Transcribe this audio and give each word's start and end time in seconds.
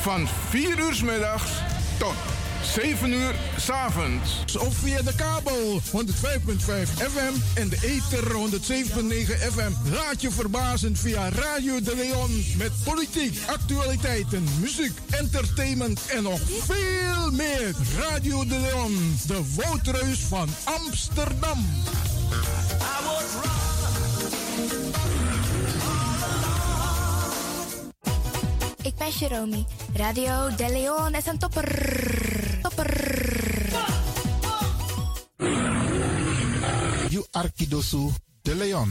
van 0.00 0.28
4 0.48 0.78
uur 0.78 0.94
s 0.94 1.02
middags 1.02 1.50
tot 1.98 2.14
7 2.62 3.12
uur 3.12 3.34
s 3.56 3.70
avonds. 3.70 4.56
Of 4.58 4.76
via 4.76 5.02
de 5.02 5.14
kabel 5.14 5.80
105.5 5.80 5.90
FM 6.96 7.34
en 7.54 7.68
de 7.68 7.78
ether 7.82 8.24
107.9 8.32 9.52
FM. 9.52 9.92
Laat 9.92 10.20
je 10.20 10.30
verbazen 10.30 10.96
via 10.96 11.28
Radio 11.28 11.80
de 11.80 11.96
Leon 11.96 12.44
met 12.56 12.72
politiek, 12.84 13.38
actualiteiten, 13.46 14.44
muziek, 14.60 14.92
entertainment 15.10 16.00
en 16.06 16.22
nog 16.22 16.40
veel 16.46 17.30
meer. 17.30 17.74
Radio 17.98 18.44
de 18.44 18.58
Leon, 18.58 19.18
de 19.26 19.42
woudreus 19.56 20.18
van 20.18 20.48
Amsterdam. 20.64 21.66
Jerome. 29.10 29.64
Radio 29.94 30.54
De 30.56 30.68
Leon 30.68 31.14
is 31.14 31.26
een 31.26 31.38
topper. 31.38 31.68
Topper. 32.62 32.90
You 37.08 37.24
Arkidosu 37.30 38.10
de 38.42 38.54
Leon. 38.54 38.90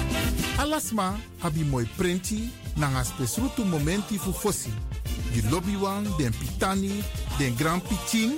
Alasma 0.57 1.17
abi 1.41 1.63
moi 1.63 1.85
prenti 1.97 2.49
nanga 2.77 3.03
spesrutu 3.03 3.65
momenti 3.65 4.17
fu 4.17 4.31
fosi. 4.33 4.69
You 5.33 5.43
lobby 5.49 5.75
wan, 5.75 6.03
den 6.17 6.31
pitani, 6.33 7.03
den 7.37 7.55
grand 7.55 7.81
pitin, 7.83 8.31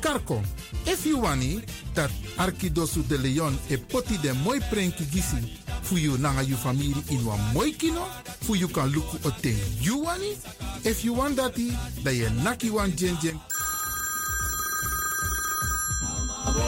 karko. 0.00 0.42
If 0.86 1.06
you 1.06 1.20
wani, 1.20 1.62
dat 1.94 2.10
Arkidosu 2.38 3.02
de 3.08 3.18
Leon 3.18 3.56
e 3.68 3.76
poti 3.76 4.18
den 4.18 4.36
moi 4.42 4.58
prenki 4.70 5.04
gisi 5.04 5.36
fu 5.82 5.96
you 5.96 6.18
nanga 6.18 6.42
you 6.42 6.56
family 6.56 6.94
in 7.10 7.24
wan 7.24 7.38
moi 7.52 7.70
kino, 7.72 8.04
fu 8.40 8.54
you 8.54 8.68
kan 8.68 8.90
luku 8.90 9.18
o 9.24 9.30
ten 9.40 9.56
you 9.80 10.04
wani. 10.04 10.36
If 10.84 11.04
you 11.04 11.14
want 11.14 11.36
dati, 11.36 11.72
da 12.02 12.10
ye 12.10 12.28
naki 12.42 12.70
wan 12.70 12.92
jen 12.96 13.16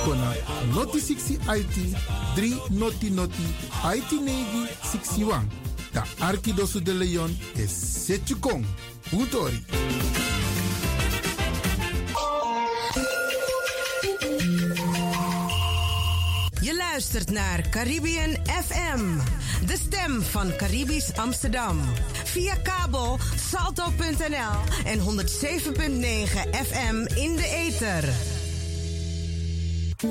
kona 0.04 0.32
noti 0.74 1.00
60 1.00 1.38
IT 1.56 1.96
3 2.34 2.60
noti 2.70 3.10
noti 3.10 3.46
IT 3.96 4.10
negi 4.20 4.66
61. 4.82 5.46
Da 5.92 6.04
Arkidosu 6.18 6.82
de 6.82 6.94
Leon 6.94 7.38
is 7.54 8.04
Setjukong. 8.04 8.64
Utori. 9.12 9.64
Je 16.60 16.76
luistert 16.76 17.30
naar 17.30 17.68
Caribbean 17.68 18.36
FM, 18.44 19.18
de 19.66 19.76
stem 19.86 20.22
van 20.22 20.56
Caribisch 20.56 21.16
Amsterdam. 21.16 21.80
Via 22.24 22.54
kabel 22.54 23.18
salto.nl 23.50 24.84
en 24.84 24.98
107.9 24.98 25.04
FM 26.50 26.96
in 27.14 27.36
de 27.36 27.46
ether. 27.66 28.08
Five, 30.02 30.10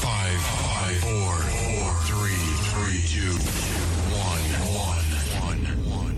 five, 0.00 0.96
four, 1.04 1.32
four, 1.36 1.92
three, 2.08 2.40
three, 2.72 3.04
two, 3.04 3.36
one, 4.16 4.46
one, 4.80 5.04
one, 5.44 5.60
one. 5.92 6.16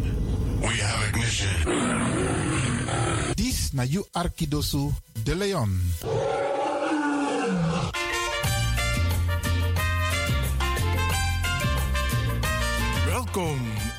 We 0.62 0.74
have 0.78 1.02
ignition. 1.08 1.66
Dis 3.34 3.72
na 3.74 3.82
you 3.82 4.06
Arkidosu 4.14 4.94
de 5.24 5.34
Leon. 5.34 5.80
Welkom 13.06 13.58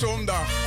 Rotonda. 0.00 0.59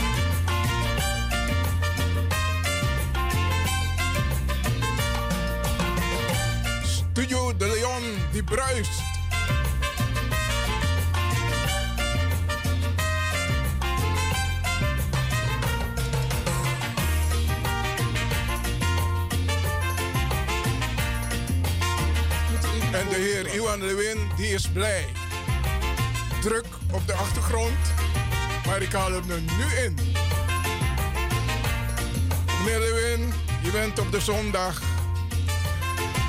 Op 33.99 34.11
de 34.11 34.21
zondag. 34.21 34.81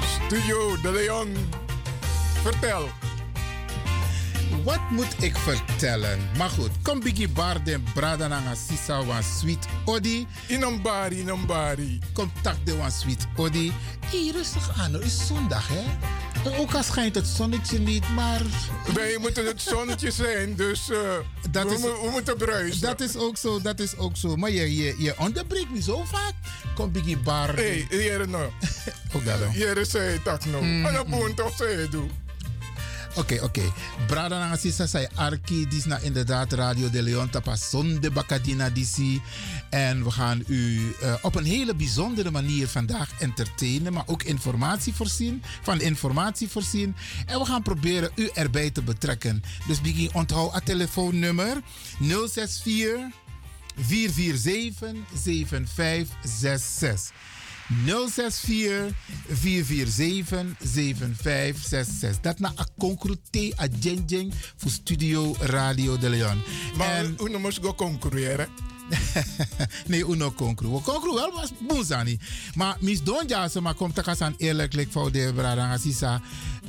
Studio 0.04 0.80
De 0.80 0.92
Leon. 0.92 1.36
Vertel. 2.42 2.88
Wat 4.64 4.90
moet 4.90 5.22
ik 5.22 5.36
vertellen? 5.36 6.18
Maar 6.38 6.50
goed, 6.50 6.70
kom 6.82 7.00
bigi 7.00 7.28
bar 7.28 7.64
den 7.64 7.84
brada 7.94 8.26
nanga 8.26 8.54
sisa 8.54 9.04
wan 9.04 9.22
sweet 9.22 9.66
odi. 9.84 10.26
Inambari, 10.46 11.20
inambari. 11.20 11.98
Kom 12.12 12.32
tak 12.42 12.56
de 12.64 12.76
wan 12.76 12.90
sweet 12.90 13.26
odi. 13.36 13.72
Hier 14.10 14.32
rustig 14.32 14.78
aan, 14.78 14.92
het 14.92 15.04
is 15.04 15.26
zondag 15.26 15.68
hè. 15.68 15.84
Ook 16.58 16.74
al 16.74 16.82
schijnt 16.82 17.14
het 17.14 17.26
zonnetje 17.26 17.78
niet, 17.78 18.08
maar 18.08 18.40
Wij 18.94 19.16
moeten 19.20 19.46
het 19.46 19.62
zonnetje 19.62 20.10
zijn, 20.10 20.54
dus 20.56 20.90
eh, 20.90 20.98
Dat 21.50 21.68
we, 21.68 21.74
is- 21.74 21.80
we 21.80 22.08
moeten 22.12 22.36
bruisen. 22.36 22.80
dat 22.80 23.00
is 23.00 23.16
ook 23.16 23.36
zo, 23.36 23.60
dat 23.60 23.80
is 23.80 23.96
ook 23.96 24.16
zo. 24.16 24.36
Maar 24.36 24.50
je, 24.50 24.76
je, 24.76 24.94
je 24.98 25.14
onderbreekt 25.18 25.70
me 25.70 25.82
zo 25.82 26.04
vaak. 26.04 26.32
Kom 26.74 26.92
Biggie 26.92 27.18
Bar. 27.18 27.54
Hé, 27.56 27.86
hey, 27.88 27.98
hier 27.98 28.28
nou. 28.28 28.44
Ook 29.14 29.24
dat 29.24 29.38
dan. 29.38 29.48
Hier 29.50 29.86
zei 29.86 30.20
dat 30.24 30.44
nou. 30.44 30.62
En 30.84 30.92
dat 30.94 31.06
moet 31.06 31.36
toch 31.36 31.56
zeggen, 31.56 31.90
doe. 31.90 32.04
Oké, 33.16 33.38
oké. 33.42 33.72
Brada 34.06 34.38
na 34.38 34.56
sisa 34.56 34.86
sai 34.86 35.06
arki, 35.14 35.68
dis 35.68 35.84
na 35.84 35.98
inderdaad 36.02 36.52
Radio 36.52 36.90
de 36.90 37.02
Leon 37.02 37.30
tapa 37.30 37.56
zonde 37.56 38.10
bakadina 38.10 38.70
disi. 38.70 39.22
En 39.70 40.04
we 40.04 40.10
gaan 40.10 40.42
u 40.46 40.94
eh, 41.00 41.14
op 41.22 41.34
een 41.34 41.44
hele 41.44 41.74
bijzondere 41.74 42.30
manier 42.30 42.68
vandaag 42.68 43.10
entertainen, 43.18 43.92
maar 43.92 44.02
ook 44.06 44.22
informatie 44.22 44.94
voorzien, 44.94 45.42
van 45.62 45.80
informatie 45.80 46.48
voorzien. 46.48 46.96
En 47.26 47.38
we 47.38 47.44
gaan 47.44 47.62
proberen 47.62 48.10
u 48.14 48.30
erbij 48.34 48.70
te 48.70 48.82
betrekken. 48.82 49.42
Dus 49.66 49.80
begin 49.80 50.14
onthoud 50.14 50.54
het 50.54 50.64
telefoonnummer 50.64 51.60
064 51.98 53.22
447 53.76 54.94
7566. 55.14 57.12
064 57.84 58.92
447 59.28 60.56
7566. 60.60 62.20
Dat 62.20 62.38
na 62.38 62.52
a 62.58 62.66
concrete 62.78 63.52
a 63.60 63.66
jeng 64.06 64.32
voor 64.56 64.70
Studio 64.70 65.34
Radio 65.40 65.98
de 65.98 66.08
Leon. 66.08 66.42
Maar 66.76 67.04
En- 67.04 67.14
hoe 67.16 67.38
moest 67.38 67.58
go 67.62 67.74
concurreren? 67.74 68.48
nee, 69.86 70.04
uno 70.08 70.32
concru. 70.32 70.68
We 70.68 70.80
concru 70.80 71.12
wel 71.14 71.32
was 71.32 71.50
boezani. 71.68 72.18
Maar 72.54 72.76
mis 72.80 73.02
don 73.02 73.26
jase, 73.26 73.60
maar 73.60 73.74
komt 73.74 73.94
takas 73.94 74.20
aan 74.20 74.34
eerlijk 74.38 74.72
lik 74.72 74.88
voor 74.90 75.12
de 75.12 75.32
brada 75.34 75.78
sisa. 75.78 76.20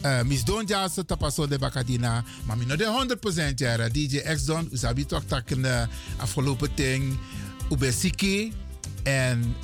Uh, 0.06 0.22
mis 0.22 0.44
don 0.44 0.66
jase 0.66 1.06
tapaso 1.06 1.48
de 1.48 1.60
bakadina. 1.60 2.24
Maar 2.46 2.58
mi 2.58 2.66
no 2.66 2.76
de 2.76 3.18
100% 3.52 3.54
jara. 3.56 3.90
DJ 3.90 4.18
X 4.18 4.46
Don, 4.46 4.70
usabi 4.72 5.06
toch 5.06 5.24
takken 5.26 5.60
uh, 5.60 5.82
afgelopen 6.18 6.74
ting. 6.74 7.18
Ube 7.72 7.92
siki. 7.92 8.52
En 9.06 9.56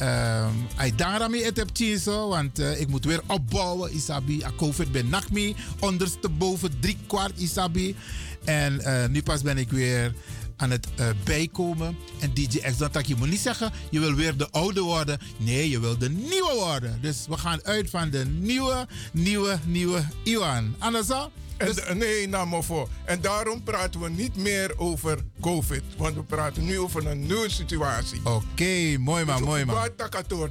ik 0.84 0.98
dank 0.98 1.20
daarmee 1.20 1.44
het 1.44 1.58
heb 1.58 1.70
zo, 2.00 2.28
want 2.28 2.60
uh, 2.60 2.80
ik 2.80 2.88
moet 2.88 3.06
weer 3.06 3.22
opbouwen. 3.28 3.96
Isabi, 3.96 4.44
a 4.44 4.52
COVID 4.58 4.92
ben 4.92 5.10
nakmi, 5.10 5.56
ondersteboven 5.80 6.80
drie 6.80 6.98
kwart 7.08 7.40
Isabi. 7.40 7.96
En 8.44 8.74
uh, 8.74 9.06
nu 9.06 9.24
pas 9.24 9.42
ben 9.42 9.58
ik 9.58 9.70
weer 9.70 10.14
aan 10.56 10.70
het 10.72 10.88
uh, 11.00 11.06
bijkomen. 11.24 11.98
En 12.20 12.34
DJ 12.34 12.60
X, 12.60 12.78
dat 12.78 13.08
je 13.08 13.16
moet 13.16 13.30
niet 13.30 13.40
zeggen, 13.40 13.72
je 13.90 14.00
wil 14.00 14.14
weer 14.14 14.38
de 14.38 14.50
oude 14.50 14.82
worden. 14.82 15.20
Nee, 15.38 15.70
je 15.70 15.80
wil 15.80 15.98
de 15.98 16.10
nieuwe 16.10 16.54
worden. 16.56 16.98
Dus 17.02 17.26
we 17.30 17.38
gaan 17.38 17.64
uit 17.64 17.90
van 17.90 18.10
de 18.10 18.26
nieuwe, 18.26 18.88
nieuwe, 19.14 19.60
nieuwe 19.66 20.04
Iwan. 20.24 20.76
Anders 20.80 21.08
zo? 21.08 21.32
En, 21.62 21.74
d- 21.76 21.94
nee, 21.94 22.28
nou 22.28 22.48
maar 22.48 22.64
voor. 22.64 22.90
En 23.06 23.22
daarom 23.22 23.64
praten 23.64 24.00
we 24.02 24.10
niet 24.10 24.36
meer 24.36 24.74
over 24.78 25.18
COVID. 25.42 25.84
Want 25.98 26.16
we 26.16 26.24
praten 26.24 26.66
nu 26.66 26.80
over 26.80 27.08
een 27.08 27.20
nieuwe 27.26 27.50
situatie. 27.50 28.20
Oké, 28.24 28.98
mooi 29.00 29.26
man, 29.26 29.44
mooi 29.44 29.66
man. 29.66 29.76
Wat 29.76 29.98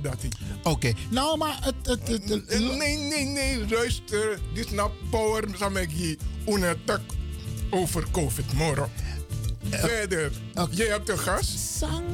dat 0.03 0.17
hij. 0.21 0.31
Oké, 0.63 0.93
nou 1.11 1.37
maar 1.39 1.59
het... 1.61 1.75
het, 1.83 2.09
het, 2.09 2.29
het- 2.29 2.47
Eh, 2.47 2.59
Nee, 2.77 2.97
nee, 2.97 3.25
nee, 3.25 3.69
luister. 3.71 4.39
Dit 4.55 4.65
is 4.65 4.71
nou 4.71 4.91
power 5.11 5.45
samegi 5.59 6.17
unattack 6.49 7.01
over 7.71 8.05
COVID, 8.11 8.53
moro. 8.53 8.89
Verder, 9.71 10.31
oké. 10.55 10.69
jij 10.77 10.87
hebt 10.87 11.09
een 11.09 11.19
gast. 11.19 11.59
Sang. 11.79 12.05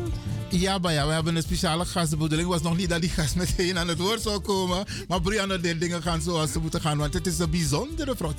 Ja, 0.50 0.78
maar 0.78 0.92
ja, 0.92 1.06
we 1.06 1.12
hebben 1.12 1.36
een 1.36 1.42
speciale 1.42 1.84
gast. 1.84 2.10
De 2.10 2.16
bedoeling 2.16 2.48
was 2.48 2.62
nog 2.62 2.76
niet 2.76 2.88
dat 2.88 3.00
die 3.00 3.10
gast 3.10 3.36
meteen 3.36 3.78
aan 3.78 3.88
het 3.88 3.98
woord 3.98 4.22
zou 4.22 4.38
komen. 4.40 4.84
Maar 5.08 5.20
Brianna, 5.20 5.56
de 5.56 5.78
dingen 5.78 6.02
gaan 6.02 6.20
zoals 6.20 6.52
ze 6.52 6.58
moeten 6.58 6.80
gaan. 6.80 6.98
Want 6.98 7.14
het 7.14 7.26
is 7.26 7.38
een 7.38 7.50
bijzondere 7.50 8.16
vrouw. 8.16 8.32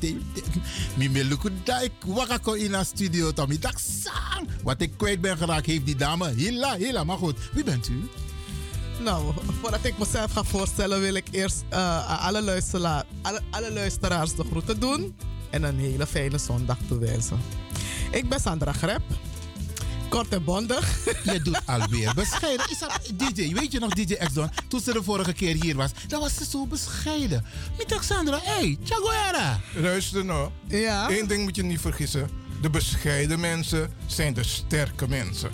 Mimi 0.98 1.24
Lukudijk, 1.24 1.92
wakako 2.06 2.52
in 2.54 2.74
haar 2.74 2.86
studio. 2.86 3.34
Tommy, 3.34 3.60
dag 3.60 3.80
sang. 3.80 4.48
Wat 4.64 4.82
ik 4.82 4.92
kwijt 4.98 5.22
ben 5.22 5.38
geraakt, 5.38 5.66
heeft 5.66 5.86
die 5.86 5.96
dame. 5.96 6.30
Hila, 6.36 6.76
hila. 6.78 7.04
Maar 7.04 7.18
goed, 7.18 7.38
wie 7.54 7.64
bent 7.64 7.88
u? 7.88 8.10
Nou, 9.04 9.34
voordat 9.62 9.84
ik 9.86 9.98
mezelf 9.98 10.32
ga 10.32 10.44
voorstellen, 10.44 11.02
wil 11.02 11.14
ik 11.14 11.28
eerst 11.32 11.64
eh, 11.70 11.78
aan 12.08 12.20
alle, 12.20 12.42
luistera- 12.42 13.04
alle, 13.22 13.42
alle 13.50 13.74
luisteraars 13.74 14.36
de 14.36 14.44
groeten 14.44 14.80
doen. 14.80 15.16
En 15.50 15.64
een 15.64 15.80
hele 15.80 16.08
fijne 16.08 16.38
zondag 16.38 16.78
toewensen. 16.88 17.40
Ik 18.12 18.30
ben 18.30 18.40
Sandra 18.40 18.72
Grep. 18.72 19.02
Kort 20.10 20.30
en 20.34 20.44
bondig. 20.44 21.06
Je 21.24 21.40
doet 21.44 21.62
alweer 21.66 22.14
bescheiden. 22.16 22.66
Is 22.70 22.80
dat, 22.80 23.00
DJ, 23.36 23.54
weet 23.54 23.72
je 23.72 23.80
nog 23.80 23.94
DJ 23.94 24.14
X 24.14 24.34
Don? 24.34 24.50
Toen 24.68 24.80
ze 24.80 24.94
de 24.94 25.04
vorige 25.04 25.34
keer 25.34 25.56
hier 25.64 25.76
was, 25.76 25.92
dan 26.08 26.20
was 26.20 26.36
ze 26.36 26.46
zo 26.46 26.66
bescheiden. 26.66 27.46
Alexandra, 27.90 28.40
hé, 28.44 28.52
hey, 28.54 28.78
Chaguera. 28.84 29.60
Luister 29.74 30.26
nou. 30.26 30.50
Ja. 30.68 31.10
Eén 31.10 31.28
ding 31.28 31.44
moet 31.44 31.56
je 31.56 31.64
niet 31.64 31.82
vergissen. 31.82 32.30
De 32.62 32.70
bescheiden 32.70 33.40
mensen 33.40 33.94
zijn 34.06 34.34
de 34.34 34.44
sterke 34.44 35.08
mensen. 35.08 35.50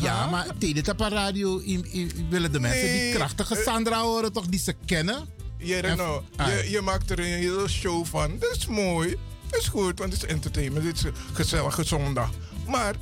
Ja, 0.00 0.26
maar 0.26 0.46
tegen 0.58 0.84
de 0.84 1.08
radio 1.08 1.60
i- 1.60 1.84
i- 1.94 2.26
willen 2.28 2.52
de 2.52 2.60
mensen 2.60 2.92
die 2.92 3.12
krachtige 3.14 3.56
eh, 3.56 3.62
Sandra 3.64 4.00
horen 4.02 4.32
toch 4.32 4.46
die 4.46 4.60
ze 4.60 4.74
kennen? 4.86 5.28
Jere, 5.58 5.86
En- 5.86 5.96
nou, 5.96 6.22
ah. 6.36 6.46
je, 6.46 6.70
je 6.70 6.80
maakt 6.80 7.10
er 7.10 7.18
een 7.18 7.24
hele 7.24 7.68
show 7.68 8.04
van. 8.06 8.38
Dat 8.38 8.56
is 8.56 8.66
mooi. 8.66 9.16
Is 9.50 9.68
goed, 9.68 9.98
want 9.98 10.12
het 10.12 10.22
is 10.22 10.28
entertainment. 10.28 10.84
Dit 10.84 10.96
is 10.96 11.02
een 11.02 11.14
gezellige 11.32 11.84
zondag. 11.84 12.30
Maar, 12.66 12.94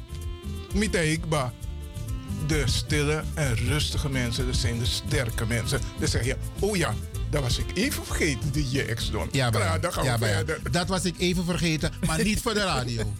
Mitaikba, 0.74 1.52
de 2.46 2.62
stille 2.66 3.22
en 3.34 3.56
rustige 3.56 4.08
mensen, 4.08 4.46
dat 4.46 4.56
zijn 4.56 4.78
de 4.78 4.86
sterke 4.86 5.46
mensen. 5.46 5.80
Dan 5.98 6.08
zeg 6.08 6.24
je, 6.24 6.36
oh 6.58 6.76
ja, 6.76 6.94
dat 7.30 7.42
was 7.42 7.58
ik 7.58 7.66
even 7.74 8.04
vergeten, 8.04 8.50
die 8.50 8.70
je 8.70 8.82
ex 8.82 9.10
doen. 9.10 9.28
Ja, 9.32 9.50
maar 9.50 9.60
Klaar, 9.60 9.80
dan 9.80 9.92
gaan 9.92 10.04
we 10.04 10.10
ja, 10.10 10.16
maar 10.16 10.28
ja. 10.28 10.34
verder. 10.34 10.72
Dat 10.72 10.88
was 10.88 11.04
ik 11.04 11.18
even 11.18 11.44
vergeten, 11.44 11.92
maar 12.06 12.22
niet 12.22 12.40
voor 12.40 12.54
de 12.54 12.64
radio. 12.64 13.02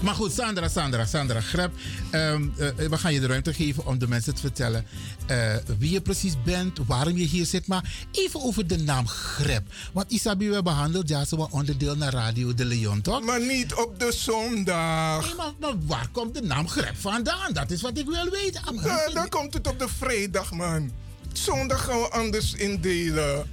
Maar 0.00 0.14
goed, 0.14 0.32
Sandra, 0.32 0.68
Sandra, 0.68 1.06
Sandra 1.06 1.40
Grep. 1.40 1.72
ehm, 2.10 2.48
eh, 2.58 2.68
we 2.88 2.98
gaan 2.98 3.12
je 3.12 3.20
de 3.20 3.26
ruimte 3.26 3.54
geven 3.54 3.86
om 3.86 3.98
de 3.98 4.08
mensen 4.08 4.34
te 4.34 4.40
vertellen 4.40 4.86
eh, 5.26 5.54
wie 5.78 5.90
je 5.90 6.00
precies 6.00 6.34
bent, 6.44 6.78
waarom 6.86 7.16
je 7.16 7.24
hier 7.24 7.46
zit. 7.46 7.66
Maar 7.66 7.92
even 8.12 8.42
over 8.42 8.66
de 8.66 8.76
naam 8.78 9.06
Grep. 9.08 9.62
Want 9.92 10.10
Isabi, 10.10 10.50
we 10.50 10.62
behandeld 10.62 11.08
ja, 11.08 11.24
zo 11.24 11.48
onderdeel 11.50 11.96
naar 11.96 12.12
Radio 12.12 12.54
de 12.54 12.64
Leon, 12.64 13.00
toch? 13.00 13.22
Maar 13.22 13.40
niet 13.40 13.74
op 13.74 13.98
de 13.98 14.12
zondag. 14.12 15.26
Nee, 15.26 15.34
maar, 15.34 15.52
maar 15.60 15.74
waar 15.86 16.08
komt 16.12 16.34
de 16.34 16.42
naam 16.42 16.68
Grep 16.68 16.96
vandaan? 16.96 17.52
Dat 17.52 17.70
is 17.70 17.80
wat 17.80 17.98
ik 17.98 18.06
wil 18.06 18.30
weten. 18.30 18.62
Ah, 18.64 18.84
Ja, 18.84 19.10
dan 19.14 19.28
komt 19.28 19.54
het 19.54 19.66
op 19.68 19.78
de 19.78 19.88
vrijdag, 19.88 20.52
man. 20.52 20.90
Zondag 21.32 21.84
gaan 21.84 22.00
we 22.00 22.08
anders 22.10 22.52
indelen. 22.54 23.46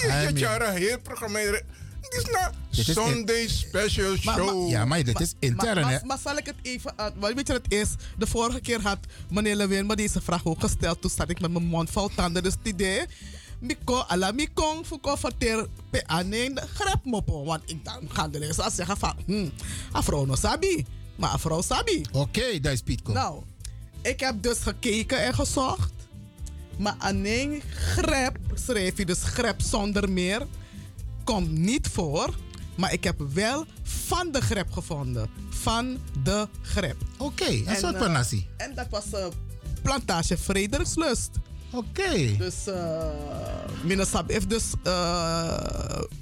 Je 0.00 0.06
Hij 0.08 0.24
je 0.26 0.32
meer- 0.32 0.42
jaren 0.42 0.74
heel 0.74 0.98
programmeren. 1.00 1.62
Dit 2.10 2.18
is 2.26 2.30
nou 2.32 2.52
is 2.70 2.88
in- 2.88 2.94
Sunday 2.94 3.48
special 3.48 4.08
Maar- 4.24 4.34
show. 4.36 4.60
maar- 4.60 4.70
Ja, 4.70 4.84
maar 4.84 5.02
dit 5.04 5.20
is 5.20 5.34
intern, 5.38 5.74
maar, 5.80 5.84
hè? 5.84 5.90
maar, 5.90 6.06
maar 6.06 6.18
zal 6.18 6.36
ik 6.36 6.46
het 6.46 6.54
even 6.62 6.92
uit? 6.98 7.12
Weet 7.20 7.46
je 7.46 7.52
wat 7.52 7.62
het 7.62 7.72
is? 7.72 7.88
De 8.18 8.26
vorige 8.26 8.60
keer 8.60 8.80
had 8.82 8.98
meneer 9.30 9.56
Lewin 9.56 9.86
me 9.86 9.96
deze 9.96 10.20
vraag 10.20 10.44
ook 10.44 10.60
gesteld. 10.60 11.00
Toen 11.00 11.10
zat 11.10 11.30
ik 11.30 11.40
met 11.40 11.50
mijn 11.52 11.64
mond 11.64 11.90
vol 11.90 12.08
tanden. 12.14 12.42
Dus 12.42 12.52
het 12.52 12.66
idee. 12.68 13.04
Miko, 13.60 13.98
ala 14.08 14.32
mikong, 14.32 14.86
fuko 14.86 15.16
verteer 15.16 15.66
pe 15.90 16.06
aaneen 16.06 16.54
de 16.54 16.60
grep 16.74 17.04
mopo. 17.04 17.44
Want 17.44 17.62
ik 17.70 17.84
dan 17.84 18.00
ga 18.08 18.28
de 18.28 18.38
rest 18.38 18.62
zeggen 18.72 18.96
van, 18.96 19.14
hm, 19.26 19.48
a 19.94 20.02
vrouw 20.02 20.24
no 20.24 20.34
sabi. 20.34 20.84
Maar 21.16 21.30
a 21.30 21.38
vrouw 21.38 21.62
sabi. 21.62 22.04
Oké, 22.12 22.60
daar 22.60 22.72
is 22.72 22.80
Pietko. 22.80 23.12
Nou, 23.12 23.42
ik 24.02 24.20
heb 24.20 24.42
dus 24.42 24.58
gekeken 24.58 25.18
en 25.24 25.34
gezocht. 25.34 25.92
Maar 26.78 26.94
alleen 26.98 27.62
grep, 27.70 28.36
schreef 28.54 28.96
je 28.98 29.06
dus 29.06 29.22
grep 29.22 29.60
zonder 29.62 30.10
meer, 30.10 30.46
komt 31.26 31.50
niet 31.50 31.88
voor. 31.88 32.34
Maar 32.74 32.92
ik 32.92 33.04
heb 33.04 33.20
wel 33.32 33.66
van 33.82 34.32
de 34.32 34.40
grep 34.40 34.72
gevonden. 34.72 35.28
Van 35.48 35.98
de 36.22 36.48
grep. 36.62 36.96
Oké, 37.16 37.44
een 37.46 37.66
En, 37.66 37.76
soort 37.76 37.94
eh. 37.94 38.00
En 38.56 38.74
dat 38.74 38.86
was 38.90 39.10
eh, 39.12 39.26
plantage 39.82 40.38
Frederikslust. 40.38 41.30
Oké. 41.72 42.36
Dus, 42.38 42.54
uh, 42.68 43.04
heeft 44.26 44.50
dus, 44.50 44.64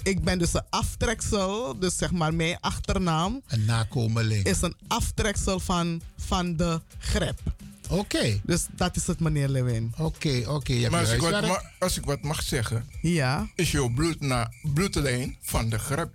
ik 0.02 0.24
ben 0.24 0.38
dus 0.38 0.54
een 0.54 0.62
aftreksel. 0.70 1.78
Dus 1.78 1.96
zeg 1.96 2.12
maar, 2.12 2.34
mijn 2.34 2.58
achternaam 2.60 3.42
Een 3.46 3.64
nakomeling. 3.64 4.44
is 4.44 4.62
een 4.62 4.76
aftreksel 4.88 5.60
van, 5.60 6.00
van 6.16 6.56
de 6.56 6.80
grep. 6.98 7.40
Oké. 7.98 8.40
Dus 8.42 8.66
dat 8.76 8.96
is 8.96 9.06
het, 9.06 9.20
meneer 9.20 9.48
Lewin. 9.48 9.92
Oké, 9.98 10.42
oké. 10.46 10.88
Maar 10.90 11.00
als 11.00 11.10
ik, 11.12 11.20
wat 11.20 11.32
huiswerk. 11.32 11.62
ma- 11.62 11.70
als 11.78 11.96
ik 11.98 12.04
wat 12.04 12.22
mag 12.22 12.42
zeggen, 12.42 12.86
Ja. 13.02 13.48
is 13.54 13.70
jouw 13.70 13.88
bloed 13.88 14.20
na, 14.20 14.50
bloedlijn 14.74 15.36
van 15.40 15.68
de 15.68 15.78
grep. 15.78 16.14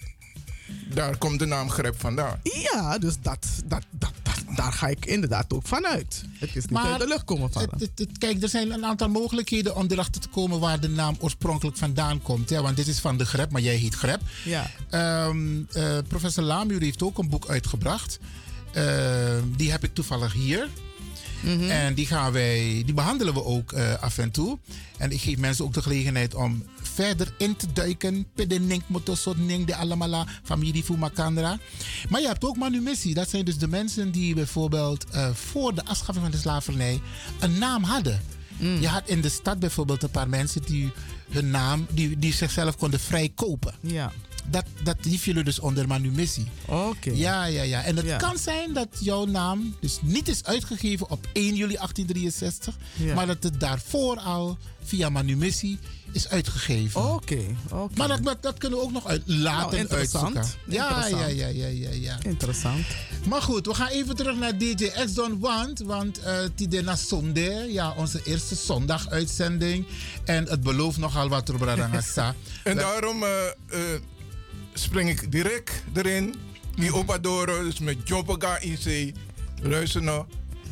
Daar 0.94 1.18
komt 1.18 1.40
de 1.40 1.46
naam 1.46 1.70
grep 1.70 2.00
vandaan. 2.00 2.40
Ja, 2.44 2.98
dus 2.98 3.16
dat, 3.22 3.46
dat, 3.66 3.84
dat, 3.92 4.12
dat, 4.24 4.56
daar 4.56 4.74
ga 4.74 4.88
ik 4.88 5.06
inderdaad 5.06 5.54
ook 5.54 5.68
vanuit. 5.68 6.24
Het 6.40 6.50
is 6.50 6.62
niet 6.62 6.70
Maar 6.72 6.86
uit 6.92 7.00
de 7.00 7.08
lucht 7.08 7.24
komen 7.24 7.52
vallen. 7.52 7.70
Het, 7.72 7.80
het- 7.82 8.00
het- 8.00 8.18
kijk, 8.18 8.44
er 8.44 8.50
zijn 8.50 8.72
een 8.72 8.86
aantal 8.86 9.10
mogelijkheden 9.10 9.76
om 9.76 9.86
erachter 9.90 10.22
te 10.22 10.28
komen 10.28 10.60
waar 10.60 10.80
de 10.80 10.90
naam 10.90 11.16
oorspronkelijk 11.20 11.78
vandaan 11.78 12.22
komt. 12.22 12.50
Hè? 12.50 12.62
Want 12.62 12.76
dit 12.76 12.88
is 12.88 13.00
van 13.00 13.18
de 13.18 13.26
Grep, 13.26 13.52
maar 13.52 13.62
jij 13.62 13.76
heet 13.76 13.96
Grep. 13.96 14.22
Ja. 14.46 14.72
Ehm, 14.90 15.62
eh, 15.72 15.98
professor 16.08 16.44
Lamuur 16.44 16.82
heeft 16.82 17.04
ook 17.04 17.18
een 17.18 17.30
boek 17.30 17.48
uitgebracht. 17.50 18.20
Ehm, 18.74 19.44
die 19.56 19.72
heb 19.72 19.84
ik 19.84 19.94
toevallig 19.94 20.34
hier. 20.34 20.70
Mhm. 21.42 21.70
En 21.70 21.94
die, 21.94 22.06
gaan 22.06 22.32
wij, 22.32 22.82
die 22.86 22.94
behandelen 22.94 23.34
we 23.34 23.44
ook 23.44 23.72
eh, 23.72 23.94
af 24.02 24.18
en 24.18 24.32
toe. 24.32 24.58
En 24.98 25.12
ik 25.12 25.22
geef 25.22 25.38
mensen 25.38 25.66
ook 25.66 25.74
de 25.74 25.82
gelegenheid 25.82 26.36
om 26.36 26.64
verder 26.82 27.34
in 27.38 27.56
te 27.56 27.68
duiken. 27.74 28.28
Pede 28.36 28.60
nink 28.60 28.84
motosot 28.88 29.38
ning 29.38 29.66
de 29.66 29.76
allemaal 29.76 30.26
familie 30.44 30.84
Fumakandra. 30.84 31.58
Maar 32.10 32.22
je 32.22 32.28
hebt 32.28 32.46
ook 32.46 32.58
manumissie. 32.58 33.14
Dat 33.14 33.30
zijn 33.30 33.46
dus 33.46 33.58
de 33.58 33.68
mensen 33.68 34.12
die 34.12 34.36
bijvoorbeeld 34.36 35.06
eh, 35.10 35.30
voor 35.34 35.76
de 35.76 35.86
afschaffing 35.86 36.26
van 36.26 36.32
de 36.32 36.38
slavernij 36.38 37.02
een 37.40 37.58
naam 37.58 37.84
hadden. 37.84 38.22
Je 38.80 38.88
had 38.88 39.04
in 39.06 39.22
de 39.22 39.30
stad 39.30 39.60
bijvoorbeeld 39.60 40.04
een 40.04 40.10
paar 40.10 40.30
mensen 40.30 40.62
die 40.62 40.92
hun 41.30 41.50
naam, 41.50 41.88
die, 41.92 42.20
die 42.20 42.34
zichzelf 42.34 42.78
konden 42.78 43.00
vrijkopen. 43.00 43.74
Ja. 43.82 44.12
Dat, 44.52 44.66
dat, 44.84 44.96
die 45.02 45.20
vielen 45.20 45.46
dus 45.46 45.60
onder 45.60 45.88
manumissie. 45.88 46.48
Oké. 46.66 47.12
Ja, 47.14 47.46
ja, 47.46 47.62
ja. 47.62 47.84
En 47.84 47.96
het 47.96 48.06
Ja. 48.06 48.18
kan 48.18 48.38
zijn 48.38 48.74
dat 48.74 48.88
jouw 49.00 49.26
naam 49.26 49.76
dus 49.80 50.00
niet 50.02 50.28
is 50.28 50.44
uitgegeven 50.44 51.10
op 51.10 51.28
1 51.34 51.56
juli 51.56 51.76
1863, 51.78 52.78
Ja. 52.96 53.14
maar 53.16 53.28
dat 53.28 53.44
het 53.44 53.60
daarvoor 53.60 54.18
al 54.20 54.58
via 54.84 55.10
manumissie 55.10 55.80
is 56.12 56.30
uitgegeven. 56.30 57.14
Oké. 57.14 57.40
oké. 57.70 57.96
Maar 57.98 58.08
dat, 58.08 58.24
dat, 58.24 58.42
dat 58.42 58.58
kunnen 58.58 58.80
we 58.80 58.86
ook 58.86 58.92
nog 58.92 59.08
uit, 59.08 59.22
laten 59.26 59.70
Nou, 59.70 59.78
interessant. 59.78 60.36
uitzoeken. 60.38 60.74
Ja, 60.74 60.90
ja, 60.90 60.96
Interessant. 61.08 61.38
ja, 61.38 61.48
ja, 61.48 61.68
ja, 61.68 61.90
ja. 61.92 62.18
Interessant. 62.24 62.86
Maar 63.28 63.42
goed, 63.42 63.66
we 63.66 63.74
gaan 63.74 63.88
even 63.88 64.16
terug 64.16 64.36
naar 64.38 64.58
DJ 64.58 64.74
X 65.06 65.14
Don 65.14 65.40
Want. 65.40 65.80
Want 65.80 66.20
uh, 66.20 66.38
Tidena 66.56 66.96
Zonde, 66.96 67.68
ja, 67.72 67.94
onze 67.98 68.22
eerste 68.24 68.56
zondag-uitzending. 68.56 69.86
En 70.24 70.46
het 70.50 70.62
belooft 70.62 70.98
nogal 70.98 71.30
wat, 71.30 71.50
Robradangasa. 71.50 72.36
En 72.64 72.76
daarom 72.76 73.24
eh, 73.24 73.30
eh, 73.70 74.02
spring 74.80 75.10
ik 75.10 75.32
direct 75.32 75.72
erin. 75.94 76.36
Die 76.76 76.94
Opadoro, 76.96 77.64
dus 77.64 77.80
met 77.80 77.98
Joppaga 78.08 78.60
IC. 78.60 79.14
Luister 79.62 80.04
nou, 80.04 80.26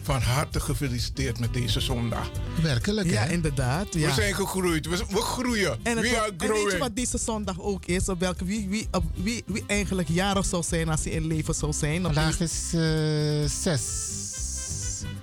van 0.04 0.22
harte 0.22 0.60
gefeliciteerd 0.60 1.40
met 1.40 1.54
deze 1.54 1.80
zondag. 1.80 2.30
Werkelijk, 2.62 3.10
Ja, 3.10 3.22
hè? 3.24 3.32
inderdaad. 3.32 3.94
Ja. 3.94 4.08
We 4.08 4.14
zijn 4.14 4.34
gegroeid, 4.36 4.86
we, 4.88 4.98
we 5.10 5.22
groeien. 5.22 5.72
En, 5.72 5.80
We 5.84 6.08
en 6.08 6.38
weet 6.38 6.72
je 6.72 6.78
wat 6.80 6.96
deze 6.96 7.18
zondag 7.18 7.60
ook 7.62 7.86
is? 7.86 8.10
Op 8.10 8.20
welke, 8.20 8.46
wie, 8.46 8.68
wie, 8.70 8.88
op 8.92 9.04
wie, 9.16 9.44
wie 9.46 9.64
eigenlijk 9.68 10.08
jarig 10.10 10.46
zou 10.46 10.64
zijn 10.64 10.90
als 10.90 11.04
hij 11.04 11.14
in 11.14 11.28
leven 11.28 11.54
zou 11.56 11.74
zijn? 11.74 12.06
Op 12.06 12.14
Vandaag 12.14 12.40
is 12.40 12.72
eh, 12.74 13.50
zes. 13.62 13.82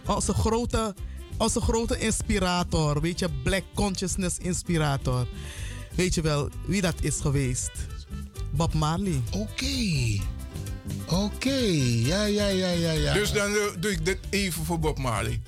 onze, 0.06 0.32
grote, 0.34 0.94
onze 1.36 1.60
grote 1.60 1.98
inspirator. 1.98 3.00
Weet 3.00 3.18
je, 3.18 3.28
Black 3.42 3.62
Consciousness 3.74 4.38
inspirator. 4.38 5.26
Weet 5.94 6.14
je 6.14 6.20
wel 6.20 6.48
wie 6.66 6.80
dat 6.80 6.94
is 7.00 7.20
geweest? 7.20 7.70
Bob 8.56 8.72
Marley. 8.74 9.22
Oké. 9.30 10.22
Oké, 11.06 11.58
ja, 12.04 12.24
ja, 12.24 12.46
ja, 12.46 12.68
ja, 12.68 12.90
ja. 12.90 13.12
Dus 13.12 13.32
dan 13.32 13.54
eh, 13.54 13.60
doe 13.78 13.90
ik 13.90 14.04
dit 14.04 14.18
even 14.30 14.64
voor 14.64 14.78
Bob 14.78 14.98
Marley. 14.98 15.40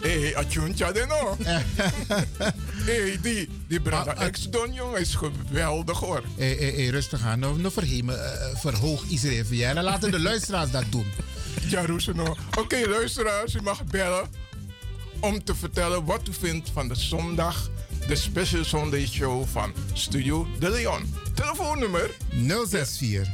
Hé, 0.00 0.20
hey, 0.20 0.36
Atjuntja 0.36 0.92
de 0.92 1.06
no. 1.08 1.36
hey, 2.86 3.18
die, 3.22 3.48
die 3.68 3.80
brada 3.80 4.10
Ah, 4.10 4.18
ah. 4.18 4.26
ex-don, 4.26 4.72
jongen, 4.72 5.00
is 5.00 5.14
geweldig 5.14 5.98
hoor. 5.98 6.22
Hé, 6.36 6.54
hé, 6.54 6.84
hé, 6.84 6.90
rustig 6.90 7.22
aan. 7.22 7.38
Nou, 7.38 7.60
nou 7.60 7.72
verhemen, 7.72 8.24
eh, 8.24 8.56
verhoog 8.56 9.04
Israël 9.08 9.44
voor 9.44 9.54
jij. 9.54 9.74
Dan 9.74 9.84
laten 9.84 10.10
de 10.10 10.20
luisteraars 10.20 10.70
dat 10.70 10.84
doen. 10.90 11.06
Ja, 11.68 11.86
Roeseno. 11.86 12.36
Oké, 12.58 12.88
luisteraars, 12.88 13.54
u 13.54 13.62
mag 13.62 13.84
bellen 13.84 14.28
om 15.20 15.44
te 15.44 15.54
vertellen 15.54 16.04
wat 16.04 16.28
u 16.28 16.32
vindt 16.32 16.70
van 16.70 16.88
de 16.88 16.94
zondag, 16.94 17.70
de 18.08 18.16
Special 18.16 18.64
Sunday 18.64 19.06
Show 19.06 19.46
van 19.46 19.72
Studio 19.92 20.46
De 20.58 20.70
Leon. 20.70 21.14
Telefoonnummer 21.34 22.10
064 22.30 23.28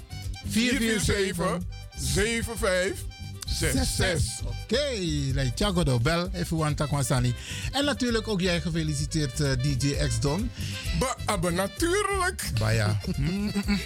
447 0.46 1.58
7566. 1.96 3.15
66. 3.46 4.40
Oké, 4.44 4.54
okay. 4.74 5.52
Thiago 5.54 5.82
do 5.82 5.98
bel, 6.00 6.28
even 6.32 6.56
one 6.58 6.74
takwasani. 6.74 7.34
En 7.72 7.84
natuurlijk 7.84 8.28
ook 8.28 8.40
jij 8.40 8.60
gefeliciteerd 8.60 9.40
eh, 9.40 9.50
DJ 9.62 10.06
X 10.08 10.20
Don. 10.20 10.50
Ba, 10.98 11.16
aber 11.24 11.52
natuurlijk. 11.52 12.50
Bah 12.58 12.74
ja. 12.74 13.00
Mm, 13.16 13.26
mm, 13.26 13.52
mm. 13.66 13.80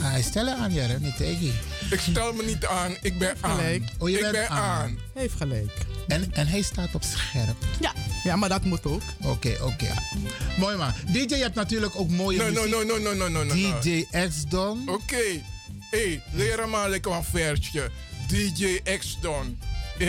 Hij 0.00 0.24
aan 0.58 0.72
jij, 0.72 0.96
niet 1.00 1.16
tegen. 1.16 1.54
Ik 1.90 2.00
stel 2.00 2.32
me 2.32 2.44
niet 2.44 2.66
aan, 2.66 2.96
ik 3.02 3.18
ben 3.18 3.34
aan. 3.40 3.56
Gelijk. 3.56 3.82
Oh, 3.98 4.08
je 4.08 4.14
ik 4.14 4.20
bent 4.20 4.32
ben 4.32 4.48
aan. 4.48 4.82
aan. 4.82 4.98
Hij 5.12 5.22
heeft 5.22 5.34
gelijk. 5.34 5.72
En, 6.06 6.32
en 6.32 6.46
hij 6.46 6.62
staat 6.62 6.94
op 6.94 7.02
scherp. 7.02 7.56
Ja. 7.80 7.92
ja, 8.24 8.36
maar 8.36 8.48
dat 8.48 8.64
moet 8.64 8.84
ook. 8.84 9.02
Oké, 9.22 9.56
oké. 9.62 9.94
Mooi 10.58 10.76
man. 10.76 10.92
DJ, 11.12 11.34
je 11.34 11.34
hebt 11.36 11.54
natuurlijk 11.54 11.96
ook 11.96 12.08
mooie 12.10 12.38
No, 12.38 12.44
no, 12.44 12.50
muziek. 12.50 12.70
no, 12.70 12.82
no, 12.82 12.98
no, 12.98 13.14
no, 13.14 13.28
no, 13.28 13.44
no. 13.44 13.54
no. 13.54 13.80
DJ 13.80 14.06
X 14.28 14.44
Don. 14.48 14.88
Oké. 14.88 15.42
Hé, 15.90 16.20
leren 16.32 16.70
maar 16.70 16.90
lekker 16.90 17.12
een 17.12 17.24
versje. 17.24 17.90
DJ 18.28 18.80
X-Don. 18.98 19.58
Eh, 19.98 20.06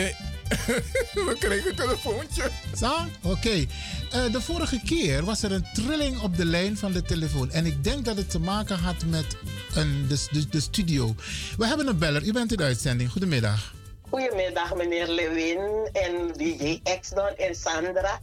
We 1.26 1.36
kregen 1.38 1.70
een 1.70 1.76
telefoontje. 1.76 2.50
Zo? 2.76 2.92
Oké. 3.22 3.66
Eh, 4.10 4.32
de 4.32 4.40
vorige 4.40 4.80
keer 4.84 5.24
was 5.24 5.42
er 5.42 5.52
een 5.52 5.66
trilling 5.72 6.20
op 6.20 6.36
de 6.36 6.44
lijn 6.44 6.76
van 6.76 6.92
de 6.92 7.02
telefoon. 7.02 7.50
En 7.50 7.66
ik 7.66 7.84
denk 7.84 8.04
dat 8.04 8.16
het 8.16 8.30
te 8.30 8.38
maken 8.38 8.78
had 8.78 9.04
met 9.06 9.36
een, 9.74 10.06
de, 10.08 10.26
de, 10.30 10.48
de 10.48 10.60
studio. 10.60 11.14
We 11.56 11.66
hebben 11.66 11.86
een 11.86 11.98
beller. 11.98 12.22
U 12.22 12.32
bent 12.32 12.50
in 12.50 12.56
de 12.56 12.62
uitzending. 12.62 13.10
Goedemiddag. 13.10 13.74
Goedemiddag, 14.10 14.74
meneer 14.74 15.08
Lewin 15.08 15.88
en 15.92 16.32
DJ 16.36 16.80
X-Don 17.00 17.36
en 17.36 17.54
Sandra. 17.54 18.20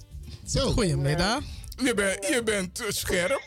Zo. 0.47 0.71
Goedemiddag. 0.71 1.39
Je, 1.83 1.93
bent 1.93 2.27
je 2.27 2.43
bent 2.43 2.83
scherp. 2.87 3.41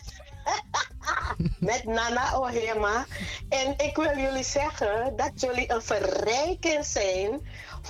Met 1.68 1.84
Nana 1.84 2.38
Ohema. 2.38 3.06
En 3.48 3.74
ik 3.76 3.96
wil 3.96 4.18
jullie 4.18 4.44
zeggen 4.44 5.16
dat 5.16 5.30
jullie 5.34 5.72
een 5.72 5.82
verrijking 5.82 6.84
zijn 6.84 7.40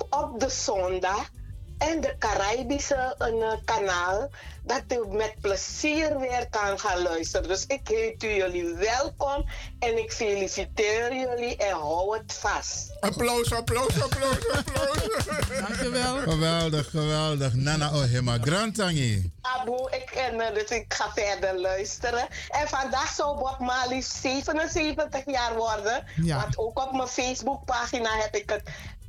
op 0.09 0.39
de 0.39 0.49
zondag. 0.49 1.29
En 1.77 2.01
de 2.01 2.15
Caribische 2.17 3.15
eh, 3.17 3.53
kanaal. 3.65 4.29
Dat 4.69 4.97
u 4.97 5.07
met 5.07 5.33
plezier 5.41 6.19
weer 6.19 6.47
kan 6.49 6.79
gaan 6.79 7.01
luisteren. 7.01 7.47
Dus 7.47 7.65
ik 7.65 7.87
heet 7.87 8.23
u 8.23 8.27
jullie 8.27 8.73
welkom. 8.73 9.45
En 9.79 9.97
ik 9.97 10.11
feliciteer 10.11 11.15
jullie 11.15 11.57
en 11.57 11.71
hou 11.71 12.17
het 12.17 12.33
vast. 12.33 12.97
Applaus, 12.99 13.53
applaus, 13.53 14.01
applaus, 14.01 14.49
applaus. 14.49 14.97
Dankjewel. 15.67 16.17
Geweldig, 16.17 16.89
geweldig. 16.89 17.53
Nana 17.53 17.91
Ohema. 17.93 18.37
Grantangi. 18.41 19.31
Abu, 19.41 19.87
ik 19.91 20.05
ken 20.05 20.39
het, 20.39 20.53
dus 20.53 20.77
ik 20.77 20.93
ga 20.93 21.11
verder 21.15 21.59
luisteren. 21.59 22.27
En 22.49 22.67
vandaag 22.67 23.13
zou 23.13 23.37
Bob 23.37 23.59
Marley 23.59 24.01
77 24.01 25.25
jaar 25.25 25.55
worden. 25.55 26.03
Ja. 26.21 26.35
Want 26.35 26.57
ook 26.57 26.79
op 26.79 26.91
mijn 26.91 27.07
Facebookpagina 27.07 28.09
heb 28.17 28.35
ik, 28.35 28.49
het, 28.49 28.63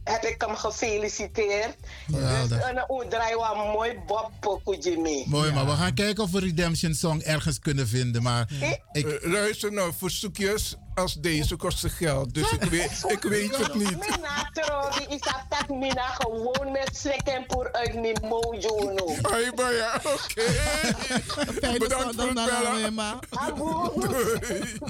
heb 0.05 0.23
ik 0.25 0.43
hem 0.47 0.57
gefeliciteerd. 0.57 1.77
Geweldig. 2.07 2.49
Dus 2.49 2.73
een 2.89 3.09
draai 3.09 3.35
wel 3.37 3.65
een 3.65 3.71
mooi 3.71 3.99
Bob 4.07 4.31
mee. 4.99 5.25
Mooi, 5.29 5.53
maar 5.53 5.67
we 5.67 5.73
gaan 5.73 5.95
kijken 5.95 6.23
of 6.23 6.31
we 6.31 6.41
Redemption 6.41 6.95
Song 6.95 7.21
ergens 7.21 7.59
kunnen 7.59 7.89
vinden. 7.89 8.23
Maar 8.23 8.49
ik, 8.93 9.07
Eh, 9.07 9.31
Luister 9.31 9.73
nou, 9.73 9.93
verzoekjes 9.99 10.77
als 11.01 11.15
deze 11.15 11.57
kosten 11.57 11.91
geld. 11.91 12.35
Dus 12.35 12.51
ik 12.53 12.63
weet, 12.63 13.05
ik 13.17 13.23
weet 13.23 13.57
het 13.57 13.75
niet. 13.75 13.91
Mina 13.91 14.51
Trori 14.53 15.05
is 15.15 15.21
dat 15.49 15.69
Mina 15.69 16.07
gewoon 16.19 16.73
met 16.73 16.91
Sekempur 16.97 17.73
uit 17.73 17.95
Nimojo. 17.95 18.93
no. 18.97 19.17
Ai, 19.23 19.51
maar 19.57 19.73
ja, 19.75 20.01
oké. 20.05 20.43
Bedankt 21.79 22.15
voor 22.15 22.27
het 22.27 22.35
bellen. 22.35 23.19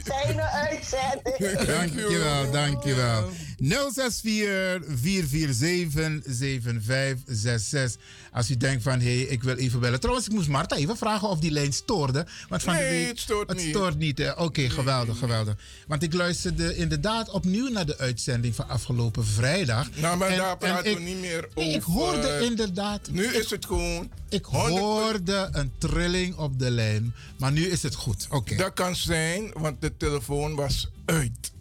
Fijne 0.05 0.43
uitzending. 0.43 1.67
Dankjewel, 1.67 2.50
dankjewel. 2.50 3.31
064 3.59 4.83
447 5.00 6.23
7566. 6.35 8.00
Als 8.33 8.50
u 8.50 8.57
denkt 8.57 8.83
van, 8.83 9.00
hé, 9.00 9.14
hey, 9.17 9.21
ik 9.23 9.43
wil 9.43 9.57
even 9.57 9.81
bellen. 9.81 10.00
Trouwens, 10.00 10.26
ik 10.26 10.33
moest 10.33 10.49
Marta 10.49 10.76
even 10.76 10.97
vragen 10.97 11.29
of 11.29 11.38
die 11.38 11.50
lijn 11.50 11.73
stoorde. 11.73 12.26
Want 12.49 12.62
van 12.62 12.75
de 12.75 12.81
Nee, 12.81 12.99
week- 12.99 13.09
het 13.09 13.19
stoort 13.21 13.49
het 13.49 13.59
niet. 13.59 13.69
stoort 13.69 13.99
niet. 13.99 14.19
hè? 14.19 14.33
Oké, 14.33 14.69
geweldig, 14.71 15.19
geweldig. 15.19 15.55
Want 15.87 16.00
ik 16.02 16.12
luisterde 16.14 16.76
inderdaad 16.76 17.30
opnieuw 17.30 17.69
naar 17.69 17.87
de 17.87 17.99
uitzending 17.99 18.54
van 18.54 18.69
afgelopen 18.69 19.26
vrijdag. 19.26 19.88
Nou, 19.97 20.16
maar 20.16 20.28
En- 20.28 20.37
daar 20.38 20.50
en 20.50 20.59
praten 20.59 20.90
ik- 20.90 20.97
we 20.97 21.02
niet 21.02 21.21
meer 21.21 21.49
over. 21.54 21.73
Ik 21.75 21.83
hoorde 21.83 22.40
inderdaad... 22.45 23.09
Nu 23.11 23.25
is 23.26 23.50
het 23.50 23.66
gewoon... 23.66 24.11
Ik 24.28 24.45
100 24.45 24.78
hoorde 24.78 25.49
een 25.52 25.73
trilling 25.78 26.37
op 26.37 26.59
de 26.59 26.71
lijn. 26.71 27.14
Maar 27.38 27.52
nu 27.52 27.66
is 27.66 27.83
het 27.83 27.95
goed. 27.95 28.26
Oké. 28.30 28.57
Dat 28.57 28.73
kan 28.73 28.97
zijn, 28.97 29.50
want 29.52 29.80
de 29.80 29.97
telefoon 29.97 30.54
was 30.54 30.88
uit. 31.04 31.52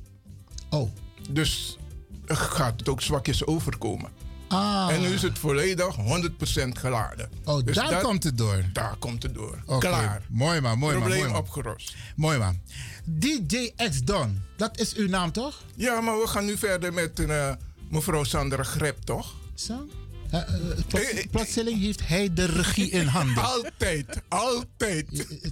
Oh. 0.70 0.90
Dus 1.30 1.78
gaat 2.26 2.80
het 2.80 2.90
ook 2.90 3.02
zwakjes 3.02 3.46
overkomen. 3.46 4.10
Ah. 4.50 4.88
En 4.92 5.02
nu 5.02 5.08
is 5.08 5.22
het 5.22 5.40
volledig 5.40 5.96
100% 5.96 6.78
geladen. 6.80 7.30
Oh, 7.44 7.64
Dus 7.66 7.76
daar 7.76 7.90
dat- 7.90 8.02
komt 8.02 8.24
het 8.24 8.38
door. 8.38 8.64
Daar 8.74 8.96
komt 9.00 9.24
het 9.24 9.34
door. 9.34 9.62
Oké, 9.66 9.88
Klaar. 9.88 10.22
Mooi 10.30 10.62
man, 10.62 10.78
mooi 10.78 10.94
man. 10.98 11.04
Probleem 11.04 11.28
man. 11.28 11.36
opgelost. 11.36 11.96
Mooi 12.16 12.38
man. 12.38 12.60
DJ 13.06 13.72
X 13.90 14.04
Don, 14.04 14.42
dat 14.58 14.80
is 14.80 14.94
uw 14.94 15.08
naam 15.08 15.32
toch? 15.32 15.64
Ja, 15.76 16.02
maar 16.02 16.20
we 16.20 16.28
gaan 16.28 16.46
nu 16.46 16.58
verder 16.58 16.94
met 16.94 17.20
eh, 17.20 17.52
mevrouw 17.90 18.24
Sandra 18.24 18.64
Grep, 18.64 18.98
toch? 19.04 19.34
Zo? 19.54 19.88
Eh, 20.32 20.40
eh, 20.40 20.48
plots- 20.88 21.26
plotseling 21.32 21.80
heeft 21.82 22.08
hij 22.08 22.34
de 22.34 22.46
regie 22.46 22.90
in 22.90 23.08
handen. 23.18 23.44
Altijd, 23.44 24.22
altijd. 24.28 25.06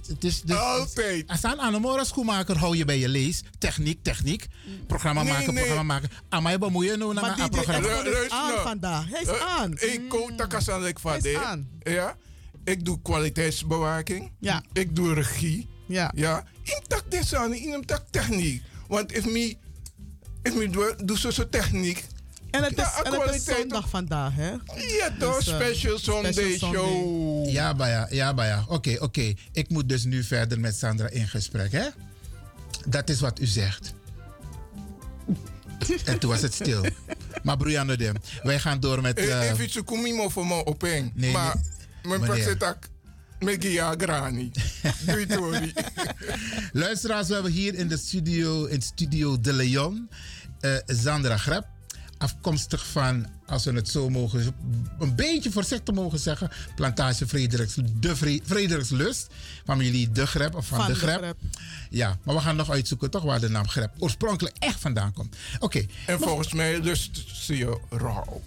Het 0.06 0.24
is 0.24 0.42
dus, 0.42 0.56
Altijd. 0.56 1.28
Als 1.28 1.44
aan 1.44 1.58
Annemora 1.58 2.04
schoenmaker 2.04 2.56
hou 2.58 2.76
je 2.76 2.84
bij 2.84 2.98
je 2.98 3.08
lees. 3.08 3.42
Techniek, 3.58 4.02
techniek. 4.02 4.46
Programma 4.86 5.22
maken, 5.22 5.54
nee. 5.54 5.64
programma 5.64 5.82
maken. 5.94 6.10
Amai 6.28 6.58
bemoeien 6.58 6.98
nou 6.98 7.14
naar 7.14 7.24
een 7.30 7.34
die 7.36 7.48
programma. 7.48 7.88
Exxon 7.88 8.24
is 8.24 8.30
aan 8.30 8.48
nou. 8.48 8.62
vandaag. 8.62 9.08
Hij 9.08 9.20
is 9.20 9.28
Eh, 9.28 9.40
aan. 9.58 9.72
Ik 9.72 10.02
koop 10.08 10.30
takasan 10.36 10.86
ik 10.86 10.98
van 10.98 11.10
Hij 11.10 11.20
is 11.20 11.24
de. 11.38 11.44
aan. 11.44 11.68
Ja. 11.82 12.16
Ik 12.64 12.84
doe 12.84 13.02
kwaliteitsbewaking. 13.02 14.32
Ja. 14.40 14.62
Ik 14.72 14.96
doe 14.96 15.14
regie. 15.14 15.68
Ja. 15.86 16.12
Ja. 16.14 16.44
In 16.62 16.80
tak 16.86 17.12
in 17.52 17.84
tak 17.84 18.02
techniek. 18.10 18.62
Want 18.88 19.12
if 19.12 19.24
me, 19.26 19.56
if 20.42 20.54
me 20.54 20.70
doe, 20.70 20.94
doe 21.04 21.18
zo 21.18 21.30
zo 21.30 21.48
techniek. 21.48 22.04
En 22.50 22.62
het 22.62 22.72
is, 22.72 22.76
Ja, 22.78 22.96
en 23.04 23.04
het 23.04 23.14
is 23.14 23.18
kwaliteit- 23.22 23.56
zondag 23.58 23.88
vandaag, 23.88 24.32
hè? 24.34 24.50
Ja 24.76 25.12
toch, 25.18 25.36
Dus, 25.38 25.46
eh, 25.48 25.54
special 25.54 25.98
Sunday 25.98 26.32
special 26.32 26.72
show. 26.72 27.48
Ja, 27.48 27.74
Baya, 27.74 28.06
ja, 28.10 28.34
Baya. 28.34 28.64
Oké, 28.68 28.96
oké. 29.00 29.34
Ik 29.52 29.68
moet 29.68 29.88
dus 29.88 30.04
nu 30.04 30.22
verder 30.24 30.60
met 30.60 30.76
Sandra 30.76 31.08
in 31.08 31.28
gesprek, 31.28 31.72
hè? 31.72 31.86
Dat 32.86 33.08
is 33.08 33.20
wat 33.20 33.40
u 33.40 33.46
zegt. 33.46 33.94
en 36.04 36.18
toen 36.18 36.30
was 36.30 36.42
het 36.42 36.54
stil. 36.54 36.84
Maar 37.42 37.56
Brianna 37.56 37.96
Dem, 37.96 38.14
wij 38.42 38.58
gaan 38.58 38.80
door 38.80 39.00
met... 39.00 39.18
Eh, 39.18 39.48
eh, 39.48 39.52
If 39.52 39.60
it's 39.60 39.84
kumimo 39.84 40.28
voor 40.28 40.46
me 40.46 40.66
openg. 40.66 41.12
Nee, 41.14 41.32
Maar 41.32 41.56
mijn 42.02 42.58
tak. 42.58 42.88
Megia 43.38 43.94
grani. 43.98 44.50
Doei 45.06 45.26
Tori. 45.26 45.72
Luisteraars, 46.72 47.28
we 47.28 47.34
hebben 47.34 47.52
hier 47.52 47.74
in 47.74 47.88
de 47.88 47.96
studio, 47.96 48.64
in 48.64 48.82
Studio 48.82 49.40
De 49.40 49.52
Leon, 49.52 50.08
eh 50.60 50.76
Sandra 50.86 51.36
Grep. 51.36 51.66
Afkomstig 52.18 52.86
van, 52.86 53.26
als 53.46 53.64
we 53.64 53.72
het 53.72 53.88
zo 53.88 54.10
mogen, 54.10 54.54
een 54.98 55.14
beetje 55.14 55.50
voorzichtig 55.50 55.94
mogen 55.94 56.18
zeggen, 56.18 56.50
plantage 56.74 57.26
Frederiks, 57.26 57.74
de 57.94 58.16
Vre- 58.16 58.40
Frederiks 58.44 58.88
Lust. 58.90 59.26
Familie 59.64 60.10
De 60.10 60.26
Grep 60.26 60.54
of 60.54 60.66
van, 60.66 60.78
Van 60.78 60.86
De 60.86 60.92
De 60.92 60.98
Grep. 60.98 61.18
Grep. 61.18 61.36
Ja, 61.90 62.18
maar 62.24 62.34
we 62.34 62.40
gaan 62.40 62.56
nog 62.56 62.70
uitzoeken 62.70 63.10
toch 63.10 63.22
waar 63.22 63.40
de 63.40 63.48
naam 63.48 63.68
Grep 63.68 63.90
oorspronkelijk 63.98 64.56
echt 64.58 64.80
vandaan 64.80 65.12
komt. 65.12 65.36
Oké, 65.58 65.86
En 66.06 66.18
volgens 66.18 66.52
mij 66.52 66.80
lust 66.80 67.24
ze 67.32 67.56
je 67.56 67.78
rauw. 67.90 68.42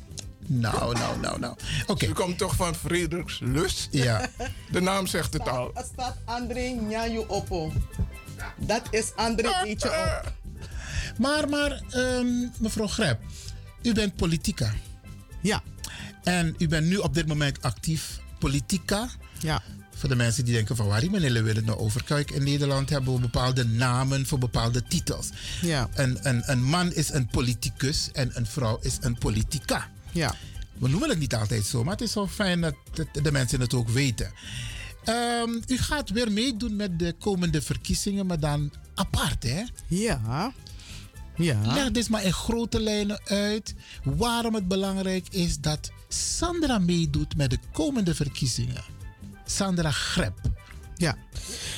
nou, 0.47 0.97
nou, 0.97 1.19
nou, 1.19 1.39
nou. 1.39 1.55
Oké, 1.87 2.05
Ze 2.05 2.11
komt 2.13 2.37
toch 2.37 2.55
van 2.55 2.75
Frederiks 2.75 3.39
Lust? 3.39 3.87
ja. 3.91 4.29
De 4.71 4.81
naam 4.81 5.07
zegt 5.07 5.33
het 5.33 5.47
al. 5.49 5.71
Er 5.75 5.85
staat 5.93 6.17
André 6.25 6.69
Nyanju 6.69 7.23
Oppo. 7.27 7.71
Dat 8.57 8.81
is 8.89 9.11
André 9.15 9.49
Eetje 9.63 9.89
op. 9.89 10.33
Maar, 11.17 11.49
maar, 11.49 11.81
ehm, 11.89 12.27
mevrouw 12.59 12.87
Grep, 12.87 13.19
u 13.81 13.93
bent 13.93 14.15
politica. 14.15 14.73
Ja, 15.41 15.63
En 16.23 16.55
u 16.57 16.67
bent 16.67 16.87
nu 16.87 16.97
op 16.97 17.13
dit 17.13 17.27
moment 17.27 17.61
actief 17.61 18.19
politica. 18.39 19.09
ja, 19.39 19.61
Voor 19.95 20.09
de 20.09 20.15
mensen 20.15 20.45
die 20.45 20.53
denken 20.53 20.75
van 20.75 20.87
waar 20.87 20.99
die 20.99 21.09
meneer 21.09 21.43
wil 21.43 21.55
het 21.55 21.65
nou 21.65 21.79
over. 21.79 22.03
Kijk, 22.03 22.31
in 22.31 22.43
Nederland 22.43 22.89
hebben 22.89 23.13
we 23.13 23.19
bepaalde 23.19 23.65
namen 23.65 24.25
voor 24.25 24.37
bepaalde 24.39 24.83
titels. 24.83 25.29
ja, 25.61 25.89
Een, 25.93 26.17
een, 26.21 26.41
een 26.51 26.63
man 26.63 26.93
is 26.93 27.09
een 27.09 27.27
politicus 27.27 28.09
en 28.11 28.31
een 28.33 28.45
vrouw 28.45 28.79
is 28.81 28.97
een 29.01 29.17
politica. 29.17 29.89
ja. 30.11 30.35
We 30.77 30.87
noemen 30.89 31.09
het 31.09 31.19
niet 31.19 31.35
altijd 31.35 31.65
zo, 31.65 31.83
maar 31.83 31.93
het 31.93 32.01
is 32.01 32.13
wel 32.13 32.27
fijn 32.27 32.61
dat 32.61 32.75
de, 33.21 33.31
mensen 33.31 33.59
het 33.59 33.73
ook 33.73 33.89
weten. 33.89 34.31
Ehm, 35.03 35.49
u 35.67 35.77
gaat 35.77 36.09
weer 36.09 36.31
meedoen 36.31 36.75
met 36.75 36.99
de 36.99 37.15
komende 37.19 37.61
verkiezingen, 37.61 38.25
maar 38.25 38.39
dan 38.39 38.71
apart, 38.95 39.43
hè? 39.43 39.63
Ja, 39.87 40.53
ja. 41.35 41.73
Leg 41.73 41.91
dit 41.91 42.09
maar 42.09 42.23
in 42.23 42.33
grote 42.33 42.79
lijnen 42.79 43.19
uit 43.23 43.75
waarom 44.03 44.55
het 44.55 44.67
belangrijk 44.67 45.27
is 45.29 45.59
dat 45.59 45.91
Sandra 46.07 46.79
meedoet 46.79 47.37
met 47.37 47.49
de 47.49 47.59
komende 47.71 48.15
verkiezingen. 48.15 48.83
Sandra 49.45 49.91
Grep. 49.91 50.39
Ja, 50.95 51.17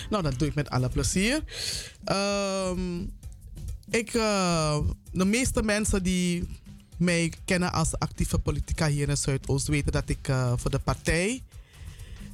nou 0.10 0.24
dat 0.24 0.40
doe 0.40 0.48
ik 0.48 0.56
met 0.56 0.70
alle 0.70 0.90
plezier. 0.90 1.44
Ehm, 2.04 3.02
ik, 3.90 4.14
eh, 4.14 4.80
de 5.12 5.26
meeste 5.26 5.64
mensen 5.64 6.04
die 6.04 6.48
mij 6.98 7.34
kennen 7.46 7.74
als 7.74 8.00
actieve 8.00 8.40
politica 8.40 8.88
hier 8.88 9.10
in 9.10 9.18
Zuidoost 9.18 9.68
weten 9.68 9.92
dat 9.92 10.10
ik 10.10 10.28
eh, 10.28 10.54
voor 10.56 10.72
de 10.72 10.80
partij, 10.80 11.42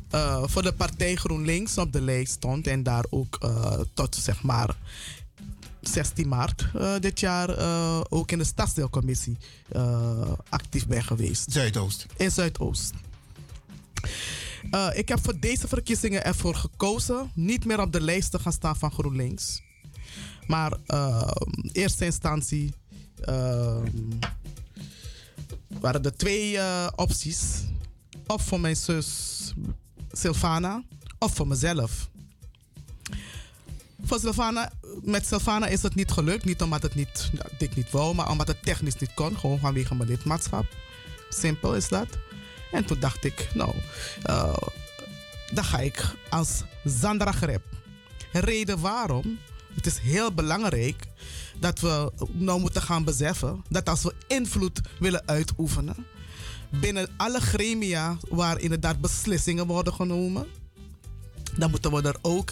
eh, 0.09 0.43
voor 0.45 0.61
de 0.61 0.73
partij 0.73 1.15
GroenLinks 1.15 1.77
op 1.77 1.93
de 1.93 2.01
lijst 2.01 2.31
stond 2.31 2.67
en 2.67 2.83
daar 2.83 3.05
ook 3.09 3.39
tot 3.93 4.15
zeg 4.15 4.41
maar 4.41 4.75
16 5.81 6.27
maart 6.27 6.65
eh, 6.75 6.95
dit 6.99 7.19
jaar 7.19 7.49
eh, 7.49 8.01
ook 8.09 8.31
in 8.31 8.37
de 8.37 8.43
stadsdeelcommissie 8.43 9.37
eh, 9.71 10.31
actief 10.49 10.87
ben 10.87 11.03
geweest. 11.03 11.51
Zuidoost. 11.51 12.05
In 12.17 12.31
Zuidoost. 12.31 12.93
Ik 14.93 15.09
heb 15.09 15.19
voor 15.23 15.39
deze 15.39 15.67
verkiezingen 15.67 16.25
ervoor 16.25 16.55
gekozen 16.55 17.31
niet 17.33 17.65
meer 17.65 17.81
op 17.81 17.91
de 17.91 18.01
lijst 18.01 18.31
te 18.31 18.39
gaan 18.39 18.51
staan 18.51 18.75
van 18.75 18.91
GroenLinks. 18.91 19.61
Maar 20.47 20.77
in 21.51 21.69
eerste 21.71 22.05
instantie 22.05 22.73
eh, 23.19 23.77
waren 25.67 26.03
er 26.03 26.15
twee 26.15 26.59
opties. 26.95 27.63
Of 28.27 28.41
voor 28.41 28.59
mijn 28.59 28.75
zus 28.75 29.53
Sylvana, 30.11 30.83
of 31.19 31.33
voor 31.35 31.47
mezelf. 31.47 32.09
Voor 34.01 34.19
met 35.01 35.25
Sylvana 35.25 35.67
is 35.67 35.81
het 35.81 35.95
niet 35.95 36.11
gelukt. 36.11 36.45
Niet 36.45 36.61
omdat 36.61 36.81
het 36.81 36.95
niet, 36.95 37.31
ik 37.57 37.75
niet 37.75 37.91
wou, 37.91 38.15
maar 38.15 38.29
omdat 38.29 38.47
het 38.47 38.63
technisch 38.63 38.95
niet 38.95 39.13
kon. 39.13 39.37
Gewoon 39.37 39.59
vanwege 39.59 39.95
mijn 39.95 40.09
lidmaatschap. 40.09 40.65
Simpel 41.29 41.75
is 41.75 41.87
dat. 41.87 42.07
En 42.71 42.85
toen 42.85 42.99
dacht 42.99 43.23
ik, 43.23 43.49
nou, 43.53 43.73
eh, 44.23 44.57
dan 45.53 45.63
ga 45.63 45.79
ik 45.79 46.05
als 46.29 46.63
Zandra 46.83 47.31
Grep. 47.31 47.63
Reden 48.31 48.79
waarom? 48.79 49.39
Het 49.75 49.85
is 49.85 49.97
heel 49.97 50.33
belangrijk 50.33 51.03
dat 51.59 51.79
we 51.79 52.11
nou 52.31 52.59
moeten 52.59 52.81
gaan 52.81 53.03
beseffen 53.03 53.63
dat 53.69 53.89
als 53.89 54.03
we 54.03 54.13
invloed 54.27 54.81
willen 54.99 55.23
uitoefenen 55.25 56.05
binnen 56.69 57.09
alle 57.17 57.39
gremia 57.39 58.17
waar 58.29 58.59
inderdaad 58.59 59.01
beslissingen 59.01 59.67
worden 59.67 59.93
genomen, 59.93 60.47
dan 61.57 61.69
moeten 61.69 61.91
we 61.91 62.01
er 62.01 62.17
ook 62.21 62.51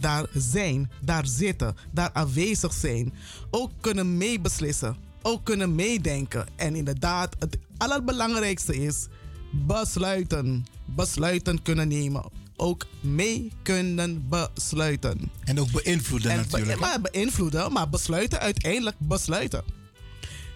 daar 0.00 0.26
zijn, 0.34 0.90
daar 1.02 1.26
zitten, 1.26 1.76
daar 1.90 2.10
aanwezig 2.12 2.72
zijn. 2.72 3.14
Ook 3.50 3.70
kunnen 3.80 4.16
meebeslissen, 4.16 4.96
ook 5.22 5.44
kunnen 5.44 5.74
meedenken. 5.74 6.46
En 6.56 6.74
inderdaad, 6.74 7.36
het 7.38 7.58
allerbelangrijkste 7.76 8.76
is 8.76 9.06
besluiten. 9.50 10.66
Besluiten 10.84 11.62
kunnen 11.62 11.88
nemen. 11.88 12.24
Ook 12.56 12.86
mee 13.00 13.52
kunnen 13.62 14.28
besluiten. 14.28 15.30
En 15.44 15.60
ook 15.60 15.70
beïnvloeden 15.70 16.30
En 16.30 16.36
natuurlijk. 16.36 16.72
Be 16.72 16.80
maar 16.80 17.00
beïnvloeden, 17.00 17.72
maar 17.72 17.88
besluiten 17.88 18.40
uiteindelijk 18.40 18.96
besluiten. 18.98 19.64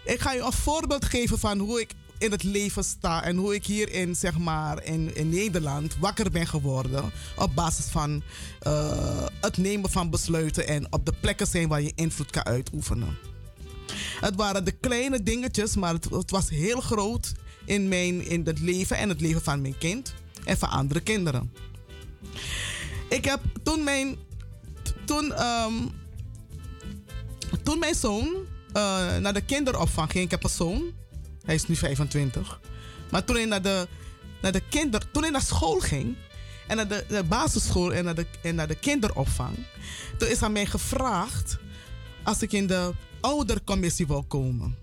Ik 0.04 0.20
ga 0.20 0.32
je 0.32 0.40
een 0.40 0.52
voorbeeld 0.52 1.04
geven 1.04 1.38
van 1.38 1.58
hoe 1.58 1.80
ik 1.80 1.94
in 2.22 2.30
het 2.30 2.42
leven 2.42 2.84
sta 2.84 3.24
en 3.24 3.36
hoe 3.36 3.54
ik 3.54 3.66
hier 3.66 3.92
in, 3.92 4.16
zeg 4.16 4.38
maar, 4.38 4.84
in, 4.84 5.14
in 5.16 5.28
Nederland 5.28 5.96
wakker 5.98 6.30
ben 6.30 6.46
geworden. 6.46 7.12
Op 7.36 7.54
basis 7.54 7.84
van 7.84 8.22
eh, 8.60 9.26
het 9.40 9.56
nemen 9.56 9.90
van 9.90 10.10
besluiten 10.10 10.66
en 10.66 10.92
op 10.92 11.06
de 11.06 11.12
plekken 11.20 11.46
zijn 11.46 11.68
waar 11.68 11.82
je 11.82 11.92
invloed 11.94 12.30
kan 12.30 12.44
uitoefenen. 12.44 13.18
Het 14.20 14.36
waren 14.36 14.64
de 14.64 14.72
kleine 14.72 15.22
dingetjes, 15.22 15.76
maar 15.76 15.92
het, 15.92 16.04
het 16.04 16.30
was 16.30 16.50
heel 16.50 16.80
groot 16.80 17.32
in, 17.64 17.88
mijn, 17.88 18.26
in 18.26 18.46
het 18.46 18.60
leven 18.60 18.96
en 18.96 19.08
het 19.08 19.20
leven 19.20 19.42
van 19.42 19.60
mijn 19.60 19.78
kind 19.78 20.14
en 20.44 20.58
van 20.58 20.68
andere 20.68 21.00
kinderen. 21.00 21.52
Ik 23.08 23.24
heb 23.24 23.40
toen 23.62 23.84
mijn, 23.84 24.16
toen, 25.04 25.32
ehm, 25.32 25.74
toen 27.62 27.78
mijn 27.78 27.94
zoon 27.94 28.34
eh, 28.72 29.16
naar 29.16 29.34
de 29.34 29.44
kinderopvang 29.44 30.10
ging, 30.10 30.24
ik 30.24 30.30
heb 30.30 30.44
een 30.44 30.50
zoon, 30.50 30.82
hij 31.44 31.54
is 31.54 31.66
nu 31.66 31.76
25. 31.76 32.60
Maar 33.10 33.24
toen 33.24 33.36
hij 33.36 33.44
naar 33.44 33.62
de, 33.62 33.88
naar 34.42 34.52
de, 34.52 34.62
kinder, 34.68 35.10
toen 35.10 35.22
hij 35.22 35.30
naar 35.30 35.42
school 35.42 35.78
ging, 35.78 36.16
en 36.66 36.76
naar 36.76 36.88
de, 36.88 37.04
de 37.08 37.24
basisschool 37.24 37.92
en 37.92 38.04
naar 38.04 38.14
de, 38.14 38.26
en 38.42 38.54
naar 38.54 38.68
de 38.68 38.74
kinderopvang, 38.74 39.56
toen 40.18 40.28
is 40.28 40.42
aan 40.42 40.52
mij 40.52 40.66
gevraagd 40.66 41.58
als 42.22 42.42
ik 42.42 42.52
in 42.52 42.66
de 42.66 42.92
oudercommissie 43.20 44.06
wil 44.06 44.22
komen. 44.22 44.76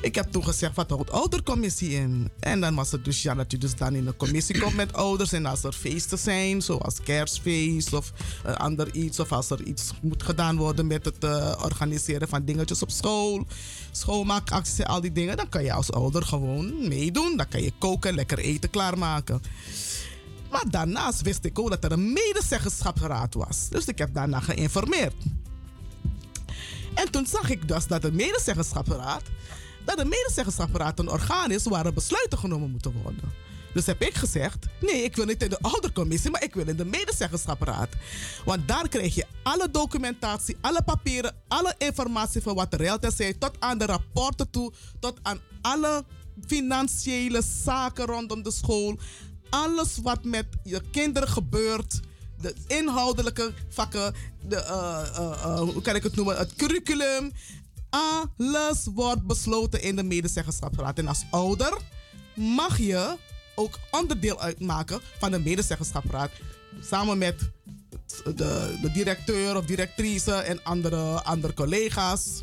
Ik 0.00 0.14
heb 0.14 0.30
toen 0.30 0.44
gezegd, 0.44 0.76
wat 0.76 0.90
houdt 0.90 1.10
oudercommissie 1.10 1.90
in? 1.90 2.30
En 2.40 2.60
dan 2.60 2.74
was 2.74 2.90
het 2.90 3.04
dus 3.04 3.22
ja, 3.22 3.34
dat 3.34 3.50
je 3.50 3.58
dus 3.58 3.74
dan 3.74 3.94
in 3.94 4.06
een 4.06 4.16
commissie 4.16 4.60
komt 4.60 4.74
met 4.74 4.92
ouders. 5.06 5.32
En 5.32 5.46
als 5.46 5.64
er 5.64 5.72
feesten 5.72 6.18
zijn, 6.18 6.62
zoals 6.62 7.00
kerstfeest 7.02 7.92
of 7.92 8.12
ander 8.56 8.94
iets. 8.94 9.20
Of 9.20 9.32
als 9.32 9.50
er 9.50 9.62
iets 9.62 9.92
moet 10.02 10.22
gedaan 10.22 10.56
worden 10.56 10.86
met 10.86 11.04
het 11.04 11.24
eh, 11.24 11.52
organiseren 11.62 12.28
van 12.28 12.44
dingetjes 12.44 12.82
op 12.82 12.90
school. 12.90 13.46
Schoonmaakacties 13.98 14.78
en 14.78 14.86
al 14.86 15.00
die 15.00 15.12
dingen. 15.12 15.36
Dan 15.36 15.48
kan 15.48 15.64
je 15.64 15.72
als 15.72 15.92
ouder 15.92 16.22
gewoon 16.22 16.88
meedoen. 16.88 17.36
Dan 17.36 17.48
kan 17.48 17.62
je 17.62 17.72
koken, 17.78 18.14
lekker 18.14 18.38
eten 18.38 18.70
klaarmaken. 18.70 19.42
Maar 20.50 20.64
daarnaast 20.70 21.22
wist 21.22 21.44
ik 21.44 21.58
ook 21.58 21.70
dat 21.70 21.84
er 21.84 21.92
een 21.92 22.12
medezeggenschapsraad 22.12 23.34
was. 23.34 23.68
Dus 23.68 23.84
ik 23.84 23.98
heb 23.98 24.14
daarna 24.14 24.40
geïnformeerd. 24.40 25.14
En 26.94 27.10
toen 27.10 27.26
zag 27.26 27.50
ik 27.50 27.68
dus 27.68 27.86
dat 27.86 28.02
de 28.02 28.12
medezeggenschapsraad 28.12 29.22
dat 29.84 29.96
de 29.96 30.04
medezeggenschapsraad 30.04 30.98
een 30.98 31.10
orgaan 31.10 31.50
is 31.50 31.64
waar 31.64 31.92
besluiten 31.92 32.38
genomen 32.38 32.70
moeten 32.70 32.92
worden. 33.02 33.32
Dus 33.78 33.86
heb 33.86 34.02
ik 34.02 34.14
gezegd: 34.14 34.66
nee, 34.80 35.02
ik 35.02 35.16
wil 35.16 35.24
niet 35.24 35.42
in 35.42 35.50
de 35.50 35.58
oudercommissie, 35.60 36.30
maar 36.30 36.42
ik 36.42 36.54
wil 36.54 36.68
in 36.68 36.76
de 36.76 36.84
medezeggenschapsraad. 36.84 37.88
Want 38.44 38.68
daar 38.68 38.88
krijg 38.88 39.14
je 39.14 39.26
alle 39.42 39.70
documentatie, 39.70 40.56
alle 40.60 40.82
papieren, 40.82 41.34
alle 41.48 41.74
informatie 41.78 42.42
van 42.42 42.54
wat 42.54 42.70
de 42.70 42.76
realtors 42.76 43.16
zijn, 43.16 43.38
tot 43.38 43.50
aan 43.58 43.78
de 43.78 43.86
rapporten 43.86 44.50
toe, 44.50 44.72
tot 45.00 45.18
aan 45.22 45.40
alle 45.60 46.04
financiële 46.46 47.42
zaken 47.64 48.06
rondom 48.06 48.42
de 48.42 48.50
school. 48.50 48.98
Alles 49.50 49.98
wat 50.02 50.24
met 50.24 50.46
je 50.62 50.80
kinderen 50.90 51.28
gebeurt, 51.28 52.00
de 52.40 52.54
inhoudelijke 52.66 53.52
vakken, 53.68 54.14
de, 54.48 54.56
uh, 54.56 55.02
uh, 55.18 55.42
uh, 55.44 55.58
hoe 55.58 55.82
kan 55.82 55.94
ik 55.94 56.02
het 56.02 56.16
noemen, 56.16 56.36
het 56.36 56.54
curriculum. 56.54 57.32
Alles 57.90 58.86
wordt 58.94 59.26
besloten 59.26 59.82
in 59.82 59.96
de 59.96 60.02
medezeggenschapsraad. 60.02 60.98
En 60.98 61.08
als 61.08 61.24
ouder 61.30 61.78
mag 62.34 62.78
je 62.78 63.16
ook 63.58 63.78
onderdeel 63.90 64.40
uitmaken 64.40 65.00
van 65.18 65.30
de 65.30 65.38
medezeggenschapsraad. 65.38 66.30
Samen 66.80 67.18
met 67.18 67.50
de, 68.24 68.78
de 68.82 68.90
directeur 68.92 69.56
of 69.56 69.64
directrice 69.64 70.32
en 70.32 70.64
andere, 70.64 71.22
andere 71.22 71.54
collega's. 71.54 72.42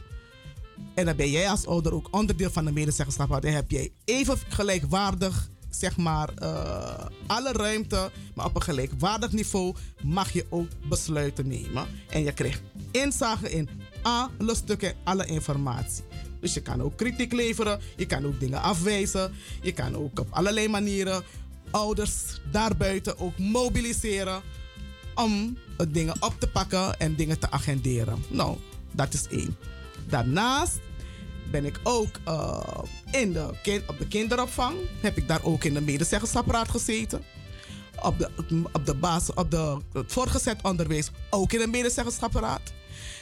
En 0.94 1.06
dan 1.06 1.16
ben 1.16 1.30
jij 1.30 1.50
als 1.50 1.66
ouder 1.66 1.94
ook 1.94 2.08
onderdeel 2.12 2.50
van 2.50 2.66
de 2.66 2.72
medezeggenschapsraad. 2.72 3.44
En 3.44 3.54
heb 3.54 3.72
jij 3.72 3.92
even 4.06 4.38
gelijkwaardig, 4.50 5.50
zeg 5.70 5.98
maar, 5.98 6.30
uh, 6.42 7.06
alle 7.28 7.52
ruimte, 7.52 8.12
maar 8.34 8.46
op 8.46 8.56
een 8.56 8.62
gelijkwaardig 8.62 9.32
niveau 9.32 9.76
mag 10.04 10.32
je 10.32 10.46
ook 10.50 10.68
besluiten 10.90 11.48
nemen. 11.48 11.88
En 12.10 12.24
je 12.24 12.32
krijgt 12.32 12.62
inzage 12.92 13.52
in 13.52 13.70
alle 14.02 14.56
stukken, 14.56 14.94
alle 15.04 15.26
informatie. 15.26 16.04
Dus 16.46 16.54
je 16.54 16.62
kan 16.62 16.82
ook 16.82 16.98
kritiek 16.98 17.34
leveren, 17.34 17.80
je 17.96 18.06
kan 18.06 18.26
ook 18.26 18.40
dingen 18.40 18.62
afwijzen, 18.62 19.34
je 19.62 19.72
kan 19.72 19.96
ook 19.96 20.20
op 20.20 20.28
allerlei 20.30 20.68
manieren 20.68 21.24
ouders 21.72 22.14
daarbuiten 22.52 23.20
ook 23.20 23.38
mobiliseren 23.38 24.42
om 25.16 25.58
dingen 25.88 26.16
op 26.20 26.36
te 26.40 26.48
pakken 26.48 27.00
en 27.00 27.16
dingen 27.16 27.40
te 27.40 27.52
agenderen. 27.52 28.24
Nou, 28.28 28.58
dat 28.92 29.14
is 29.14 29.28
één. 29.28 29.58
Daarnaast 30.08 30.80
ben 31.52 31.66
ik 31.66 31.80
ook 31.84 32.20
uh, 32.28 32.60
in 33.12 33.34
de 33.34 33.50
kind, 33.64 33.84
op 33.88 33.98
de 33.98 34.08
kinderopvang. 34.08 34.76
Heb 35.02 35.18
ik 35.18 35.28
daar 35.28 35.44
ook 35.44 35.64
in 35.64 35.74
de 35.74 35.82
medezeggenschapsraad 35.82 36.70
gezeten. 36.70 37.24
Op 38.02 38.20
de, 38.20 38.30
op 38.72 38.86
de 38.86 38.96
basis, 38.96 39.34
op 39.34 39.52
de, 39.52 39.78
het 39.94 40.12
voorgezet 40.12 40.62
onderwijs 40.62 41.12
ook 41.30 41.54
in 41.54 41.60
de 41.60 41.68
medezeggenschapsraad. 41.68 42.74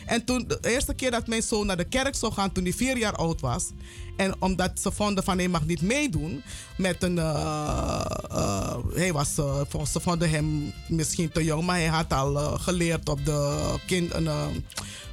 En 0.06 0.26
toen, 0.26 0.46
de 0.48 0.58
eerste 0.62 0.94
keer 0.94 1.12
dat 1.12 1.28
mijn 1.28 1.44
zoon 1.44 1.66
naar 1.66 1.78
de 1.78 1.84
kerk 1.84 2.16
zou 2.16 2.34
gaan 2.34 2.52
toen 2.52 2.64
hij 2.64 2.74
vier 2.74 2.98
jaar 2.98 3.16
oud 3.16 3.42
was. 3.42 3.70
En 4.16 4.36
omdat 4.40 4.80
ze 4.82 4.92
vonden 4.92 5.24
van 5.24 5.38
hij 5.38 5.48
mag 5.48 5.66
niet 5.66 5.82
meedoen 5.82 6.44
met 6.78 7.04
een. 7.04 7.16
Uh, 7.18 8.06
uh, 8.32 8.76
hij 8.94 9.14
was, 9.14 9.38
uh, 9.38 9.86
ze 9.92 10.00
vonden 10.00 10.30
hem 10.30 10.74
misschien 10.88 11.32
te 11.32 11.44
jong, 11.44 11.66
maar 11.66 11.76
hij 11.76 11.88
had 11.88 12.14
al 12.14 12.58
geleerd 12.58 13.10
op 13.10 13.26
de, 13.26 13.76
kind, 13.86 14.14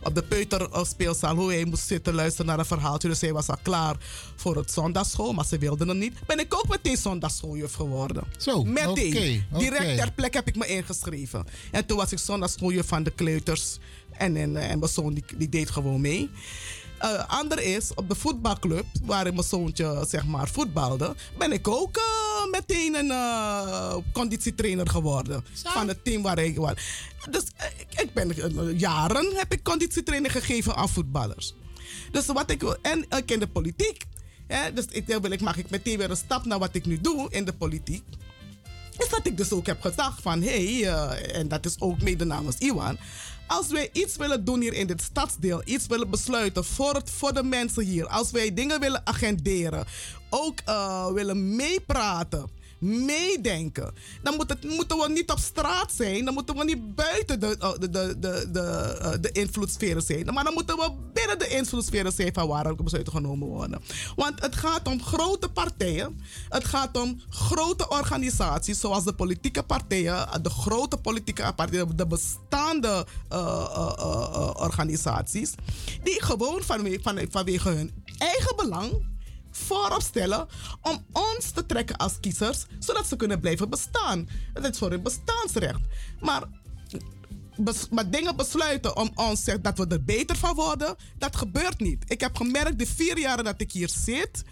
op 0.03 0.15
de 0.15 0.23
peuterspeelzaal 0.23 1.37
hoe 1.37 1.53
hij 1.53 1.65
moest 1.65 1.87
zitten 1.87 2.15
luisteren 2.15 2.47
naar 2.47 2.59
een 2.59 2.65
verhaaltje. 2.65 3.09
Dus 3.09 3.21
hij 3.21 3.33
was 3.33 3.49
al 3.49 3.59
klaar 3.63 3.97
voor 4.37 4.57
het 4.57 4.73
zondagschool, 4.73 5.33
maar 5.33 5.47
ze 5.47 5.59
wilden 5.59 5.89
hem 5.89 5.99
niet. 5.99 6.27
Ben 6.27 6.39
ik 6.39 6.55
ook 6.55 6.69
meteen 6.69 6.97
zondagschooljuf 6.97 7.75
geworden. 7.75 8.25
Zo, 8.39 8.65
meteen. 8.65 9.15
Okay, 9.17 9.45
okay. 9.53 9.69
Direct 9.69 9.97
ter 9.97 10.13
plekke 10.13 10.37
heb 10.37 10.49
ik 10.49 10.57
me 10.57 10.67
ingeschreven. 10.67 11.47
En 11.71 11.87
toen 11.87 11.97
was 11.97 12.13
ik 12.13 12.19
zondagschooljuf 12.19 12.87
van 12.87 13.03
de 13.03 13.11
kleuters. 13.11 13.79
En, 14.11 14.37
en, 14.37 14.57
en 14.57 14.79
mijn 14.79 14.91
zoon 14.91 15.15
die, 15.15 15.25
die 15.37 15.49
deed 15.49 15.71
gewoon 15.71 16.01
mee. 16.01 16.31
Uh, 17.05 17.25
ander 17.27 17.61
is, 17.63 17.95
op 17.95 18.09
de 18.09 18.15
voetbalclub, 18.15 18.85
waar 19.03 19.23
mijn 19.23 19.43
zoontje 19.43 20.05
zeg 20.09 20.25
maar 20.27 20.49
voetbalde, 20.49 21.15
ben 21.39 21.53
ik 21.53 21.69
ook 21.69 21.97
uh, 21.97 22.51
meteen 22.51 22.95
een 22.95 23.07
uh, 23.07 23.97
conditietrainer 24.13 24.89
geworden. 24.89 25.45
Van 25.53 25.89
het 25.89 26.05
team 26.05 26.23
waar 26.23 26.39
ik 26.39 26.57
was. 26.57 26.75
Dus 27.31 27.43
ik, 27.79 28.01
ik 28.01 28.15
ben 28.15 28.33
jaren 28.79 29.37
heb 29.37 29.53
ik 29.53 29.63
conditietraining 29.63 30.33
gegeven 30.33 30.77
aan 30.77 30.89
voetballers. 30.89 31.55
Dus 32.11 32.27
wat 32.27 32.51
ik 32.51 32.61
wil, 32.61 32.77
en 32.83 33.05
ik 33.17 33.31
in 33.31 33.39
de 33.39 33.49
politiek. 33.49 34.05
Hè, 34.47 34.73
dus 34.73 34.85
ik, 34.91 35.07
wil, 35.07 35.31
ik 35.31 35.41
mag 35.41 35.57
ik 35.57 35.71
meteen 35.71 35.99
weer 35.99 36.11
een 36.11 36.17
stap 36.17 36.45
naar 36.45 36.59
wat 36.59 36.75
ik 36.75 36.87
nu 36.87 37.01
doe 37.01 37.31
in 37.31 37.45
de 37.45 37.53
politiek. 37.53 38.05
Is 38.99 39.09
dat 39.09 39.27
ik 39.27 39.37
dus 39.37 39.53
ook 39.53 39.67
heb 39.67 39.81
gedacht 39.81 40.23
van 40.23 40.43
hé, 40.43 40.81
hey, 40.81 40.89
en 41.33 41.49
dat 41.49 41.67
is 41.67 41.81
ook 41.81 42.03
mede 42.03 42.25
namens 42.25 42.57
Iwan 42.59 42.99
als 43.51 43.69
wij 43.69 43.89
iets 43.93 44.17
willen 44.17 44.45
doen 44.45 44.61
hier 44.61 44.73
in 44.73 44.87
dit 44.87 45.03
stadsdeel, 45.03 45.63
iets 45.65 45.87
willen 45.87 46.11
besluiten 46.11 46.65
voor, 46.65 46.95
het, 46.95 47.11
voor 47.11 47.33
de 47.33 47.43
mensen 47.43 47.85
hier, 47.85 48.07
als 48.07 48.31
wij 48.31 48.55
dingen 48.55 48.81
willen 48.81 49.07
agenderen, 49.07 49.87
ook 50.29 50.59
uh, 50.69 51.13
willen 51.13 51.57
meepraten 51.57 52.49
meedenken. 52.81 53.95
Dan 54.23 54.35
moeten 54.63 54.99
we 54.99 55.09
niet 55.09 55.31
op 55.31 55.39
straat 55.39 55.93
zijn. 55.93 56.25
Dan 56.25 56.35
moeten 56.35 56.57
we 56.57 56.65
niet 56.65 56.95
buiten 56.95 57.41
de, 57.41 57.57
de, 57.59 57.89
de, 57.91 58.19
de, 58.19 58.49
de, 58.53 59.19
de 59.21 59.33
invloedssferen 59.33 60.03
zijn. 60.03 60.35
Maar 60.35 60.45
dan 60.45 60.55
moeten 60.55 60.77
we 60.77 60.93
binnen 61.13 61.39
de 61.39 61.49
invloedssferen 61.49 62.13
zijn 62.13 62.33
van 62.33 62.49
waar 62.49 62.75
besluiten 62.75 63.13
genomen 63.13 63.49
worden. 63.49 63.83
Want 64.17 64.41
het 64.41 64.57
gaat 64.57 64.89
om 64.89 65.03
grote 65.03 65.49
partijen. 65.49 66.21
Het 66.49 66.65
gaat 66.65 66.97
om 66.97 67.21
grote 67.29 67.89
organisaties 67.89 68.81
zoals 68.81 69.05
de 69.05 69.13
politieke 69.13 69.63
partijen, 69.63 70.43
de 70.43 70.51
grote 70.51 70.97
politieke 70.97 71.53
partijen, 71.57 71.97
de 71.97 72.07
bestaande 72.07 73.07
uh, 73.33 74.51
organisaties. 74.57 75.55
Die 76.03 76.23
gewoon 76.23 76.63
vanwege, 76.63 77.03
van, 77.03 77.19
vanwege 77.31 77.69
hun 77.69 78.05
eigen 78.19 78.57
belang 78.57 79.10
voorop 79.61 80.03
stellen 80.03 80.47
om 80.83 81.05
ons 81.13 81.51
te 81.51 81.67
trekken 81.67 81.97
als 81.97 82.21
kiezers, 82.21 82.67
zodat 82.79 83.07
ze 83.07 83.17
kunnen 83.17 83.41
blijven 83.41 83.71
bestaan. 83.71 84.29
Dat 84.53 84.73
is 84.73 84.79
voor 84.79 84.91
hun 84.91 85.03
bestaansrecht. 85.03 85.81
Maar, 86.21 86.43
bes, 87.57 87.89
maar 87.91 88.11
dingen 88.11 88.37
besluiten 88.37 88.97
om 88.97 89.11
ons 89.15 89.45
zeggen 89.45 89.63
dat 89.63 89.79
we 89.79 89.87
er 89.87 90.05
beter 90.05 90.37
van 90.37 90.55
worden, 90.55 90.97
dat 91.19 91.37
gebeurt 91.37 91.81
niet. 91.81 92.05
Ik 92.07 92.21
heb 92.21 92.37
gemerkt 92.37 92.79
de 92.79 92.87
vier 92.87 93.19
jaren 93.19 93.45
dat 93.45 93.61
ik 93.61 93.73
hier 93.73 93.89
zit. 93.89 94.43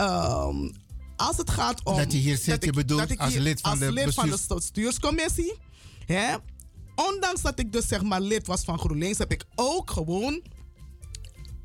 Um, 0.00 0.72
als 1.16 1.36
het 1.36 1.50
gaat 1.50 1.84
om. 1.84 1.96
Dat 1.96 2.12
je 2.12 2.18
hier 2.18 2.36
zit, 2.36 2.64
je 2.64 2.72
bedoelt 2.72 3.18
als 3.18 3.34
lid 3.34 3.60
van, 3.60 3.70
als 3.70 3.80
de, 3.80 3.92
lid 3.92 4.14
van 4.14 4.30
de 4.30 4.38
bestuurscommissie. 4.48 5.54
Hè, 6.06 6.36
ondanks 6.94 7.42
dat 7.42 7.58
ik 7.58 7.72
dus 7.72 7.88
zeg 7.88 8.02
maar 8.02 8.20
lid 8.20 8.46
was 8.46 8.64
van 8.64 8.78
GroenLinks, 8.78 9.18
heb 9.18 9.32
ik 9.32 9.44
ook 9.54 9.90
gewoon 9.90 10.42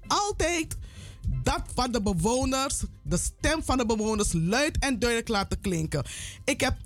altijd 0.07 0.77
dat 1.45 1.61
van 1.73 1.91
de 1.91 2.01
bewoners, 2.01 2.75
de 3.01 3.17
stem 3.17 3.63
van 3.63 3.77
de 3.77 3.85
bewoners, 3.85 4.29
luid 4.33 4.77
en 4.79 4.99
duidelijk 4.99 5.29
laten 5.29 5.61
klinken. 5.61 6.03
Ik 6.43 6.61
heb 6.61 6.77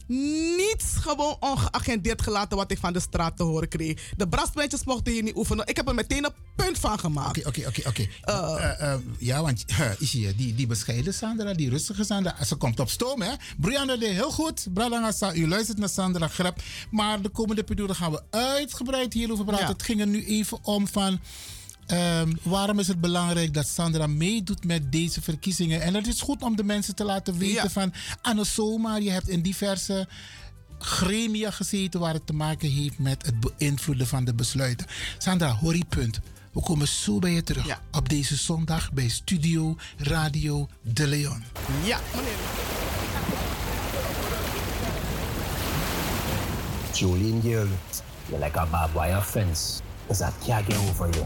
niets 0.58 0.96
gewoon 0.96 1.38
ongeagendeerd 1.40 2.22
gelaten 2.22 2.58
wat 2.58 2.72
ik 2.72 2.78
van 2.78 2.94
de 2.94 3.00
straat 3.00 3.38
te 3.38 3.44
horen 3.44 3.68
kreeg. 3.68 4.14
De 4.18 4.28
brasmeisjes 4.28 4.84
mochten 4.84 5.14
hier 5.14 5.24
niet 5.24 5.36
oefenen. 5.36 5.68
Ik 5.68 5.76
heb 5.76 5.88
er 5.88 5.96
meteen 5.96 6.26
een 6.26 6.34
punt 6.56 6.80
van 6.80 7.00
gemaakt. 7.00 7.46
Oké, 7.46 7.48
oké, 7.48 7.68
oké, 7.68 7.88
oké. 7.88 8.08
Eh, 8.22 8.94
eh, 8.94 9.00
Ja, 9.18 9.42
want 9.42 9.66
is 10.00 10.12
je, 10.12 10.36
die, 10.36 10.56
die 10.56 10.68
bescheiden 10.68 11.14
Sandra, 11.14 11.54
die 11.54 11.70
rustige 11.70 12.04
Sandra, 12.04 12.44
ze 12.46 12.56
komt 12.56 12.80
op 12.80 12.90
stoom, 12.90 13.22
hè? 13.22 13.32
Brianna 13.58 13.98
deed 13.98 14.12
heel 14.12 14.32
goed. 14.32 14.68
Bradangasa, 14.74 15.34
u 15.34 15.48
luistert 15.48 15.78
naar 15.78 15.90
Sandra 15.90 16.28
Grap. 16.28 16.62
Maar 16.92 17.22
de 17.22 17.30
komende 17.30 17.64
periode 17.64 17.94
gaan 17.94 18.12
we 18.12 18.22
uitgebreid 18.30 19.14
hierover 19.14 19.46
praten. 19.46 19.66
Ja. 19.66 19.72
Het 19.72 19.84
ging 19.84 20.00
er 20.00 20.08
nu 20.08 20.26
even 20.26 20.64
om 20.64 20.88
van... 20.88 21.20
Um, 21.92 22.38
waarom 22.44 22.80
is 22.80 22.88
het 22.88 23.02
belangrijk 23.02 23.54
dat 23.54 23.68
Sandra 23.68 24.08
meedoet 24.08 24.66
met 24.66 24.92
deze 24.92 25.22
verkiezingen? 25.22 25.82
En 25.82 25.94
het 25.94 26.08
is 26.08 26.22
goed 26.22 26.42
om 26.44 26.56
de 26.56 26.64
mensen 26.64 26.96
te 26.96 27.04
laten 27.04 27.38
weten 27.38 27.64
ja. 27.64 27.70
van... 27.70 27.94
Anne 28.22 28.44
zomaar, 28.44 29.02
je 29.02 29.10
hebt 29.10 29.30
in 29.30 29.42
diverse 29.42 30.08
gremia 30.80 31.52
gezeten... 31.52 32.00
waar 32.00 32.14
het 32.14 32.28
te 32.28 32.34
maken 32.34 32.70
heeft 32.70 33.00
met 33.00 33.26
het 33.26 33.40
beïnvloeden 33.40 34.08
van 34.08 34.26
de 34.26 34.34
besluiten. 34.34 34.88
Sandra, 35.18 35.56
hoor 35.56 35.86
punt. 35.90 36.20
We 36.52 36.62
komen 36.62 36.88
zo 36.88 37.20
bij 37.20 37.32
je 37.32 37.44
terug 37.44 37.66
ja. 37.66 37.82
op 37.92 38.10
deze 38.10 38.36
zondag 38.36 38.94
bij 38.94 39.08
Studio 39.08 39.76
Radio 39.98 40.68
De 40.82 41.08
Leon. 41.08 41.44
Ja, 41.84 42.00
meneer. 42.16 42.32
Julian 46.94 47.42
girl, 47.42 47.68
you're 48.28 48.44
like 48.44 48.60
a 48.60 48.66
barbed 48.66 49.02
wire 49.02 49.22
fence. 49.22 49.82
Because 50.08 50.24
I 50.24 50.46
can't 50.46 50.66
get 50.66 50.78
over 50.78 51.10
you. 51.10 51.26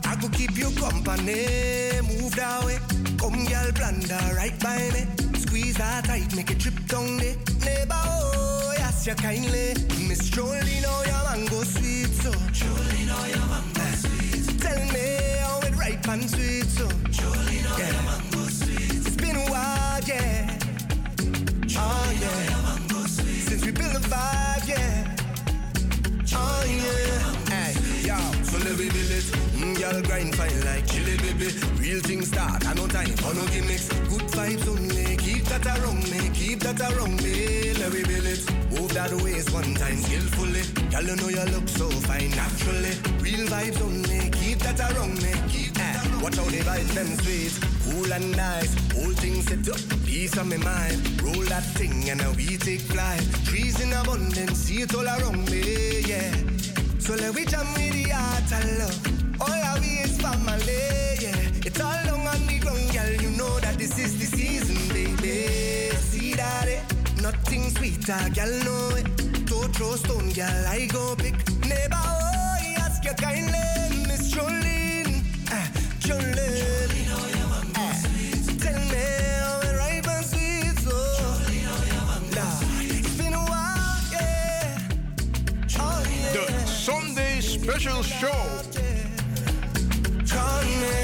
I 0.11 0.15
could 0.15 0.33
keep 0.33 0.57
you 0.57 0.69
company. 0.71 1.47
Move 2.11 2.35
that 2.35 2.65
way, 2.65 2.79
come 3.17 3.45
girl, 3.45 3.71
blunder 3.71 4.35
right 4.35 4.57
by 4.59 4.89
me 4.93 5.21
squeeze 5.51 5.75
that 5.75 6.05
tight, 6.05 6.33
make 6.33 6.49
it 6.49 6.59
drip 6.59 6.75
down 6.87 7.17
the 7.17 7.35
neighbor. 7.65 7.93
Oh, 7.93 8.73
yes, 8.77 9.05
you 9.05 9.15
kindly. 9.15 9.73
Miss 10.07 10.29
Jolie, 10.29 10.79
know 10.79 10.95
oh, 10.95 11.03
your 11.11 11.23
mango 11.27 11.63
sweet, 11.63 12.07
so. 12.07 12.31
Jolie, 12.53 13.05
know 13.05 13.17
oh, 13.19 13.25
your 13.33 13.45
mango 13.51 13.85
sweet. 14.01 14.59
Tell 14.61 14.81
me 14.95 15.07
how 15.43 15.59
it 15.67 15.75
ripe 15.75 16.07
and 16.07 16.29
sweet, 16.29 16.67
so. 16.77 16.87
Jolie, 17.09 17.61
know 17.63 17.75
oh, 17.75 17.91
your 17.91 18.03
mango 18.09 18.43
sweet. 18.47 19.05
It's 19.05 19.17
been 19.17 19.35
a 19.35 19.45
while, 19.51 19.99
yeah. 20.07 20.57
Oh, 21.75 22.13
yeah. 22.21 23.07
Since 23.07 23.65
we 23.65 23.71
built 23.71 23.95
a 23.95 23.99
vibe, 23.99 24.67
yeah. 24.69 25.15
Oh, 26.33 26.63
yeah. 26.65 27.30
Girl 29.81 30.01
grind 30.03 30.35
fine 30.35 30.61
like 30.63 30.85
chili 30.85 31.17
baby. 31.17 31.49
Real 31.81 31.99
things 32.01 32.27
start, 32.27 32.65
I 32.67 32.73
no 32.73 32.85
time 32.87 33.15
for 33.17 33.33
no 33.33 33.45
gimmicks. 33.47 33.89
Good 34.09 34.27
vibes 34.37 34.67
only, 34.67 35.17
keep 35.17 35.43
that 35.45 35.65
around 35.65 36.03
me, 36.11 36.29
keep 36.33 36.59
that 36.59 36.79
around 36.81 37.17
me. 37.23 37.73
Let 37.73 37.91
me 37.93 38.03
build 38.03 38.27
it. 38.29 38.41
Move 38.69 38.93
that 38.93 39.11
waist 39.23 39.51
one 39.51 39.73
time 39.73 39.97
skillfully. 39.97 40.61
Girl, 40.91 41.03
you 41.03 41.15
know 41.15 41.29
you 41.29 41.45
look 41.51 41.67
so 41.67 41.89
fine 42.05 42.29
naturally. 42.29 42.93
Real 43.25 43.47
vibes 43.49 43.81
only, 43.81 44.29
keep 44.29 44.59
that 44.59 44.79
around 44.79 45.17
me. 45.23 45.33
Keep 45.49 45.73
that 45.73 46.05
around 46.05 46.21
Watch 46.21 46.37
how 46.37 46.45
the 46.45 46.61
vibes 46.61 46.93
them 46.93 47.09
sweet, 47.23 47.53
cool 47.83 48.13
and 48.13 48.31
nice. 48.37 48.73
Whole 48.93 49.15
thing 49.17 49.41
set 49.41 49.67
up, 49.67 49.81
peace 50.05 50.37
on 50.37 50.49
my 50.49 50.57
mind. 50.57 51.21
Roll 51.23 51.43
that 51.49 51.65
thing 51.73 52.07
and 52.09 52.21
now 52.21 52.31
we 52.33 52.57
take 52.57 52.81
flight. 52.81 53.25
Trees 53.45 53.81
in 53.81 53.93
abundance, 53.93 54.59
see 54.59 54.83
it 54.83 54.93
all 54.93 55.07
around 55.07 55.49
me, 55.49 56.01
yeah. 56.01 56.31
So 56.99 57.15
let 57.15 57.33
we 57.33 57.45
jam 57.45 57.65
with 57.73 57.93
the 57.93 58.09
heart 58.13 58.51
and 58.53 58.77
love. 58.77 59.20
All 59.41 59.49
I 59.49 59.79
we 59.79 59.87
is 60.05 60.17
family, 60.21 61.17
yeah. 61.19 61.65
It's 61.65 61.79
all 61.81 61.99
long 62.05 62.27
on 62.27 62.45
the 62.45 62.59
ground, 62.59 62.91
girl. 62.93 63.11
You 63.23 63.31
know 63.37 63.59
that 63.59 63.75
this 63.77 63.97
is 63.97 64.17
the 64.19 64.25
season, 64.37 64.77
baby. 64.93 65.95
See 65.97 66.33
that 66.35 66.67
it? 66.67 66.83
Nothing 67.21 67.69
sweeter, 67.71 68.21
girl, 68.35 68.53
know 68.65 68.95
it. 68.97 69.07
Don't 69.47 69.75
throw 69.75 69.95
stone, 69.95 70.29
girl. 70.33 70.65
I 70.67 70.85
go 70.91 71.15
pick 71.15 71.35
neighbor. 71.65 71.97
Oh, 71.97 72.55
he 72.61 72.75
ask 72.75 73.03
you 73.03 73.13
kindly, 73.13 74.07
Miss 74.07 74.31
Jolene. 74.31 75.23
Ah, 75.49 75.67
Jolene. 75.99 77.07
Ah, 77.75 77.97
tell 78.63 78.79
me 78.93 79.05
how 79.41 79.59
it 79.67 79.75
ripe 79.81 80.07
and 80.07 80.25
sweet, 80.25 80.77
so. 80.85 80.95
Lord, 82.37 82.85
it's 82.99 83.17
been 83.17 83.33
a 83.33 83.43
while, 83.51 84.01
yeah. 84.11 84.77
Oh, 85.79 86.03
yeah. 86.33 86.65
Sunday 86.65 87.41
Special 87.41 88.03
Show. 88.03 88.90
Call 90.41 90.63
me. 90.83 90.97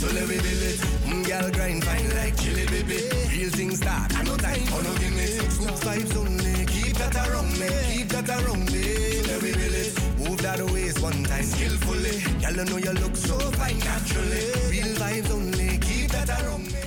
So 0.00 0.06
let 0.16 0.26
me 0.30 0.36
build 0.44 0.64
it. 0.70 0.80
Mm, 1.06 1.22
girl 1.26 1.50
grind 1.50 1.84
fine 1.84 2.08
like 2.16 2.36
chili 2.40 2.66
baby. 2.66 3.00
Real 3.32 3.50
things 3.50 3.78
start. 3.78 4.14
I 4.16 4.22
no 4.22 4.36
time 4.36 4.64
for 4.70 4.82
no 4.82 4.92
gimmicks. 5.02 5.58
Good 5.58 5.78
vibes 5.86 6.16
only. 6.16 6.66
Keep 6.66 6.94
that 6.98 7.16
around 7.28 7.50
me. 7.60 7.68
Keep 7.92 8.08
that 8.14 8.30
around 8.30 8.64
me. 8.72 9.22
Let 9.28 9.42
me 9.42 9.52
build 9.58 9.76
it. 9.84 9.92
Move 10.18 10.40
that 10.42 10.60
waist 10.72 11.00
one 11.02 11.22
time 11.24 11.42
skillfully. 11.42 12.16
Girl, 12.42 12.56
you 12.58 12.64
know 12.70 12.76
you 12.86 12.92
look 13.02 13.16
so 13.16 13.36
fine 13.58 13.78
naturally. 13.78 14.44
Real 14.70 14.92
vibes 15.02 15.30
only. 15.32 15.78
Keep 15.78 16.10
that 16.12 16.30
around 16.42 16.66
me. 16.66 16.82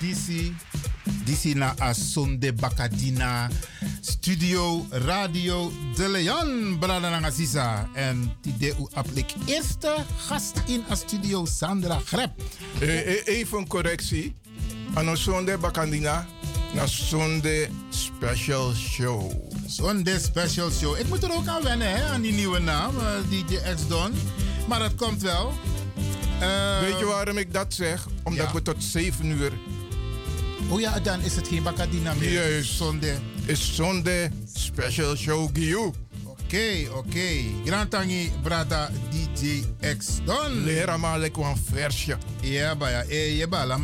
DC, 0.00 0.52
DC 1.28 1.54
na 1.54 1.74
Asonde 1.78 2.52
Bakadina, 2.52 3.48
Studio 4.00 4.86
Radio 4.90 5.72
De 5.94 6.08
Leon, 6.08 6.78
Brada 6.80 7.10
Nangasisa. 7.10 7.88
En 7.92 8.32
die 8.40 8.72
u 8.80 8.86
aplik 8.92 9.34
eerste 9.46 9.94
gast 10.16 10.62
in 10.66 10.84
a 10.90 10.94
studio, 10.94 11.44
Sandra 11.44 12.00
Grep. 12.04 12.30
Eh, 12.80 12.98
eh, 12.98 13.26
even 13.26 13.58
een 13.58 13.66
correctie. 13.66 14.34
Ano 14.94 15.14
Sunday 15.14 15.58
Bakandina, 15.58 16.26
na 16.74 16.86
Sunday 16.86 17.70
Special 17.90 18.72
Show. 18.72 19.32
Sunday 19.66 20.18
Special 20.18 20.70
Show. 20.70 20.98
Ik 20.98 21.08
moet 21.08 21.22
er 21.22 21.32
ook 21.32 21.46
aan 21.46 21.62
wennen, 21.62 21.90
hè, 21.90 22.04
aan 22.04 22.20
die 22.20 22.32
nieuwe 22.32 22.58
naam, 22.58 22.98
eh, 22.98 23.06
DJ 23.28 23.74
X-Don. 23.74 24.12
Maar 24.68 24.82
het 24.82 24.94
komt 24.94 25.22
wel. 25.22 25.52
Weet 26.80 26.98
je 26.98 27.04
waarom 27.04 27.38
ik 27.38 27.52
dat 27.52 27.74
zeg? 27.74 28.06
Omdat 28.22 28.46
ja. 28.46 28.52
we 28.52 28.62
tot 28.62 28.84
7 28.84 29.26
uur. 29.26 29.52
Oh 30.70 30.80
ja, 30.80 31.00
dan 31.00 31.20
is 31.20 31.36
het 31.36 31.48
geen 31.48 31.62
Bakadina 31.62 32.14
meer. 32.14 32.32
Juist. 32.32 32.72
Sunday. 32.72 33.18
Is 33.46 33.74
Sunday 33.74 34.30
Special 34.54 35.16
Show 35.16 35.48
Giu. 35.52 35.92
Oké, 36.24 36.88
oké. 36.94 37.28
Grand 37.64 37.90
Tangi, 37.90 38.32
brada 38.42 38.90
DJ 39.10 39.64
X-Don. 39.96 40.64
Lera 40.64 40.96
maar 40.96 41.18
lekker 41.18 41.44
een 41.44 41.56
versje. 41.56 42.16
Ja, 42.40 42.76
ba 42.76 42.88
ja. 42.88 43.02
Eh, 43.02 43.38
je 43.38 43.48
ba, 43.48 43.80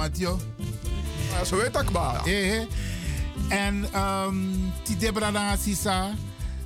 zo 1.45 1.57
weet 1.57 1.77
ik 1.77 1.91
maar. 1.91 2.25
Eh. 2.25 2.61
En 3.49 4.01
um, 4.01 4.73
die 4.85 4.97
Debra 4.97 5.31
Nanga 5.31 5.57
Sisa, 5.57 6.15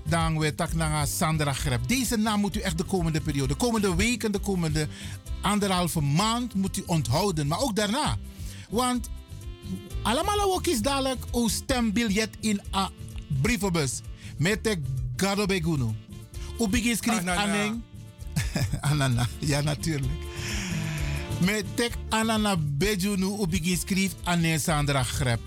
dan 0.09 0.38
weet 0.38 0.61
ik 0.61 0.74
naar 0.74 1.07
Sandra 1.07 1.52
Grep. 1.52 1.88
Deze 1.88 2.16
naam 2.16 2.40
moet 2.40 2.57
u 2.57 2.61
echt 2.61 2.78
de 2.78 2.85
komende 2.85 3.20
periode, 3.20 3.48
de 3.48 3.54
komende 3.54 3.94
weken, 3.94 4.33
de 4.33 4.38
komende 4.38 4.88
anderhalve 5.40 6.00
maand 6.00 6.54
moet 6.54 6.76
u 6.76 6.83
onthouden. 6.87 7.46
Maar 7.46 7.61
ook 7.61 7.76
daarna. 7.76 8.16
Want 8.68 9.09
allemaal 10.02 10.54
ook 10.54 10.66
is 10.66 10.81
dadelijk 10.81 11.24
een 11.33 11.50
stembiljet 11.50 12.31
in 12.40 12.61
een 12.70 12.88
brievenbus. 13.42 14.00
Met 14.37 14.64
de 14.64 14.81
Gado 15.16 15.46
Beguno. 15.46 15.94
U 16.61 16.68
begint 16.68 17.09
Anana. 17.09 17.35
Aneng. 17.35 17.81
Anana, 18.81 19.26
ja 19.38 19.61
natuurlijk. 19.61 20.12
Met 21.40 21.64
tek 21.74 21.92
Anana 22.09 22.57
Bejunu 22.57 23.37
u 23.40 23.46
begint 23.46 23.81
schrijven 23.81 24.18
Anne 24.24 24.59
Sandra 24.59 25.02
Grep. 25.02 25.40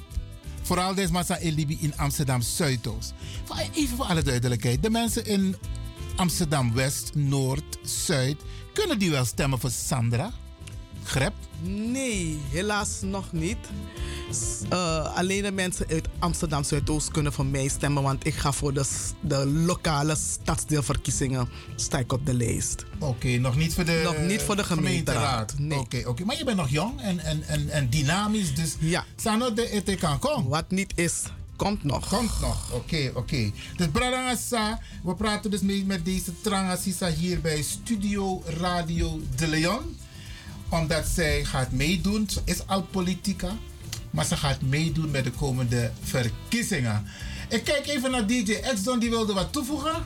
Vooral 0.61 0.95
deze 0.95 1.11
massa 1.11 1.37
Elibi 1.37 1.77
in 1.81 1.97
Amsterdam 1.97 2.41
Zuidoost. 2.41 3.13
Even 3.73 3.97
voor 3.97 4.05
alle 4.05 4.21
duidelijkheid. 4.21 4.83
De 4.83 4.89
mensen 4.89 5.25
in 5.25 5.55
Amsterdam 6.15 6.73
West, 6.73 7.15
Noord, 7.15 7.77
Zuid. 7.83 8.37
Kunnen 8.73 8.99
die 8.99 9.09
wel 9.09 9.25
stemmen 9.25 9.59
voor 9.59 9.71
Sandra? 9.71 10.31
Grep? 11.03 11.33
Nee, 11.63 12.39
helaas 12.49 13.01
nog 13.01 13.31
niet. 13.31 13.57
Eh, 14.69 15.15
alleen 15.15 15.43
de 15.43 15.51
mensen 15.51 15.85
uit 15.89 16.07
Amsterdam 16.19 16.63
Zuidoost 16.63 17.11
kunnen 17.11 17.33
voor 17.33 17.45
mij 17.45 17.67
stemmen, 17.67 18.03
want 18.03 18.25
ik 18.25 18.33
ga 18.33 18.51
voor 18.51 18.73
de, 18.73 18.85
de 19.21 19.45
lokale 19.47 20.15
stadsdeelverkiezingen 20.15 21.49
sta 21.75 21.97
ik 21.97 22.13
op 22.13 22.25
de 22.25 22.33
lijst. 22.33 22.85
Oké, 22.99 23.27
nog 23.27 23.55
niet 23.55 23.73
voor 23.73 23.85
de 23.85 24.01
Nog 24.03 24.17
niet 24.27 24.41
voor 24.41 24.55
de 24.55 24.63
gemeenteraad, 24.63 25.53
nee. 25.57 25.79
Oké, 25.79 26.01
oké. 26.05 26.23
Maar 26.25 26.37
je 26.37 26.43
bent 26.43 26.57
nog 26.57 26.69
jong 26.69 27.01
en, 27.01 27.19
en, 27.19 27.43
en, 27.47 27.69
en 27.69 27.89
dynamisch, 27.89 28.55
dus 28.55 28.75
Ja. 28.79 29.05
Sano 29.15 29.53
de 29.53 29.69
ete 29.69 29.95
kan 29.95 30.19
kom. 30.19 30.47
Wat 30.47 30.71
niet 30.71 30.93
is, 30.95 31.23
komt 31.55 31.83
nog. 31.83 32.07
Komt 32.07 32.39
nog, 32.41 32.71
oké, 32.73 33.11
oké. 33.13 33.51
Dus 33.75 33.87
Bradangasa, 33.91 34.79
we 35.03 35.15
praten 35.15 35.51
dus 35.51 35.61
mee 35.61 35.85
met 35.85 36.05
deze 36.05 36.41
Trangasisa 36.41 37.09
hier 37.09 37.41
bij 37.41 37.61
Studio 37.61 38.43
Radio 38.45 39.21
De 39.35 39.47
Leon. 39.47 39.95
Omdat 40.71 41.07
zij 41.07 41.45
gaat 41.45 41.71
meedoen, 41.71 42.29
ze 42.29 42.41
is 42.45 42.67
al 42.67 42.83
politica, 42.83 43.57
maar 44.09 44.25
ze 44.25 44.37
gaat 44.37 44.61
meedoen 44.61 45.11
met 45.11 45.23
de 45.23 45.31
komende 45.31 45.91
verkiezingen. 46.03 47.05
Ik 47.49 47.63
kijk 47.63 47.87
even 47.87 48.11
naar 48.11 48.27
DJ 48.27 48.59
X-Don, 48.73 48.99
die 48.99 49.09
wilde 49.09 49.33
wat 49.33 49.53
toevoegen. 49.53 50.05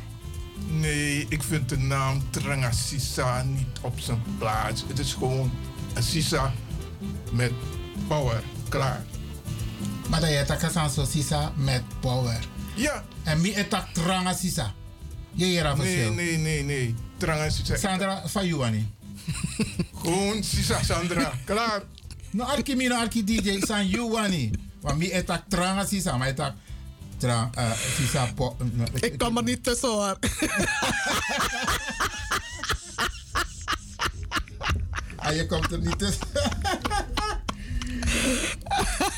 Nee, 0.67 1.25
ik 1.29 1.43
vind 1.43 1.69
de 1.69 1.77
naam 1.77 2.29
Tranga 2.29 2.71
Sisa 2.71 3.43
niet 3.43 3.79
op 3.81 3.99
zijn 3.99 4.23
plaats. 4.37 4.83
Het 4.87 4.99
is 4.99 5.13
gewoon 5.13 5.51
een 5.93 6.03
Sisa 6.03 6.53
met 7.31 7.51
power. 8.07 8.43
Klaar. 8.69 9.05
Maar 10.09 10.19
dat 10.19 10.29
je 10.29 10.35
het 10.35 10.91
zo 10.93 11.05
Sisa 11.05 11.51
met 11.55 11.83
power. 11.99 12.47
Ja. 12.75 13.03
En 13.23 13.41
mi 13.41 13.53
etak 13.53 13.87
Tranga 13.93 14.33
Sisa. 14.33 14.73
Je 15.31 15.45
hier 15.45 15.77
Nee, 15.77 16.09
nee, 16.09 16.37
nee, 16.37 16.63
nee. 16.63 16.95
Tranga 17.17 17.49
Sisa. 17.49 17.75
Sandra 17.77 18.27
van. 18.27 18.94
Gewoon 20.01 20.43
Sisa 20.43 20.83
Sandra. 20.83 21.31
Klaar. 21.45 21.83
No 22.31 22.43
arki 22.43 22.75
mi 22.75 22.87
no 22.87 22.95
arki 22.95 23.23
DJ 23.23 23.59
san 23.65 23.87
Juani. 23.87 24.51
Want 24.81 24.97
mi 24.97 25.09
etak 25.11 25.43
Tranga 25.47 25.85
Sisa, 25.85 26.17
maar 26.17 26.27
etak 26.27 26.53
Tranga 27.17 27.49
uh, 27.57 27.71
Sisa 27.97 28.27
po. 28.35 28.55
no, 28.59 28.83
Ik 28.99 29.17
kom 29.17 29.37
er 29.37 29.43
niet 29.43 29.63
tussen 29.63 29.89
hoor. 29.89 30.17
Ah, 35.15 35.35
je 35.35 35.45
komt 35.45 35.71
er 35.71 35.79
niet 35.79 35.99
tussen. 35.99 36.27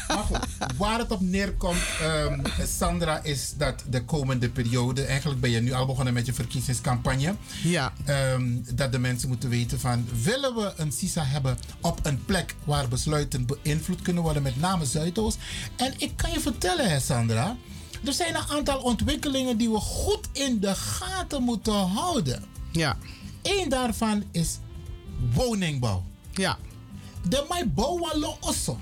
maar 0.07 0.23
goed, 0.23 0.39
waar 0.77 0.99
het 0.99 1.12
op 1.12 1.21
neerkomt, 1.21 1.81
ehm, 2.01 2.39
Sandra, 2.77 3.23
is 3.23 3.53
dat 3.57 3.83
de 3.89 4.03
komende 4.05 4.49
periode, 4.49 5.03
eigenlijk 5.05 5.41
ben 5.41 5.49
je 5.49 5.60
nu 5.62 5.71
al 5.73 5.86
begonnen 5.86 6.13
met 6.13 6.25
je 6.25 6.33
verkiezingscampagne, 6.33 7.36
Ja. 7.63 7.93
ehm, 8.05 8.45
dat 8.73 8.91
de 8.91 8.99
mensen 8.99 9.27
moeten 9.27 9.49
weten 9.49 9.79
van, 9.79 10.07
willen 10.23 10.55
we 10.55 10.73
een 10.77 10.91
CISA 10.91 11.23
hebben 11.25 11.57
op 11.81 11.99
een 12.03 12.25
plek 12.25 12.55
waar 12.63 12.88
besluiten 12.88 13.45
beïnvloed 13.45 14.01
kunnen 14.01 14.23
worden, 14.23 14.43
met 14.43 14.60
name 14.60 14.86
Zuidoost. 14.86 15.38
En 15.75 15.93
ik 15.97 16.12
kan 16.15 16.31
je 16.31 16.39
vertellen, 16.39 16.89
hè, 16.89 16.99
Sandra, 16.99 17.55
er 18.05 18.13
zijn 18.13 18.36
een 18.36 18.47
aantal 18.49 18.79
ontwikkelingen 18.81 19.57
die 19.57 19.69
we 19.69 19.79
goed 19.79 20.27
in 20.31 20.60
de 20.60 20.75
gaten 20.75 21.43
moeten 21.43 21.73
houden. 21.73 22.43
Ja. 22.71 22.97
Eén 23.41 23.69
daarvan 23.69 24.23
is 24.31 24.57
woningbouw. 25.33 26.03
Ja. 26.33 26.57
De 27.29 27.45
mai 27.49 27.65
bouwalo 27.65 28.37
osso. 28.39 28.79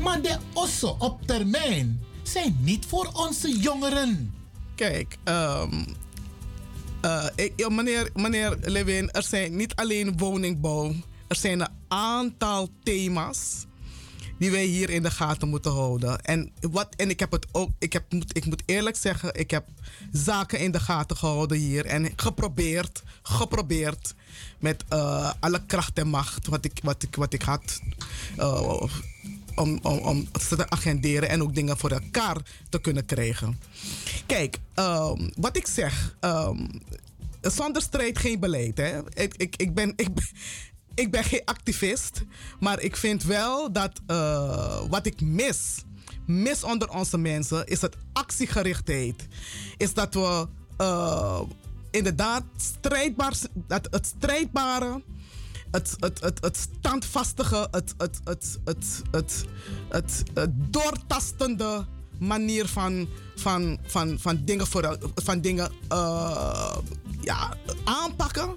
Maar 0.00 0.22
de 0.22 0.36
osso 0.52 0.96
op 0.98 1.26
termijn 1.26 2.00
zijn 2.22 2.58
niet 2.60 2.86
voor 2.86 3.10
onze 3.12 3.58
jongeren. 3.58 4.34
Kijk, 4.74 5.18
ik, 7.34 7.52
ja, 7.56 7.68
meneer, 7.68 8.10
meneer 8.14 8.58
Lewin, 8.60 9.10
er 9.10 9.22
zijn 9.22 9.56
niet 9.56 9.74
alleen 9.74 10.18
woningbouw. 10.18 10.92
Er 11.28 11.36
zijn 11.36 11.60
een 11.60 11.72
aantal 11.88 12.68
thema's 12.82 13.66
die 14.38 14.50
wij 14.50 14.64
hier 14.64 14.90
in 14.90 15.02
de 15.02 15.10
gaten 15.10 15.48
moeten 15.48 15.72
houden. 15.72 16.20
En, 16.24 16.52
wat, 16.60 16.88
en 16.96 17.10
ik 17.10 17.20
heb 17.20 17.32
het 17.32 17.46
ook, 17.52 17.70
ik, 17.78 17.92
heb, 17.92 18.12
moet, 18.12 18.36
ik 18.36 18.44
moet 18.44 18.62
eerlijk 18.66 18.96
zeggen, 18.96 19.34
ik 19.34 19.50
heb 19.50 19.64
zaken 20.12 20.58
in 20.58 20.70
de 20.70 20.80
gaten 20.80 21.16
gehouden 21.16 21.58
hier. 21.58 21.86
En 21.86 22.12
geprobeerd, 22.16 23.02
geprobeerd 23.22 24.14
met 24.58 24.84
eh, 24.88 25.32
alle 25.40 25.62
kracht 25.66 25.98
en 25.98 26.08
macht 26.08 26.46
wat 26.46 26.64
ik, 26.64 26.80
wat 26.82 27.02
ik, 27.02 27.16
wat 27.16 27.32
ik 27.32 27.42
had. 27.42 27.80
eh, 28.36 28.82
om, 29.58 29.78
om, 29.82 29.98
om 29.98 30.28
te 30.32 30.70
agenderen 30.70 31.28
en 31.28 31.42
ook 31.42 31.54
dingen 31.54 31.78
voor 31.78 31.90
elkaar 31.90 32.36
te 32.68 32.80
kunnen 32.80 33.04
krijgen. 33.04 33.58
Kijk, 34.26 34.58
ehm, 34.74 35.28
wat 35.36 35.56
ik 35.56 35.66
zeg, 35.66 36.16
ehm, 36.20 36.66
zonder 37.40 37.82
strijd 37.82 38.18
geen 38.18 38.40
beleid. 38.40 38.76
Hè? 38.76 38.98
Ik, 39.14 39.34
ik, 39.36 39.56
ik, 39.56 39.74
ben, 39.74 39.92
ik, 39.96 40.08
ik 40.98 41.10
ben 41.10 41.24
geen 41.24 41.42
activist, 41.44 42.22
maar 42.60 42.80
ik 42.80 42.96
vind 42.96 43.22
wel 43.22 43.72
dat 43.72 44.00
eh, 44.06 44.80
wat 44.88 45.06
ik 45.06 45.20
mis, 45.20 45.84
mis 46.26 46.64
onder 46.64 46.88
onze 46.88 47.18
mensen, 47.18 47.66
is 47.66 47.80
het 47.80 47.96
actiegerichtheid. 48.12 49.26
Is 49.76 49.94
dat 49.94 50.14
we 50.14 50.48
eh, 50.76 51.40
inderdaad 51.90 52.44
strijdbaar, 52.56 53.34
dat 53.54 53.88
het 53.90 54.06
strijdbare 54.06 55.02
het, 55.70 55.96
het, 55.98 56.20
het, 56.20 56.40
het 56.40 56.56
standvastige, 56.56 57.68
het, 57.70 57.94
het, 57.98 58.20
het, 58.24 58.58
het, 58.64 59.02
het, 59.10 59.44
het, 59.88 60.22
het 60.34 60.50
doortastende 60.72 61.86
manier 62.18 62.66
van, 62.66 63.08
van, 63.40 63.78
van, 63.86 64.18
van 64.20 64.44
dingen, 64.44 64.66
voor, 64.66 64.98
van 65.14 65.40
dingen 65.40 65.70
eh, 65.88 66.76
ja, 67.20 67.56
aanpakken. 67.84 68.54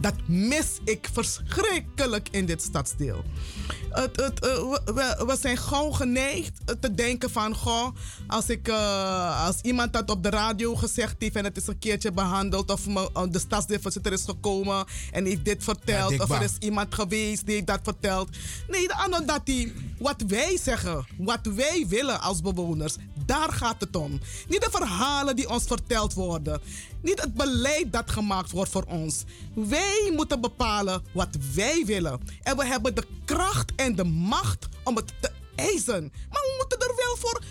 Dat 0.00 0.14
mis 0.26 0.66
ik 0.84 1.08
verschrikkelijk 1.12 2.28
in 2.30 2.46
dit 2.46 2.62
stadsdeel. 2.62 3.24
Het, 3.90 4.16
het, 4.16 4.40
eh, 4.46 4.70
we, 4.84 5.24
we- 5.26 5.36
zijn 5.40 5.56
gauw 5.56 5.90
geneigd 5.90 6.52
te 6.80 6.94
denken 6.94 7.30
van... 7.30 7.54
Goh, 7.54 7.88
als, 8.26 8.48
ik, 8.48 8.68
eh, 8.68 9.46
als 9.46 9.60
iemand 9.62 9.92
dat 9.92 10.10
op 10.10 10.22
de 10.22 10.30
radio 10.30 10.74
gezegd 10.76 11.14
heeft... 11.18 11.36
en 11.36 11.44
het 11.44 11.56
is 11.56 11.66
een 11.66 11.78
keertje 11.78 12.12
behandeld... 12.12 12.70
of 12.70 12.86
me, 12.86 13.28
de 13.30 13.38
stadsdeelvoorzitter 13.38 14.12
is 14.12 14.24
gekomen 14.24 14.84
en 15.12 15.24
heeft 15.24 15.44
dit 15.44 15.64
verteld... 15.64 16.10
Ja, 16.10 16.22
of 16.22 16.30
er 16.30 16.42
is 16.42 16.56
iemand 16.58 16.94
geweest 16.94 17.46
die 17.46 17.54
heeft 17.54 17.66
dat 17.66 17.80
vertelt. 17.82 18.28
Nee, 18.68 18.88
de 18.88 18.94
ander 18.96 19.26
dat 19.26 19.46
die... 19.46 19.74
Wat 19.98 20.22
wij 20.26 20.58
zeggen, 20.62 21.06
wat 21.16 21.46
wij 21.54 21.84
willen 21.88 22.20
als 22.20 22.40
bewoners... 22.40 22.96
daar 23.26 23.52
gaat 23.52 23.80
het 23.80 23.96
om. 23.96 24.20
Niet 24.48 24.60
de 24.60 24.70
verhalen 24.70 25.36
die 25.36 25.48
ons 25.48 25.64
verteld 25.64 26.14
worden. 26.14 26.60
Niet 27.02 27.20
het 27.20 27.34
beleid 27.34 27.92
dat 27.92 28.10
gemaakt 28.10 28.50
wordt 28.50 28.70
voor 28.70 28.84
ons. 28.88 29.24
Wij 29.54 30.12
moeten 30.16 30.40
bepalen 30.40 31.02
wat 31.12 31.36
wij 31.54 31.82
willen. 31.86 32.20
En 32.42 32.56
we 32.56 32.66
hebben 32.66 32.94
de 32.94 33.06
kracht 33.24 33.72
en 33.76 33.94
de 33.96 34.04
macht 34.04 34.68
om 34.84 34.96
het 34.96 35.12
te 35.20 35.30
eisen. 35.54 36.12
Maar 36.30 36.42
we 36.42 36.54
moeten 36.58 36.78
er 36.88 36.94
wel 36.96 37.16
voor 37.16 37.42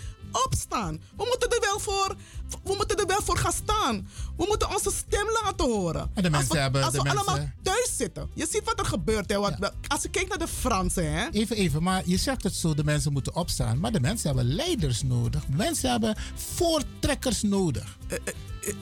opstaan. 0.46 1.00
We 1.16 1.24
moeten 1.28 1.48
er 1.50 1.60
wel 1.60 1.78
voor, 1.78 2.16
we 2.64 2.74
moeten 2.76 2.96
er 2.96 3.06
wel 3.06 3.22
voor 3.22 3.36
gaan 3.36 3.52
staan. 3.52 4.08
We 4.36 4.44
moeten 4.48 4.68
onze 4.74 4.90
stem 4.94 5.26
laten 5.42 5.64
horen. 5.66 6.10
En 6.14 6.22
de 6.22 6.30
mensen 6.30 6.38
als 6.38 6.48
we, 6.48 6.58
hebben- 6.58 6.82
als 6.82 6.92
de 6.92 6.98
we 6.98 7.04
mensen- 7.04 7.26
allemaal 7.26 7.48
thuis 7.62 7.90
zitten. 7.96 8.28
Je 8.34 8.46
ziet 8.50 8.64
wat 8.64 8.78
er 8.78 8.84
gebeurt. 8.86 9.30
Hè, 9.30 9.38
wat, 9.38 9.72
Als 9.88 10.02
je 10.02 10.08
kijkt 10.08 10.28
naar 10.28 10.38
de 10.38 10.48
Fransen. 10.48 11.12
Hè, 11.12 11.28
Even, 11.30 11.56
even, 11.56 11.82
maar 11.82 12.02
je 12.06 12.16
zegt 12.16 12.42
het 12.42 12.54
zo, 12.54 12.74
de 12.74 12.84
mensen 12.84 13.12
moeten 13.12 13.34
opstaan. 13.34 13.80
Maar 13.80 13.92
de 13.92 14.00
mensen 14.00 14.26
hebben 14.34 14.54
leiders 14.54 15.02
nodig. 15.02 15.48
Mensen 15.48 15.90
hebben 15.90 16.16
voortrekkers 16.34 17.42
nodig. 17.42 17.98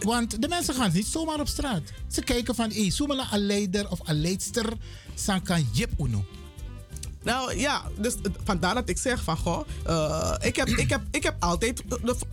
Want 0.00 0.42
de 0.42 0.48
mensen 0.48 0.74
gaan 0.74 0.90
niet 0.92 1.06
zomaar 1.06 1.40
op 1.40 1.48
straat. 1.48 1.82
Ze 2.10 2.20
kijken 2.22 2.54
van, 2.54 2.70
hé, 2.70 2.90
zoemela 2.90 3.28
een 3.32 3.46
leider 3.46 3.90
of 3.90 3.98
een 4.08 4.20
leidster, 4.20 4.72
san 5.14 5.42
kan 5.42 5.68
jip 5.72 5.90
uno. 5.98 6.24
Nou 7.22 7.58
ja, 7.58 7.82
dus 7.96 8.14
vandaar 8.44 8.74
dat 8.74 8.88
ik 8.88 8.98
zeg 8.98 9.22
van 9.22 9.36
goh, 9.36 9.60
eh, 9.84 10.34
ik, 10.40 10.56
heb, 10.56 10.68
ik, 10.68 10.90
heb, 10.90 11.02
ik 11.10 11.22
heb 11.22 11.36
altijd 11.38 11.82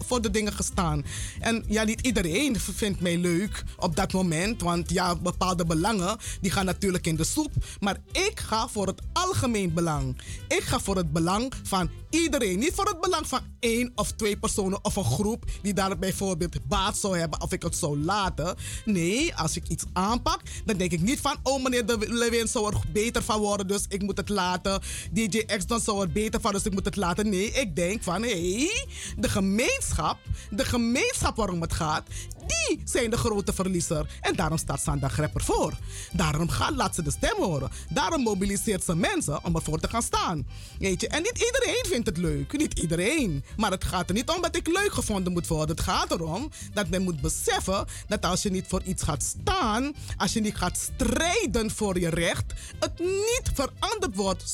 voor 0.05 0.21
de 0.21 0.29
dingen 0.29 0.53
gestaan. 0.53 1.05
En 1.39 1.63
ja, 1.67 1.83
niet 1.83 2.01
iedereen 2.01 2.59
vindt 2.59 3.01
mij 3.01 3.17
leuk 3.17 3.63
op 3.77 3.95
dat 3.95 4.13
moment, 4.13 4.61
want 4.61 4.89
ja, 4.89 5.15
bepaalde 5.15 5.65
belangen 5.65 6.17
die 6.41 6.51
gaan 6.51 6.65
natuurlijk 6.65 7.07
in 7.07 7.15
de 7.15 7.23
soep. 7.23 7.51
Maar 7.79 7.97
ik 8.11 8.39
ga 8.39 8.67
voor 8.67 8.87
het 8.87 9.01
algemeen 9.13 9.73
belang. 9.73 10.21
Ik 10.47 10.61
ga 10.61 10.79
voor 10.79 10.95
het 10.95 11.11
belang 11.11 11.53
van 11.63 11.89
iedereen. 12.09 12.59
Niet 12.59 12.73
voor 12.73 12.85
het 12.85 13.01
belang 13.01 13.27
van 13.27 13.39
één 13.59 13.91
of 13.95 14.11
twee 14.11 14.37
personen 14.37 14.85
of 14.85 14.95
een 14.95 15.03
groep 15.03 15.45
die 15.61 15.73
daar 15.73 15.97
bijvoorbeeld 15.97 16.67
baat 16.67 16.97
zou 16.97 17.17
hebben 17.17 17.41
of 17.41 17.51
ik 17.51 17.61
het 17.61 17.75
zou 17.75 17.99
laten. 17.99 18.55
Nee, 18.85 19.35
als 19.35 19.55
ik 19.55 19.67
iets 19.67 19.83
aanpak, 19.93 20.41
dan 20.65 20.77
denk 20.77 20.91
ik 20.91 21.01
niet 21.01 21.19
van, 21.19 21.35
oh 21.43 21.63
meneer 21.63 21.85
De 21.85 21.97
Lewin 22.07 22.47
zou 22.47 22.73
er 22.73 22.81
beter 22.93 23.23
van 23.23 23.39
worden, 23.39 23.67
dus 23.67 23.85
ik 23.87 24.01
moet 24.01 24.17
het 24.17 24.29
laten. 24.29 24.78
DJ 25.11 25.45
X 25.57 25.65
dan 25.65 25.79
zou 25.79 26.01
er 26.01 26.11
beter 26.11 26.41
van, 26.41 26.51
dus 26.51 26.65
ik 26.65 26.73
moet 26.73 26.85
het 26.85 26.95
laten. 26.95 27.29
Nee, 27.29 27.51
ik 27.51 27.75
denk 27.75 28.03
van, 28.03 28.21
hé, 28.21 28.57
hey, 28.57 28.85
de 29.17 29.29
gemeenschap, 29.29 30.17
de 30.49 30.65
gemeenschap 30.65 31.35
waarom 31.35 31.61
het 31.61 31.73
gaat, 31.73 32.07
die 32.47 32.81
zijn 32.83 33.09
de 33.09 33.17
grote 33.17 33.53
verliezer. 33.53 34.17
En 34.21 34.35
daarom 34.35 34.57
staat 34.57 34.81
Sanda 34.81 35.07
Grepper 35.07 35.43
voor. 35.43 35.73
Daarom 36.11 36.49
gaat, 36.49 36.75
laat 36.75 36.95
ze 36.95 37.03
de 37.03 37.11
stem 37.11 37.35
horen. 37.37 37.69
Daarom 37.89 38.23
mobiliseert 38.23 38.83
ze 38.83 38.95
mensen 38.95 39.43
om 39.43 39.55
ervoor 39.55 39.79
te 39.79 39.89
gaan 39.89 40.01
staan. 40.01 40.47
Weet 40.79 41.01
je, 41.01 41.07
en 41.07 41.21
niet 41.21 41.45
iedereen 41.45 41.85
vindt 41.87 42.07
het 42.07 42.17
leuk. 42.17 42.57
Niet 42.57 42.79
iedereen. 42.79 43.43
Maar 43.57 43.71
het 43.71 43.83
gaat 43.83 44.09
er 44.09 44.15
niet 44.15 44.29
om 44.29 44.41
dat 44.41 44.55
ik 44.55 44.67
leuk 44.67 44.93
gevonden 44.93 45.33
moet 45.33 45.47
worden. 45.47 45.75
Het 45.75 45.85
gaat 45.85 46.11
erom 46.11 46.49
dat 46.73 46.89
men 46.89 47.01
moet 47.01 47.21
beseffen 47.21 47.85
dat 48.07 48.25
als 48.25 48.41
je 48.41 48.49
niet 48.49 48.65
voor 48.67 48.81
iets 48.83 49.03
gaat 49.03 49.23
staan, 49.23 49.93
als 50.17 50.33
je 50.33 50.41
niet 50.41 50.55
gaat 50.55 50.77
strijden 50.77 51.71
voor 51.71 51.99
je 51.99 52.09
recht, 52.09 52.53
het 52.79 52.99
niet 52.99 53.51
veranderd 53.53 54.15
wordt. 54.15 54.49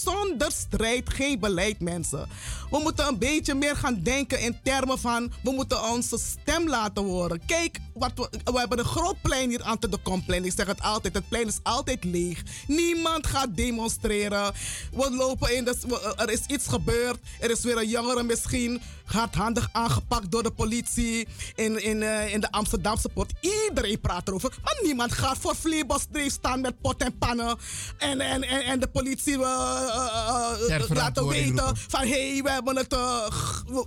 Strijd 0.48 1.10
geen 1.10 1.40
beleid, 1.40 1.80
mensen. 1.80 2.28
We 2.70 2.80
moeten 2.84 3.08
een 3.08 3.18
beetje 3.18 3.54
meer 3.54 3.76
gaan 3.76 4.00
denken 4.04 4.40
in 4.40 4.58
termen 4.64 5.00
van 5.00 5.32
we 5.44 5.52
moeten 5.52 5.84
onze 5.84 6.18
stem 6.18 6.70
laten 6.70 7.04
horen. 7.04 7.46
Kijk, 7.46 7.80
wat 7.96 8.12
we, 8.16 8.30
we 8.52 8.60
hebben 8.60 8.80
een 8.80 8.86
groot 8.86 9.22
plein 9.22 9.50
hier 9.50 9.64
aan 9.64 9.78
de 9.80 9.98
Komplein. 10.04 10.46
Ik 10.46 10.54
zeg 10.56 10.66
het 10.68 10.82
altijd, 10.82 11.14
het 11.14 11.30
plein 11.30 11.48
is 11.48 11.60
altijd 11.64 12.04
leeg. 12.04 12.44
Niemand 12.68 13.28
gaat 13.28 13.56
demonstreren. 13.56 14.54
We 14.94 15.12
lopen 15.16 15.56
in 15.56 15.64
we- 15.64 16.14
er 16.16 16.30
is 16.30 16.46
iets 16.48 16.68
gebeurd. 16.68 17.18
Er 17.40 17.52
is 17.52 17.64
weer 17.64 17.78
een 17.78 17.90
jongere 17.90 18.24
misschien 18.24 18.82
hardhandig 19.06 19.70
aangepakt 19.72 20.32
door 20.32 20.44
de 20.44 20.52
politie 20.52 21.28
in, 21.56 21.84
in, 21.84 22.04
eh, 22.04 22.34
in 22.34 22.40
de 22.40 22.52
Amsterdamse 22.52 23.10
poort. 23.10 23.34
Iedereen 23.42 24.00
praat 24.00 24.28
erover, 24.28 24.58
maar 24.64 24.80
niemand 24.84 25.12
gaat 25.12 25.38
voor 25.38 25.56
Vleebosdreef 25.56 26.32
staan 26.32 26.62
met 26.62 26.82
pot 26.82 27.02
en 27.04 27.18
pannen. 27.18 27.58
En, 27.98 28.20
en, 28.22 28.44
en, 28.44 28.64
en 28.64 28.80
de 28.80 28.88
politie 28.88 29.38
Ter 29.38 30.86
laten 30.94 31.28
weten 31.28 31.48
roepen. 31.60 31.78
van 31.78 32.02
hé, 32.02 32.32
hey, 32.32 32.42
we 32.44 32.50
hebben 32.52 32.76
het. 32.76 32.96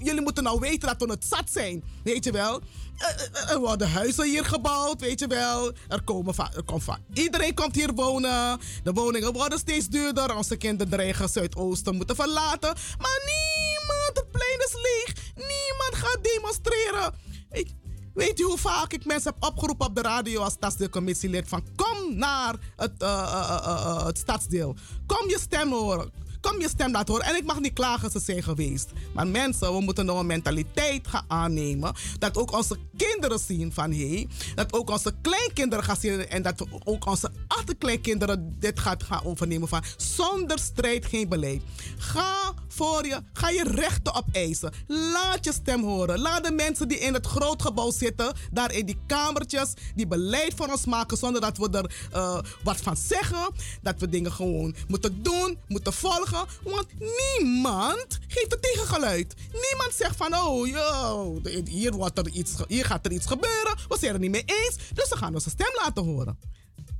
jullie 0.02 0.20
moeten 0.22 0.42
nou 0.44 0.60
weten 0.60 0.88
dat 0.88 1.02
we 1.06 1.10
het 1.12 1.24
zat 1.28 1.50
zijn. 1.50 1.82
Weet 2.04 2.24
je 2.24 2.32
wel? 2.32 2.60
Eh, 2.98 3.08
eh, 3.08 3.50
Er 3.50 3.58
worden 3.58 3.90
huizen 3.90 4.24
hier 4.24 4.44
gebouwd, 4.44 5.00
weet 5.00 5.20
je 5.20 5.26
wel. 5.26 5.72
Er 5.88 6.02
komen 6.02 6.34
er 6.54 6.62
komt 6.62 6.84
van. 6.84 6.98
Iedereen 7.14 7.54
komt 7.54 7.74
hier 7.74 7.94
wonen. 7.94 8.60
De 8.82 8.92
woningen 8.92 9.32
worden 9.32 9.58
steeds 9.58 9.88
duurder. 9.88 10.36
Onze 10.36 10.56
kinderen 10.56 10.92
dreigen 10.92 11.28
Zuidoosten 11.28 11.96
moeten 11.96 12.16
verlaten. 12.16 12.74
Maar 12.98 13.20
niemand, 13.24 14.10
het 14.12 14.30
plein 14.30 14.58
is 14.58 14.74
leeg. 14.74 15.14
Niemand 15.34 15.94
gaat 15.94 16.18
demonstreren. 16.22 17.14
Weet, 17.50 17.74
weet 18.14 18.38
je 18.38 18.44
hoe 18.44 18.58
vaak 18.58 18.92
ik 18.92 19.04
mensen 19.04 19.32
heb 19.32 19.48
opgeroepen 19.50 19.86
op 19.86 19.94
de 19.94 20.02
radio 20.02 20.40
als 20.40 20.52
stadsdeelcommissielid 20.52 21.48
van 21.48 21.64
kom 21.76 22.16
naar 22.18 22.54
het, 22.76 23.02
eh, 23.02 23.08
eh, 23.08 23.58
eh, 23.64 23.84
eh, 23.84 24.06
het 24.06 24.18
stadsdeel. 24.18 24.76
Kom 25.06 25.28
je 25.28 25.38
stem 25.40 25.72
horen. 25.72 26.12
Kom 26.40 26.60
je 26.60 26.68
stem 26.68 26.92
laten 26.92 27.14
horen. 27.14 27.28
En 27.28 27.36
ik 27.36 27.44
mag 27.44 27.60
niet 27.60 27.72
klagen, 27.72 28.10
ze 28.10 28.20
zijn 28.20 28.42
geweest. 28.42 28.90
Maar 29.14 29.26
mensen, 29.26 29.72
we 29.72 29.80
moeten 29.80 30.06
nou 30.06 30.18
een 30.18 30.26
mentaliteit 30.26 31.08
gaan 31.08 31.24
aannemen. 31.28 31.94
Dat 32.18 32.36
ook 32.36 32.52
onze 32.52 32.76
kinderen 32.96 33.38
zien 33.38 33.72
van 33.72 33.92
hé. 33.92 34.08
Hey, 34.08 34.28
dat 34.54 34.72
ook 34.72 34.90
onze 34.90 35.14
kleinkinderen 35.22 35.84
gaan 35.84 35.96
zien. 35.96 36.28
En 36.28 36.42
dat 36.42 36.64
ook 36.84 37.06
onze 37.06 37.30
achterkleinkinderen 37.46 38.56
dit 38.58 38.80
gaat 38.80 39.02
gaan 39.02 39.24
overnemen 39.24 39.68
van 39.68 39.82
zonder 39.96 40.58
strijd 40.58 41.06
geen 41.06 41.28
beleid. 41.28 41.62
Ga 41.98 42.54
voor 42.68 43.06
je, 43.06 43.22
ga 43.32 43.48
je 43.48 43.64
rechten 43.64 44.14
opeisen. 44.14 44.72
Laat 44.86 45.44
je 45.44 45.52
stem 45.52 45.82
horen. 45.82 46.18
Laat 46.18 46.44
de 46.44 46.52
mensen 46.52 46.88
die 46.88 46.98
in 46.98 47.14
het 47.14 47.26
grootgebouw 47.26 47.90
zitten, 47.90 48.34
daar 48.52 48.72
in 48.72 48.86
die 48.86 48.98
kamertjes, 49.06 49.72
die 49.94 50.06
beleid 50.06 50.54
voor 50.56 50.68
ons 50.68 50.84
maken 50.86 51.16
zonder 51.16 51.40
dat 51.40 51.58
we 51.58 51.68
er 51.70 52.08
eh, 52.12 52.38
wat 52.62 52.76
van 52.76 52.96
zeggen. 52.96 53.52
Dat 53.82 53.94
we 53.98 54.08
dingen 54.08 54.32
gewoon 54.32 54.74
moeten 54.88 55.22
doen, 55.22 55.58
moeten 55.66 55.92
volgen. 55.92 56.27
Want 56.62 56.86
niemand 56.98 58.18
geeft 58.26 58.50
het 58.50 58.62
tegengeluid. 58.62 59.34
Niemand 59.36 59.92
zegt 59.96 60.16
van, 60.16 60.34
oh, 60.34 60.66
yo, 60.66 61.40
hier, 61.64 61.92
wordt 61.92 62.18
er 62.18 62.28
iets, 62.28 62.54
hier 62.68 62.84
gaat 62.84 63.06
er 63.06 63.12
iets 63.12 63.26
gebeuren. 63.26 63.76
We 63.88 63.96
zijn 63.98 64.14
er 64.14 64.20
niet 64.20 64.30
mee 64.30 64.44
eens. 64.46 64.76
Dus 64.94 65.08
we 65.08 65.16
gaan 65.16 65.34
onze 65.34 65.50
stem 65.50 65.72
laten 65.84 66.04
horen. 66.04 66.38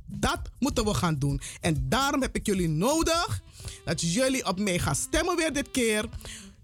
Dat 0.05 0.39
moeten 0.59 0.85
we 0.85 0.93
gaan 0.93 1.15
doen. 1.15 1.41
En 1.61 1.89
daarom 1.89 2.21
heb 2.21 2.35
ik 2.35 2.45
jullie 2.45 2.69
nodig 2.69 3.41
dat 3.85 4.13
jullie 4.13 4.45
op 4.45 4.59
mij 4.59 4.79
gaan 4.79 4.95
stemmen 4.95 5.35
weer 5.35 5.53
dit 5.53 5.71
keer. 5.71 6.05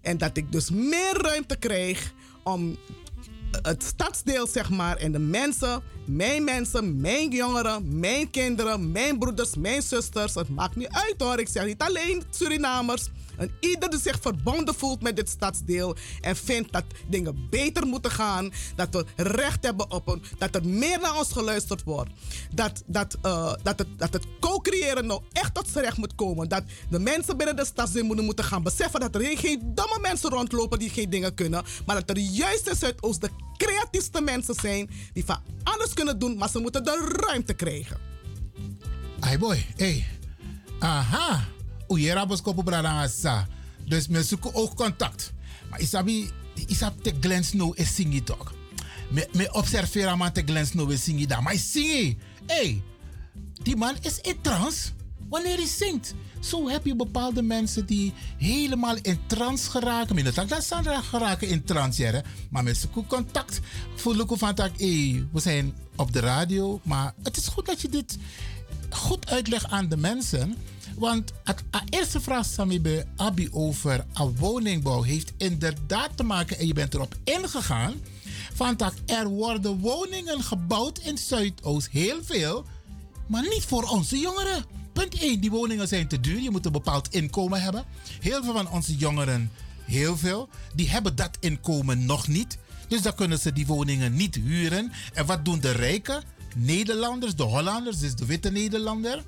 En 0.00 0.18
dat 0.18 0.36
ik 0.36 0.52
dus 0.52 0.70
meer 0.70 1.22
ruimte 1.22 1.56
krijg 1.56 2.12
om 2.44 2.76
het 3.62 3.82
stadsdeel, 3.82 4.46
zeg 4.46 4.70
maar, 4.70 4.96
en 4.96 5.12
de 5.12 5.18
mensen, 5.18 5.82
mijn 6.04 6.44
mensen, 6.44 7.00
mijn 7.00 7.30
jongeren, 7.30 7.98
mijn 7.98 8.30
kinderen, 8.30 8.92
mijn 8.92 9.18
broeders, 9.18 9.56
mijn 9.56 9.82
zusters. 9.82 10.34
Het 10.34 10.48
maakt 10.48 10.76
niet 10.76 10.88
uit 10.90 11.14
hoor. 11.18 11.38
Ik 11.38 11.48
zeg 11.48 11.66
niet 11.66 11.82
alleen 11.82 12.22
Surinamers. 12.30 13.10
En 13.36 13.50
ieder 13.60 13.90
die 13.90 14.00
zich 14.00 14.18
verbonden 14.20 14.74
voelt 14.74 15.02
met 15.02 15.16
dit 15.16 15.28
stadsdeel 15.28 15.96
en 16.20 16.36
vindt 16.36 16.72
dat 16.72 16.84
dingen 17.08 17.46
beter 17.50 17.86
moeten 17.86 18.10
gaan, 18.10 18.52
dat 18.74 18.88
we 18.90 19.04
recht 19.16 19.64
hebben 19.64 19.90
op 19.90 20.08
een, 20.08 20.22
dat 20.38 20.54
er 20.54 20.66
meer 20.66 21.00
naar 21.00 21.18
ons 21.18 21.32
geluisterd 21.32 21.82
wordt, 21.82 22.10
dat, 22.54 22.82
dat, 22.86 23.16
uh, 23.26 23.52
dat 23.62 23.78
het, 23.78 23.88
dat 23.96 24.12
het 24.12 24.26
co-creëren 24.40 25.06
nou 25.06 25.22
echt 25.32 25.54
tot 25.54 25.68
zijn 25.68 25.84
recht 25.84 25.96
moet 25.96 26.14
komen, 26.14 26.48
dat 26.48 26.62
de 26.90 26.98
mensen 26.98 27.36
binnen 27.36 27.56
de 27.56 27.64
stadsdeel 27.64 28.04
moeten, 28.04 28.24
moeten 28.24 28.44
gaan 28.44 28.62
beseffen 28.62 29.00
dat 29.00 29.14
er 29.14 29.38
geen 29.38 29.74
domme 29.74 29.98
mensen 30.00 30.30
rondlopen 30.30 30.78
die 30.78 30.90
geen 30.90 31.10
dingen 31.10 31.34
kunnen, 31.34 31.64
maar 31.86 31.96
dat 31.96 32.10
er 32.10 32.18
juist 32.18 32.68
in 32.68 32.76
Zuidoost 32.76 33.20
de 33.20 33.30
creatiefste 33.56 34.20
mensen 34.20 34.54
zijn 34.54 34.90
die 35.12 35.24
van 35.24 35.38
alles 35.62 35.94
kunnen 35.94 36.18
doen, 36.18 36.36
maar 36.36 36.48
ze 36.48 36.58
moeten 36.58 36.84
de 36.84 37.16
ruimte 37.26 37.54
krijgen. 37.54 37.96
Hey 39.20 39.38
boy, 39.38 39.66
hey. 39.76 40.06
Aha. 40.78 41.54
Uyera 41.88 42.26
boskopo 42.26 42.62
brada 42.62 43.08
sa. 43.08 43.46
Dus 43.84 44.08
men 44.08 44.24
zoeken 44.24 44.54
oogcontact. 44.54 45.32
Maar 45.70 45.80
isabi, 45.80 46.30
isab 46.66 47.02
te 47.02 47.14
Glen 47.20 47.44
Snow 47.44 47.72
is 47.78 47.94
singi 47.94 48.22
toch. 48.22 48.52
Me, 49.10 49.28
me 49.32 49.52
observera 49.52 50.16
man 50.16 50.32
te 50.32 50.42
Glen 50.42 50.66
Snow 50.66 50.90
is 50.90 51.04
singi 51.04 51.26
daar. 51.26 51.42
Maar 51.42 51.56
singi. 51.56 52.18
Hey, 52.46 52.82
die 53.62 53.76
man 53.76 53.96
is 54.00 54.20
in 54.20 54.40
trance 54.40 54.90
wanneer 55.28 55.56
hij 55.56 55.66
zingt. 55.66 56.14
Zo 56.40 56.68
heb 56.68 56.84
je 56.84 56.96
bepaalde 56.96 57.42
mensen 57.42 57.86
die 57.86 58.12
helemaal 58.38 58.96
in 59.02 59.18
trance 59.26 59.70
geraken. 59.70 60.14
Minder 60.14 60.46
dat 60.48 60.64
Sandra 60.64 61.00
geraken 61.00 61.48
in 61.48 61.64
trance, 61.64 62.02
hè? 62.02 62.20
maar 62.50 62.62
met 62.62 62.76
zoeken 62.76 63.06
contact. 63.06 63.60
Voel 63.94 64.20
ik 64.20 64.28
van 64.28 64.54
dat, 64.54 64.70
hey, 64.76 65.26
we 65.32 65.40
zijn 65.40 65.74
op 65.96 66.12
de 66.12 66.20
radio, 66.20 66.80
maar 66.82 67.14
het 67.22 67.36
is 67.36 67.46
goed 67.46 67.66
dat 67.66 67.80
je 67.80 67.88
dit 67.88 68.18
goed 68.90 69.30
uitlegt 69.30 69.66
aan 69.66 69.88
de 69.88 69.96
mensen. 69.96 70.54
Want 70.98 71.32
het 71.44 71.62
eerste 71.90 72.20
vraag 72.20 72.46
Sami 72.46 73.04
Abi 73.16 73.48
over 73.50 74.04
een 74.12 74.36
woningbouw 74.36 75.02
heeft 75.02 75.32
inderdaad 75.36 76.10
te 76.14 76.22
maken, 76.22 76.58
en 76.58 76.66
je 76.66 76.72
bent 76.72 76.94
erop 76.94 77.16
ingegaan, 77.24 77.94
van 78.54 78.76
dat 78.76 78.94
er 79.06 79.28
worden 79.28 79.78
woningen 79.78 80.42
gebouwd 80.42 80.98
in 80.98 81.18
Zuidoost, 81.18 81.88
heel 81.90 82.24
veel, 82.24 82.64
maar 83.26 83.42
niet 83.42 83.64
voor 83.64 83.82
onze 83.82 84.18
jongeren. 84.18 84.64
Punt 84.92 85.14
1, 85.14 85.40
die 85.40 85.50
woningen 85.50 85.88
zijn 85.88 86.08
te 86.08 86.20
duur, 86.20 86.40
je 86.40 86.50
moet 86.50 86.66
een 86.66 86.72
bepaald 86.72 87.14
inkomen 87.14 87.62
hebben. 87.62 87.84
Heel 88.20 88.42
veel 88.42 88.52
van 88.52 88.70
onze 88.70 88.96
jongeren, 88.96 89.50
heel 89.84 90.16
veel, 90.16 90.48
die 90.74 90.88
hebben 90.90 91.16
dat 91.16 91.36
inkomen 91.40 92.04
nog 92.06 92.28
niet. 92.28 92.58
Dus 92.88 93.02
dan 93.02 93.14
kunnen 93.14 93.38
ze 93.38 93.52
die 93.52 93.66
woningen 93.66 94.14
niet 94.14 94.34
huren. 94.34 94.92
En 95.12 95.26
wat 95.26 95.44
doen 95.44 95.60
de 95.60 95.70
rijken? 95.70 96.22
Nederlanders, 96.54 97.34
de 97.34 97.42
Hollanders, 97.42 97.98
dus 97.98 98.14
de 98.14 98.26
witte 98.26 98.50
Nederlander 98.50 99.22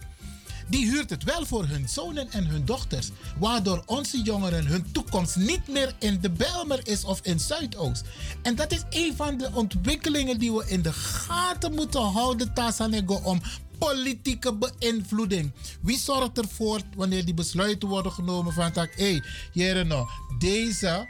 die 0.69 0.91
huurt 0.91 1.11
het 1.11 1.25
wel 1.25 1.47
voor 1.47 1.65
hun 1.65 1.89
zonen 1.89 2.31
en 2.31 2.47
hun 2.47 2.65
dochters. 2.65 3.11
Waardoor 3.39 3.83
onze 3.87 4.23
jongeren 4.23 4.67
hun 4.67 4.93
toekomst 4.93 5.37
niet 5.37 5.69
meer 5.69 5.95
in 5.99 6.21
de 6.21 6.31
Belmer 6.31 6.81
is 6.87 7.05
of 7.05 7.21
in 7.23 7.41
Zuidoost. 7.41 8.05
En 8.43 8.55
dat 8.55 8.73
is 8.73 8.83
een 8.91 9.17
van 9.17 9.39
de 9.39 9.51
ontwikkelingen 9.55 10.39
die 10.39 10.53
we 10.53 10.65
in 10.67 10.83
de 10.83 10.93
gaten 10.93 11.75
moeten 11.75 12.03
houden, 12.03 12.55
Tasanego, 12.55 13.15
om 13.15 13.41
politieke 13.79 14.55
beïnvloeding. 14.55 15.53
Wie 15.81 15.99
zorgt 15.99 16.39
ervoor 16.39 16.81
wanneer 16.97 17.25
die 17.25 17.35
besluiten 17.35 17.89
worden 17.89 18.13
genomen 18.13 18.53
van 18.53 18.73
tak, 18.73 18.93
hé, 18.97 19.21
hey, 19.53 19.83
nou, 19.83 20.09
deze, 20.39 21.09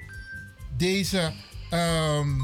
deze, 0.76 1.32
um, 1.72 2.40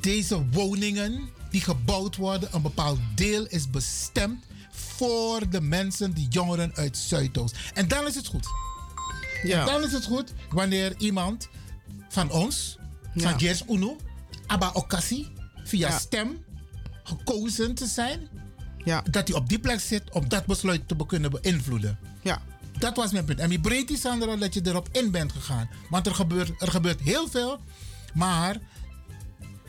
deze 0.00 0.48
woningen 0.50 1.28
die 1.50 1.60
gebouwd 1.60 2.16
worden, 2.16 2.48
een 2.52 2.62
bepaald 2.62 2.98
deel 3.14 3.46
is 3.46 3.70
bestemd 3.70 4.44
voor 4.96 5.48
de 5.50 5.60
mensen, 5.60 6.12
die 6.12 6.28
jongeren 6.28 6.72
uit 6.74 6.96
Zuidoost. 6.96 7.56
En 7.74 7.88
dan 7.88 8.06
is 8.06 8.14
het 8.14 8.26
goed. 8.26 8.46
Ja. 9.42 9.64
dan 9.64 9.84
is 9.84 9.92
het 9.92 10.04
goed 10.04 10.32
wanneer 10.50 10.94
iemand 10.98 11.48
van 12.08 12.30
ons, 12.30 12.78
van 13.14 13.30
ja. 13.30 13.36
Jers 13.36 13.62
Uno, 13.68 13.96
Abba 14.46 14.70
Okasi, 14.72 15.32
via 15.64 15.98
stem 15.98 16.44
gekozen 17.02 17.74
te 17.74 17.86
zijn, 17.86 18.28
ja. 18.84 19.02
dat 19.10 19.28
hij 19.28 19.36
op 19.36 19.48
die 19.48 19.58
plek 19.58 19.80
zit 19.80 20.10
om 20.10 20.28
dat 20.28 20.46
besluit 20.46 20.88
te 20.88 21.06
kunnen 21.06 21.30
beïnvloeden. 21.30 21.98
Ja. 22.22 22.42
Dat 22.78 22.96
was 22.96 23.12
mijn 23.12 23.24
punt. 23.24 23.38
En 23.38 23.52
ik 23.52 23.62
breed 23.62 23.98
Sandra 23.98 24.36
dat 24.36 24.54
je 24.54 24.60
erop 24.64 24.88
in 24.92 25.10
bent 25.10 25.32
gegaan. 25.32 25.68
Want 25.90 26.06
er 26.06 26.14
gebeurt, 26.14 26.62
er 26.62 26.70
gebeurt 26.70 27.00
heel 27.00 27.28
veel, 27.28 27.60
maar 28.14 28.56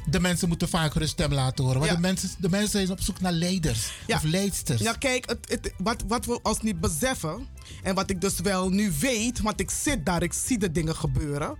de 0.10 0.20
mensen 0.20 0.48
moeten 0.48 0.70
vaker 0.70 1.00
hun 1.00 1.10
stem 1.10 1.34
laten 1.34 1.64
horen. 1.64 1.80
Want 1.80 1.92
de, 1.92 2.00
mensen, 2.00 2.30
de 2.40 2.50
mensen 2.50 2.80
zijn 2.80 2.92
op 2.92 3.02
zoek 3.02 3.20
naar 3.20 3.32
leiders 3.32 3.92
of 4.08 4.24
leidsters. 4.24 4.82
Ja, 4.82 4.94
kijk, 4.94 5.30
het, 5.30 5.50
het, 5.50 5.74
wat, 5.78 6.04
wat 6.08 6.26
we 6.26 6.42
ons 6.42 6.62
niet 6.62 6.80
beseffen... 6.80 7.48
en 7.84 7.96
wat 7.96 8.10
ik 8.10 8.22
dus 8.22 8.40
wel 8.40 8.70
nu 8.70 8.92
weet, 9.00 9.42
want 9.42 9.60
ik 9.60 9.70
zit 9.70 10.06
daar, 10.06 10.24
ik 10.24 10.34
zie 10.34 10.58
de 10.58 10.72
dingen 10.72 10.96
gebeuren. 10.96 11.58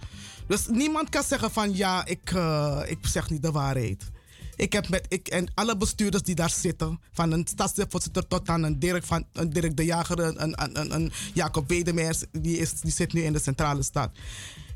Dus 0.48 0.68
niemand 0.68 1.10
kan 1.10 1.24
zeggen 1.24 1.52
van 1.52 1.76
ja, 1.76 2.06
ik, 2.06 2.32
uh, 2.32 2.82
ik 2.86 2.98
zeg 3.02 3.30
niet 3.30 3.42
de 3.42 3.52
waarheid. 3.52 4.10
Ik 4.56 4.74
heb 4.74 4.90
met 4.90 5.06
ik 5.10 5.28
en 5.28 5.52
alle 5.54 5.78
bestuurders 5.78 6.24
die 6.24 6.36
daar 6.36 6.50
zitten, 6.50 7.00
van 7.12 7.32
een 7.32 7.48
stadsvoorzitter 7.48 8.28
tot 8.28 8.50
aan 8.50 8.64
een 8.64 8.80
Dirk, 8.80 9.04
van, 9.04 9.26
een 9.34 9.50
Dirk 9.50 9.78
de 9.78 9.86
Jager, 9.86 10.20
een, 10.20 10.62
een, 10.62 10.94
een, 10.94 11.12
Jacob 11.34 11.70
Wedemeers, 11.70 12.24
die, 12.32 12.58
is, 12.58 12.72
die 12.72 12.92
zit 12.92 13.14
nu 13.14 13.22
in 13.22 13.34
de 13.34 13.40
centrale 13.40 13.84
stad. 13.84 14.10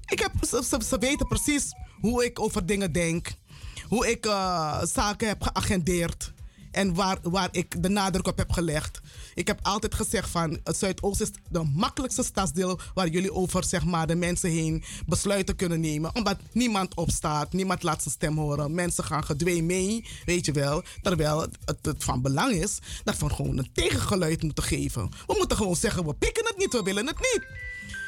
Ik 0.06 0.20
heb, 0.20 0.32
ze, 0.48 0.82
ze 0.88 0.98
weten 0.98 1.28
precies 1.28 1.74
hoe 2.00 2.26
ik 2.26 2.40
over 2.40 2.66
dingen 2.66 2.92
denk 2.92 3.28
hoe 3.92 4.10
ik 4.10 4.26
uh, 4.26 4.84
zaken 4.84 5.28
heb 5.28 5.44
geagendeerd. 5.44 6.34
En 6.72 6.94
waar, 6.94 7.18
waar 7.22 7.50
ik 7.52 7.84
de 7.84 7.90
nadruk 7.90 8.28
op 8.28 8.38
heb 8.38 8.52
gelegd. 8.52 9.02
Ik 9.34 9.48
heb 9.48 9.60
altijd 9.62 9.96
gezegd 9.96 10.30
van 10.30 10.60
het 10.64 10.78
Zuidoost 10.78 11.22
is 11.22 11.32
de 11.50 11.64
makkelijkste 11.64 12.24
stadsdeel 12.24 12.80
waar 12.94 13.08
jullie 13.08 13.34
over 13.34 13.64
zeg 13.64 13.86
maar, 13.86 14.08
de 14.08 14.16
mensen 14.16 14.50
heen 14.50 14.84
besluiten 15.06 15.56
kunnen 15.56 15.80
nemen. 15.80 16.16
Omdat 16.16 16.38
niemand 16.52 16.96
opstaat, 16.96 17.54
niemand 17.54 17.84
laat 17.84 18.02
zijn 18.02 18.14
stem 18.14 18.38
horen. 18.38 18.74
Mensen 18.74 19.04
gaan 19.04 19.24
gedwee 19.24 19.64
mee, 19.64 20.06
weet 20.26 20.46
je 20.46 20.52
wel. 20.52 20.84
Terwijl 21.02 21.42
het, 21.42 21.58
het 21.82 22.04
van 22.04 22.22
belang 22.22 22.52
is 22.52 22.80
dat 23.04 23.18
we 23.18 23.30
gewoon 23.30 23.58
een 23.58 23.72
tegengeluid 23.74 24.44
moeten 24.44 24.64
geven. 24.64 25.10
We 25.28 25.36
moeten 25.38 25.58
gewoon 25.58 25.76
zeggen, 25.76 26.06
we 26.06 26.14
pikken 26.14 26.46
het 26.46 26.58
niet, 26.58 26.74
we 26.74 26.84
willen 26.84 27.08
het 27.08 27.20
niet. 27.20 27.46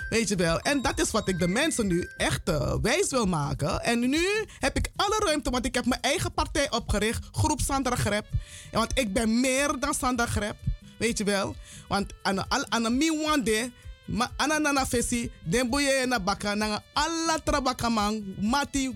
Weet 0.09 0.27
je 0.29 0.35
wel. 0.35 0.59
En 0.59 0.81
dat 0.81 0.99
is 0.99 1.11
wat 1.11 1.27
ik 1.27 1.39
de 1.39 1.47
mensen 1.47 1.87
nu 1.87 2.09
echt 2.17 2.49
uh, 2.49 2.75
wijs 2.81 3.09
wil 3.09 3.25
maken. 3.25 3.81
En 3.81 3.99
nu 3.99 4.25
heb 4.59 4.77
ik 4.77 4.89
alle 4.95 5.21
ruimte, 5.25 5.49
want 5.49 5.65
ik 5.65 5.75
heb 5.75 5.85
mijn 5.85 6.01
eigen 6.01 6.33
partij 6.33 6.71
opgericht. 6.71 7.27
Groep 7.31 7.59
Sandra 7.61 7.95
Grep. 7.95 8.25
Want 8.71 8.91
ik 8.99 9.13
ben 9.13 9.39
meer 9.39 9.79
dan 9.79 9.93
Sandra 9.93 10.25
Grep. 10.25 10.55
Weet 10.97 11.17
je 11.17 11.23
wel. 11.23 11.55
Want 11.87 12.13
aan 12.21 12.71
aan 12.71 12.97
mi 12.97 13.21
wande. 13.23 13.71
Ma 14.05 14.31
ana 14.35 14.59
nana 14.59 14.85
fesi, 14.85 15.31
den 15.43 15.69
boye 15.69 16.05
na 16.05 16.19
baka, 16.19 16.55
na 16.55 16.83
alla 16.93 17.39
trabaka 17.39 17.89
man, 17.89 18.35
mati, 18.41 18.91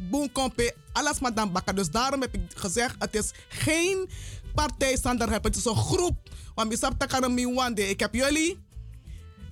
alles 0.91 1.19
maar 1.19 1.33
dan 1.33 1.51
baka. 1.51 1.73
Dus 1.73 1.89
daarom 1.89 2.21
heb 2.21 2.33
ik 2.33 2.41
gezegd, 2.55 2.95
het 2.99 3.15
is 3.15 3.31
geen 3.47 4.09
partij 4.55 4.97
Sandra 4.97 5.25
Grep, 5.27 5.43
het 5.43 5.55
is 5.55 5.65
een 5.65 5.75
groep. 5.75 6.15
Want 6.55 6.69
mi 6.69 6.75
sap 6.75 6.99
takana 6.99 7.27
mi 7.27 7.53
wande, 7.53 7.89
ik 7.89 7.99
heb 7.99 8.13
jullie, 8.13 8.59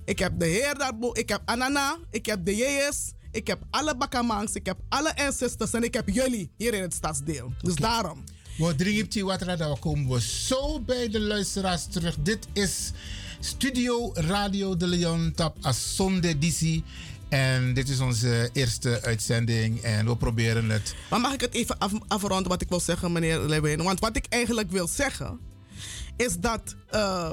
ik 0.06 0.18
heb 0.18 0.38
de 0.38 0.46
heer 0.46 0.74
daarboven, 0.78 1.20
ik 1.20 1.28
heb 1.28 1.42
Anana, 1.44 1.98
ik 2.10 2.26
heb 2.26 2.44
de 2.44 2.56
JS, 2.56 3.12
ik 3.30 3.46
heb 3.46 3.62
alle 3.70 3.96
Bakamangs, 3.96 4.52
ik 4.52 4.66
heb 4.66 4.78
alle 4.88 5.16
ancestors 5.16 5.72
en 5.72 5.82
ik 5.82 5.94
heb 5.94 6.08
jullie 6.08 6.50
hier 6.56 6.74
in 6.74 6.82
het 6.82 6.94
stadsdeel. 6.94 7.52
Dus 7.62 7.74
daarom. 7.74 8.24
We 8.58 8.74
dringen 8.74 9.24
wat 9.24 9.42
we 9.42 9.76
komen 9.80 10.08
we 10.08 10.20
zo 10.20 10.80
bij 10.80 11.08
de 11.08 11.20
luisteraars 11.20 11.86
terug. 11.86 12.16
Dit 12.20 12.46
is 12.52 12.92
Studio 13.40 14.10
Radio 14.14 14.76
de 14.76 14.86
Leon 14.86 15.32
Tap 15.34 15.56
Asonde 15.60 16.38
DC. 16.38 16.80
En 17.28 17.74
dit 17.74 17.88
is 17.88 18.00
onze 18.00 18.50
eerste 18.52 19.02
uitzending 19.02 19.80
en 19.80 20.06
we 20.06 20.16
proberen 20.16 20.70
het. 20.70 20.94
Maar 21.10 21.20
mag 21.20 21.32
ik 21.32 21.40
het 21.40 21.54
even 21.54 21.78
af, 21.78 21.92
afronden 22.08 22.48
wat 22.48 22.62
ik 22.62 22.68
wil 22.68 22.80
zeggen, 22.80 23.12
meneer 23.12 23.38
Lewin? 23.38 23.82
Want 23.82 24.00
wat 24.00 24.16
ik 24.16 24.26
eigenlijk 24.28 24.70
wil 24.70 24.88
zeggen 24.88 25.40
is 26.16 26.38
dat 26.38 26.76
uh, 26.94 27.32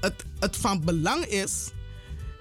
het, 0.00 0.24
het 0.38 0.56
van 0.56 0.84
belang 0.84 1.24
is 1.24 1.70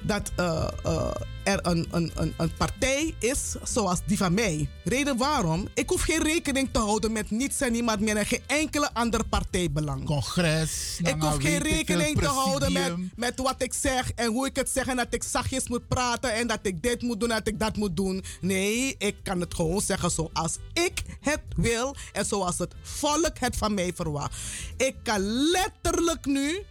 dat 0.04 0.32
eh, 0.36 0.68
eh, 0.84 1.12
er 1.43 1.60
een, 1.62 1.88
een, 1.91 2.12
een, 2.16 2.34
een 2.38 2.54
partij 2.58 3.14
is 3.20 3.56
zoals 3.64 3.99
die 4.06 4.18
van 4.18 4.34
mij. 4.34 4.70
Reden 4.84 5.18
waarom? 5.18 5.68
Ik 5.74 5.89
hoef 5.89 6.01
geen 6.01 6.24
rekening 6.24 6.70
te 6.72 6.80
houden 6.80 7.12
met 7.12 7.32
niets 7.32 7.62
en 7.62 7.72
niemand 7.72 7.99
meer 7.99 8.18
en 8.18 8.26
geen 8.26 8.41
enkele 8.47 8.93
andere 8.93 9.24
partijbelang. 9.24 10.06
Congres. 10.06 10.99
Ik 11.04 11.16
hoef 11.20 11.36
geen 11.41 11.62
rekening 11.62 12.20
te 12.20 12.28
houden 12.28 12.72
met, 12.72 12.93
met 13.16 13.39
wat 13.39 13.62
ik 13.62 13.74
zeg 13.74 14.12
en 14.16 14.28
hoe 14.28 14.45
ik 14.45 14.56
het 14.56 14.70
zeg 14.70 14.88
en 14.88 14.95
dat 14.95 15.14
ik 15.14 15.24
zachtjes 15.24 15.68
moet 15.68 15.88
praten 15.88 16.34
en 16.34 16.47
dat 16.47 16.60
ik 16.62 16.84
dit 16.84 17.01
moet 17.01 17.20
doen 17.20 17.32
en 17.32 17.38
dat 17.38 17.47
ik 17.47 17.60
dat 17.60 17.76
moet 17.76 17.95
doen. 17.95 18.24
Nee, 18.41 18.95
ik 18.97 19.16
kan 19.24 19.39
het 19.39 19.54
gewoon 19.54 19.82
zeggen 19.82 20.12
zoals 20.12 20.58
ik 20.74 21.01
het 21.20 21.41
wil 21.56 21.95
en 22.12 22.26
zoals 22.26 22.58
het 22.58 22.74
volk 22.82 23.39
het 23.39 23.56
van 23.56 23.74
mij 23.74 23.91
verwacht. 23.95 24.36
Ik 24.78 24.95
kan 25.04 25.22
letterlijk 25.51 26.26
nu 26.26 26.64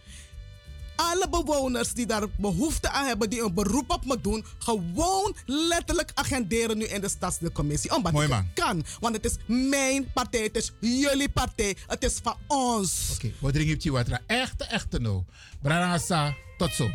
alle 0.95 1.29
bewoners 1.29 1.93
die 1.93 2.05
daar 2.05 2.23
behoefte 2.37 2.89
aan 2.89 3.05
hebben, 3.05 3.29
die 3.29 3.43
een 3.43 3.53
beroep 3.53 3.91
op 3.91 4.05
me 4.05 4.21
doen, 4.21 4.45
gewoon 4.57 5.35
letterlijk 5.45 6.11
agenderen 6.13 6.77
nu 6.77 6.85
in 6.85 7.01
de 7.01 7.09
stadsdeelcommissie. 7.09 7.95
Omdat 7.95 8.11
Mooi 8.11 8.25
ik 8.25 8.31
man. 8.31 8.47
kan. 8.53 8.83
Want 8.99 9.15
het 9.15 9.25
is 9.25 9.35
mijn 9.47 10.11
partij, 10.13 10.41
het 10.43 10.55
is 10.55 10.71
jullie 10.79 11.29
partij, 11.29 11.75
het 11.87 12.03
is 12.03 12.19
van 12.23 12.35
ons. 12.47 13.09
Oké, 13.13 13.31
we 13.39 13.51
drinken 13.51 13.77
je 13.79 13.91
wat. 13.91 14.07
Echte, 14.27 14.63
echte 14.63 14.99
no. 14.99 15.25
Brarangasa, 15.61 16.33
tot 16.57 16.73
zo. 16.73 16.89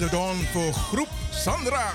On 0.00 0.46
voor 0.52 0.72
groep 0.72 1.08
Sandra. 1.30 1.90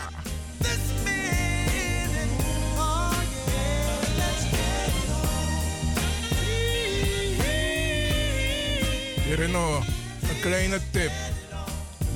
Hier 9.23 9.39
is 9.39 9.51
nog 9.51 9.85
een 10.21 10.39
kleine 10.41 10.79
tip. 10.91 11.11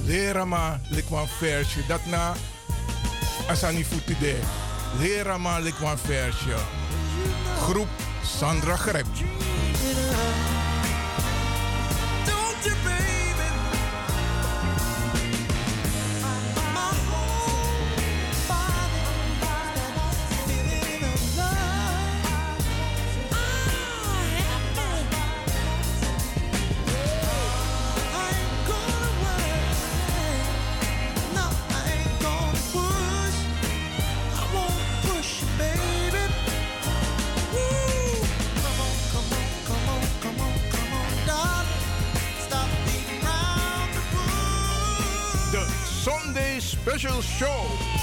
Leren 0.04 0.48
maar 0.48 0.80
likwan 0.90 1.28
versje. 1.28 1.80
Dat 1.88 2.06
na 2.06 2.34
asani 3.50 3.86
futide. 3.86 4.36
Maar 5.40 5.62
likwan 5.62 5.98
versje. 5.98 6.56
Groep 7.60 7.90
Sandra 8.38 8.76
Grep. 8.76 9.08
Special 46.98 47.22
Show. 47.22 47.97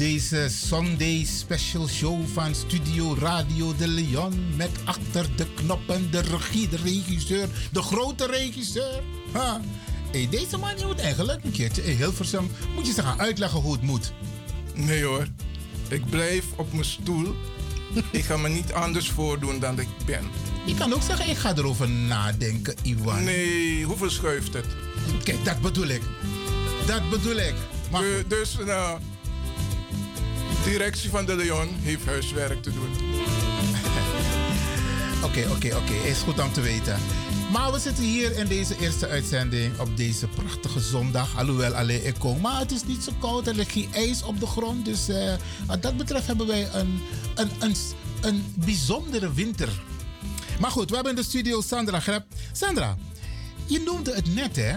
Deze 0.00 0.48
Sunday 0.48 1.24
Special 1.24 1.88
Show 1.88 2.26
van 2.32 2.54
Studio 2.54 3.14
Radio 3.18 3.74
de 3.76 3.88
Leon 3.88 4.56
met 4.56 4.70
achter 4.84 5.36
de 5.36 5.46
knoppen 5.54 6.10
de 6.10 6.20
regie, 6.20 6.68
de 6.68 6.76
regisseur, 6.76 7.48
de 7.72 7.82
grote 7.82 8.26
regisseur. 8.26 9.02
Ha. 9.32 9.60
Hey, 10.10 10.28
deze 10.30 10.56
man 10.56 10.74
moet 10.86 11.00
eigenlijk 11.00 11.44
een 11.44 11.50
keertje 11.52 11.84
in 11.84 11.96
Hilversum, 11.96 12.50
moet 12.74 12.86
je 12.86 12.92
ze 12.92 13.02
gaan 13.02 13.20
uitleggen 13.20 13.60
hoe 13.60 13.72
het 13.72 13.82
moet. 13.82 14.12
Nee 14.74 15.04
hoor, 15.04 15.26
ik 15.88 16.10
blijf 16.10 16.44
op 16.56 16.72
mijn 16.72 16.84
stoel. 16.84 17.34
ik 18.10 18.24
ga 18.24 18.36
me 18.36 18.48
niet 18.48 18.72
anders 18.72 19.10
voordoen 19.10 19.58
dan 19.58 19.78
ik 19.80 19.88
ben. 20.06 20.24
Je 20.66 20.74
kan 20.74 20.92
ook 20.92 21.02
zeggen, 21.02 21.28
ik 21.28 21.36
ga 21.36 21.56
erover 21.56 21.88
nadenken, 21.88 22.74
Iwan. 22.82 23.24
Nee, 23.24 23.84
hoeveel 23.84 24.10
schuift 24.10 24.52
het? 24.54 24.66
Kijk, 25.24 25.44
dat 25.44 25.60
bedoel 25.60 25.88
ik. 25.88 26.02
Dat 26.86 27.10
bedoel 27.10 27.36
ik. 27.36 27.54
Maar 27.90 28.02
De- 28.02 28.24
dus 28.28 28.56
nou, 28.66 29.00
directie 30.70 31.10
van 31.10 31.24
de 31.24 31.36
Leon 31.36 31.68
heeft 31.82 32.06
huiswerk 32.06 32.62
te 32.62 32.72
doen. 32.72 32.90
Oké, 35.24 35.46
oké, 35.50 35.76
oké. 35.76 35.92
Is 35.92 36.18
goed 36.18 36.40
om 36.40 36.52
te 36.52 36.60
weten. 36.60 36.98
Maar 37.52 37.72
we 37.72 37.78
zitten 37.78 38.04
hier 38.04 38.36
in 38.36 38.46
deze 38.46 38.78
eerste 38.80 39.08
uitzending 39.08 39.78
op 39.78 39.96
deze 39.96 40.26
prachtige 40.28 40.80
zondag. 40.80 41.38
Alhoewel 41.38 41.74
alleen 41.74 42.06
ik 42.06 42.14
kom. 42.18 42.40
Maar 42.40 42.58
het 42.58 42.70
is 42.70 42.84
niet 42.84 43.02
zo 43.02 43.12
koud. 43.18 43.46
Er 43.46 43.54
ligt 43.54 43.72
geen 43.72 43.88
ijs 43.92 44.22
op 44.22 44.40
de 44.40 44.46
grond. 44.46 44.84
Dus 44.84 45.08
eh, 45.08 45.34
wat 45.66 45.82
dat 45.82 45.96
betreft 45.96 46.26
hebben 46.26 46.46
wij 46.46 46.68
een, 46.72 47.02
een, 47.34 47.50
een, 47.58 47.74
een 48.20 48.54
bijzondere 48.54 49.32
winter. 49.32 49.68
Maar 50.60 50.70
goed, 50.70 50.88
we 50.88 50.94
hebben 50.94 51.12
in 51.12 51.20
de 51.20 51.28
studio 51.28 51.60
Sandra 51.60 52.00
Grep. 52.00 52.24
Sandra, 52.52 52.96
je 53.66 53.80
noemde 53.80 54.14
het 54.14 54.34
net 54.34 54.56
hè. 54.56 54.72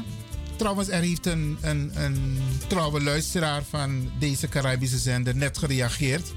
Trouwens, 0.58 0.90
er 0.90 1.02
heeft 1.02 1.26
een, 1.26 1.58
een, 1.62 1.92
een 1.94 2.38
trouwe 2.68 3.02
luisteraar 3.04 3.64
van 3.70 4.12
deze 4.20 4.48
Caribische 4.48 4.98
zender 4.98 5.36
net 5.36 5.58
gereageerd. 5.58 6.34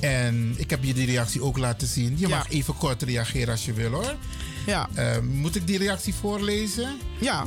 En 0.00 0.54
ik 0.56 0.70
heb 0.70 0.84
je 0.84 0.94
die 0.94 1.06
reactie 1.06 1.42
ook 1.42 1.58
laten 1.58 1.88
zien. 1.88 2.18
Je 2.18 2.28
Ja. 2.28 2.36
mag 2.36 2.50
even 2.50 2.76
kort 2.76 3.02
reageren 3.02 3.48
als 3.48 3.64
je 3.64 3.72
wil 3.72 3.90
hoor. 3.90 4.14
Ja. 4.66 4.88
Eh, 4.94 5.18
moet 5.20 5.56
ik 5.56 5.66
die 5.66 5.78
reactie 5.78 6.14
voorlezen? 6.14 6.98
Ja. 7.20 7.46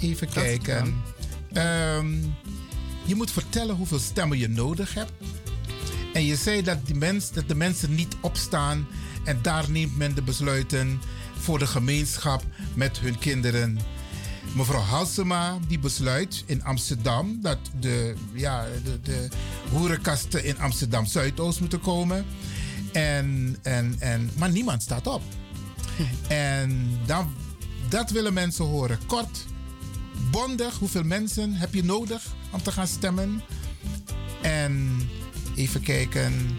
Even 0.00 0.28
kijken. 0.28 0.94
Ehm, 1.52 2.12
je 3.04 3.14
moet 3.14 3.30
vertellen 3.30 3.76
hoeveel 3.76 3.98
stemmen 3.98 4.38
je 4.38 4.48
nodig 4.48 4.94
hebt. 4.94 5.12
En 6.12 6.24
je 6.24 6.36
zei 6.36 6.62
dat, 6.62 6.86
die 6.86 6.94
mens, 6.94 7.32
dat 7.32 7.48
de 7.48 7.54
mensen 7.54 7.94
niet 7.94 8.16
opstaan. 8.20 8.86
En 9.24 9.38
daar 9.42 9.70
neemt 9.70 9.96
men 9.96 10.14
de 10.14 10.22
besluiten 10.22 11.00
voor 11.38 11.58
de 11.58 11.66
gemeenschap 11.66 12.42
met 12.74 12.98
hun 12.98 13.18
kinderen. 13.18 13.78
Mevrouw 14.54 14.80
Halsema 14.80 15.58
die 15.68 15.78
besluit 15.78 16.44
in 16.46 16.64
Amsterdam 16.64 17.38
dat 17.42 17.58
de, 17.80 18.14
ja, 18.32 18.66
de, 18.84 19.00
de 19.00 19.28
hoerenkasten 19.72 20.44
in 20.44 20.58
Amsterdam 20.58 21.06
Zuidoost 21.06 21.60
moeten 21.60 21.80
komen. 21.80 22.26
En, 22.92 23.56
en, 23.62 23.96
en, 23.98 24.30
maar 24.36 24.50
niemand 24.50 24.82
staat 24.82 25.06
op. 25.06 25.22
En 26.28 26.98
dan, 27.06 27.34
dat 27.88 28.10
willen 28.10 28.32
mensen 28.32 28.64
horen. 28.64 28.98
Kort, 29.06 29.44
bondig, 30.30 30.78
hoeveel 30.78 31.02
mensen 31.02 31.52
heb 31.52 31.74
je 31.74 31.84
nodig 31.84 32.22
om 32.50 32.62
te 32.62 32.72
gaan 32.72 32.86
stemmen? 32.86 33.42
En 34.42 35.00
even 35.56 35.80
kijken, 35.80 36.56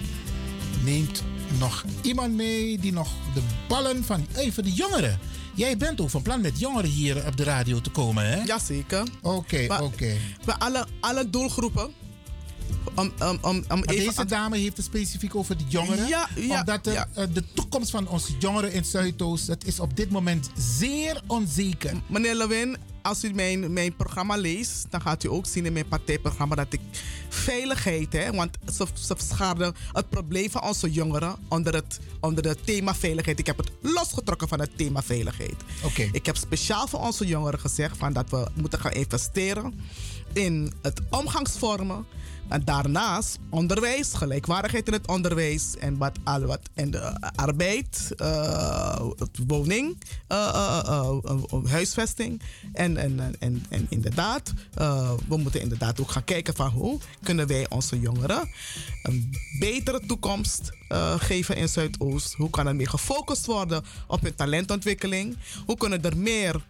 neemt 0.83 1.23
nog 1.59 1.85
iemand 2.01 2.33
mee 2.33 2.79
die 2.79 2.91
nog 2.91 3.09
de 3.33 3.41
ballen 3.67 4.03
van 4.03 4.27
even 4.35 4.63
de 4.63 4.73
jongeren. 4.73 5.19
Jij 5.59 5.77
bent 5.77 6.01
ook 6.01 6.09
van 6.09 6.21
plan 6.21 6.41
met 6.41 6.59
jongeren 6.59 6.89
hier 6.89 7.25
op 7.27 7.37
de 7.37 7.43
radio 7.43 7.81
te 7.81 7.89
komen, 7.89 8.29
hè? 8.29 8.43
Jazeker. 8.43 9.03
Oké, 9.21 9.67
oké. 9.81 10.17
Bij 10.45 10.55
alle, 10.55 10.87
alle 10.99 11.29
doelgroepen. 11.29 11.91
Om, 12.95 13.11
om, 13.19 13.37
om, 13.41 13.41
om 13.41 13.63
Maar 13.67 13.83
even 13.83 14.05
deze 14.05 14.25
dame 14.25 14.57
heeft 14.57 14.77
het 14.77 14.85
specifiek 14.85 15.35
over 15.35 15.57
de 15.57 15.63
jongeren. 15.67 16.07
Ja, 16.07 16.29
ja, 16.35 16.59
omdat 16.59 16.85
ja. 16.85 17.07
eh, 17.13 17.25
de 17.33 17.43
toekomst 17.53 17.89
van 17.89 18.07
onze 18.07 18.31
jongeren 18.39 18.71
in 18.73 18.85
Zuidoost... 18.85 19.47
dat 19.47 19.63
is 19.63 19.79
op 19.79 19.95
dit 19.95 20.09
moment 20.09 20.49
zeer 20.57 21.21
onzeker. 21.27 21.93
Meneer 22.07 22.35
Lewin, 22.35 22.77
als 23.09 23.23
u 23.23 23.33
mijn, 23.33 23.73
mijn 23.73 23.95
programma 23.95 24.35
leest, 24.35 24.85
dan 24.89 25.01
gaat 25.01 25.23
u 25.23 25.29
ook 25.29 25.45
zien 25.45 25.65
in 25.65 25.73
mijn 25.73 25.87
partijprogramma 25.87 26.55
dat 26.55 26.73
ik 26.73 26.79
veiligheid, 27.29 28.13
hè, 28.13 28.31
want 28.31 28.57
ze, 28.73 28.85
ze 28.93 29.15
schaarden 29.17 29.75
het 29.91 30.09
probleem 30.09 30.49
van 30.49 30.63
onze 30.63 30.91
jongeren 30.91 31.35
onder 31.47 31.73
het, 31.73 31.99
onder 32.19 32.47
het 32.47 32.65
thema 32.65 32.95
veiligheid. 32.95 33.39
Ik 33.39 33.45
heb 33.45 33.57
het 33.57 33.71
losgetrokken 33.81 34.47
van 34.47 34.59
het 34.59 34.77
thema 34.77 35.01
veiligheid. 35.01 35.55
Oké. 35.83 36.09
Ik 36.11 36.25
heb 36.25 36.37
speciaal 36.37 36.87
voor 36.87 36.99
onze 36.99 37.25
jongeren 37.25 37.59
gezegd 37.59 37.97
van 37.97 38.13
dat 38.13 38.29
we 38.29 38.47
moeten 38.53 38.79
gaan 38.79 38.91
investeren 38.91 39.73
in 40.33 40.73
het 40.81 41.01
omgangsvormen. 41.09 42.05
En 42.49 42.65
daarnaast 42.65 43.37
onderwijs, 43.49 44.13
gelijkwaardigheid 44.13 44.87
in 44.87 44.93
het 44.93 45.07
onderwijs 45.07 45.75
en 45.77 45.97
wat, 45.97 46.17
al 46.23 46.41
wat 46.41 46.69
en 46.73 46.91
de 46.91 47.31
arbeid, 47.35 48.11
eh, 48.17 49.01
woning, 49.47 49.97
eh, 50.27 50.79
eh, 50.85 51.17
huisvesting. 51.65 52.41
En, 52.73 52.97
en, 52.97 53.35
en, 53.39 53.65
en, 53.69 53.85
inderdaad, 53.89 54.53
we 55.27 55.37
moeten 55.37 55.61
inderdaad 55.61 56.01
ook 56.01 56.11
gaan 56.11 56.23
kijken 56.23 56.55
van 56.55 56.69
hoe 56.69 56.99
kunnen 57.23 57.47
wij 57.47 57.69
onze 57.69 57.99
jongeren 57.99 58.49
een 59.03 59.35
betere 59.59 59.99
toekomst 60.05 60.69
geven 61.17 61.55
in 61.55 61.69
Zuidoost. 61.69 62.33
Hoe 62.33 62.49
kan 62.49 62.67
er 62.67 62.75
meer 62.75 62.89
gefocust 62.89 63.45
worden 63.45 63.83
op 64.07 64.21
hun 64.21 64.35
talentontwikkeling? 64.35 65.37
Hoe 65.65 65.77
kunnen 65.77 66.03
er 66.03 66.17
meer 66.17 66.65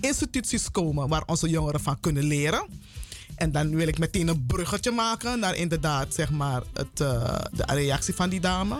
instituties 0.00 0.70
komen 0.70 1.08
waar 1.08 1.22
onze 1.26 1.48
jongeren 1.48 1.80
van 1.80 2.00
kunnen 2.00 2.24
leren? 2.24 2.66
En 3.42 3.52
dan 3.52 3.74
wil 3.76 3.86
ik 3.88 3.98
meteen 3.98 4.28
een 4.28 4.46
bruggetje 4.46 4.90
maken 4.90 5.38
naar 5.38 5.54
inderdaad 5.56 6.14
zeg 6.14 6.30
maar 6.30 6.62
het, 6.72 7.00
eh, 7.00 7.38
de 7.52 7.64
reactie 7.66 8.14
van 8.14 8.28
die 8.28 8.40
dame. 8.40 8.78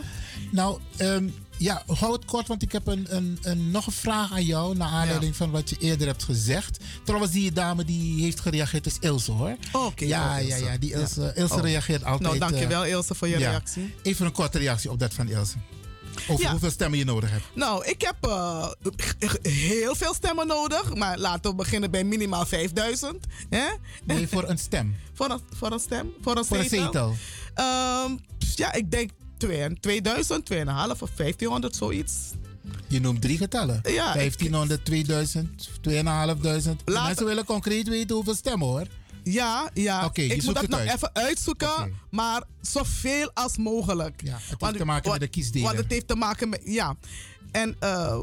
Nou, 0.51 0.79
ehm, 0.97 1.29
ja, 1.57 1.83
hou 1.87 2.13
het 2.13 2.25
kort, 2.25 2.49
want 2.49 2.63
ik 2.63 2.73
heb 2.73 2.87
een, 2.87 3.07
een, 3.17 3.39
een, 3.43 3.71
nog 3.71 3.87
een 3.87 3.93
vraag 3.93 4.33
aan 4.33 4.45
jou... 4.45 4.77
naar 4.77 4.89
aanleiding 4.89 5.37
van 5.37 5.51
wat 5.51 5.71
je 5.71 5.77
eerder 5.79 6.07
hebt 6.07 6.23
gezegd. 6.23 6.79
Trouwens, 7.05 7.33
die 7.33 7.53
dame 7.53 7.85
die 7.85 8.23
heeft 8.23 8.41
gereageerd 8.41 8.87
is 8.87 8.97
Ilse, 9.01 9.33
hoor. 9.33 9.57
Oké, 9.73 10.05
ja, 10.05 10.37
ja, 10.37 10.57
ja, 10.57 10.79
die 10.79 10.93
Ilse, 10.93 11.21
Ja. 11.21 11.33
Ilse 11.35 11.55
Oh. 11.55 11.61
reageert 11.63 12.05
altijd... 12.05 12.39
Nou, 12.39 12.39
dankjewel 12.51 12.85
eh, 12.85 12.91
Ilse 12.91 13.15
voor 13.15 13.29
je 13.29 13.37
reactie. 13.37 13.95
Even 14.03 14.27
een 14.27 14.33
korte 14.33 14.59
reactie 14.59 14.91
op 14.91 14.99
dat 14.99 15.15
van 15.15 15.29
Ilse. 15.29 15.57
Over 16.29 16.45
Ja. 16.45 16.51
hoeveel 16.51 16.71
stemmen 16.71 16.99
je 16.99 17.05
nodig 17.05 17.31
hebt. 17.31 17.45
Nou, 17.55 17.87
ik 17.87 18.01
heb 18.03 18.17
eh, 18.21 18.69
heel 19.43 19.95
veel 19.95 20.15
stemmen 20.15 20.47
nodig. 20.47 20.95
Maar 20.95 21.19
laten 21.19 21.51
we 21.51 21.57
beginnen 21.57 21.91
bij 21.91 22.05
minimaal 22.05 22.47
5000. 22.47 23.27
Hè? 23.51 23.65
Nee, 24.05 24.29
voor 24.29 24.49
een 24.49 24.59
stem. 24.59 24.97
voor, 25.15 25.31
een, 25.31 25.41
voor 25.57 25.73
een 25.73 25.81
stem? 25.81 26.13
Voor 26.21 26.37
een 26.37 26.45
Voor 26.45 26.57
een 26.59 26.69
zetel? 26.69 26.85
zetel. 26.85 27.15
Ehm, 27.55 28.11
ja, 28.57 28.73
ik 28.73 28.91
denk 28.91 29.11
twee- 29.37 29.75
2000, 29.81 30.45
2500 30.47 31.03
of 31.03 31.11
1500, 31.17 31.77
zoiets. 31.77 32.13
Je 32.89 33.01
noemt 33.01 33.21
drie 33.21 33.37
getallen. 33.37 33.81
Ja, 33.83 34.13
1500, 34.13 34.85
2000, 34.85 35.69
2500. 35.81 36.83
Laat- 36.89 37.07
Mensen 37.07 37.27
willen 37.27 37.45
concreet 37.45 37.89
weten 37.89 38.15
hoeveel 38.17 38.35
stemmen, 38.35 38.69
hoor. 38.69 38.87
Ja, 39.25 39.71
ja. 39.75 40.11
Ik 40.13 40.43
moet 40.43 40.55
dat 40.55 40.69
nog 40.69 40.81
uit. 40.81 40.95
even 40.95 41.11
uitzoeken, 41.15 41.95
maar 42.11 42.43
zoveel 42.61 43.31
als 43.35 43.57
mogelijk. 43.57 44.21
Ja, 44.25 44.39
het 44.49 44.61
heeft 44.61 44.77
te 44.77 44.85
maken 44.85 45.11
met 45.11 45.21
de 45.21 45.29
kiesdeler. 45.29 45.67
Want 45.67 45.79
het 45.79 45.91
heeft 45.91 46.09
te 46.09 46.17
maken 46.17 46.49
met, 46.49 46.61
ja. 46.65 46.97
En, 47.51 47.77
eh, 47.79 48.19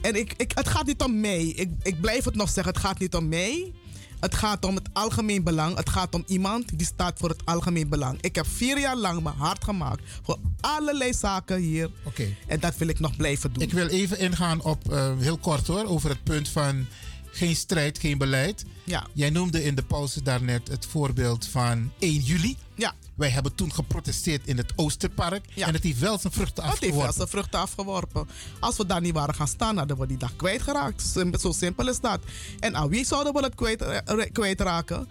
en 0.00 0.14
ik, 0.14 0.34
ik, 0.36 0.52
het 0.54 0.68
gaat 0.68 0.86
niet 0.86 1.02
om 1.02 1.20
mij. 1.20 1.44
Ik, 1.44 1.70
ik 1.82 2.00
blijf 2.00 2.24
het 2.24 2.34
nog 2.34 2.50
zeggen, 2.50 2.72
het 2.72 2.82
gaat 2.82 2.98
niet 2.98 3.14
om 3.14 3.28
mij. 3.28 3.72
Het 4.20 4.34
gaat 4.34 4.64
om 4.64 4.74
het 4.74 4.88
algemeen 4.92 5.42
belang. 5.42 5.76
Het 5.76 5.88
gaat 5.88 6.14
om 6.14 6.24
iemand 6.26 6.78
die 6.78 6.86
staat 6.86 7.18
voor 7.18 7.28
het 7.28 7.44
algemeen 7.44 7.88
belang. 7.88 8.18
Ik 8.20 8.34
heb 8.34 8.46
vier 8.46 8.78
jaar 8.78 8.96
lang 8.96 9.22
mijn 9.22 9.36
hart 9.36 9.64
gemaakt 9.64 10.02
voor 10.22 10.38
allerlei 10.60 11.14
zaken 11.14 11.58
hier. 11.58 11.90
Oké. 12.04 12.34
En 12.46 12.60
dat 12.60 12.76
wil 12.76 12.88
ik 12.88 13.00
nog 13.00 13.16
blijven 13.16 13.52
doen. 13.52 13.62
Ik 13.62 13.72
wil 13.72 13.86
even 13.86 14.18
ingaan 14.18 14.62
op, 14.62 14.92
eh, 14.92 15.18
heel 15.18 15.36
kort 15.36 15.66
hoor, 15.66 15.84
over 15.84 16.10
het 16.10 16.22
punt 16.22 16.48
van 16.48 16.86
geen 17.32 17.56
strijd, 17.56 17.98
geen 17.98 18.18
beleid. 18.18 18.64
Ja. 18.84 19.06
Jij 19.12 19.30
noemde 19.30 19.64
in 19.64 19.74
de 19.74 19.82
pauze 19.82 20.22
daarnet 20.22 20.68
het 20.68 20.86
voorbeeld 20.86 21.46
van 21.46 21.92
1 21.98 22.18
juli. 22.18 22.56
Ja. 22.74 22.94
Wij 23.14 23.28
hebben 23.28 23.54
toen 23.54 23.72
geprotesteerd 23.72 24.46
in 24.46 24.56
het 24.56 24.72
Oosterpark. 24.76 25.44
Ja. 25.54 25.66
En 25.66 25.74
het 25.74 25.82
heeft 25.82 25.98
wel 25.98 26.18
zijn 26.18 26.32
vruchten 26.32 26.64
Het 26.64 26.78
heeft 26.78 26.80
wel 26.80 26.90
afgeworpen. 26.90 27.14
zijn 27.14 27.28
vruchten 27.28 27.60
afgeworpen. 27.60 28.28
Als 28.60 28.76
we 28.76 28.86
daar 28.86 29.00
niet 29.00 29.14
waren 29.14 29.34
gaan 29.34 29.48
staan, 29.48 29.76
hadden 29.76 29.98
we 29.98 30.06
die 30.06 30.16
dag 30.16 30.36
kwijtgeraakt. 30.36 31.14
Zo 31.40 31.52
simpel 31.52 31.88
is 31.88 32.00
dat. 32.00 32.20
En 32.60 32.76
aan 32.76 32.88
wie 32.88 33.04
zouden 33.04 33.32
we 33.32 33.42
het 33.42 33.54
kwijt, 33.54 33.82
eh, 33.82 34.20
kwijtraken? 34.32 35.08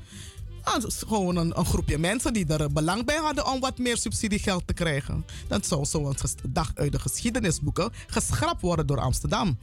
Gewoon 1.08 1.36
een, 1.36 1.60
een 1.60 1.66
groepje 1.66 1.98
mensen 1.98 2.34
die 2.34 2.46
er 2.46 2.72
belang 2.72 3.06
bij 3.06 3.16
hadden 3.18 3.48
om 3.48 3.60
wat 3.60 3.78
meer 3.78 3.98
subsidiegeld 3.98 4.68
te 4.68 4.74
krijgen. 4.74 5.26
Dan 5.48 5.64
zou 5.64 5.86
zo'n 5.86 6.16
dag 6.48 6.72
uit 6.76 6.92
de 6.92 7.00
geschiedenisboeken 7.00 7.92
geschrapt 8.08 8.62
worden 8.62 8.88
door 8.88 9.00
Amsterdam. 9.00 9.58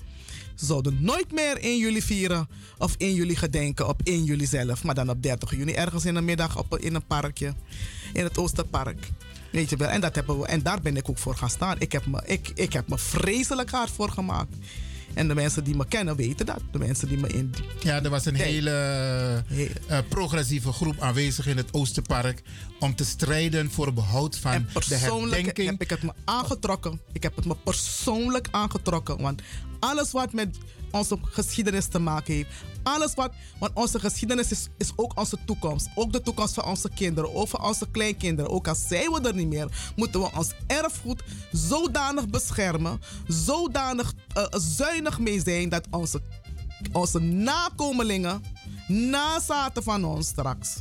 Ze 0.58 0.66
zouden 0.66 0.98
nooit 1.00 1.32
meer 1.32 1.56
1 1.56 1.78
juli 1.78 2.02
vieren 2.02 2.48
of 2.78 2.94
1 2.96 3.14
juli 3.14 3.36
gedenken 3.36 3.88
op 3.88 4.00
1 4.04 4.24
juli 4.24 4.46
zelf. 4.46 4.84
Maar 4.84 4.94
dan 4.94 5.10
op 5.10 5.22
30 5.22 5.50
juni 5.50 5.72
ergens 5.72 6.04
in 6.04 6.14
de 6.14 6.20
middag 6.20 6.58
op, 6.58 6.78
in 6.78 6.94
een 6.94 7.06
parkje. 7.06 7.54
In 8.12 8.24
het 8.24 8.38
Oosterpark. 8.38 9.10
Weet 9.52 9.70
je 9.70 9.76
wel, 9.76 9.88
en, 9.88 10.00
dat 10.00 10.14
hebben 10.14 10.38
we, 10.38 10.46
en 10.46 10.62
daar 10.62 10.80
ben 10.80 10.96
ik 10.96 11.08
ook 11.08 11.18
voor 11.18 11.36
gaan 11.36 11.50
staan. 11.50 11.76
Ik 11.78 11.92
heb, 11.92 12.06
me, 12.06 12.22
ik, 12.24 12.50
ik 12.54 12.72
heb 12.72 12.88
me 12.88 12.98
vreselijk 12.98 13.70
hard 13.70 13.90
voor 13.90 14.10
gemaakt. 14.10 14.54
En 15.14 15.28
de 15.28 15.34
mensen 15.34 15.64
die 15.64 15.76
me 15.76 15.86
kennen 15.86 16.16
weten 16.16 16.46
dat. 16.46 16.60
De 16.72 16.78
mensen 16.78 17.08
die 17.08 17.18
me 17.18 17.28
in. 17.28 17.54
Ja, 17.80 18.02
er 18.02 18.10
was 18.10 18.24
een 18.24 18.34
hele 18.34 18.70
eh, 19.86 19.98
progressieve 20.08 20.72
groep 20.72 21.00
aanwezig 21.00 21.46
in 21.46 21.56
het 21.56 21.72
Oosterpark 21.72 22.42
om 22.80 22.94
te 22.94 23.04
strijden 23.04 23.70
voor 23.70 23.92
behoud 23.92 24.36
van 24.36 24.52
de 24.52 24.72
Persoonlijk 24.72 25.34
herdenking. 25.34 25.70
heb 25.70 25.82
ik 25.82 25.90
het 25.90 26.02
me 26.02 26.12
aangetrokken. 26.24 27.00
Ik 27.12 27.22
heb 27.22 27.36
het 27.36 27.44
me 27.44 27.56
persoonlijk 27.64 28.48
aangetrokken. 28.50 29.20
Want 29.20 29.42
alles 29.80 30.12
wat 30.12 30.32
met 30.32 30.58
onze 30.90 31.18
geschiedenis 31.22 31.86
te 31.86 31.98
maken 31.98 32.34
heeft. 32.34 32.50
Alles 32.82 33.14
wat. 33.14 33.32
Want 33.58 33.72
onze 33.74 34.00
geschiedenis 34.00 34.50
is, 34.50 34.68
is 34.78 34.92
ook 34.96 35.18
onze 35.18 35.38
toekomst. 35.44 35.88
Ook 35.94 36.12
de 36.12 36.22
toekomst 36.22 36.54
van 36.54 36.64
onze 36.64 36.90
kinderen. 36.94 37.34
Ook 37.34 37.48
van 37.48 37.64
onze 37.64 37.90
kleinkinderen. 37.90 38.50
Ook 38.50 38.68
al 38.68 38.74
zijn 38.74 39.12
we 39.12 39.20
er 39.20 39.34
niet 39.34 39.48
meer. 39.48 39.92
Moeten 39.96 40.20
we 40.20 40.30
ons 40.36 40.52
erfgoed 40.66 41.22
zodanig 41.52 42.28
beschermen. 42.28 43.00
Zodanig 43.26 44.12
eh, 44.34 44.44
zuinig 44.50 45.18
mee 45.18 45.40
zijn. 45.40 45.68
Dat 45.68 45.86
onze, 45.90 46.20
onze 46.92 47.18
nakomelingen. 47.18 48.42
Nazaten 48.88 49.82
van 49.82 50.04
ons 50.04 50.26
straks 50.26 50.80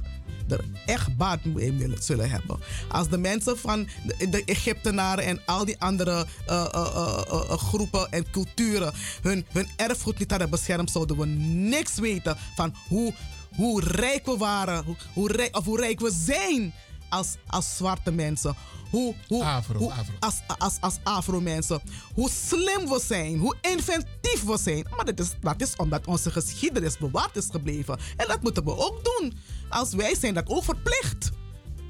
er 0.50 0.66
echt 0.86 1.18
baat 1.18 1.46
mee 1.46 1.94
zullen 2.00 2.30
hebben. 2.30 2.60
Als 2.88 3.10
de 3.10 3.18
mensen 3.18 3.58
van 3.58 3.88
de, 4.30 4.44
Egyptenaren 4.46 5.26
en 5.26 5.42
al 5.46 5.66
die 5.66 5.80
andere 5.80 6.26
eh, 6.48 6.66
eh, 6.72 7.22
eh, 7.30 7.58
groepen 7.58 8.12
en 8.12 8.32
culturen 8.32 8.94
hun, 9.22 9.46
hun 9.52 9.68
erfgoed 9.76 10.20
niet 10.20 10.30
hadden 10.30 10.50
beschermd, 10.50 10.92
zouden 10.92 11.18
we 11.18 11.26
niks 11.26 11.96
weten 11.96 12.38
van 12.56 12.76
hoe, 12.88 13.14
hoe 13.56 13.82
rijk 13.82 14.26
we 14.26 14.38
waren, 14.38 14.84
hoe, 14.84 14.96
hoe 15.14 15.32
rijk, 15.32 15.58
of 15.58 15.66
hoe 15.66 15.80
rijk 15.80 16.00
we 16.00 16.12
zijn 16.12 16.74
als, 17.10 17.36
als 17.48 17.78
zwarte 17.78 18.12
mensen. 18.12 18.56
Hoe, 18.92 19.16
hoe, 19.28 19.44
Afro, 19.44 19.78
hoe- 19.78 19.92
afro. 19.92 20.14
Als, 20.20 20.36
als, 20.58 20.78
als 20.80 20.98
afro-mensen. 21.04 21.82
Hoe 22.14 22.30
slim 22.30 22.88
we 22.90 23.02
zijn, 23.06 23.38
hoe 23.38 23.56
inventief 23.62 24.44
we 24.46 24.58
zijn. 24.58 24.86
Maar 24.96 25.06
dat 25.06 25.20
is, 25.20 25.30
dat 25.42 25.62
is 25.62 25.76
omdat 25.76 26.08
onze 26.08 26.32
geschiedenis 26.32 26.98
bewaard 26.98 27.36
is 27.36 27.48
gebleven. 27.52 28.00
En 28.18 28.28
dat 28.28 28.42
moeten 28.42 28.64
we 28.64 28.78
ook 28.78 29.04
doen. 29.04 29.38
Als 29.70 29.94
wij 29.94 30.16
zijn 30.16 30.34
dat 30.34 30.48
ook 30.50 30.64
verplicht 30.64 31.30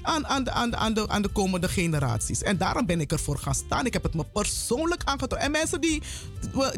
aan, 0.02 0.26
aan, 0.26 0.44
de, 0.44 0.50
aan, 0.50 0.70
de, 0.70 0.76
aan, 0.76 0.94
de, 0.94 1.08
aan 1.08 1.22
de 1.22 1.28
komende 1.28 1.68
generaties. 1.68 2.42
En 2.42 2.56
daarom 2.56 2.86
ben 2.86 3.00
ik 3.00 3.12
ervoor 3.12 3.38
gaan 3.38 3.54
staan. 3.54 3.86
Ik 3.86 3.92
heb 3.92 4.02
het 4.02 4.14
me 4.14 4.24
persoonlijk 4.24 5.02
aangetrokken. 5.04 5.38
En 5.38 5.50
mensen 5.50 5.80
die 5.80 6.02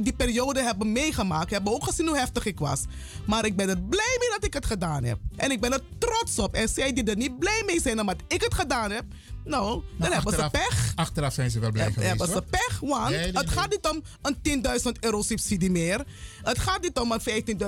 die 0.02 0.12
periode 0.12 0.62
hebben 0.62 0.92
meegemaakt, 0.92 1.50
hebben 1.50 1.72
ook 1.72 1.84
gezien 1.84 2.06
hoe 2.06 2.18
heftig 2.18 2.44
ik 2.44 2.58
was. 2.58 2.84
Maar 3.26 3.44
ik 3.44 3.56
ben 3.56 3.68
er 3.68 3.78
blij 3.80 4.16
mee 4.18 4.28
dat 4.28 4.44
ik 4.44 4.54
het 4.54 4.66
gedaan 4.66 5.04
heb. 5.04 5.18
En 5.36 5.50
ik 5.50 5.60
ben 5.60 5.72
er 5.72 5.80
trots 5.98 6.38
op. 6.38 6.54
En 6.54 6.68
zij 6.68 6.92
die 6.92 7.04
er 7.04 7.16
niet 7.16 7.38
blij 7.38 7.62
mee 7.66 7.80
zijn 7.80 8.00
omdat 8.00 8.16
ik 8.28 8.42
het 8.42 8.54
gedaan 8.54 8.90
heb, 8.90 9.04
nou, 9.44 9.70
dan 9.70 9.82
Maar 9.96 10.12
hebben 10.12 10.34
ze 10.34 10.48
pech. 10.50 10.92
Achteraf 10.94 11.34
zijn 11.34 11.50
ze 11.50 11.58
wel 11.58 11.70
blij 11.70 11.92
geweest. 11.92 12.08
Hebben 12.08 12.28
ze 12.28 12.42
pech, 12.50 12.80
want 12.80 13.10
Nee, 13.10 13.18
nee, 13.18 13.32
het 13.32 13.50
gaat 13.50 13.70
niet 13.70 13.88
om 13.90 14.02
een 14.22 14.62
10.000 14.84 14.90
euro 15.00 15.22
subsidie 15.22 15.70
meer. 15.70 16.04
Het 16.42 16.58
gaat 16.58 16.82
niet 16.82 16.98
om 16.98 17.12
een 17.12 17.20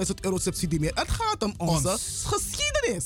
15.000 0.07 0.15
euro 0.21 0.39
subsidie 0.39 0.81
meer. 0.81 0.93
Het 0.95 1.11
gaat 1.11 1.43
om 1.43 1.55
onze 1.57 1.91
Ons. 1.91 2.23
geschiedenis. 2.27 3.05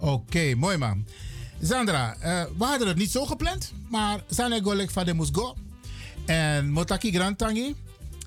Oké, 0.00 0.54
mooi 0.54 0.76
man. 0.76 1.04
Sandra, 1.62 2.16
eh, 2.20 2.42
we 2.58 2.64
hadden 2.64 2.88
het 2.88 2.96
niet 2.96 3.10
zo 3.10 3.26
gepland, 3.26 3.72
maar 3.90 4.20
Sane 4.30 4.60
Golek 4.62 4.90
van 4.90 5.04
de 5.04 5.14
moest 5.14 5.34
go. 5.36 5.56
En 6.26 6.70
Motaki 6.70 7.12
Grantangi, 7.12 7.74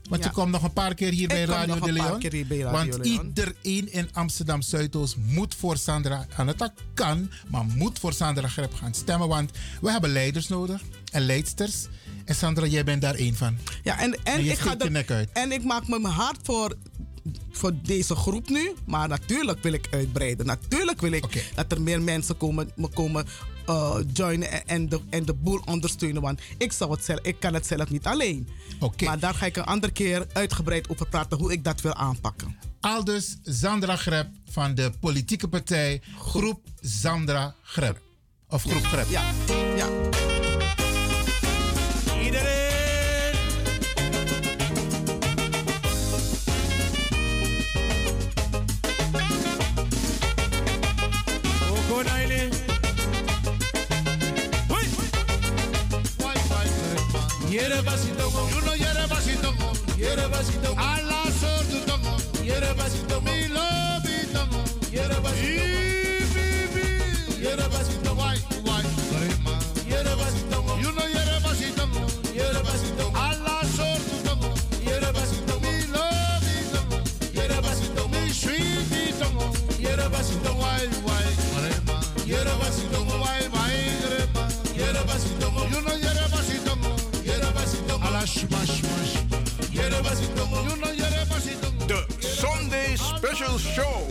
want 0.10 0.24
Ja. 0.24 0.30
je 0.30 0.36
komt 0.36 0.52
nog 0.52 0.64
een 0.64 0.74
paar 0.74 0.94
keer 0.94 1.12
hier 1.12 1.28
bij 1.28 1.44
Radio 1.44 1.74
nog 1.76 1.84
de 1.84 1.90
een 1.90 1.96
paar 1.98 2.08
Leon. 2.08 2.20
keer 2.20 2.32
hier 2.34 2.48
bij 2.48 2.58
Radio 2.58 2.72
want 2.92 3.06
Leon. 3.06 3.26
iedereen 3.26 3.92
in 3.94 4.10
Amsterdam 4.14 4.62
Zuidoost 4.62 5.16
moet 5.18 5.56
voor 5.56 5.78
Sandra, 5.78 6.26
en 6.38 6.48
het 6.48 6.72
kan, 6.94 7.30
maar 7.48 7.66
moet 7.66 8.00
voor 8.00 8.14
Sandra 8.14 8.48
Grep 8.48 8.74
gaan 8.74 8.94
stemmen. 8.94 9.28
Want 9.28 9.52
we 9.82 9.92
hebben 9.92 10.10
leiders 10.12 10.48
nodig 10.48 10.82
en 11.12 11.22
leidsters. 11.26 11.88
En 12.26 12.36
Sandra, 12.36 12.66
jij 12.66 12.84
bent 12.84 13.02
daar 13.02 13.16
één 13.16 13.36
van. 13.36 13.58
Ja, 13.84 14.00
en, 14.00 14.18
en, 14.24 14.46
ik, 14.46 14.58
ga 14.58 14.78
er- 14.78 15.06
uit. 15.08 15.30
en 15.34 15.52
ik 15.52 15.64
maak 15.64 15.88
me 15.88 16.00
mijn 16.00 16.14
hart 16.14 16.40
voor, 16.44 16.76
voor 17.52 17.72
deze 17.84 18.16
groep 18.16 18.50
nu. 18.50 18.74
Maar 18.86 19.08
natuurlijk 19.08 19.64
wil 19.64 19.74
ik 19.74 19.88
uitbreiden. 19.92 20.46
Natuurlijk 20.46 21.02
wil 21.02 21.12
ik 21.12 21.52
dat 21.56 21.72
er 21.72 21.82
meer 21.82 22.02
mensen 22.02 22.38
komen, 22.38 22.72
me 22.76 22.88
komen 22.88 23.26
eh, 23.66 23.96
joinen 24.14 24.52
en, 24.52 24.68
en, 24.68 24.90
de, 24.90 25.00
en 25.10 25.26
de 25.26 25.34
boel 25.34 25.62
ondersteunen. 25.66 26.22
Want 26.22 26.42
ik, 26.58 26.72
zou 26.72 26.92
het 26.92 27.06
zelf, 27.06 27.20
ik 27.22 27.40
kan 27.40 27.54
het 27.54 27.68
zelf 27.68 27.90
niet 27.90 28.06
alleen. 28.06 28.48
Maar 29.06 29.20
daar 29.20 29.34
ga 29.34 29.46
ik 29.46 29.58
een 29.58 29.64
andere 29.64 29.94
keer 29.94 30.28
uitgebreid 30.34 30.90
over 30.90 31.08
praten 31.08 31.38
hoe 31.38 31.52
ik 31.52 31.64
dat 31.64 31.82
wil 31.82 31.94
aanpakken. 31.94 32.58
Aldus 32.80 33.38
Sandra 33.44 33.96
Grep 33.96 34.28
van 34.50 34.76
de 34.76 34.92
politieke 35.00 35.48
partij 35.48 36.02
Groep 36.18 36.62
Sandra 36.82 37.56
Grep. 37.62 38.02
Of 38.48 38.64
Groep 38.64 38.84
Grep. 38.84 39.10
Ja, 39.10 39.24
ja. 39.76 40.43
Yere 57.54 57.82
basitongo. 57.84 58.50
You 58.50 58.62
know 58.62 58.74
yere 58.74 59.06
basitongo. 59.08 59.68
Yere 59.96 60.28
basitongo. 60.28 60.82
Ala 60.82 61.22
sortu 61.40 61.78
tongo. 61.86 62.18
Yere 62.44 62.74
basitongo. 62.74 63.22
Mi 63.22 63.48
lobi 63.48 64.16
tongo. 64.34 64.62
Yere 64.92 65.18
basitongo. 65.22 66.82
Yere 67.46 67.68
basitongo. 67.74 68.22
Why, 68.22 68.38
why, 68.66 68.82
Rema. 69.22 69.54
Yere 69.88 70.14
basitongo. 70.22 70.82
You 70.82 70.92
know 70.94 71.06
yere 71.06 71.38
basitongo. 71.46 72.02
Yere 72.34 72.62
basitongo. 72.68 73.18
Ala 73.28 73.62
sortu 73.78 74.16
tongo. 74.26 74.50
Yere 74.90 75.10
basitongo. 75.14 75.62
Mi 75.62 75.86
lobi 75.94 76.56
tongo. 76.74 76.98
Yere 77.38 77.62
basitongo. 77.62 78.10
Mi 78.10 78.34
sweetie 78.34 79.14
tongo. 79.22 79.46
Yere 79.78 80.10
basitongo. 80.10 80.58
Why, 80.58 80.88
why. 81.06 81.26
Yere 82.26 82.54
basitongo. 82.62 82.93
Know 88.24 88.30
yere 90.94 91.26
basitongo. 91.30 91.88
The 91.88 92.06
Sunday 92.22 92.96
Special 92.96 93.60
Show. 93.60 94.08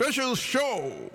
special 0.00 0.34
show. 0.34 1.09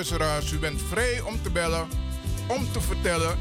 u 0.00 0.58
bent 0.58 0.82
vrij 0.88 1.20
om 1.20 1.42
te 1.42 1.50
bellen, 1.50 1.88
om 2.46 2.72
te 2.72 2.80
vertellen 2.80 3.38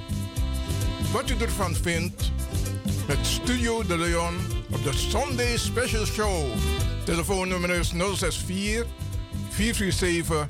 wat 1.12 1.30
u 1.30 1.36
ervan 1.38 1.76
vindt 1.76 2.32
met 3.07 3.18
Studio 3.22 3.84
De 3.84 3.97
Leon 3.97 4.36
op 4.72 4.84
de 4.84 4.93
Sunday 4.93 5.57
Special 5.57 6.05
Show. 6.05 6.45
Telefoonnummer 7.05 7.70
is 7.70 7.89
064 7.89 8.86
447 9.49 10.45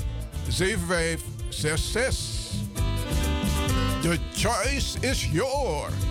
7566. 0.47 2.39
The 4.01 4.17
choice 4.33 4.97
is 4.99 5.25
yours. 5.31 6.08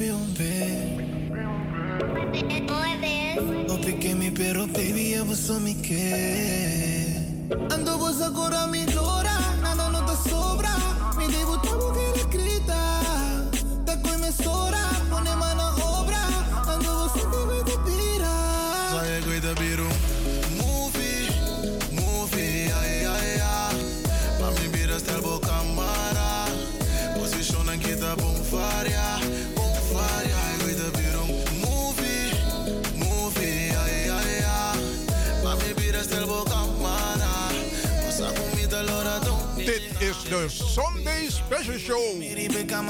be 0.00 0.08
on 0.08 0.32
bed. 0.32 0.96
No 3.68 3.76
piqué 3.76 4.14
baby 4.72 5.14
I 5.14 5.22
was 5.22 5.38
sos 5.38 5.60
me 5.60 5.74
que. 5.74 6.39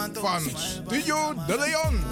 van 0.09 0.43
Studio 0.57 1.35
De 1.47 1.57
Leon. 1.59 2.05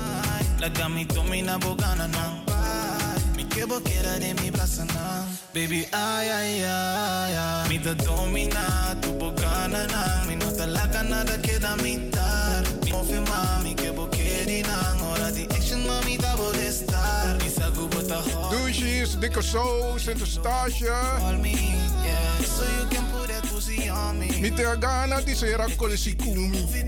Baby, 5.52 5.86
ay, 5.90 6.28
ay, 6.28 6.62
ay, 6.64 7.34
ay. 7.34 7.68
Mi 7.68 7.78
te 7.78 7.94
domina, 7.94 8.94
tu 9.00 9.12
bocana, 9.18 9.86
na. 9.86 10.24
Mi 10.28 10.36
no 10.36 10.52
te 10.52 10.66
la 10.66 10.86
gana 10.86 11.24
queda. 11.42 11.74
Mi 11.76 12.10
mami, 13.26 13.74
que 13.74 13.90
boquera 13.90 14.66
na. 14.66 14.96
Ahora 15.00 15.30
di 15.30 15.46
action, 15.50 15.84
mami, 15.86 16.16
da 16.16 16.36
star. 16.70 17.36
Mi 17.42 17.48
sa 17.48 17.70
ta 18.06 18.20
ho. 18.20 18.50
Douches, 18.50 19.18
dikke 19.18 19.42
soos, 19.42 20.06
en. 20.06 20.18
Call 21.20 21.38
me, 21.38 21.52
yeah. 22.04 22.44
So 22.44 22.64
you 22.64 22.86
can 22.90 22.97
Mi 24.12 24.52
te 24.52 24.64
agana 24.64 25.20
di 25.20 25.34
sera 25.34 25.66
con 25.76 25.88
le 25.90 25.96
sicumi. 25.96 26.66
Puoi 26.68 26.84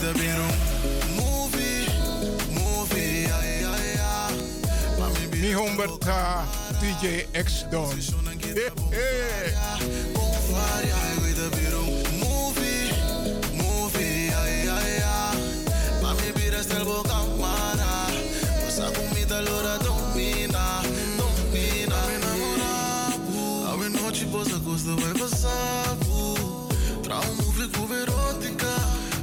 davvero 0.00 0.44
movie, 1.16 1.86
movie, 2.48 3.30
ay, 3.30 3.64
Mi 5.32 5.52
Humberta, 5.52 6.46
DJ 6.80 7.26
X 7.32 7.66
Don. 7.68 7.96
Hey. 8.90 9.52
Varia, 10.50 10.96
vuoi 11.16 11.32
davvero 11.34 11.87
passato 25.48 26.68
Tra 27.02 27.18
un 27.30 27.36
nucleo 27.36 27.86
verotica 27.86 28.74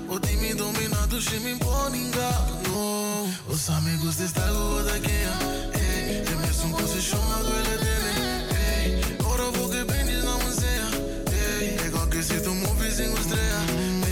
O 0.08 0.18
dimmi 0.20 0.54
dominato 0.56 1.18
și 1.20 1.36
mi 1.44 1.54
boninga 1.64 2.32
No 2.66 2.88
O 3.52 3.56
să 3.56 3.74
mi 3.86 3.94
guste 4.02 4.26
sta 4.28 4.46
goda 4.56 4.98
che 5.06 5.18
ha 5.28 5.38
Ei, 5.88 6.32
e 6.32 6.34
mers 6.42 6.60
un 6.66 6.72
cose 6.78 7.00
și 7.08 7.14
una 7.24 7.40
duele 7.46 7.76
de 7.84 7.94
ne 8.04 8.16
Ei, 8.70 8.88
ora 9.32 9.48
vă 9.56 9.64
că 9.72 9.82
bendi 9.90 10.16
n-am 10.26 10.42
înzeia 10.50 10.90
Ei, 11.44 11.68
e 11.86 11.88
ca 11.94 12.04
că 12.12 12.20
si 12.28 12.38
tu 12.46 12.52
mă 12.62 12.72
vezi 12.80 13.02
în 13.06 13.10
gustrea 13.14 13.62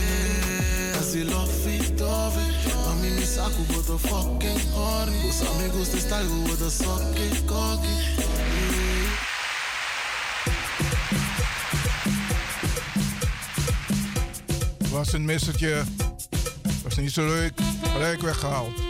Ei, 0.01 0.99
asi 0.99 1.21
lo 1.31 1.43
fi 1.61 1.75
dove 2.01 2.43
Mami 2.85 3.09
mi 3.17 3.25
sa 3.35 3.45
cu 3.55 3.63
fucking 4.07 4.61
horny. 4.75 5.21
O 5.29 5.31
să 5.39 5.47
mi 5.59 5.67
guste 5.75 5.99
sta 6.05 6.19
goda 6.29 6.69
so 6.79 6.93
che 7.15 7.27
cogi 7.49 7.93
Was 15.03 15.13
een 15.13 15.25
missertje. 15.25 15.83
Was 16.83 16.97
niet 16.97 17.11
zo 17.11 17.25
leuk. 17.25 17.53
Gelijk 17.93 18.21
weggehaald. 18.21 18.82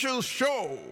Special 0.00 0.22
Show. 0.22 0.89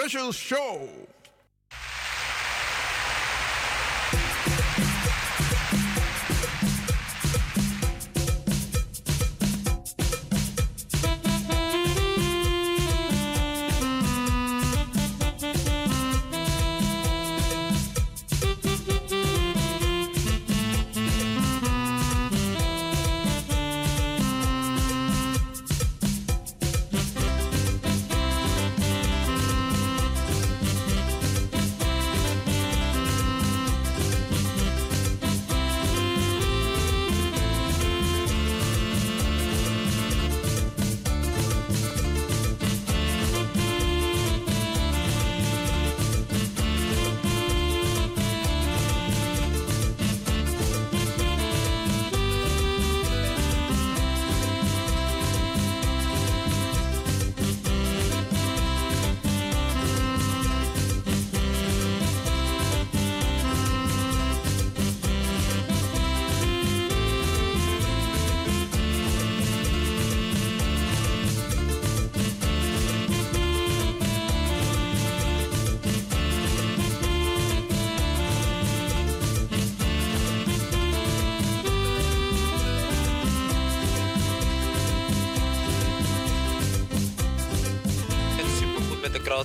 Special 0.00 0.32
Show. 0.32 0.89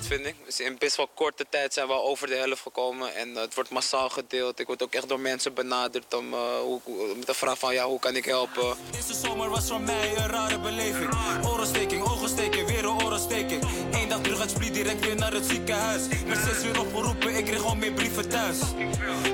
Dus 0.08 0.60
in 0.60 0.76
best 0.78 0.96
wel 0.96 1.08
korte 1.14 1.46
tijd 1.48 1.72
zijn 1.72 1.86
we 1.86 1.92
al 1.92 2.04
over 2.04 2.26
de 2.26 2.34
helft 2.34 2.62
gekomen. 2.62 3.14
En 3.14 3.34
het 3.34 3.54
wordt 3.54 3.70
massaal 3.70 4.08
gedeeld. 4.08 4.58
Ik 4.58 4.66
word 4.66 4.82
ook 4.82 4.94
echt 4.94 5.08
door 5.08 5.20
mensen 5.20 5.54
benaderd 5.54 6.14
om, 6.14 6.32
eh, 6.32 6.58
hoe, 6.60 6.80
met 7.16 7.26
de 7.26 7.34
vraag 7.34 7.58
van 7.58 7.74
ja, 7.74 7.86
hoe 7.86 7.98
kan 7.98 8.16
ik 8.16 8.24
helpen. 8.24 8.76
Deze 8.90 9.14
zomer 9.14 9.48
was 9.48 9.68
voor 9.68 9.80
mij 9.80 10.16
een 10.16 10.28
rare 10.28 10.58
beleving. 10.58 11.10
Orensteking, 11.44 12.02
ogensteking, 12.02 12.66
weer 12.66 12.84
een 12.84 13.04
orensteking. 13.04 13.62
Eén 13.92 14.08
dag 14.08 14.20
terug 14.20 14.40
uit 14.40 14.50
Split, 14.50 14.74
direct 14.74 15.04
weer 15.04 15.16
naar 15.16 15.32
het 15.32 15.46
ziekenhuis. 15.46 16.02
Met 16.26 16.38
zes 16.38 16.64
uur 16.64 16.80
opgeroepen, 16.80 17.36
ik 17.36 17.44
kreeg 17.44 17.64
al 17.64 17.74
meer 17.74 17.92
brieven 17.92 18.28
thuis. 18.28 18.58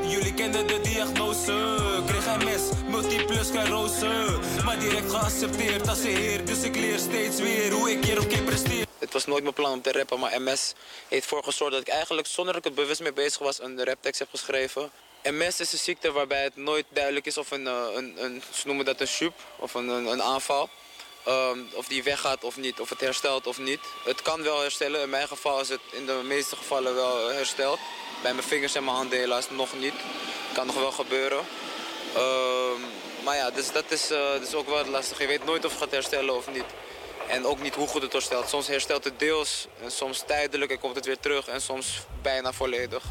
Jullie 0.08 0.34
kenden 0.34 0.66
de 0.66 0.80
diagnose. 0.80 1.76
Kreeg 2.06 2.38
MS, 2.38 2.62
multiple 2.88 3.44
sclerose. 3.44 4.38
Maar 4.64 4.78
direct 4.78 5.10
geaccepteerd 5.10 5.88
als 5.88 5.98
een 5.98 6.16
heer. 6.16 6.44
Dus 6.44 6.62
ik 6.62 6.76
leer 6.76 6.98
steeds 6.98 7.40
weer 7.40 7.72
hoe 7.72 7.90
ik 7.90 8.04
hierop 8.04 8.28
kan 8.28 8.44
presteren. 8.44 8.91
Het 9.02 9.12
was 9.12 9.26
nooit 9.26 9.42
mijn 9.42 9.54
plan 9.54 9.72
om 9.72 9.82
te 9.82 9.92
rappen, 9.92 10.18
maar 10.18 10.40
MS 10.40 10.72
heeft 11.08 11.22
ervoor 11.22 11.44
gezorgd 11.44 11.72
dat 11.72 11.80
ik 11.80 11.88
eigenlijk 11.88 12.26
zonder 12.26 12.54
dat 12.54 12.64
ik 12.64 12.70
er 12.70 12.82
bewust 12.82 13.00
mee 13.00 13.12
bezig 13.12 13.38
was 13.38 13.60
een 13.60 13.84
raptekst 13.84 14.18
heb 14.18 14.28
geschreven. 14.30 14.90
MS 15.22 15.60
is 15.60 15.72
een 15.72 15.78
ziekte 15.78 16.12
waarbij 16.12 16.42
het 16.42 16.56
nooit 16.56 16.84
duidelijk 16.88 17.26
is 17.26 17.38
of 17.38 17.50
een, 17.50 17.66
eh, 17.66 17.86
een, 17.94 18.24
een 18.24 18.42
ze 18.54 18.66
noemen 18.66 18.84
dat 18.84 19.00
een 19.00 19.06
shoep 19.06 19.34
of 19.56 19.74
een, 19.74 19.88
een, 19.88 20.22
aanval. 20.22 20.68
Ehm, 21.24 21.58
of 21.74 21.86
die 21.86 22.02
weggaat 22.02 22.44
of 22.44 22.56
niet, 22.56 22.80
of 22.80 22.88
het 22.88 23.00
herstelt 23.00 23.46
of 23.46 23.58
niet. 23.58 23.80
Het 24.04 24.22
kan 24.22 24.42
wel 24.42 24.60
herstellen, 24.60 25.02
in 25.02 25.10
mijn 25.10 25.28
geval 25.28 25.60
is 25.60 25.68
het 25.68 25.80
in 25.90 26.06
de 26.06 26.20
meeste 26.24 26.56
gevallen 26.56 26.94
wel 26.94 27.28
hersteld. 27.28 27.78
Bij 28.22 28.34
mijn 28.34 28.46
vingers 28.46 28.74
en 28.74 28.84
mijn 28.84 28.96
handen 28.96 29.18
helaas 29.18 29.50
nog 29.50 29.78
niet. 29.78 29.94
Kan 30.52 30.66
nog 30.66 30.76
wel 30.76 30.92
gebeuren. 30.92 31.46
Ehm, 32.14 32.80
maar 33.24 33.36
ja, 33.36 33.50
dus 33.50 33.72
dat 33.72 33.90
is, 33.90 34.10
eh, 34.10 34.34
is 34.42 34.54
ook 34.54 34.68
wel 34.68 34.86
lastig. 34.86 35.18
Je 35.18 35.26
weet 35.26 35.44
nooit 35.44 35.64
of 35.64 35.70
het 35.70 35.80
gaat 35.80 35.90
herstellen 35.90 36.36
of 36.36 36.50
niet. 36.50 36.64
En 37.32 37.46
ook 37.46 37.62
niet 37.62 37.74
hoe 37.74 37.88
goed 37.88 38.02
het 38.02 38.12
herstelt. 38.12 38.48
Soms 38.48 38.66
herstelt 38.66 39.04
het 39.04 39.18
deels, 39.18 39.66
en 39.82 39.90
soms 39.90 40.22
tijdelijk 40.26 40.70
en 40.70 40.78
komt 40.78 40.96
het 40.96 41.06
weer 41.06 41.18
terug 41.18 41.48
en 41.48 41.60
soms 41.60 42.00
bijna 42.22 42.52
volledig. 42.52 43.04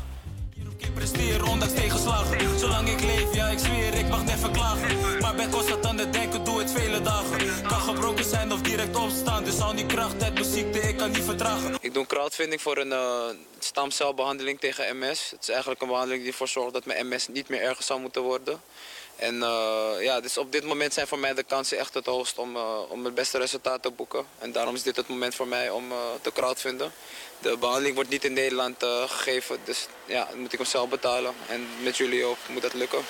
Ik 0.78 0.94
presteer 0.94 1.46
ondanks 1.46 1.74
tegenslagen. 1.74 2.60
Zolang 2.60 2.90
ik 2.90 3.02
leef, 3.02 3.34
ja 3.34 3.48
ik 3.48 3.60
zweer, 3.60 3.94
ik 3.94 4.08
mag 4.08 4.24
never 4.24 4.52
klagen. 4.52 5.20
Maar 5.20 5.36
ben 5.36 5.52
constant 5.52 5.86
aan 5.86 5.98
het 5.98 6.14
denken, 6.14 6.44
doe 6.44 6.60
het 6.60 6.72
vele 6.72 7.02
dagen. 7.02 7.68
Kan 7.68 7.82
gebroken 7.82 8.26
zijn 8.26 8.52
of 8.52 8.62
direct 8.62 8.96
opstaan. 8.96 9.44
Dus 9.44 9.60
al 9.60 9.76
die 9.76 9.86
kracht 9.86 10.24
uit 10.24 10.34
mijn 10.34 10.46
ziekte, 10.46 10.80
ik 10.80 10.98
kan 10.98 11.12
niet 11.12 11.24
vertragen. 11.24 11.78
Ik 11.82 11.94
doe 11.94 12.06
crowdfunding 12.06 12.62
voor 12.62 12.78
een 12.78 12.92
eh, 12.92 13.26
stamcelbehandeling 13.60 14.60
tegen 14.60 14.98
MS. 14.98 15.30
Het 15.32 15.42
is 15.42 15.50
eigenlijk 15.50 15.82
een 15.82 15.88
behandeling 15.88 16.22
die 16.22 16.32
ervoor 16.32 16.48
zorgt 16.48 16.74
dat 16.74 16.86
mijn 16.86 17.08
MS 17.08 17.28
niet 17.28 17.50
meer 17.50 17.62
erger 17.62 17.84
zal 17.84 18.00
moeten 18.00 18.22
worden. 18.22 18.62
En 19.22 19.44
eh, 19.44 19.92
ja, 20.00 20.20
dus 20.20 20.38
op 20.38 20.52
dit 20.52 20.64
moment 20.64 20.94
zijn 20.94 21.08
voor 21.08 21.20
mij 21.20 21.34
de 21.34 21.44
kansen 21.44 21.78
echt 21.78 21.94
het 21.94 22.06
hoogst 22.06 22.38
om, 22.38 22.56
eh, 22.56 22.80
om 22.88 23.06
het 23.06 23.16
beste 23.16 23.38
resultaat 23.38 23.82
te 23.82 23.92
boeken. 23.92 24.26
En 24.40 24.52
daarom 24.52 24.76
is 24.76 24.84
dit 24.84 24.96
het 24.96 25.08
moment 25.08 25.36
voor 25.36 25.48
mij 25.48 25.70
om 25.70 25.92
eh, 25.92 25.98
te 26.22 26.32
crowdfunden. 26.32 26.92
De 27.42 27.58
behandeling 27.58 27.96
wordt 27.96 28.10
niet 28.10 28.26
in 28.26 28.34
Nederland 28.34 28.76
gegeven, 29.08 29.58
dus 29.64 29.88
ja, 30.06 30.28
moet 30.36 30.54
ik 30.54 30.60
hem 30.60 30.68
zelf 30.68 30.90
betalen. 30.90 31.34
En 31.48 31.68
met 31.84 31.98
jullie 31.98 32.26
ook 32.26 32.38
moet 32.50 32.62
dat 32.62 32.74
lukken. 32.74 33.06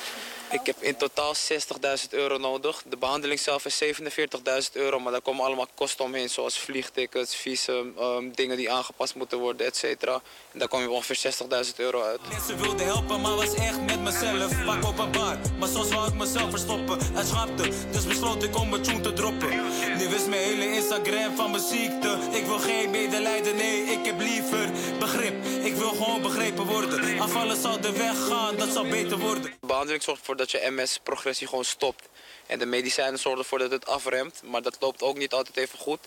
Ik 0.52 0.66
heb 0.66 0.76
in 0.80 0.96
totaal 0.96 1.34
60.000 1.36 2.10
euro 2.10 2.38
nodig. 2.38 2.84
De 2.86 2.98
behandeling 2.98 3.40
zelf 3.40 3.66
is 3.66 3.84
47.000 3.84 4.72
euro, 4.72 5.00
maar 5.00 5.12
daar 5.12 5.22
komen 5.22 5.46
allemaal 5.46 5.68
kosten 5.76 6.06
omheen, 6.06 6.30
zoals 6.30 6.60
vliegtickets, 6.60 7.36
visum, 7.36 7.94
ehm, 7.98 8.32
dingen 8.32 8.58
die 8.58 8.72
aangepast 8.72 9.16
moeten 9.16 9.38
worden, 9.38 9.66
et 9.66 9.78
cetera. 9.78 10.22
En 10.54 10.60
daar 10.60 10.68
kom 10.68 10.82
je 10.82 10.90
ongeveer 10.90 11.34
60.000 11.66 11.76
euro 11.76 12.02
uit. 12.02 12.20
Mensen 12.30 12.58
wilden 12.58 12.86
helpen, 12.86 13.22
maar 13.22 13.36
was 13.36 13.54
echt 13.54 13.82
met 13.82 14.02
mezelf. 14.02 14.66
Pak 14.66 14.86
op 14.86 15.00
een 15.00 15.12
bar, 15.12 15.38
maar 15.60 15.68
soms 15.68 15.90
wou 15.90 16.08
ik 16.08 16.14
mezelf 16.14 16.50
verstoppen. 16.50 16.98
Het 17.14 17.28
schapte, 17.28 17.70
dus 17.92 18.06
besloot 18.08 18.44
ik 18.44 18.56
om 18.58 18.70
mijn 18.70 18.82
tune 18.82 19.02
te 19.02 19.14
droppen. 19.14 19.50
Nu 19.98 20.06
is 20.06 20.26
mijn 20.26 20.42
hele 20.42 20.74
Instagram 20.74 21.36
van 21.36 21.52
mijn 21.52 21.64
ziekte. 21.64 22.18
Ik 22.32 22.46
wil 22.46 22.60
geen 22.60 22.90
medelijden, 22.90 23.56
nee, 23.56 23.82
ik 23.84 24.06
heb 24.06 24.20
liever 24.20 24.70
begrip. 25.00 25.46
Ik 25.46 25.74
wil 25.74 25.90
gewoon 25.90 26.22
begrepen 26.22 26.66
worden. 26.66 27.20
Afvallen 27.20 27.62
zal 27.62 27.82
de 27.82 27.92
weg 27.92 28.28
gaan, 28.28 28.56
dat 28.56 28.70
zal 28.70 28.88
beter 28.88 29.18
worden. 29.18 29.44
De 29.44 29.68
behandeling 29.68 30.04
zorgt 30.04 30.20
ervoor 30.20 30.38
dat 30.38 30.52
je 30.52 30.72
MS-progressie 30.76 31.48
gewoon 31.48 31.66
stopt. 31.66 32.10
En 32.52 32.60
de 32.60 32.66
medicijnen 32.66 33.20
zorgen 33.20 33.42
ervoor 33.42 33.60
dat 33.60 33.72
het 33.72 33.88
afremt, 33.88 34.42
maar 34.44 34.62
dat 34.62 34.78
loopt 34.80 35.02
ook 35.02 35.18
niet 35.18 35.34
altijd 35.34 35.58
even 35.58 35.80
goed. 35.80 36.00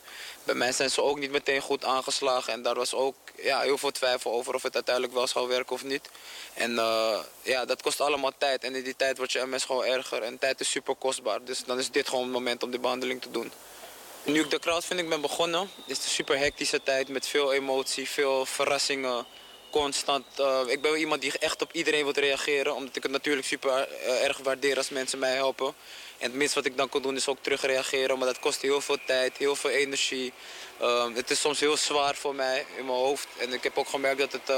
Bij 0.45 0.55
mij 0.55 0.73
zijn 0.73 0.91
ze 0.91 1.03
ook 1.03 1.19
niet 1.19 1.31
meteen 1.31 1.61
goed 1.61 1.85
aangeslagen 1.85 2.53
en 2.53 2.63
daar 2.63 2.75
was 2.75 2.95
ook 2.95 3.15
ja, 3.43 3.61
heel 3.61 3.79
veel 3.79 3.91
twijfel 3.91 4.33
over 4.33 4.55
of 4.55 4.63
het 4.63 4.75
uiteindelijk 4.75 5.15
wel 5.15 5.27
zou 5.27 5.49
werken 5.49 5.75
of 5.75 5.85
niet. 5.85 6.09
En 6.55 6.79
eh, 6.79 7.19
ja, 7.43 7.65
dat 7.65 7.83
kost 7.83 8.01
allemaal 8.01 8.33
tijd 8.39 8.65
en 8.65 8.75
in 8.75 8.85
die 8.85 8.97
tijd 8.97 9.17
wordt 9.17 9.33
je 9.33 9.47
MS 9.47 9.65
gewoon 9.65 9.85
erger 9.85 10.23
en 10.23 10.39
tijd 10.39 10.61
is 10.61 10.71
super 10.71 10.95
kostbaar. 10.95 11.45
Dus 11.45 11.65
dan 11.65 11.79
is 11.79 11.91
dit 11.91 12.09
gewoon 12.09 12.25
het 12.25 12.33
moment 12.33 12.63
om 12.63 12.71
die 12.71 12.81
behandeling 12.81 13.23
te 13.23 13.31
doen. 13.31 13.53
Nu 14.25 14.41
ik 14.41 14.51
de 14.51 14.59
crowdfunding 14.59 15.09
ben 15.09 15.21
begonnen, 15.21 15.71
is 15.87 15.97
het 15.97 16.05
een 16.05 16.11
super 16.11 16.39
hectische 16.39 16.83
tijd 16.83 17.09
met 17.09 17.27
veel 17.27 17.53
emotie, 17.53 18.09
veel 18.09 18.47
verrassingen, 18.47 19.27
constant. 19.71 20.25
eh, 20.37 20.61
ik 20.67 20.83
ben 20.83 20.97
iemand 20.97 21.21
die 21.21 21.39
echt 21.39 21.63
op 21.63 21.73
iedereen 21.73 22.05
wil 22.05 22.13
reageren, 22.13 22.75
omdat 22.75 22.97
ik 22.97 23.03
het 23.03 23.13
natuurlijk 23.13 23.47
super 23.47 23.89
eh, 23.89 24.25
erg 24.25 24.39
waardeer 24.39 24.77
als 24.77 24.89
mensen 24.89 25.19
mij 25.19 25.35
helpen. 25.35 25.75
En 26.19 26.31
het 26.31 26.35
minste 26.35 26.55
wat 26.55 26.65
ik 26.65 26.77
dan 26.77 26.89
kan 26.89 27.03
doen 27.03 27.17
is 27.17 27.29
ook 27.29 27.39
terugreageren, 27.41 28.19
maar 28.19 28.27
dat 28.27 28.39
kost 28.39 28.63
heel 28.63 28.81
veel 28.81 28.99
tijd, 29.07 29.37
heel 29.37 29.57
veel 29.57 29.71
energie. 29.71 30.33
Ehm, 30.81 31.15
het 31.15 31.31
is 31.31 31.41
soms 31.41 31.61
heel 31.61 31.77
zwaar 31.77 32.15
voor 32.15 32.35
mij 32.35 32.67
in 32.77 32.85
mijn 32.85 32.99
hoofd. 32.99 33.29
En 33.37 33.53
ik 33.53 33.63
heb 33.63 33.79
ook 33.79 33.89
gemerkt 33.89 34.19
dat, 34.19 34.33
het, 34.33 34.49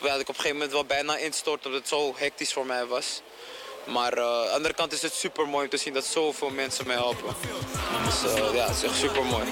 ja, 0.00 0.10
dat 0.10 0.20
ik 0.20 0.28
op 0.28 0.28
een 0.28 0.34
gegeven 0.34 0.56
moment 0.56 0.72
wel 0.72 0.84
bijna 0.84 1.16
instort, 1.16 1.66
omdat 1.66 1.80
het 1.80 1.88
zo 1.88 2.14
hectisch 2.16 2.52
voor 2.52 2.66
mij 2.66 2.86
was. 2.86 3.22
Maar 3.88 4.12
eh, 4.12 4.24
aan 4.24 4.44
de 4.44 4.50
andere 4.50 4.74
kant 4.74 4.92
is 4.92 5.02
het 5.02 5.12
super 5.12 5.48
mooi 5.48 5.64
om 5.64 5.70
te 5.70 5.76
zien 5.76 5.92
dat 5.92 6.04
zoveel 6.04 6.50
mensen 6.50 6.86
mij 6.86 6.96
helpen. 6.96 7.34
Dus 8.04 8.32
eh, 8.32 8.54
ja, 8.54 8.66
het 8.66 8.76
is 8.76 8.82
echt 8.82 8.96
super 8.96 9.24
mooi. 9.24 9.44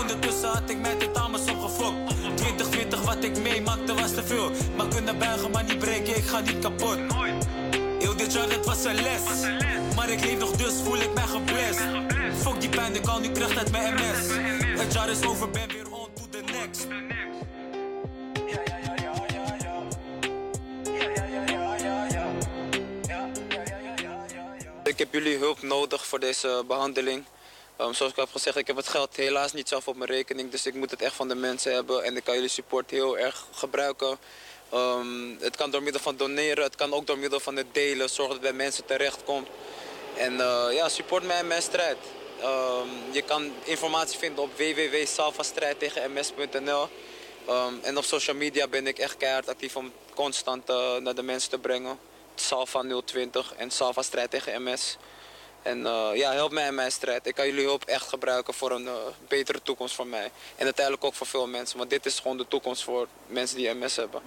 Ondertussen 0.00 0.48
had 0.48 0.70
ik 0.70 0.78
met 0.78 1.02
het 1.02 1.16
allemaal 1.16 1.40
opgefokt. 1.40 2.10
2020 2.34 3.02
wat 3.02 3.24
ik 3.24 3.38
meemaakte 3.38 3.94
was 3.94 4.14
te 4.14 4.24
veel. 4.24 4.50
Maar 4.76 4.88
kunnen 4.88 5.18
buigen, 5.18 5.50
maar 5.50 5.64
niet 5.64 5.78
breken, 5.78 6.16
ik 6.16 6.24
ga 6.24 6.40
niet 6.40 6.58
kapot. 6.58 6.98
Jaar, 8.34 8.50
het 8.50 8.66
was 8.66 8.84
een 8.84 8.94
les. 8.94 9.22
Maar 9.94 10.10
ik 10.10 10.24
leef 10.24 10.38
nog, 10.38 10.50
dus 10.50 10.74
voel 10.82 10.96
ik 10.96 11.14
mij 11.14 11.26
geblest. 11.26 11.80
Fuck 12.42 12.60
die 12.60 12.68
pijn, 12.68 12.94
ik 12.94 13.06
al 13.06 13.20
nu 13.20 13.30
kracht 13.30 13.56
uit 13.56 13.70
mijn 13.70 13.94
MS. 13.94 14.34
Het 14.80 14.92
jaar 14.92 15.10
is 15.10 15.22
over, 15.22 15.50
ben 15.50 15.68
weer 15.68 15.92
on 15.92 16.08
to 16.14 16.22
the 16.30 16.40
next. 16.40 16.86
Ik 24.84 24.98
heb 24.98 25.12
jullie 25.12 25.38
hulp 25.38 25.62
nodig 25.62 26.06
voor 26.06 26.20
deze 26.20 26.64
behandeling. 26.66 27.24
Ehm, 27.76 27.92
zoals 27.92 28.12
ik 28.12 28.18
heb 28.18 28.30
gezegd, 28.30 28.56
ik 28.56 28.66
heb 28.66 28.76
het 28.76 28.88
geld 28.88 29.16
helaas 29.16 29.52
niet 29.52 29.68
zelf 29.68 29.88
op 29.88 29.96
mijn 29.96 30.10
rekening. 30.10 30.50
Dus 30.50 30.66
ik 30.66 30.74
moet 30.74 30.90
het 30.90 31.02
echt 31.02 31.14
van 31.14 31.28
de 31.28 31.34
mensen 31.34 31.72
hebben. 31.72 32.04
En 32.04 32.16
ik 32.16 32.24
kan 32.24 32.34
jullie 32.34 32.48
support 32.48 32.90
heel 32.90 33.18
erg 33.18 33.46
gebruiken. 33.52 34.18
Ehm, 34.74 35.34
het 35.40 35.56
kan 35.56 35.70
door 35.70 35.82
middel 35.82 36.02
van 36.02 36.16
doneren, 36.16 36.64
het 36.64 36.74
kan 36.74 36.92
ook 36.92 37.06
door 37.06 37.18
middel 37.18 37.40
van 37.40 37.56
het 37.56 37.66
delen. 37.72 38.10
Zorg 38.10 38.28
dat 38.28 38.36
het 38.36 38.46
bij 38.46 38.52
mensen 38.52 38.84
terechtkomt. 38.84 39.48
En 40.16 40.40
eh, 40.40 40.66
ja, 40.72 40.88
support 40.88 41.24
mij 41.24 41.40
in 41.40 41.46
mijn 41.46 41.62
strijd. 41.62 41.96
Ehm, 42.40 42.88
je 43.10 43.22
kan 43.22 43.52
informatie 43.64 44.18
vinden 44.18 44.44
op 44.44 44.56
www.salvastrijdtegenms.nl. 44.56 46.88
Ehm, 47.46 47.74
en 47.82 47.96
op 47.96 48.04
social 48.04 48.36
media 48.36 48.68
ben 48.68 48.86
ik 48.86 48.98
echt 48.98 49.16
keihard 49.16 49.48
actief 49.48 49.76
om 49.76 49.92
constant 50.14 50.68
eh, 50.68 50.96
naar 50.96 51.14
de 51.14 51.22
mensen 51.22 51.50
te 51.50 51.58
brengen. 51.58 51.98
Salva 52.34 52.82
020 53.04 53.54
en 53.56 53.70
Salva 53.70 54.02
strijd 54.02 54.30
tegen 54.30 54.62
MS. 54.62 54.96
En 55.64 55.86
eh, 55.86 56.10
ja, 56.14 56.32
help 56.32 56.52
mij 56.52 56.66
in 56.66 56.74
mijn 56.74 56.92
strijd. 56.92 57.26
Ik 57.26 57.34
kan 57.34 57.46
jullie 57.46 57.64
hulp 57.64 57.84
echt 57.84 58.08
gebruiken 58.08 58.54
voor 58.54 58.70
een 58.70 58.86
eh, 58.86 58.92
betere 59.28 59.62
toekomst 59.62 59.94
voor 59.94 60.06
mij. 60.06 60.30
En 60.56 60.64
uiteindelijk 60.64 61.04
ook 61.04 61.14
voor 61.14 61.26
veel 61.26 61.46
mensen. 61.46 61.78
Want 61.78 61.90
dit 61.90 62.06
is 62.06 62.18
gewoon 62.18 62.36
de 62.36 62.48
toekomst 62.48 62.84
voor 62.84 63.06
mensen 63.26 63.56
die 63.56 63.74
MS 63.74 63.96
hebben. 63.96 64.22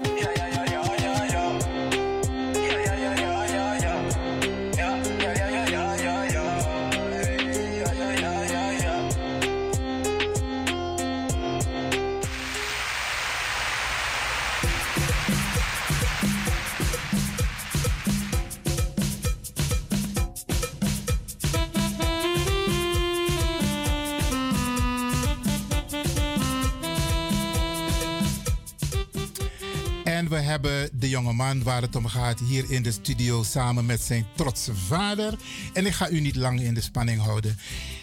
En 30.27 30.33
we 30.33 30.39
hebben 30.39 30.89
de 30.93 31.09
jongeman 31.09 31.63
waar 31.63 31.81
het 31.81 31.95
om 31.95 32.07
gaat 32.07 32.39
hier 32.39 32.71
in 32.71 32.83
de 32.83 32.91
studio 32.91 33.43
samen 33.43 33.85
met 33.85 34.01
zijn 34.01 34.25
trotse 34.35 34.75
vader. 34.75 35.33
En 35.73 35.85
ik 35.85 35.93
ga 35.93 36.09
u 36.09 36.19
niet 36.19 36.35
lang 36.35 36.61
in 36.61 36.73
de 36.73 36.81
spanning 36.81 37.21
houden. 37.21 37.57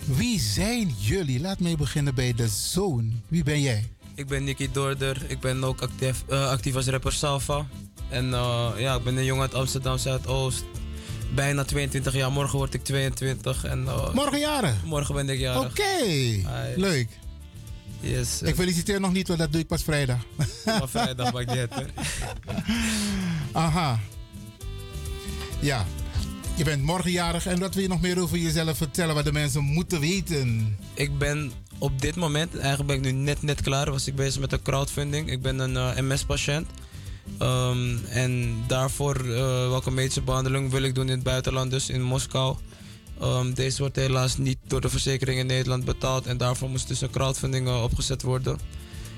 Wie 0.05 0.41
zijn 0.41 0.95
jullie? 0.99 1.41
Laat 1.41 1.59
mij 1.59 1.77
beginnen 1.77 2.15
bij 2.15 2.35
de 2.35 2.49
zoon. 2.49 3.21
Wie 3.29 3.43
ben 3.43 3.61
jij? 3.61 3.85
Ik 4.15 4.27
ben 4.27 4.45
Nicky 4.45 4.69
Doorder. 4.73 5.25
Ik 5.29 5.41
ben 5.41 5.65
ook 5.65 5.81
actief, 5.81 6.25
eh, 6.29 6.49
actief 6.49 6.75
als 6.75 6.87
rapper 6.87 7.13
Salva. 7.13 7.67
En 8.09 8.35
eh, 8.35 8.71
ja, 8.77 8.95
ik 8.95 9.05
ben 9.05 9.17
een 9.17 9.25
jongen 9.25 9.43
uit 9.43 9.55
Amsterdam 9.55 9.99
Zuidoost. 9.99 10.65
Bijna 11.35 11.65
22 11.65 12.15
jaar. 12.15 12.33
Morgen 12.33 12.59
word 12.59 12.75
ik 12.75 12.85
22. 12.85 13.65
En, 13.65 13.87
eh, 13.87 14.15
Morgen 14.15 14.39
jaren? 14.39 14.81
Morgen 14.85 15.15
ben 15.15 15.29
ik 15.29 15.39
jarig. 15.39 15.71
Oké, 15.71 16.05
leuk. 16.77 17.09
Yes. 18.05 18.43
Ik 18.43 18.55
feliciteer 18.55 19.01
nog 19.01 19.13
niet, 19.13 19.29
want 19.29 19.41
dat 19.41 19.53
doe 19.53 19.61
ik 19.61 19.67
pas 19.67 19.83
vrijdag. 19.83 20.19
Maar 20.65 20.89
vrijdag 20.89 21.33
maakt 21.33 21.49
niet 21.49 21.59
uit, 21.59 21.75
hoor. 21.75 21.89
Aha. 23.53 24.01
Ja. 25.61 25.87
Je 26.57 26.65
bent 26.65 26.83
morgenjarig 26.83 27.47
en 27.47 27.59
wat 27.59 27.75
wil 27.75 27.83
je 27.83 27.89
nog 27.89 28.01
meer 28.01 28.23
over 28.23 28.39
jezelf 28.39 28.77
vertellen 28.77 29.15
wat 29.15 29.25
de 29.25 29.33
mensen 29.33 29.63
moeten 29.63 30.01
weten? 30.01 30.77
Ik 30.95 31.19
ben 31.19 31.53
op 31.79 32.01
dit 32.01 32.17
moment, 32.17 32.57
eigenlijk 32.57 32.87
ben 32.87 32.97
ik 32.97 33.03
nu 33.03 33.23
net, 33.23 33.43
net 33.43 33.61
klaar, 33.61 33.91
was 33.91 34.07
ik 34.07 34.15
bezig 34.15 34.41
met 34.41 34.53
een 34.53 34.63
crowdfunding. 34.63 35.31
Ik 35.31 35.43
ben 35.43 35.59
een 35.59 35.77
eh, 35.77 36.03
MS-patiënt. 36.03 36.67
Ehm, 37.39 37.97
en 38.09 38.57
daarvoor 38.67 39.17
eh, 39.17 39.69
welke 39.69 39.91
medische 39.91 40.23
behandeling 40.23 40.71
wil 40.71 40.83
ik 40.83 40.95
doen 40.95 41.07
in 41.07 41.15
het 41.15 41.23
buitenland, 41.23 41.71
dus 41.71 41.89
in 41.89 42.03
Moskou. 42.03 42.57
Ehm, 43.21 43.53
deze 43.53 43.79
wordt 43.79 43.97
helaas 43.97 44.37
niet 44.37 44.59
door 44.67 44.81
de 44.81 44.89
verzekering 44.89 45.39
in 45.39 45.47
Nederland 45.47 45.85
betaald 45.85 46.27
en 46.27 46.37
daarvoor 46.37 46.71
moest 46.71 46.89
dus 46.89 47.01
een 47.01 47.11
crowdfunding 47.11 47.69
opgezet 47.69 48.23
worden. 48.23 48.59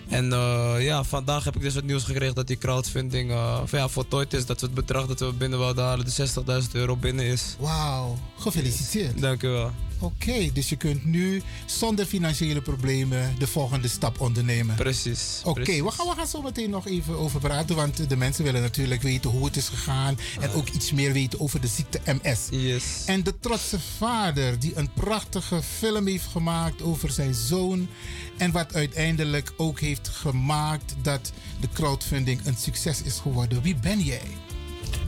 En 0.08 0.32
eh, 0.32 0.74
ja, 0.78 1.04
vandaag 1.04 1.44
heb 1.44 1.56
ik 1.56 1.62
dus 1.62 1.74
het 1.74 1.84
nieuws 1.84 2.04
gekregen 2.04 2.34
dat 2.34 2.46
die 2.46 2.58
crowdfunding 2.58 3.30
uh, 3.30 3.60
ja, 3.70 3.88
voltooid 3.88 4.32
is. 4.32 4.46
Dat 4.46 4.60
we 4.60 4.66
het 4.66 4.74
bedrag 4.74 5.06
dat 5.06 5.20
we 5.20 5.32
binnen 5.32 5.58
wilden 5.58 5.84
halen, 5.84 6.04
de 6.04 6.28
60.000 6.62 6.70
euro 6.72 6.96
binnen 6.96 7.24
is. 7.24 7.56
Wauw, 7.58 8.18
gefeliciteerd. 8.38 9.20
Dank 9.20 9.42
u 9.42 9.48
wel. 9.48 9.72
Oké, 9.98 10.50
dus 10.52 10.68
je 10.68 10.76
kunt 10.76 11.04
nu 11.04 11.42
zonder 11.66 12.06
financiële 12.06 12.60
problemen 12.60 13.34
de 13.38 13.46
volgende 13.46 13.88
stap 13.88 14.20
ondernemen. 14.20 14.76
Precies. 14.76 15.40
Oké, 15.44 15.82
we, 15.82 15.90
gaan, 15.90 16.06
we 16.06 16.12
gaan 16.16 16.26
zo 16.26 16.42
meteen 16.42 16.70
nog 16.70 16.86
even 16.86 17.18
over 17.18 17.40
praten, 17.40 17.76
want 17.76 18.08
de 18.08 18.16
mensen 18.16 18.44
willen 18.44 18.62
natuurlijk 18.62 19.02
weten 19.02 19.30
hoe 19.30 19.44
het 19.44 19.56
is 19.56 19.68
gegaan 19.68 20.18
en 20.40 20.50
ook 20.50 20.68
iets 20.68 20.92
meer 20.92 21.12
weten 21.12 21.40
over 21.40 21.60
de 21.60 21.66
ziekte 21.66 22.00
MS. 22.04 22.48
Yes. 22.50 22.84
En 23.06 23.22
de 23.22 23.38
trotse 23.40 23.78
vader 23.96 24.58
die 24.58 24.72
een 24.74 24.90
prachtige 24.92 25.62
film 25.62 26.06
heeft 26.06 26.26
gemaakt 26.26 26.82
over 26.82 27.10
zijn 27.10 27.34
zoon 27.34 27.88
en 28.38 28.50
wat 28.50 28.74
uiteindelijk 28.74 29.52
ook 29.56 29.80
heeft 29.80 30.08
gemaakt 30.08 30.94
dat 31.02 31.32
de 31.60 31.68
crowdfunding 31.72 32.46
een 32.46 32.56
succes 32.56 33.02
is 33.02 33.18
geworden. 33.18 33.62
Wie 33.62 33.76
ben 33.76 34.00
jij? 34.00 34.28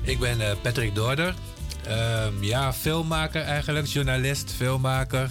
Ik 0.03 0.19
ben 0.19 0.41
eh, 0.41 0.57
Patrick 0.63 0.95
Doorder. 0.95 1.35
Ehm, 1.87 2.43
ja, 2.43 2.73
filmmaker 2.73 3.43
eigenlijk, 3.43 3.87
journalist, 3.87 4.53
filmmaker. 4.57 5.31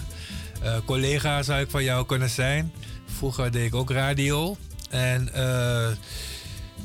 Eh, 0.62 0.76
collega 0.84 1.42
zou 1.42 1.60
ik 1.60 1.70
van 1.70 1.84
jou 1.84 2.06
kunnen 2.06 2.30
zijn. 2.30 2.72
Vroeger 3.06 3.50
deed 3.50 3.66
ik 3.66 3.74
ook 3.74 3.90
radio. 3.90 4.56
En 4.90 5.34
eh, 5.34 5.88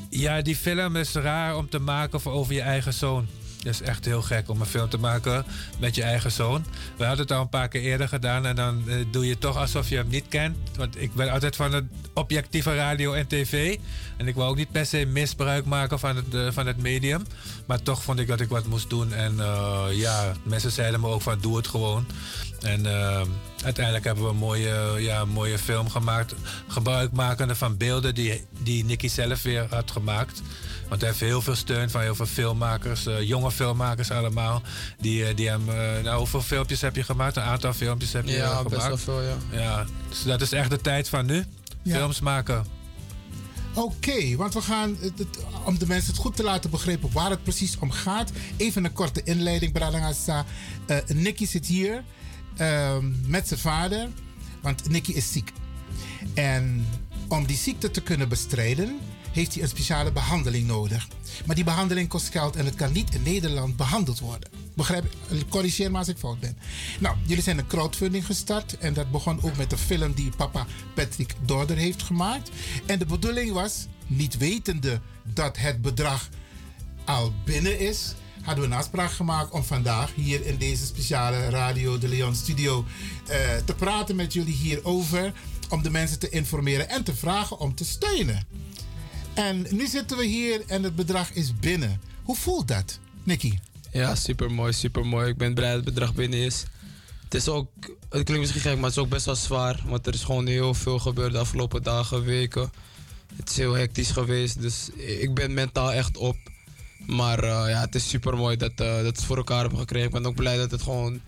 ja, 0.10 0.42
die 0.42 0.56
film 0.56 0.96
is 0.96 1.14
raar 1.14 1.58
om 1.58 1.70
te 1.70 1.80
maken 1.80 2.22
voor 2.22 2.32
over 2.32 2.54
je 2.54 2.62
eigen 2.62 2.94
zoon. 2.94 3.28
Het 3.64 3.74
is 3.74 3.82
echt 3.82 4.06
heel 4.06 4.22
gek 4.22 4.50
om 4.50 4.62
een 4.62 4.66
film 4.66 4.90
te 4.90 4.98
maken 4.98 5.46
met 5.80 5.96
je 5.96 6.04
eigen 6.04 6.32
zoon. 6.32 6.66
We 6.98 7.06
hadden 7.06 7.26
het 7.26 7.36
al 7.36 7.42
een 7.42 7.50
paar 7.50 7.68
keer 7.68 7.82
eerder 7.82 8.08
gedaan 8.08 8.46
en 8.46 8.56
dan 8.56 8.84
eh, 8.88 8.96
doe 9.12 9.28
je 9.28 9.38
toch 9.38 9.58
alsof 9.58 9.90
je 9.90 9.96
hem 9.96 10.08
niet 10.08 10.26
kent. 10.30 10.58
Want 10.76 11.02
ik 11.02 11.14
ben 11.14 11.32
altijd 11.32 11.56
van 11.56 11.74
het 11.74 11.86
objectieve 12.14 12.76
radio 12.76 13.14
en 13.14 13.28
tv. 13.28 13.78
En 14.18 14.28
ik 14.28 14.36
wou 14.36 14.50
ook 14.50 14.58
niet 14.58 14.72
per 14.72 14.86
se 14.86 15.06
misbruik 15.06 15.66
maken 15.66 16.00
van 16.00 16.16
het, 16.16 16.34
eh, 16.34 16.48
van 16.52 16.68
het 16.68 16.82
medium. 16.82 17.24
Maar 17.66 17.82
toch 17.82 18.04
vond 18.04 18.20
ik 18.20 18.28
dat 18.28 18.40
ik 18.40 18.50
wat 18.50 18.66
moest 18.66 18.90
doen. 18.90 19.14
En 19.14 19.40
eh, 19.40 19.86
ja, 19.92 20.34
mensen 20.44 20.72
zeiden 20.72 21.00
me 21.00 21.08
ook 21.08 21.22
van 21.22 21.40
doe 21.40 21.58
het 21.58 21.68
gewoon. 21.68 22.06
En 22.62 22.88
uiteindelijk 23.64 24.06
hebben 24.06 24.24
we 24.24 24.30
een 24.30 24.36
mooie, 24.36 24.96
ja, 24.98 25.26
mooie 25.26 25.58
film 25.58 25.90
gemaakt. 25.90 26.34
Gebruikmakende 26.68 27.56
van 27.56 27.78
beelden 27.78 28.16
die, 28.16 28.46
die 28.60 28.86
Nicky 28.86 29.08
zelf 29.08 29.42
weer 29.42 29.66
had 29.70 29.92
gemaakt. 29.92 30.42
Want 30.90 31.02
hij 31.02 31.10
heeft 31.10 31.22
heel 31.22 31.42
veel 31.42 31.56
steun 31.56 31.90
van 31.90 32.02
heel 32.02 32.16
veel 32.16 32.26
filmmakers, 32.26 33.06
eh, 33.06 33.22
jonge 33.22 33.52
filmmakers 33.52 34.12
allemaal. 34.12 34.62
Die, 35.00 35.26
eh, 35.26 35.36
die 35.36 35.50
hem, 35.50 35.70
eh, 35.70 36.04
nou, 36.04 36.18
hoeveel 36.18 36.42
filmpjes 36.42 36.82
heb 36.82 36.96
je 36.96 37.04
gemaakt? 37.04 37.36
Een 37.36 37.44
aantal 37.44 37.74
filmpjes 37.74 38.14
heb 38.14 38.26
je 38.26 38.32
Ja, 38.32 38.48
gemaakt. 38.48 38.70
best 38.70 38.88
wel 38.88 38.98
veel, 38.98 39.22
ja. 39.22 39.36
ja. 39.52 39.86
Dus 40.10 40.24
dat 40.24 40.42
is 40.42 40.52
echt 40.52 40.70
de 40.70 40.82
tijd 40.82 41.10
van 41.10 41.26
nu. 41.26 41.44
Ja. 41.82 41.96
Films 41.96 42.20
maken. 42.20 42.66
Oké, 43.74 44.36
want 44.36 44.54
we 44.54 44.62
gaan, 44.62 44.98
het- 45.00 45.18
het- 45.20 45.40
om 45.66 45.78
de 45.80 45.88
mensen 45.88 46.12
het 46.12 46.22
goed 46.22 46.36
te 46.36 46.44
laten 46.44 46.70
begrijpen 46.70 47.10
waar 47.12 47.30
het 47.30 47.44
precies 47.44 47.78
om 47.80 47.92
gaat. 47.92 48.32
Even 48.58 48.86
een 48.86 48.94
korte 48.94 49.24
inleiding, 49.24 49.72
Bralangasa. 49.72 50.46
Uh, 50.88 50.98
Nicky 51.08 51.46
zit 51.46 51.66
hier 51.66 52.04
ehm, 52.58 53.12
met 53.26 53.48
zijn 53.48 53.60
vader, 53.60 54.08
want 54.62 54.90
Nicky 54.90 55.12
is 55.12 55.32
ziek. 55.32 55.52
En 56.34 56.88
om 57.28 57.46
die 57.46 57.58
ziekte 57.58 57.92
te 57.92 58.02
kunnen 58.02 58.30
bestrijden, 58.30 59.00
heeft 59.34 59.54
hij 59.54 59.64
een 59.64 59.70
speciale 59.70 60.12
behandeling 60.12 60.68
nodig. 60.68 61.08
Maar 61.46 61.56
die 61.56 61.64
behandeling 61.64 62.08
kost 62.08 62.30
geld 62.30 62.56
en 62.56 62.66
het 62.66 62.76
kan 62.76 62.92
niet 62.92 63.16
in 63.16 63.24
Nederland 63.24 63.76
behandeld 63.76 64.20
worden. 64.20 64.50
Begrijp? 64.74 65.06
Corrigeer 65.50 65.92
me 65.92 65.98
als 65.98 66.08
ik 66.08 66.18
fout 66.18 66.40
ben. 66.40 66.58
Nou, 67.00 67.16
jullie 67.26 67.44
zijn 67.44 67.58
een 67.58 67.68
crowdfunding 67.68 68.26
gestart. 68.26 68.78
En 68.78 68.94
dat 68.94 69.12
begon 69.12 69.44
ook 69.44 69.58
met 69.58 69.72
een 69.72 69.78
film 69.78 70.14
die 70.14 70.32
papa 70.38 70.66
Patrick 70.94 71.36
Dorder 71.46 71.78
heeft 71.78 72.04
gemaakt. 72.04 72.50
En 72.86 73.00
de 73.00 73.06
bedoeling 73.06 73.52
was, 73.52 73.88
niet 74.08 74.38
wetende 74.38 75.00
dat 75.24 75.58
het 75.58 75.82
bedrag 75.82 76.30
al 77.06 77.34
binnen 77.46 77.80
is, 77.80 78.14
hadden 78.42 78.64
we 78.64 78.70
een 78.70 78.78
afspraak 78.78 79.12
gemaakt 79.12 79.52
om 79.52 79.64
vandaag 79.64 80.12
hier 80.16 80.46
in 80.46 80.58
deze 80.58 80.86
speciale 80.86 81.50
Radio 81.50 81.98
de 81.98 82.08
Leon 82.08 82.36
studio 82.36 82.86
eh, 83.28 83.38
te 83.66 83.76
praten 83.76 84.16
met 84.16 84.34
jullie 84.34 84.56
hierover. 84.56 85.34
Om 85.70 85.82
de 85.82 85.90
mensen 85.90 86.20
te 86.20 86.30
informeren 86.30 86.90
en 86.90 87.04
te 87.04 87.16
vragen 87.16 87.60
om 87.60 87.76
te 87.76 87.86
steunen. 87.86 88.48
En 89.34 89.66
nu 89.70 89.88
zitten 89.88 90.18
we 90.18 90.26
hier 90.26 90.62
en 90.68 90.84
het 90.84 90.96
bedrag 90.96 91.32
is 91.32 91.60
binnen. 91.60 92.02
Hoe 92.24 92.36
voelt 92.36 92.68
dat, 92.68 93.00
Nicky? 93.24 93.58
Ja, 93.92 94.16
super 94.16 94.52
mooi, 94.52 94.74
super 94.74 95.06
mooi. 95.06 95.30
Ik 95.30 95.38
ben 95.38 95.54
blij 95.54 95.68
dat 95.68 95.86
het 95.86 95.94
bedrag 95.94 96.14
binnen 96.14 96.40
is. 96.40 96.64
Het 97.24 97.34
is 97.34 97.48
ook, 97.48 97.70
het 98.10 98.24
klinkt 98.24 98.40
misschien 98.40 98.62
gek, 98.62 98.76
maar 98.76 98.84
het 98.84 98.98
is 98.98 99.04
ook 99.04 99.10
best 99.10 99.26
wel 99.26 99.36
zwaar. 99.36 99.84
Want 99.86 100.08
er 100.08 100.14
is 100.14 100.24
gewoon 100.24 100.48
heel 100.48 100.74
veel 100.74 101.00
gebeurd 101.00 101.32
de 101.32 101.38
afgelopen 101.38 101.84
dagen, 101.84 102.24
weken. 102.24 102.72
Het 103.36 103.50
is 103.50 103.58
heel 103.58 103.74
hectisch 103.74 104.12
geweest, 104.12 104.62
dus 104.62 104.90
ik 104.96 105.34
ben 105.34 105.54
mentaal 105.54 105.92
echt 105.94 106.18
op. 106.18 106.38
Maar 107.06 107.44
eh, 107.44 107.70
ja, 107.70 107.82
het 107.82 107.96
is 107.96 108.10
super 108.10 108.38
mooi 108.38 108.58
dat, 108.58 108.72
eh, 108.72 108.78
dat 108.78 109.02
we 109.02 109.08
het 109.08 109.24
voor 109.24 109.38
elkaar 109.38 109.62
hebben 109.62 109.80
gekregen. 109.80 110.08
Ik 110.08 110.14
ben 110.14 110.26
ook 110.26 110.36
blij 110.36 110.58
dat 110.58 110.72
het 110.72 110.82
gewoon, 110.82 111.22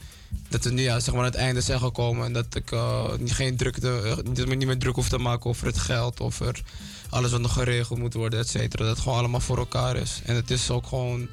dat 0.49 0.63
we 0.63 0.71
nu 0.71 0.81
ja, 0.81 0.99
zeg 0.99 1.13
maar 1.13 1.23
aan 1.23 1.31
het 1.31 1.39
einde 1.39 1.61
zijn 1.61 1.79
gekomen. 1.79 2.25
En 2.25 2.33
dat 2.33 2.55
ik 2.55 2.71
eh, 2.71 3.15
niet, 3.19 3.31
geen 3.31 3.57
eh, 3.57 4.15
dat 4.15 4.37
ik 4.37 4.47
me 4.47 4.55
niet 4.55 4.67
meer 4.67 4.77
druk 4.77 4.95
hoef 4.95 5.09
te 5.09 5.17
maken 5.17 5.49
over 5.49 5.67
het 5.67 5.77
geld, 5.77 6.19
over 6.19 6.63
alles 7.09 7.31
wat 7.31 7.41
nog 7.41 7.53
geregeld 7.53 7.99
moet 7.99 8.13
worden, 8.13 8.39
et 8.39 8.49
cetera. 8.49 8.83
Dat 8.83 8.93
het 8.93 9.03
gewoon 9.03 9.17
allemaal 9.17 9.39
voor 9.39 9.57
elkaar 9.57 9.95
is. 9.95 10.21
En 10.25 10.35
het 10.35 10.51
is 10.51 10.69
ook 10.69 10.87
gewoon 10.87 11.27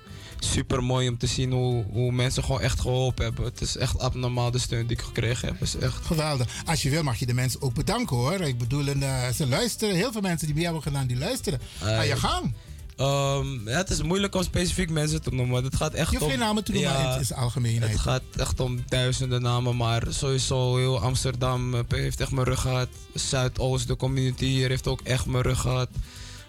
super 0.44 0.84
mooi 0.84 1.08
om 1.08 1.18
te 1.18 1.26
zien 1.26 1.52
hoe, 1.52 1.84
hoe 1.90 2.12
mensen 2.12 2.44
gewoon 2.44 2.60
echt 2.60 2.80
geholpen 2.80 3.24
hebben. 3.24 3.44
Het 3.44 3.60
is 3.60 3.76
echt 3.76 3.98
abnormaal 3.98 4.50
de 4.50 4.58
steun 4.58 4.86
die 4.86 4.96
ik 4.96 5.02
gekregen 5.02 5.48
heb. 5.48 5.62
Is 5.62 5.76
echt 5.76 6.06
Geweldig. 6.06 6.48
Als 6.64 6.82
je 6.82 6.90
wil 6.90 7.02
mag 7.02 7.18
je 7.18 7.26
de 7.26 7.34
mensen 7.34 7.62
ook 7.62 7.74
bedanken 7.74 8.16
hoor. 8.16 8.40
Ik 8.40 8.58
bedoel, 8.58 8.86
en, 8.86 9.02
eh, 9.02 9.28
ze 9.28 9.46
luisteren. 9.46 9.94
Heel 9.94 10.12
veel 10.12 10.20
mensen 10.20 10.46
die 10.46 10.54
bij 10.54 10.62
jou 10.62 10.74
hebben 10.74 10.92
gedaan, 10.92 11.08
die 11.08 11.18
luisteren. 11.18 11.60
Ga 11.78 12.02
je 12.02 12.08
ja. 12.08 12.16
gang. 12.16 12.54
Ehm, 13.02 13.68
ja, 13.68 13.76
het 13.76 13.90
is 13.90 14.02
moeilijk 14.02 14.34
om 14.34 14.42
specifiek 14.42 14.90
mensen 14.90 15.22
te 15.22 15.34
noemen. 15.34 15.64
Het 15.64 15.76
gaat 15.76 15.92
echt 15.92 16.10
Je 16.10 16.16
hoeft 16.16 16.22
om... 16.22 16.30
geen 16.30 16.38
namen 16.38 16.64
te 16.64 16.72
noemen, 16.72 16.92
maar 16.92 17.18
in 17.18 17.24
zijn 17.24 17.38
algemeenheid. 17.38 17.92
Het 17.92 18.00
gaat 18.00 18.22
echt 18.36 18.60
om 18.60 18.82
duizenden 18.88 19.42
namen, 19.42 19.76
maar 19.76 20.02
sowieso 20.08 20.76
heel 20.76 21.00
Amsterdam 21.00 21.74
eh, 21.74 21.80
heeft 21.88 22.20
echt 22.20 22.30
mijn 22.30 22.46
rug 22.46 22.60
gehad. 22.60 22.88
Zuidoost, 23.14 23.88
de 23.88 23.96
community 23.96 24.44
hier 24.44 24.68
heeft 24.68 24.86
ook 24.86 25.00
echt 25.00 25.26
mijn 25.26 25.42
rug 25.42 25.60
gehad. 25.60 25.88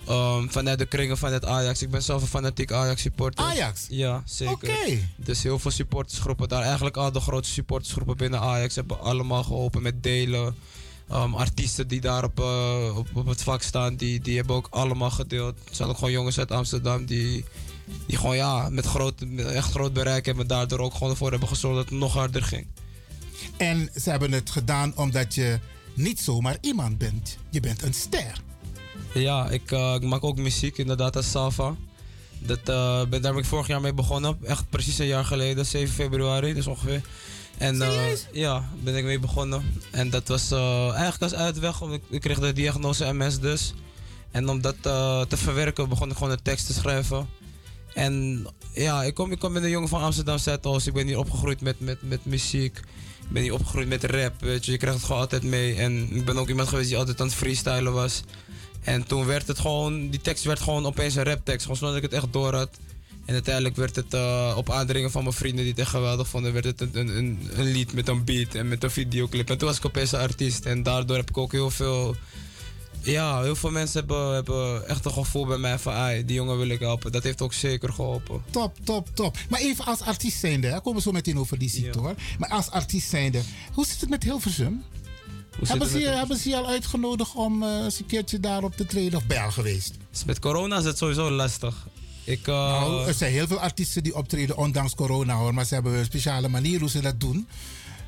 Ehm, 0.08 0.48
vanuit 0.48 0.80
de 0.80 0.86
kringen 0.86 1.18
van 1.18 1.34
het 1.34 1.46
Ajax. 1.46 1.82
Ik 1.82 1.90
ben 1.90 2.04
zelf 2.04 2.22
een 2.22 2.28
fanatiek 2.28 2.72
Ajax 2.72 3.02
supporter. 3.02 3.46
Ajax? 3.46 3.86
Ja, 3.90 4.22
zeker. 4.26 4.54
Oké. 4.54 4.98
Dus 5.16 5.44
heel 5.44 5.60
veel 5.60 5.72
supportersgroepen 5.72 6.50
daar. 6.50 6.64
Eigenlijk 6.64 6.98
al 6.98 7.12
de 7.12 7.20
grote 7.20 7.50
supportersgroepen 7.50 8.18
binnen 8.18 8.40
Ajax 8.40 8.76
hebben 8.76 9.00
allemaal 9.00 9.44
geholpen 9.44 9.82
met 9.82 10.04
delen. 10.04 10.56
Ehm, 11.14 11.34
artiesten 11.34 11.88
die 11.88 12.02
daar 12.02 12.24
op, 12.24 12.40
eh, 12.40 12.98
op, 12.98 13.08
op 13.14 13.26
het 13.26 13.44
vak 13.44 13.62
staan, 13.62 13.96
die, 13.96 14.20
die 14.20 14.36
hebben 14.36 14.56
ook 14.56 14.68
allemaal 14.70 15.12
gedeeld. 15.12 15.56
Er 15.70 15.76
zijn 15.76 15.90
ook 15.90 15.96
gewoon 15.96 16.12
jongens 16.12 16.40
uit 16.40 16.52
Amsterdam 16.52 17.06
die, 17.06 17.46
die 18.08 18.18
gewoon 18.18 18.36
ja, 18.36 18.70
met, 18.70 18.86
groot, 18.86 19.22
echt 19.38 19.72
groot 19.72 19.94
bereik 19.94 20.26
hebben. 20.26 20.44
En 20.44 20.50
daardoor 20.50 20.80
ook 20.80 20.94
gewoon 20.94 21.10
ervoor 21.10 21.32
hebben 21.32 21.48
gezorgd 21.48 21.76
dat 21.76 21.90
het 21.90 22.00
nog 22.00 22.14
harder 22.14 22.44
ging. 22.44 22.68
En 23.58 23.90
ze 24.02 24.10
hebben 24.10 24.32
het 24.32 24.50
gedaan 24.50 24.94
omdat 24.96 25.36
je 25.36 25.60
niet 25.94 26.20
zomaar 26.20 26.58
iemand 26.62 26.98
bent. 26.98 27.38
Je 27.50 27.60
bent 27.60 27.82
een 27.82 27.94
ster. 27.94 28.42
Ja, 29.14 29.50
ik, 29.50 29.72
eh, 29.72 29.94
ik 29.94 30.04
maak 30.04 30.24
ook 30.24 30.38
muziek 30.38 30.78
inderdaad 30.78 31.16
als 31.16 31.32
Salva. 31.32 31.76
Dat, 32.40 32.70
eh, 32.70 33.06
ben, 33.06 33.22
daar 33.22 33.34
ben 33.34 33.42
ik 33.42 33.46
vorig 33.46 33.68
jaar 33.68 33.82
mee 33.82 33.94
begonnen. 33.94 34.38
Echt 34.44 34.70
precies 34.70 34.98
een 34.98 35.06
jaar 35.08 35.26
geleden, 35.26 35.66
7 35.66 35.94
februari, 35.94 36.54
dus 36.54 36.68
ongeveer. 36.68 37.02
En 37.64 37.82
eh, 37.82 38.16
ja, 38.32 38.70
ben 38.84 38.96
ik 38.96 39.04
mee 39.04 39.20
begonnen. 39.20 39.64
En 39.92 40.10
dat 40.10 40.28
was 40.28 40.52
eh, 40.52 40.90
eigenlijk 40.90 41.22
als 41.22 41.34
uitweg, 41.34 41.82
ik, 41.82 42.02
ik 42.10 42.22
kreeg 42.22 42.40
de 42.40 42.54
diagnose 42.54 43.14
MS 43.14 43.40
dus. 43.40 43.74
En 44.32 44.50
om 44.50 44.62
dat 44.62 44.76
eh, 44.82 45.22
te 45.22 45.38
verwerken 45.38 45.90
begon 45.90 46.10
ik 46.10 46.18
gewoon 46.18 46.32
een 46.32 46.42
tekst 46.42 46.66
te 46.66 46.74
schrijven. 46.74 47.30
En 47.94 48.46
ja, 48.74 49.04
ik 49.04 49.14
kom, 49.14 49.32
ik 49.32 49.40
kom 49.40 49.52
met 49.52 49.64
een 49.64 49.70
jongen 49.70 49.90
van 49.90 50.02
Amsterdam 50.02 50.38
Zuidoost. 50.38 50.88
Ik 50.88 50.94
ben 50.94 51.08
hier 51.08 51.18
opgegroeid 51.18 51.62
met, 51.62 51.80
met, 51.80 51.98
met 52.02 52.26
muziek. 52.26 52.78
Ik 52.78 53.30
ben 53.30 53.42
hier 53.42 53.54
opgegroeid 53.54 53.88
met 53.88 54.04
rap, 54.04 54.34
weet 54.42 54.66
je. 54.66 54.72
Je 54.72 54.78
krijgt 54.78 54.98
het 54.98 55.06
gewoon 55.06 55.22
altijd 55.22 55.44
mee. 55.44 55.76
En 55.76 56.16
ik 56.16 56.26
ben 56.26 56.38
ook 56.38 56.50
iemand 56.50 56.68
geweest 56.68 56.90
die 56.90 56.98
altijd 56.98 57.20
aan 57.20 57.28
het 57.28 57.36
freestylen 57.36 57.94
was. 57.94 58.22
En 58.82 59.04
toen 59.08 59.26
werd 59.26 59.48
het 59.48 59.60
gewoon, 59.60 60.10
die 60.10 60.22
tekst 60.22 60.44
werd 60.44 60.60
gewoon 60.60 60.86
opeens 60.86 61.16
een 61.16 61.24
raptekst. 61.24 61.62
Gewoon 61.62 61.78
zonder 61.78 61.96
dat 61.96 62.06
ik 62.06 62.12
het 62.12 62.24
echt 62.24 62.34
door 62.34 62.54
had. 62.54 62.70
En 63.26 63.34
uiteindelijk 63.34 63.76
werd 63.76 63.96
het 63.96 64.14
eh, 64.14 64.54
op 64.58 64.70
aandringen 64.70 65.12
van 65.12 65.24
mijn 65.24 65.36
vrienden 65.36 65.64
die 65.64 65.72
het 65.72 65.82
echt 65.82 65.90
geweldig 65.90 66.28
vonden, 66.28 66.54
werd 66.54 66.66
het 66.66 66.82
een, 66.82 67.18
een, 67.18 67.50
een, 67.54 67.72
lied 67.72 67.94
met 67.94 68.08
een 68.08 68.24
beat 68.24 68.56
en 68.56 68.68
met 68.68 68.84
een 68.84 68.92
videoclip. 68.92 69.50
En 69.50 69.58
toen 69.58 69.68
was 69.68 69.78
ik 69.78 69.86
opeens 69.86 70.12
een 70.12 70.20
artiest. 70.20 70.66
En 70.66 70.84
daardoor 70.84 71.18
heb 71.18 71.30
ik 71.30 71.38
ook 71.38 71.52
heel 71.52 71.70
veel. 71.70 72.16
Ja, 73.02 73.42
heel 73.42 73.56
veel 73.56 73.72
mensen 73.72 74.00
hebben, 74.00 74.34
hebben 74.34 74.88
echt 74.88 75.06
een 75.06 75.12
gevoel 75.12 75.46
bij 75.46 75.58
mij 75.58 75.80
van, 75.80 75.94
"Ai, 75.94 76.26
die 76.26 76.36
jongen 76.36 76.58
wil 76.58 76.68
ik 76.68 76.80
helpen. 76.80 77.12
Dat 77.12 77.24
heeft 77.24 77.42
ook 77.42 77.54
zeker 77.54 77.94
geholpen. 77.94 78.44
Top, 78.50 78.76
top, 78.84 79.08
top. 79.14 79.38
Maar 79.50 79.60
even 79.60 79.86
als 79.86 80.02
artiest 80.02 80.40
zijnde, 80.40 80.68
hè, 80.68 80.82
komen 80.82 80.96
we 80.96 81.02
zo 81.02 81.12
meteen 81.12 81.40
over 81.40 81.60
die 81.60 81.70
ziekte 81.70 82.00
hoor. 82.00 82.16
Maar 82.40 82.50
als 82.50 82.70
artiest 82.70 83.10
zijnde, 83.10 83.42
hoe 83.74 83.86
zit 83.86 84.02
het 84.02 84.10
met 84.10 84.24
Hilversum? 84.24 84.84
Hebben 85.64 85.90
ze, 85.90 86.00
je, 86.00 86.08
hebben 86.08 86.38
ze 86.38 86.50
je 86.50 86.56
al 86.56 86.68
uitgenodigd 86.68 87.36
om 87.36 87.64
eh, 87.64 87.84
eens 87.84 88.00
een 88.00 88.06
keertje 88.06 88.40
daarop 88.40 88.76
te 88.76 88.86
treden 88.86 89.18
of 89.18 89.24
je 89.28 89.42
al 89.42 89.52
geweest? 89.52 89.94
Dus 90.12 90.26
met 90.26 90.40
corona 90.40 90.78
is 90.78 90.84
het 90.86 90.98
sowieso 90.98 91.32
lastig. 91.32 91.88
Ik, 92.26 92.48
eh, 92.48 92.54
Nou, 92.54 93.08
er 93.08 93.14
zijn 93.14 93.32
heel 93.32 93.48
veel 93.48 93.60
artiesten 93.60 94.04
die 94.04 94.16
optreden 94.16 94.58
ondanks 94.58 94.96
corona 94.96 95.36
hoor, 95.36 95.54
maar 95.54 95.66
ze 95.66 95.74
hebben 95.74 95.94
een 95.94 96.06
speciale 96.06 96.48
manier 96.48 96.80
hoe 96.80 96.90
ze 96.90 97.02
dat 97.02 97.20
doen. 97.20 97.48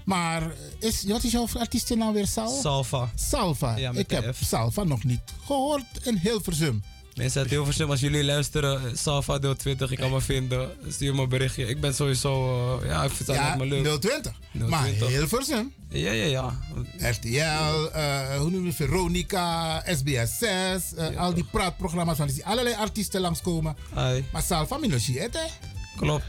Maar 0.06 0.52
is, 0.80 1.04
wat 1.04 1.24
is 1.24 1.32
jouw 1.32 1.48
artiestennaam 1.58 2.14
weer? 2.14 2.28
Sal? 2.28 2.60
Salva. 2.62 3.12
Salva. 3.16 3.78
Ja, 3.78 3.92
Ik 3.92 4.10
heb 4.10 4.36
F. 4.36 4.42
Salva 4.46 4.84
nog 4.84 5.04
niet 5.04 5.22
gehoord 5.46 5.86
in 6.04 6.18
Hilversum. 6.18 6.84
Mensen 7.16 7.42
uit 7.42 7.50
Hilversum, 7.50 7.90
als 7.90 8.00
jullie 8.00 8.24
luisteren, 8.24 8.86
eh, 8.86 8.96
Salvador 8.96 9.56
20, 9.56 9.92
ik 9.92 9.98
kan 9.98 10.12
me 10.12 10.22
vinden. 10.22 10.72
Stuur 10.88 11.16
me 11.16 11.22
een 11.22 11.30
berichtje. 11.30 11.68
Ik 11.68 11.80
ben 11.80 11.94
sowieso, 11.94 12.32
eh, 12.80 12.88
ja, 12.88 13.04
ik 13.04 13.12
vind 13.12 13.28
het 13.28 13.38
Ja, 13.38 13.56
maar 13.56 13.68
leuk. 13.68 14.02
020. 14.02 14.34
Maar 14.52 14.84
020. 14.84 15.08
Hilversum. 15.08 15.74
Ja, 15.90 16.12
ja, 16.12 16.26
ja. 16.26 16.60
RTL, 16.98 17.90
eh, 17.94 18.38
hoe 18.38 18.50
noem 18.50 18.62
je 18.62 18.68
het? 18.68 18.76
Veronica, 18.76 19.80
SBS 19.86 20.38
6, 20.38 20.94
eh, 20.96 21.18
al 21.18 21.34
die 21.34 21.44
praatprogramma's. 21.52 22.18
Van, 22.18 22.28
die 22.28 22.46
allerlei 22.46 22.76
artiesten 22.76 23.22
langskomen. 23.22 23.76
Ai. 23.94 24.26
Maar 24.32 24.42
Salva 24.42 24.78
Minoshi, 24.78 25.18
hè? 25.18 25.28
Klopt. 25.98 26.26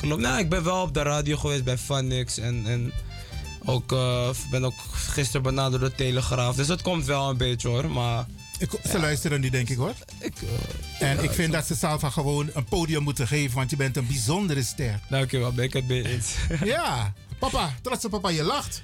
Klopt. 0.00 0.22
Nou, 0.22 0.38
ik 0.38 0.48
ben 0.48 0.64
wel 0.64 0.82
op 0.82 0.94
de 0.94 1.02
radio 1.02 1.36
geweest 1.36 1.64
bij 1.64 1.78
Funix 1.78 2.38
en, 2.38 2.62
en 2.66 2.92
ook, 3.64 3.88
ben 4.50 4.64
ook 4.64 4.74
gisteren 4.92 5.42
benaderd 5.42 5.80
door 5.80 5.90
de 5.90 5.96
Telegraaf. 5.96 6.56
Dus 6.56 6.66
dat 6.66 6.82
komt 6.82 7.04
wel 7.04 7.28
een 7.30 7.36
beetje 7.36 7.68
hoor, 7.68 7.90
maar... 7.90 8.26
Ik, 8.64 8.70
ze 8.90 8.98
luisteren 8.98 9.40
nu, 9.40 9.50
denk 9.50 9.68
ik 9.68 9.76
hoor. 9.76 9.94
en 10.98 11.22
ik 11.22 11.30
vind 11.30 11.52
dat 11.52 11.66
ze 11.66 11.76
Salva 11.76 12.10
gewoon 12.10 12.50
een 12.52 12.64
podium 12.64 13.02
moeten 13.02 13.26
geven, 13.26 13.56
want 13.56 13.70
je 13.70 13.76
bent 13.76 13.96
een 13.96 14.06
bijzondere 14.06 14.62
ster. 14.62 15.00
Dankjewel, 15.08 15.52
ben 15.52 15.64
ik 15.64 15.72
het 15.72 15.88
mee 15.88 16.08
eens. 16.08 16.34
ja, 16.74 17.12
papa, 17.38 17.74
trotse 17.82 18.08
papa, 18.08 18.28
je 18.28 18.42
lacht. 18.42 18.82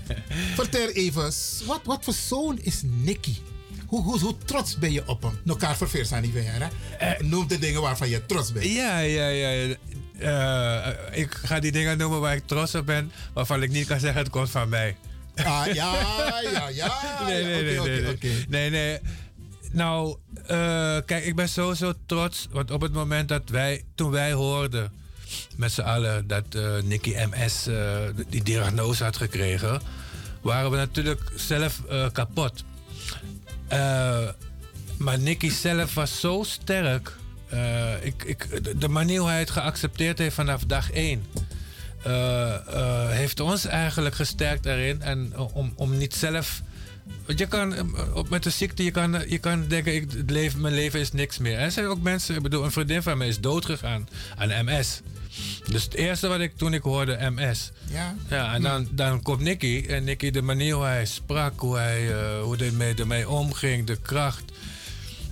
Vertel 0.54 0.88
even, 0.88 1.32
wat, 1.66 1.80
wat 1.84 2.04
voor 2.04 2.14
zoon 2.14 2.58
is 2.62 2.82
Nicky? 2.84 3.36
Hoe, 3.86 4.02
hoe, 4.02 4.18
hoe 4.18 4.36
trots 4.44 4.78
ben 4.78 4.92
je 4.92 5.08
op 5.08 5.22
hem? 5.22 5.38
Elkaar 5.46 5.76
verveers 5.76 6.12
aan 6.12 6.22
die 6.22 6.32
weer, 6.32 6.70
hè? 6.98 7.24
Noem 7.24 7.48
de 7.48 7.58
dingen 7.58 7.80
waarvan 7.80 8.08
je 8.08 8.26
trots 8.26 8.52
bent. 8.52 8.64
Ja, 8.64 8.98
ja, 8.98 9.28
ja. 9.28 9.74
Eh, 10.18 11.18
ik 11.20 11.34
ga 11.34 11.60
die 11.60 11.72
dingen 11.72 11.98
noemen 11.98 12.20
waar 12.20 12.36
ik 12.36 12.46
trots 12.46 12.74
op 12.74 12.86
ben, 12.86 13.12
waarvan 13.34 13.62
ik 13.62 13.70
niet 13.70 13.86
kan 13.86 14.00
zeggen 14.00 14.20
het 14.20 14.30
komt 14.30 14.50
van 14.50 14.68
mij. 14.68 14.96
Ah, 15.44 15.66
ja, 15.74 15.94
ja, 16.52 16.68
ja. 16.68 16.92
Nee, 17.26 17.44
nee, 17.44 17.62
nee, 17.62 17.80
nee, 17.80 18.00
nee. 18.20 18.44
nee, 18.48 18.70
nee. 18.70 18.98
Nou, 19.72 20.16
eh, 20.46 20.96
kijk, 21.06 21.24
ik 21.24 21.36
ben 21.36 21.48
sowieso 21.48 21.92
trots. 22.06 22.48
Want 22.50 22.70
op 22.70 22.80
het 22.80 22.92
moment 22.92 23.28
dat 23.28 23.42
wij, 23.48 23.84
toen 23.94 24.10
wij 24.10 24.32
hoorden 24.32 24.92
met 25.56 25.72
z'n 25.72 25.80
allen 25.80 26.26
dat 26.26 26.44
eh 26.54 26.82
Nicky 26.84 27.14
MS 27.30 27.66
eh, 27.66 27.98
die 28.28 28.42
diagnose 28.42 29.04
had 29.04 29.16
gekregen, 29.16 29.80
waren 30.42 30.70
we 30.70 30.76
natuurlijk 30.76 31.20
zelf 31.36 31.80
kapot. 32.12 32.64
Maar 34.98 35.18
Nicky 35.18 35.50
zelf 35.50 35.94
was 35.94 36.20
zo 36.20 36.42
sterk. 36.46 37.16
Ik, 38.02 38.22
ik, 38.24 38.64
de- 38.64 38.78
de 38.78 38.88
manier 38.88 39.20
hoe 39.20 39.28
hij 39.28 39.38
het 39.38 39.50
geaccepteerd 39.50 40.18
heeft 40.18 40.34
vanaf 40.34 40.64
dag 40.64 40.90
één. 40.92 41.24
Eh, 42.02 42.54
eh, 42.54 43.08
heeft 43.10 43.40
ons 43.40 43.64
eigenlijk 43.64 44.14
gesterkt 44.14 44.66
erin. 44.66 45.02
En 45.02 45.38
om, 45.52 45.72
om 45.76 45.98
niet 45.98 46.14
zelf. 46.14 46.62
Want 47.26 47.38
je 47.38 47.46
kan 47.46 47.74
eh, 47.74 47.84
op- 48.14 48.28
met 48.28 48.42
de 48.42 48.50
ziekte, 48.50 48.84
je 48.84 48.90
kan, 48.90 49.22
je 49.28 49.38
kan 49.38 49.66
denken, 49.68 49.94
ik, 49.94 50.10
het 50.16 50.30
leven, 50.30 50.60
mijn 50.60 50.74
leven 50.74 51.00
is 51.00 51.12
niks 51.12 51.38
meer. 51.38 51.58
Er 51.58 51.70
zijn 51.72 51.86
ook 51.86 52.00
mensen, 52.02 52.36
ik 52.36 52.42
bedoel, 52.42 52.64
een 52.64 52.72
vriendin 52.72 53.02
van 53.02 53.18
mij 53.18 53.28
is 53.28 53.40
doodgegaan 53.40 54.08
aan 54.36 54.64
MS. 54.64 55.00
Dus 55.68 55.82
het 55.84 55.94
eerste 55.94 56.28
wat 56.28 56.40
ik 56.40 56.56
toen 56.56 56.74
ik 56.74 56.82
hoorde 56.82 57.30
MS. 57.30 57.70
Ja. 57.90 58.14
Ja, 58.28 58.54
en 58.54 58.62
dan, 58.62 58.88
dan 58.90 59.22
komt 59.22 59.40
Nicky. 59.40 59.84
En 59.88 60.04
Nicky, 60.04 60.30
de 60.30 60.42
manier 60.42 60.74
hoe 60.74 60.84
hij 60.84 61.06
sprak, 61.06 61.60
hoe 61.60 61.76
hij 61.76 62.12
eh, 62.12 62.42
hoe 62.42 62.56
ermee, 62.56 62.94
ermee 62.94 63.28
omging, 63.28 63.86
de 63.86 63.96
kracht. 64.02 64.42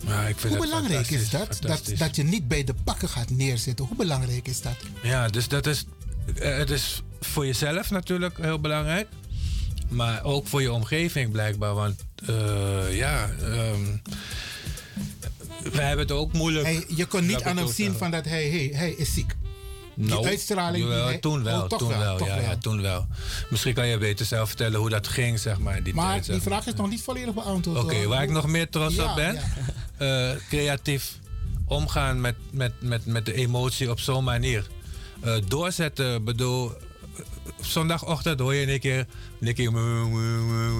Ja, 0.06 0.22
ik 0.26 0.38
vind 0.38 0.54
Hoe 0.56 0.66
belangrijk 0.66 1.10
is 1.10 1.30
dat? 1.30 1.58
dat? 1.60 1.92
Dat 1.98 2.16
je 2.16 2.22
niet 2.22 2.48
bij 2.48 2.64
de 2.64 2.74
pakken 2.84 3.08
gaat 3.08 3.30
neerzitten. 3.30 3.84
Hoe 3.84 3.96
belangrijk 3.96 4.48
is 4.48 4.60
dat? 4.60 4.76
Ja, 5.02 5.28
dus 5.28 5.48
dat 5.48 5.66
is, 5.66 5.84
eh, 5.84 5.97
het 6.34 6.70
is 6.70 7.02
voor 7.20 7.46
jezelf 7.46 7.90
natuurlijk 7.90 8.38
heel 8.38 8.60
belangrijk. 8.60 9.08
Maar 9.88 10.24
ook 10.24 10.46
voor 10.46 10.62
je 10.62 10.72
omgeving 10.72 11.30
blijkbaar. 11.32 11.74
Want 11.74 12.04
eh, 12.26 12.96
ja, 12.96 13.30
ehm 13.42 13.96
wij 15.72 15.86
hebben 15.86 16.06
het 16.06 16.12
ook 16.16 16.32
moeilijk. 16.32 16.64
Hij, 16.66 16.84
je 16.96 17.06
kon 17.06 17.26
niet 17.26 17.42
aan 17.42 17.56
hem 17.56 17.68
zien 17.72 17.94
van 17.94 18.10
dat 18.10 18.24
hij, 18.24 18.48
hij, 18.48 18.70
hij 18.74 18.90
is 18.90 19.14
ziek. 19.14 19.36
Die 19.94 20.08
Nou, 20.08 20.26
uitstraling 20.26 20.84
die 20.84 20.94
hij- 20.94 21.18
toen 21.18 21.42
wel, 21.42 21.62
Oh, 21.62 21.68
toen 21.78 21.88
wel, 21.88 22.18
ja, 22.18 22.24
wel. 22.24 22.40
ja, 22.40 22.56
toen 22.56 22.82
wel. 22.82 23.06
Misschien 23.50 23.74
kan 23.74 23.86
je 23.86 23.98
beter 23.98 24.26
zelf 24.26 24.48
vertellen 24.48 24.80
hoe 24.80 24.88
dat 24.90 25.08
ging, 25.08 25.38
zeg 25.40 25.58
maar, 25.58 25.82
die 25.82 25.94
Maar 25.94 26.12
tijd. 26.12 26.26
die 26.26 26.40
vraag 26.40 26.66
is 26.66 26.74
nog 26.74 26.90
niet 26.90 27.02
volledig 27.02 27.34
beantwoord. 27.34 27.78
Oké, 27.82 28.06
waar 28.06 28.22
ik 28.22 28.30
nog 28.30 28.46
meer 28.46 28.68
trots 28.68 28.94
Ja, 28.94 29.10
op 29.10 29.14
ben, 29.16 29.34
ja. 29.98 30.30
eh, 30.30 30.36
creatief 30.48 31.18
omgaan 31.66 32.20
met, 32.20 32.34
met, 32.50 32.72
met, 32.80 33.06
met 33.06 33.26
de 33.26 33.34
emotie 33.34 33.90
op 33.90 34.00
zo'n 34.00 34.24
manier. 34.24 34.66
Eh, 35.20 35.34
doorzetten, 35.46 36.24
bedoel, 36.24 36.72
zondagochtend 37.60 38.40
hoor 38.40 38.54
je 38.54 38.72
een 38.72 38.80
keer, 38.80 39.06
een 39.40 39.54
keer, 39.54 39.72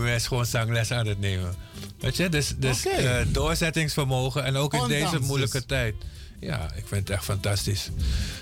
hij 0.02 0.14
is 0.14 0.26
gewoon 0.26 0.46
zangles 0.46 0.90
aan 0.90 1.06
het 1.06 1.20
nemen. 1.20 1.54
Weet 2.00 2.16
je, 2.16 2.28
dus, 2.28 2.54
dus 2.56 2.86
eh, 2.86 3.16
doorzettingsvermogen 3.28 4.44
en 4.44 4.56
ook 4.56 4.74
in 4.74 4.88
deze 4.88 5.18
dus. 5.18 5.26
moeilijke 5.26 5.66
tijd. 5.66 5.94
Ja, 6.40 6.72
ik 6.74 6.86
vind 6.86 7.08
het 7.08 7.10
echt 7.10 7.24
fantastisch. 7.24 7.90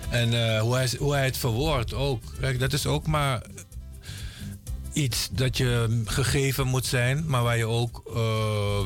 En 0.09 0.55
eh, 0.55 0.61
hoe, 0.61 0.75
hij, 0.75 0.91
hoe 0.99 1.15
hij 1.15 1.25
het 1.25 1.37
verwoordt 1.37 1.95
ook. 1.95 2.23
Kijk, 2.41 2.59
dat 2.59 2.73
is 2.73 2.87
ook 2.87 3.07
maar 3.07 3.43
iets 4.93 5.29
dat 5.33 5.57
je 5.57 6.03
gegeven 6.05 6.67
moet 6.67 6.87
zijn, 6.87 7.25
maar 7.27 7.43
waar 7.43 7.57
je 7.57 7.67
ook 7.67 8.03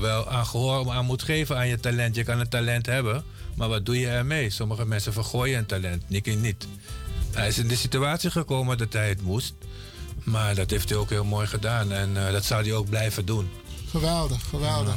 wel 0.00 0.28
aan 0.28 0.46
gehoor 0.46 0.90
aan 0.90 1.04
moet 1.04 1.22
geven 1.22 1.56
aan 1.56 1.68
je 1.68 1.80
talent. 1.80 2.14
Je 2.14 2.24
kan 2.24 2.40
een 2.40 2.48
talent 2.48 2.86
hebben, 2.86 3.24
maar 3.54 3.68
wat 3.68 3.86
doe 3.86 3.98
je 3.98 4.08
ermee? 4.08 4.50
Sommige 4.50 4.86
mensen 4.86 5.12
vergooien 5.12 5.58
een 5.58 5.66
talent, 5.66 6.02
Nicky 6.06 6.34
niet. 6.34 6.66
Hij 7.32 7.48
is 7.48 7.58
in 7.58 7.68
de 7.68 7.76
situatie 7.76 8.30
gekomen 8.30 8.78
dat 8.78 8.92
hij 8.92 9.08
het 9.08 9.22
moest, 9.22 9.54
maar 10.24 10.54
dat 10.54 10.70
heeft 10.70 10.88
hij 10.88 10.98
ook 10.98 11.10
heel 11.10 11.24
mooi 11.24 11.46
gedaan 11.46 11.92
en 11.92 12.26
eh, 12.26 12.32
dat 12.32 12.44
zal 12.44 12.58
hij 12.62 12.72
ook 12.72 12.88
blijven 12.88 13.24
doen. 13.26 13.50
Geweldig, 13.90 14.42
geweldig. 14.48 14.94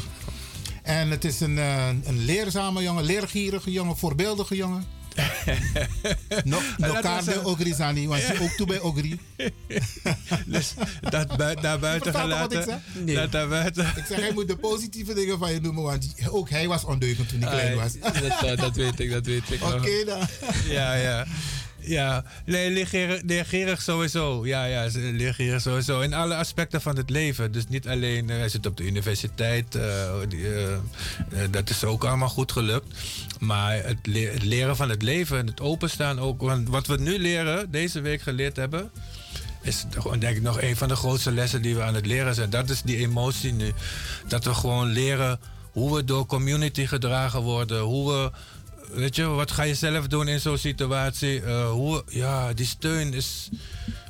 En 0.84 1.10
het 1.10 1.26
is 1.26 1.40
een, 1.40 1.58
eh, 1.58 1.88
een 2.04 2.26
leerzame 2.26 2.82
jongen, 2.82 3.04
leergierige 3.04 3.72
jongen, 3.72 3.98
voorbeeldige 3.98 4.56
jongen. 4.56 4.86
no, 6.44 6.60
no 6.78 6.94
kaarde 7.02 7.34
een- 7.34 7.46
Ogri 7.46 7.74
Zani, 7.74 8.08
want 8.08 8.22
je 8.22 8.34
Ja. 8.34 8.40
ook 8.40 8.50
toe 8.52 8.68
bij 8.68 8.80
Ogri. 8.80 9.20
dus 10.46 10.74
dat 11.10 11.38
bui- 11.38 11.62
naar 11.62 11.80
buiten 11.80 12.12
wat 12.14 12.22
ik 12.22 12.28
gelaten. 12.30 12.64
zeg? 12.64 13.16
Dat 13.16 13.32
naar 13.32 13.48
buiten. 13.48 13.86
Ik 13.96 14.06
zeg, 14.08 14.20
hij 14.20 14.32
moet 14.34 14.48
de 14.48 14.56
positieve 14.56 15.14
dingen 15.14 15.38
van 15.40 15.52
je 15.54 15.60
noemen, 15.62 15.84
want 15.84 16.14
ook 16.30 16.50
hij 16.50 16.68
was 16.68 16.84
ondeugend 16.84 17.30
toen 17.30 17.42
hij 17.42 17.50
klein 17.52 17.76
was. 17.76 17.94
dat, 18.42 18.58
dat 18.58 18.76
weet 18.76 19.00
ik, 19.00 19.12
dat 19.12 19.26
weet 19.26 19.50
ik. 19.52 19.64
Oké 19.74 20.04
dan. 20.06 20.20
Ja, 20.68 20.94
ja. 20.94 21.26
Ja, 21.86 22.24
nee, 22.46 22.86
leergierig 23.26 23.82
sowieso. 23.82 24.46
Ja, 24.46 24.66
ja, 24.66 24.88
leergierig 24.94 25.62
sowieso. 25.62 26.00
In 26.00 26.14
alle 26.14 26.36
aspecten 26.36 26.82
van 26.82 26.96
het 26.98 27.10
leven. 27.10 27.52
Dus 27.52 27.68
niet 27.68 27.88
alleen, 27.88 28.30
eh, 28.30 28.38
hij 28.38 28.50
zit 28.50 28.66
op 28.66 28.78
de 28.78 28.84
universiteit. 28.86 29.76
eh, 29.76 30.22
eh, 30.24 30.80
dat 31.52 31.70
is 31.70 31.84
ook 31.84 32.04
allemaal 32.04 32.30
goed 32.30 32.52
gelukt. 32.52 32.88
Maar 33.40 33.74
het, 33.84 33.98
le- 34.04 34.32
het 34.32 34.44
leren 34.44 34.76
van 34.76 34.90
het 34.90 35.02
leven 35.02 35.38
en 35.38 35.48
het 35.48 35.62
openstaan 35.62 36.20
ook. 36.20 36.42
Want 36.42 36.70
wat 36.70 36.88
we 36.88 36.98
nu 36.98 37.20
leren, 37.20 37.72
deze 37.72 38.02
week 38.02 38.22
geleerd 38.22 38.56
hebben... 38.56 38.92
is 39.62 39.86
denk 40.20 40.36
ik 40.36 40.42
nog 40.42 40.62
een 40.62 40.76
van 40.76 40.88
de 40.88 40.96
grootste 40.96 41.32
lessen 41.32 41.62
die 41.62 41.76
we 41.76 41.84
aan 41.84 41.96
het 41.96 42.06
leren 42.06 42.36
zijn. 42.36 42.50
Dat 42.50 42.70
is 42.70 42.82
die 42.82 42.98
emotie 42.98 43.54
nu. 43.54 43.72
Dat 44.28 44.44
we 44.46 44.54
gewoon 44.54 44.88
leren 44.92 45.40
hoe 45.72 45.96
we 45.96 46.04
door 46.04 46.26
community 46.26 46.86
gedragen 46.86 47.42
worden. 47.42 47.80
Hoe 47.82 48.12
we 48.14 48.32
weet 48.94 49.16
je, 49.16 49.26
wat 49.26 49.52
ga 49.52 49.64
je 49.64 49.76
zelf 49.76 50.08
doen 50.08 50.28
in 50.28 50.40
zo'n 50.40 50.58
situatie? 50.58 51.42
Eh, 51.42 51.70
hoe, 51.72 52.04
ja, 52.08 52.54
die 52.54 52.66
steun 52.66 53.14
is. 53.14 53.50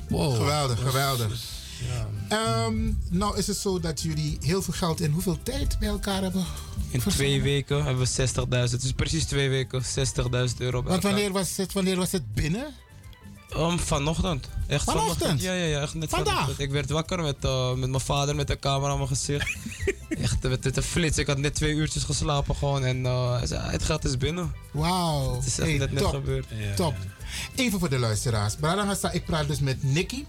Wow. 0.08 0.36
Geweldig, 0.36 0.80
geweldig. 0.80 1.32
is- 1.32 1.48
ja. 1.88 2.08
Ehm, 2.28 2.92
nou 3.10 3.38
is 3.38 3.46
het 3.46 3.56
zo 3.56 3.80
dat 3.80 4.02
jullie 4.02 4.38
heel 4.40 4.62
veel 4.62 4.74
geld 4.74 5.00
in 5.00 5.10
hoeveel 5.10 5.38
tijd 5.42 5.78
bij 5.78 5.88
elkaar 5.88 6.22
hebben 6.22 6.44
In 6.90 7.00
twee 7.00 7.42
weken 7.42 7.84
hebben 7.84 8.02
we 8.04 8.08
60.000. 8.70 8.82
Dus 8.82 8.92
precies 8.92 9.24
twee 9.24 9.48
weken 9.48 9.82
60.000 9.84 10.60
euro. 10.60 10.82
bij 10.82 10.90
Want 10.90 11.04
elkaar. 11.04 11.10
wanneer 11.20 11.32
was 11.32 11.56
het, 11.56 11.72
wanneer 11.72 11.96
was 11.96 12.12
het 12.12 12.34
binnen? 12.34 12.66
Um, 13.56 13.78
vanochtend. 13.78 14.48
Echt 14.66 14.84
Vanochtend? 14.84 15.42
Ja, 15.42 15.52
ja, 15.52 15.64
ja. 15.64 15.80
Echt 15.80 15.94
net 15.94 16.10
Vandaag? 16.10 16.32
vanochtend. 16.32 16.60
Ik 16.60 16.70
werd 16.70 16.90
wakker 16.90 17.22
met, 17.22 17.36
eh, 17.40 17.74
met 17.74 17.88
mijn 17.88 18.02
vader 18.02 18.34
met 18.36 18.46
de 18.46 18.58
camera 18.58 18.92
op 18.92 18.96
mijn 18.96 19.08
gezicht. 19.08 19.56
echt 20.22 20.42
met, 20.42 20.64
met 20.64 20.76
een 20.76 20.82
flits. 20.82 21.18
Ik 21.18 21.26
had 21.26 21.38
net 21.38 21.54
twee 21.54 21.74
uurtjes 21.74 22.02
geslapen 22.02 22.56
gewoon. 22.56 22.84
En 22.84 23.06
eh, 23.06 23.38
hij 23.38 23.46
zei, 23.46 23.70
het 23.70 23.82
geld 23.82 24.04
is 24.04 24.16
binnen. 24.16 24.52
Wauw. 24.70 25.34
Het 25.34 25.46
is 25.46 25.58
echt 25.58 25.68
Hey, 25.68 25.78
net, 25.78 25.92
net 25.92 26.04
gebeurd. 26.04 26.46
Top. 26.76 26.94
Even 27.54 27.78
voor 27.78 27.90
de 27.90 27.98
luisteraars. 27.98 28.54
Brarangasa, 28.56 29.10
ik 29.10 29.24
praat 29.24 29.46
dus 29.48 29.60
met 29.60 29.82
Nicky. 29.82 30.24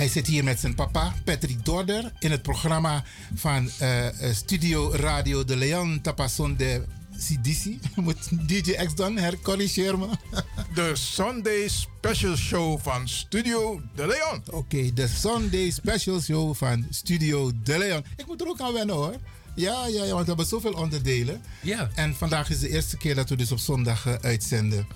Hij 0.00 0.08
zit 0.08 0.26
hier 0.26 0.44
met 0.44 0.60
zijn 0.60 0.74
papa, 0.74 1.14
Patrick 1.24 1.64
Dorder, 1.64 2.12
in 2.18 2.30
het 2.30 2.42
programma 2.42 3.04
van 3.34 3.70
eh, 3.78 4.06
eh, 4.06 4.34
Studio 4.34 4.90
Radio 4.92 5.44
de 5.44 5.56
Leon 5.56 6.00
Tapason 6.00 6.56
de 6.56 6.84
CDC. 7.20 7.64
Moet 8.04 8.48
DJ 8.48 8.72
X 8.72 8.94
dan 8.94 9.16
hercorrigeer 9.16 9.98
me. 9.98 10.08
De 10.74 10.90
Sunday 10.94 11.68
Special 11.68 12.36
Show 12.36 12.78
van 12.80 13.08
Studio 13.08 13.80
De 13.94 14.06
Leon. 14.06 14.42
Oké, 14.50 14.92
de 14.92 15.08
Sunday 15.08 15.70
Special 15.70 16.20
Show 16.20 16.54
van 16.54 16.86
Studio 16.90 17.52
de 17.62 17.78
Leon. 17.78 18.04
Ik 18.16 18.26
moet 18.26 18.40
er 18.40 18.48
ook 18.48 18.60
aan 18.60 18.72
wennen 18.72 18.94
hoor. 18.96 19.14
Ja, 19.54 19.86
ja, 19.86 20.04
ja, 20.04 20.10
want 20.10 20.20
we 20.20 20.26
hebben 20.26 20.46
zoveel 20.46 20.72
onderdelen. 20.72 21.42
Ja. 21.62 21.90
En 21.94 22.14
vandaag 22.14 22.50
is 22.50 22.58
de 22.58 22.68
eerste 22.68 22.96
keer 22.96 23.14
dat 23.14 23.28
we 23.28 23.36
dus 23.36 23.52
op 23.52 23.58
zondag 23.58 24.06
eh, 24.06 24.14
uitzenden. 24.20 24.86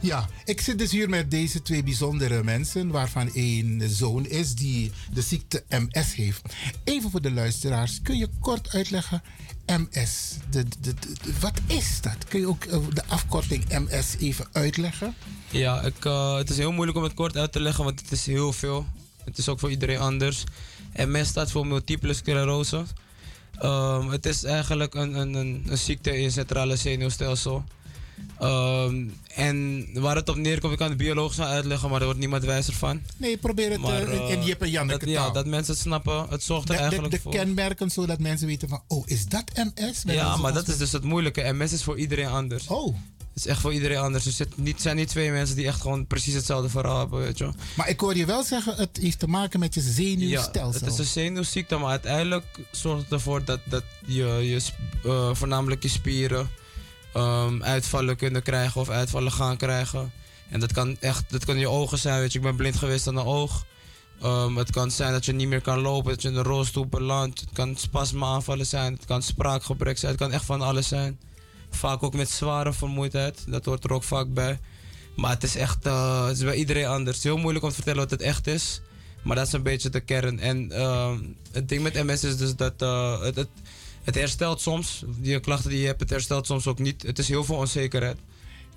Ja, 0.00 0.28
ik 0.44 0.60
zit 0.60 0.78
dus 0.78 0.90
hier 0.90 1.08
met 1.08 1.30
deze 1.30 1.62
twee 1.62 1.82
bijzondere 1.82 2.44
mensen, 2.44 2.88
waarvan 2.88 3.34
één 3.34 3.90
zoon 3.90 4.26
is 4.26 4.54
die 4.54 4.92
de 5.12 5.22
ziekte 5.22 5.64
MS 5.68 6.14
heeft. 6.14 6.42
Even 6.84 7.10
voor 7.10 7.22
de 7.22 7.32
luisteraars, 7.32 8.02
kun 8.02 8.16
je 8.16 8.28
kort 8.40 8.74
uitleggen 8.74 9.22
MS? 9.66 10.36
De, 10.50 10.64
de, 10.80 10.94
wat 11.40 11.60
is 11.66 12.00
dat? 12.00 12.16
Kun 12.28 12.40
je 12.40 12.46
ook 12.46 12.64
eh, 12.64 12.78
de 12.92 13.02
afkorting 13.06 13.64
MS 13.68 14.16
even 14.18 14.46
uitleggen? 14.52 15.14
Ja, 15.50 15.80
ik, 15.80 16.04
eh, 16.04 16.36
het 16.36 16.50
is 16.50 16.56
heel 16.56 16.72
moeilijk 16.72 16.98
om 16.98 17.04
het 17.04 17.14
kort 17.14 17.36
uit 17.36 17.52
te 17.52 17.60
leggen, 17.60 17.84
want 17.84 18.00
het 18.00 18.12
is 18.12 18.26
heel 18.26 18.52
veel. 18.52 18.86
Het 19.24 19.38
is 19.38 19.48
ook 19.48 19.58
voor 19.58 19.70
iedereen 19.70 19.98
anders. 19.98 20.44
MS 20.94 21.28
staat 21.28 21.50
voor 21.50 21.66
multiple 21.66 22.14
sclerose. 22.14 22.84
Ehm, 23.58 24.08
het 24.08 24.26
is 24.26 24.44
eigenlijk 24.44 24.94
een, 24.94 25.14
een, 25.14 25.34
een, 25.34 25.62
een 25.66 25.78
ziekte 25.78 26.16
in 26.16 26.24
het 26.24 26.32
centrale 26.32 26.76
zenuwstelsel. 26.76 27.64
Ehm, 28.38 29.04
en 29.34 29.86
waar 29.94 30.16
het 30.16 30.28
op 30.28 30.36
neerkomt, 30.36 30.72
ik 30.72 30.78
kan 30.78 30.88
het 30.88 30.96
biologisch 30.96 31.36
wel 31.36 31.46
uitleggen, 31.46 31.88
maar 31.88 31.96
daar 31.98 32.06
wordt 32.06 32.20
niemand 32.20 32.44
wijzer 32.44 32.74
van. 32.74 33.02
Nee, 33.16 33.36
probeer 33.36 33.70
het 33.70 33.80
Maar, 33.80 34.02
eh, 34.02 34.14
in- 34.14 34.28
in 34.28 34.38
eh, 34.40 34.46
Jip 34.46 34.62
en 34.62 34.70
Janneke 34.70 34.98
dat, 35.04 35.08
Ja, 35.08 35.22
taal. 35.22 35.32
dat 35.32 35.46
mensen 35.46 35.72
het 35.72 35.82
snappen. 35.82 36.26
Het 36.28 36.42
zorgt 36.42 36.62
er 36.68 36.68
De, 36.68 36.74
de, 36.76 36.78
eigenlijk 36.82 37.14
de 37.14 37.20
voor. 37.20 37.32
kenmerken, 37.32 37.90
zodat 37.90 38.18
mensen 38.18 38.46
weten 38.46 38.68
van, 38.68 38.82
oh, 38.88 39.02
is 39.06 39.26
dat 39.26 39.44
MS? 39.54 40.04
Met 40.04 40.14
Ja, 40.14 40.36
maar 40.36 40.52
dat 40.52 40.68
is 40.68 40.76
dus 40.76 40.92
het 40.92 41.04
moeilijke. 41.04 41.52
MS 41.52 41.72
is 41.72 41.82
voor 41.82 41.98
iedereen 41.98 42.26
anders. 42.28 42.66
Oh. 42.66 42.94
Het 43.34 43.44
is 43.44 43.46
echt 43.50 43.60
voor 43.60 43.72
iedereen 43.72 43.96
anders. 43.98 44.24
Dus 44.24 44.38
het 44.38 44.56
niet, 44.58 44.80
zijn 44.82 44.96
niet 44.96 45.08
twee 45.08 45.30
mensen 45.30 45.56
die 45.56 45.66
echt 45.66 45.80
gewoon 45.80 46.06
precies 46.06 46.34
hetzelfde 46.34 46.68
verhaal 46.68 46.98
hebben, 46.98 47.20
weet 47.20 47.38
je. 47.38 47.50
Maar 47.76 47.88
ik 47.88 48.00
hoor 48.00 48.16
je 48.16 48.26
wel 48.26 48.42
zeggen, 48.42 48.74
het 48.76 48.98
heeft 49.00 49.18
te 49.18 49.26
maken 49.26 49.60
met 49.60 49.74
je 49.74 49.80
Ja, 49.82 49.90
zenuwstelsel. 49.90 50.80
het 50.80 50.92
is 50.92 50.98
een 50.98 51.04
zenuwziekte, 51.04 51.76
maar 51.76 51.90
uiteindelijk 51.90 52.44
zorgt 52.70 53.02
het 53.02 53.12
ervoor 53.12 53.44
dat, 53.44 53.60
dat 53.64 53.84
je, 54.06 54.24
je 54.24 54.60
eh, 55.04 55.34
voornamelijk 55.34 55.82
je 55.82 55.88
spieren 55.88 56.48
ehm, 57.12 57.62
uitvallen 57.62 58.16
kunnen 58.16 58.42
krijgen 58.42 58.80
of 58.80 58.88
uitvallen 58.88 59.32
gaan 59.32 59.56
krijgen. 59.56 60.12
En 60.48 60.60
dat 60.60 60.72
kan 60.72 60.96
echt, 61.00 61.24
dat 61.28 61.44
kan 61.44 61.58
je 61.58 61.68
ogen 61.68 61.98
zijn, 61.98 62.20
weet 62.20 62.32
je. 62.32 62.38
Ik 62.38 62.44
ben 62.44 62.56
blind 62.56 62.76
geweest 62.76 63.06
aan 63.06 63.16
een 63.16 63.24
oog. 63.24 63.64
Ehm, 64.20 64.56
het 64.56 64.70
kan 64.70 64.90
zijn 64.90 65.12
dat 65.12 65.24
je 65.24 65.32
niet 65.32 65.48
meer 65.48 65.60
kan 65.60 65.80
lopen, 65.80 66.10
dat 66.10 66.22
je 66.22 66.28
in 66.28 66.36
een 66.36 66.42
rolstoel 66.42 66.86
belandt. 66.86 67.40
Het 67.40 67.48
kan 67.52 67.76
spasmeaanvallen 67.76 68.66
zijn, 68.66 68.92
het 68.92 69.04
kan 69.04 69.22
spraakgebrek 69.22 69.98
zijn, 69.98 70.12
het 70.12 70.20
kan 70.20 70.32
echt 70.32 70.44
van 70.44 70.60
alles 70.60 70.88
zijn. 70.88 71.18
Vaak 71.70 72.02
ook 72.02 72.14
met 72.14 72.30
zware 72.30 72.72
vermoeidheid, 72.72 73.44
dat 73.46 73.64
hoort 73.64 73.84
er 73.84 73.92
ook 73.92 74.02
vaak 74.02 74.34
bij. 74.34 74.58
Maar 75.16 75.30
het 75.30 75.42
is 75.42 75.56
echt, 75.56 75.86
eh, 75.86 76.26
het 76.26 76.36
is 76.36 76.44
bij 76.44 76.54
iedereen 76.54 76.86
anders. 76.86 77.16
Het 77.16 77.24
is 77.24 77.30
heel 77.30 77.36
moeilijk 77.36 77.64
om 77.64 77.70
te 77.70 77.76
vertellen 77.76 78.00
wat 78.00 78.10
het 78.10 78.22
echt 78.22 78.46
is. 78.46 78.80
Maar 79.22 79.36
dat 79.36 79.46
is 79.46 79.52
een 79.52 79.62
beetje 79.62 79.90
de 79.90 80.00
kern. 80.00 80.40
En 80.40 80.72
ehm, 80.72 81.18
het 81.52 81.68
ding 81.68 81.82
met 81.82 81.94
MS 82.04 82.24
is 82.24 82.36
dus 82.36 82.56
dat 82.56 82.82
eh, 82.82 83.20
het, 83.20 83.48
het 84.04 84.14
herstelt 84.14 84.60
soms. 84.60 85.02
Die 85.06 85.40
klachten 85.40 85.70
die 85.70 85.80
je 85.80 85.86
hebt, 85.86 86.00
het 86.00 86.10
herstelt 86.10 86.46
soms 86.46 86.66
ook 86.66 86.78
niet. 86.78 87.02
Het 87.02 87.18
is 87.18 87.28
heel 87.28 87.44
veel 87.44 87.56
onzekerheid. 87.56 88.18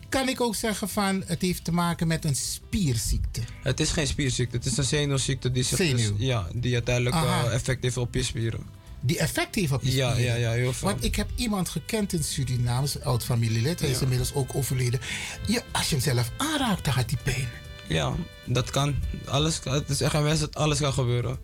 Kan 0.10 0.28
ik 0.30 0.42
ook 0.42 0.56
zeggen 0.56 0.90
van, 0.90 1.24
het 1.26 1.42
heeft 1.42 1.64
te 1.64 1.72
maken 1.72 2.08
met 2.08 2.26
een 2.26 2.36
spierziekte? 2.36 3.42
Het 3.62 3.80
is 3.80 3.92
geen 3.92 4.08
spierziekte, 4.08 4.58
het 4.58 4.66
is 4.66 4.78
een 4.78 4.84
zenuwziekte 4.84 5.52
die, 5.52 5.64
zich 5.64 5.78
dus, 5.78 6.12
ja, 6.18 6.48
die 6.54 6.74
uiteindelijk 6.74 7.16
eh, 7.16 7.54
effect 7.54 7.84
heeft 7.84 7.98
op 7.98 8.14
je 8.14 8.24
spieren. 8.24 8.60
Die 9.02 9.18
effect 9.20 9.56
heeft 9.56 9.72
op 9.72 9.84
je 9.84 9.96
Ja, 9.96 10.12
spieren? 10.14 10.40
ja, 10.40 10.50
ja, 10.50 10.56
heel 10.56 10.74
veel. 10.74 10.88
Want 10.88 11.04
ik 11.04 11.16
heb 11.16 11.30
iemand 11.36 11.70
gekend 11.70 12.14
in 12.14 12.24
Suriname, 12.24 12.88
een 12.94 13.04
oud 13.04 13.24
familielid, 13.24 13.80
hij 13.80 13.90
is 13.90 14.02
inmiddels 14.02 14.34
ook 14.34 14.56
overleden. 14.56 15.00
Ja, 15.48 15.62
als 15.72 15.90
je 15.90 15.96
hem 15.96 16.04
zelf 16.04 16.32
aanraakt, 16.38 16.84
dan 16.84 16.94
gaat 16.94 17.10
hij 17.12 17.20
pijn. 17.24 17.48
Ja, 17.88 18.16
dat 18.46 18.70
kan. 18.70 18.96
Alles, 19.26 19.60
het 19.64 19.90
is 19.90 20.02
echt 20.02 20.14
een 20.14 20.24
wens 20.24 20.40
dat 20.40 20.56
alles 20.56 20.80
kan 20.80 20.94
gebeuren. 20.94 21.38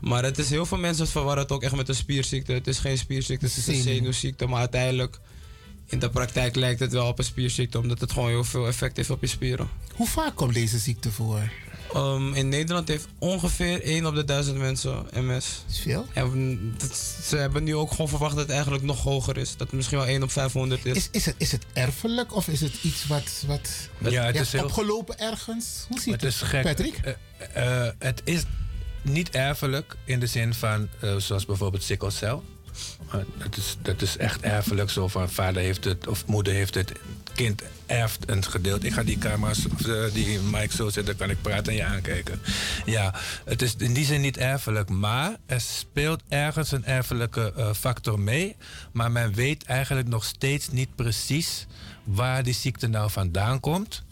Maar 0.00 0.24
het 0.24 0.38
is 0.38 0.50
heel 0.50 0.66
veel 0.66 0.78
mensen 0.78 1.06
verwarren 1.08 1.42
het 1.42 1.52
ook 1.52 1.62
echt 1.62 1.76
met 1.76 1.88
een 1.88 1.94
spierziekte. 1.94 2.52
Het 2.52 2.66
is 2.66 2.78
geen 2.78 2.98
spierziekte, 2.98 3.46
het 3.46 3.56
is 3.56 3.66
een 3.66 3.74
Zenuw. 3.74 3.94
zenuwziekte. 3.94 4.46
Maar 4.46 4.58
uiteindelijk, 4.58 5.18
in 5.86 5.98
de 5.98 6.10
praktijk 6.10 6.54
lijkt 6.56 6.80
het 6.80 6.92
wel 6.92 7.06
op 7.06 7.18
een 7.18 7.24
spierziekte, 7.24 7.78
omdat 7.78 8.00
het 8.00 8.12
gewoon 8.12 8.28
heel 8.28 8.44
veel 8.44 8.66
effect 8.66 8.96
heeft 8.96 9.10
op 9.10 9.20
je 9.20 9.26
spieren. 9.26 9.68
Hoe 9.94 10.06
vaak 10.08 10.34
komt 10.36 10.54
deze 10.54 10.78
ziekte 10.78 11.10
voor? 11.12 11.50
Ehm, 11.94 12.32
in 12.34 12.48
Nederland 12.48 12.88
heeft 12.88 13.06
ongeveer 13.18 13.80
1 13.84 14.06
op 14.06 14.14
de 14.14 14.24
1000 14.24 14.58
mensen 14.58 15.06
MS. 15.12 15.64
is 15.70 15.78
veel. 15.78 16.06
En 16.12 16.58
dat- 16.78 16.96
ze 17.24 17.36
hebben 17.36 17.64
nu 17.64 17.74
ook 17.74 17.90
gewoon 17.90 18.08
verwacht 18.08 18.32
dat 18.34 18.42
het 18.42 18.50
eigenlijk 18.52 18.82
nog 18.84 19.02
hoger 19.02 19.36
is. 19.36 19.50
Dat 19.50 19.60
het 19.66 19.72
misschien 19.72 19.98
wel 19.98 20.08
1 20.08 20.22
op 20.22 20.30
500 20.30 20.86
is. 20.86 20.96
Is, 20.96 21.08
is, 21.10 21.26
het, 21.26 21.34
is 21.38 21.52
het 21.52 21.64
erfelijk 21.72 22.34
of 22.34 22.48
is 22.48 22.60
het 22.60 22.74
iets 22.82 23.06
wat, 23.06 23.44
wat 23.46 24.12
Ja, 24.12 24.24
het 24.24 24.34
je 24.34 24.40
is 24.40 24.52
heel- 24.52 24.64
opgelopen 24.64 25.18
ergens? 25.18 25.66
Hoe 25.88 26.00
ziet 26.00 26.12
Het 26.12 26.22
is 26.22 26.36
gek. 26.40 26.62
Patrick? 26.62 27.00
Eh, 27.54 27.86
eh, 27.86 27.92
het 27.98 28.20
is 28.24 28.42
niet 29.02 29.30
erfelijk 29.30 29.96
in 30.04 30.20
de 30.20 30.26
zin 30.26 30.54
van, 30.54 30.88
eh, 31.00 31.16
zoals 31.16 31.46
bijvoorbeeld 31.46 31.82
sikkelcel. 31.82 32.44
Eh, 33.10 33.20
dat, 33.38 33.56
is, 33.56 33.76
dat 33.82 34.02
is 34.02 34.16
echt 34.16 34.40
erfelijk. 34.40 34.90
Zo 34.90 35.08
van 35.08 35.30
vader 35.30 35.62
heeft 35.62 35.84
het 35.84 36.06
of 36.06 36.26
moeder 36.26 36.52
heeft 36.52 36.74
het. 36.74 36.92
Kind 37.34 37.62
erft 37.86 38.28
een 38.28 38.44
gedeelte. 38.44 38.86
Ik 38.86 38.92
ga 38.92 39.02
die 39.02 39.18
camera's, 39.18 39.66
of 39.66 39.86
eh, 39.86 40.12
die 40.12 40.38
mic 40.38 40.72
zo 40.72 40.88
zetten, 40.88 41.04
dan 41.04 41.16
kan 41.16 41.30
ik 41.30 41.42
praten 41.42 41.72
en 41.72 41.78
je 41.78 41.84
aankijken. 41.84 42.40
Ja, 42.84 43.14
het 43.44 43.62
is 43.62 43.74
in 43.78 43.92
die 43.92 44.04
zin 44.04 44.20
niet 44.20 44.36
erfelijk. 44.36 44.88
Maar 44.88 45.36
er 45.46 45.60
speelt 45.60 46.22
ergens 46.28 46.72
een 46.72 46.84
erfelijke 46.84 47.52
eh, 47.56 47.72
factor 47.72 48.20
mee. 48.20 48.56
Maar 48.92 49.12
men 49.12 49.34
weet 49.34 49.64
eigenlijk 49.64 50.08
nog 50.08 50.24
steeds 50.24 50.70
niet 50.70 50.94
precies 50.94 51.66
waar 52.14 52.42
die 52.42 52.54
ziekte 52.54 52.86
nou 52.86 53.10
vandaan 53.10 53.60
komt. 53.60 54.02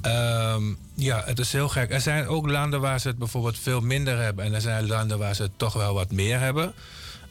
Ehm, 0.00 0.62
ja, 0.94 1.22
het 1.24 1.38
is 1.38 1.52
heel 1.52 1.68
gek. 1.68 1.92
Er 1.92 2.00
zijn 2.00 2.26
ook 2.26 2.48
landen 2.48 2.80
waar 2.80 3.00
ze 3.00 3.08
het 3.08 3.18
bijvoorbeeld 3.18 3.58
veel 3.58 3.80
minder 3.80 4.18
hebben. 4.18 4.44
En 4.44 4.54
er 4.54 4.60
zijn 4.60 4.86
landen 4.86 5.18
waar 5.18 5.34
ze 5.34 5.42
het 5.42 5.58
toch 5.58 5.72
wel 5.72 5.94
wat 5.94 6.10
meer 6.10 6.40
hebben. 6.40 6.74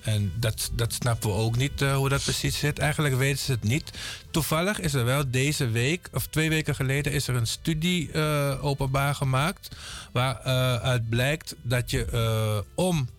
En 0.08 0.34
dat, 0.40 0.72
dat 0.74 0.94
snappen 0.94 1.30
we 1.30 1.36
ook 1.36 1.58
niet 1.58 1.82
eh, 1.82 1.96
hoe 1.96 2.10
dat 2.10 2.24
precies 2.24 2.60
zit. 2.60 2.80
Eigenlijk 2.80 3.16
weten 3.16 3.46
ze 3.46 3.52
het 3.52 3.64
niet. 3.64 3.92
Toevallig 4.32 4.80
is 4.80 4.94
er 4.94 5.06
wel 5.06 5.32
deze 5.32 5.70
week, 5.70 6.10
of 6.14 6.28
twee 6.28 6.50
weken 6.50 6.76
geleden, 6.76 7.12
is 7.12 7.28
er 7.28 7.36
een 7.36 7.48
studie 7.48 8.12
eh, 8.12 8.64
openbaar 8.66 9.16
gemaakt. 9.16 9.76
Waaruit 10.12 11.10
blijkt 11.10 11.56
dat 11.62 11.92
je 11.92 12.06
eh, 12.06 12.58
om 12.76 13.10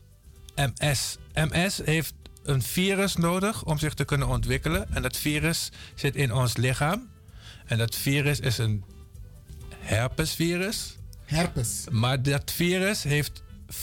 MS. 0.55 1.16
MS 1.35 1.81
heeft 1.85 2.15
een 2.48 2.62
virus 2.62 3.16
nodig 3.16 3.64
om 3.64 3.78
zich 3.78 3.94
te 3.94 4.04
kunnen 4.04 4.28
ontwikkelen. 4.28 4.86
En 4.94 5.02
dat 5.02 5.16
virus 5.16 5.68
zit 5.94 6.16
in 6.16 6.32
ons 6.32 6.56
lichaam. 6.56 7.08
En 7.66 7.78
dat 7.78 7.94
virus 7.94 8.40
is 8.40 8.58
een 8.58 8.84
herpesvirus. 9.78 10.96
Herpes. 11.24 11.84
Maar 11.90 12.22
dat 12.22 12.50
virus 12.50 13.02
heeft 13.02 13.42
95,7% 13.68 13.74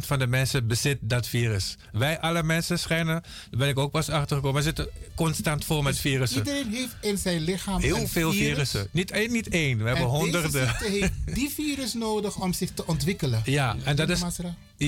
van 0.00 0.18
de 0.18 0.26
mensen 0.26 0.66
bezit 0.66 0.98
dat 1.00 1.26
virus. 1.26 1.76
Wij 1.92 2.20
alle 2.20 2.42
mensen 2.42 2.78
schijnen, 2.78 3.22
daar 3.50 3.58
ben 3.58 3.68
ik 3.68 3.78
ook 3.78 3.90
pas 3.90 4.08
achtergekomen, 4.08 4.62
zitten 4.62 4.88
constant 5.14 5.64
vol 5.64 5.82
met 5.82 5.98
virussen. 5.98 6.38
Iedereen 6.38 6.70
heeft 6.72 6.96
in 7.00 7.18
zijn 7.18 7.40
lichaam 7.40 7.80
Heel 7.80 8.06
veel 8.06 8.32
virus. 8.32 8.48
virussen. 8.48 8.88
Niet 8.90 9.10
één, 9.10 9.32
niet 9.32 9.48
één. 9.48 9.78
We 9.78 9.84
hebben 9.84 10.04
En 10.04 10.10
honderden. 10.10 10.52
Deze 10.52 10.90
heeft 10.90 11.12
die 11.34 11.50
virus 11.50 11.94
nodig 11.94 12.36
om 12.36 12.52
zich 12.52 12.70
te 12.74 12.86
ontwikkelen. 12.86 13.42
Ja, 13.44 13.76
en 13.84 13.96
dat 13.96 14.08
is? 14.08 14.22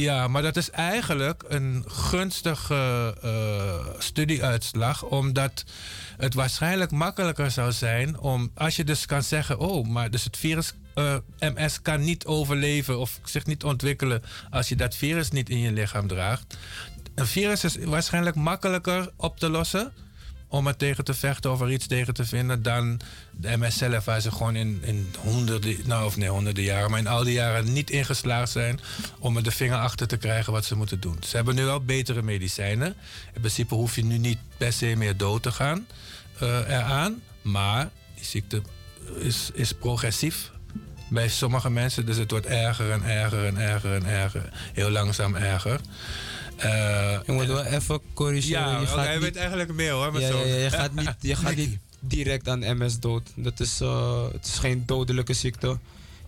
Ja, 0.00 0.28
maar 0.28 0.42
dat 0.42 0.56
is 0.56 0.70
eigenlijk 0.70 1.44
een 1.48 1.84
gunstige 1.86 3.14
eh, 3.22 3.86
studieuitslag, 3.98 5.02
omdat 5.02 5.64
het 6.16 6.34
waarschijnlijk 6.34 6.90
makkelijker 6.90 7.50
zou 7.50 7.72
zijn 7.72 8.18
om, 8.18 8.50
als 8.54 8.76
je 8.76 8.84
dus 8.84 9.06
kan 9.06 9.22
zeggen, 9.22 9.58
oh, 9.58 9.86
maar 9.86 10.10
dus 10.10 10.24
het 10.24 10.36
virus 10.36 10.74
eh, 10.94 11.16
MS 11.38 11.82
kan 11.82 12.00
niet 12.00 12.26
overleven 12.26 12.98
of 12.98 13.20
zich 13.24 13.46
niet 13.46 13.64
ontwikkelen 13.64 14.22
als 14.50 14.68
je 14.68 14.76
dat 14.76 14.94
virus 14.94 15.30
niet 15.30 15.50
in 15.50 15.58
je 15.58 15.72
lichaam 15.72 16.06
draagt. 16.06 16.56
Een 17.14 17.26
virus 17.26 17.64
is 17.64 17.76
waarschijnlijk 17.76 18.36
makkelijker 18.36 19.10
op 19.16 19.38
te 19.38 19.48
lossen 19.48 19.92
om 20.52 20.66
er 20.66 20.76
tegen 20.76 21.04
te 21.04 21.14
vechten 21.14 21.52
of 21.52 21.60
er 21.60 21.72
iets 21.72 21.86
tegen 21.86 22.14
te 22.14 22.24
vinden 22.24 22.62
dan 22.62 23.00
de 23.30 23.56
MS 23.56 23.78
zelf, 23.78 24.04
waar 24.04 24.20
ze 24.20 24.30
gewoon 24.30 24.56
in, 24.56 24.80
in 24.82 25.14
honderden, 25.18 25.76
nou 25.84 26.04
of 26.04 26.16
nee, 26.16 26.28
honderden 26.28 26.64
jaren, 26.64 26.90
maar 26.90 26.98
in 26.98 27.06
al 27.06 27.24
die 27.24 27.32
jaren 27.32 27.72
niet 27.72 27.90
ingeslaagd 27.90 28.50
zijn 28.50 28.80
om 29.18 29.36
er 29.36 29.42
de 29.42 29.50
vinger 29.50 29.78
achter 29.78 30.06
te 30.06 30.16
krijgen 30.16 30.52
wat 30.52 30.64
ze 30.64 30.76
moeten 30.76 31.00
doen. 31.00 31.16
Ze 31.26 31.36
hebben 31.36 31.54
nu 31.54 31.64
wel 31.64 31.84
betere 31.84 32.22
medicijnen. 32.22 32.94
In 33.32 33.40
principe 33.40 33.74
hoef 33.74 33.96
je 33.96 34.04
nu 34.04 34.18
niet 34.18 34.38
per 34.56 34.72
se 34.72 34.96
meer 34.96 35.16
dood 35.16 35.42
te 35.42 35.52
gaan 35.52 35.86
eh, 36.38 36.58
eraan, 36.68 37.22
maar 37.42 37.90
die 38.14 38.24
ziekte 38.24 38.62
is, 39.18 39.50
is 39.54 39.72
progressief 39.72 40.50
bij 41.08 41.28
sommige 41.28 41.70
mensen, 41.70 42.06
dus 42.06 42.16
het 42.16 42.30
wordt 42.30 42.46
erger 42.46 42.90
en 42.90 43.02
erger 43.02 43.44
en 43.44 43.56
erger 43.56 43.94
en 43.94 44.06
erger, 44.06 44.52
heel 44.72 44.90
langzaam 44.90 45.34
erger. 45.34 45.80
Eh, 46.62 47.18
Je 47.26 47.32
moet 47.32 47.46
wel 47.46 47.64
even 47.64 48.00
corrigeren. 48.14 48.60
Ja, 48.60 48.70
je 48.70 48.76
oké, 48.76 48.86
gaat 48.86 49.04
hij 49.04 49.12
niet- 49.14 49.22
weet 49.22 49.36
eigenlijk 49.36 49.72
meer 49.72 49.90
hoor. 49.92 50.12
met 50.12 50.22
Ja, 50.22 50.28
ja, 50.28 50.44
ja, 50.44 50.54
je 50.54 50.70
gaat 50.70 50.94
niet, 50.94 51.14
je 51.20 51.36
gaat 51.42 51.56
niet 51.56 51.78
direct 52.00 52.48
aan 52.48 52.58
MS 52.78 52.98
dood. 53.00 53.22
Dat 53.34 53.60
is, 53.60 53.80
eh, 53.80 54.22
het 54.32 54.46
is 54.46 54.58
geen 54.58 54.82
dodelijke 54.86 55.32
ziekte. 55.32 55.78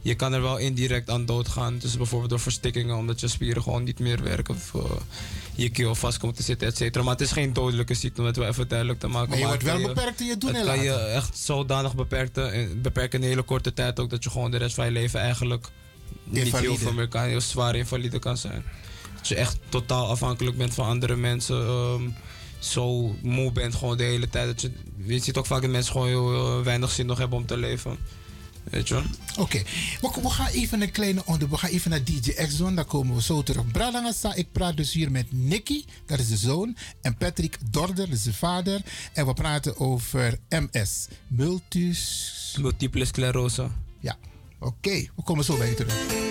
Je 0.02 0.14
kan 0.14 0.32
er 0.32 0.42
wel 0.42 0.56
indirect 0.56 1.10
aan 1.10 1.26
doodgaan. 1.26 1.78
Dus 1.78 1.96
bijvoorbeeld 1.96 2.30
door 2.30 2.40
verstikkingen, 2.40 2.96
omdat 2.96 3.20
je 3.20 3.28
spieren 3.28 3.62
gewoon 3.62 3.84
niet 3.84 3.98
meer 3.98 4.22
werken. 4.22 4.54
Of 4.54 4.74
eh, 4.74 4.90
je 5.54 5.68
keel 5.68 5.94
vast 5.94 6.18
komt 6.18 6.36
te 6.36 6.42
zitten, 6.42 6.68
et 6.68 6.76
cetera. 6.76 7.04
Maar 7.04 7.12
het 7.12 7.22
is 7.22 7.32
geen 7.32 7.52
dodelijke 7.52 7.94
ziekte, 7.94 8.20
om 8.20 8.26
het 8.26 8.36
wel 8.36 8.48
even 8.48 8.68
duidelijk 8.68 9.00
te 9.00 9.06
maken. 9.06 9.28
Maar 9.30 9.38
je 9.38 9.46
wordt 9.46 9.62
wel 9.62 9.80
beperkt 9.80 10.20
in 10.20 10.26
je 10.26 10.38
doen 10.38 10.50
Het 10.54 10.58
en 10.58 10.66
kan 10.66 10.82
je 10.82 10.92
echt 10.94 11.38
zodanig 11.38 11.94
beperken, 11.94 12.82
beperken 12.82 13.18
in 13.18 13.24
een 13.24 13.30
hele 13.30 13.42
korte 13.42 13.72
tijd 13.72 14.00
ook... 14.00 14.10
dat 14.10 14.24
je 14.24 14.30
gewoon 14.30 14.50
de 14.50 14.56
rest 14.56 14.74
van 14.74 14.84
je 14.84 14.90
leven 14.90 15.20
eigenlijk 15.20 15.66
niet 16.24 16.56
heel 16.56 16.76
veel 16.76 16.92
meer 16.92 17.08
kan. 17.08 17.22
Heel 17.22 17.40
zwaar 17.40 17.76
invalide 17.76 18.18
kan 18.18 18.36
zijn. 18.36 18.64
Dat 19.24 19.32
je 19.32 19.42
echt 19.42 19.58
totaal 19.68 20.08
afhankelijk 20.08 20.56
bent 20.56 20.74
van 20.74 20.86
andere 20.86 21.16
mensen. 21.16 21.66
ehm, 21.66 22.02
zo 22.58 23.14
moe 23.22 23.52
bent 23.52 23.74
gewoon 23.74 23.96
de 23.96 24.02
hele 24.02 24.28
tijd. 24.28 24.46
Dat 24.46 24.60
je, 24.60 24.72
je 25.04 25.18
ziet 25.18 25.36
ook 25.36 25.46
vaak 25.46 25.62
dat 25.62 25.70
mensen 25.70 25.92
gewoon 25.92 26.06
heel, 26.08 26.62
weinig 26.62 26.90
zin 26.90 27.06
nog 27.06 27.18
hebben 27.18 27.38
om 27.38 27.46
te 27.46 27.56
leven. 27.56 27.98
Weet 28.70 28.88
je 28.88 28.94
wel? 28.94 29.02
Oké, 29.38 29.62
we, 30.00 30.10
we 30.22 30.30
gaan 30.30 30.46
even 30.46 30.82
een 30.82 30.90
kleine 30.90 31.22
onder. 31.24 31.48
We 31.48 31.56
gaan 31.56 31.70
even 31.70 31.90
naar 31.90 32.04
DJ 32.04 32.30
X-Zone, 32.30 32.74
dan 32.74 32.86
komen 32.86 33.14
we 33.14 33.22
zo 33.22 33.42
terug. 33.42 33.66
Bralangasa, 33.66 34.34
ik 34.34 34.52
praat 34.52 34.76
dus 34.76 34.92
hier 34.92 35.10
met 35.10 35.26
Nicky, 35.32 35.84
dat 36.06 36.18
is 36.18 36.28
de 36.28 36.36
zoon. 36.36 36.76
En 37.02 37.16
Patrick 37.16 37.58
Dorder, 37.70 37.96
dat 37.96 38.08
is 38.08 38.22
de 38.22 38.34
vader. 38.34 38.80
En 39.12 39.26
we 39.26 39.32
praten 39.34 39.78
over 39.78 40.38
MS, 40.48 41.08
multis... 41.28 42.56
Multiple 42.60 43.04
sclerose. 43.04 43.68
Ja, 44.00 44.16
oké, 44.58 44.90
we 44.90 45.22
komen 45.24 45.44
zo 45.44 45.56
bij 45.56 45.68
je 45.68 45.74
terug. 45.74 46.23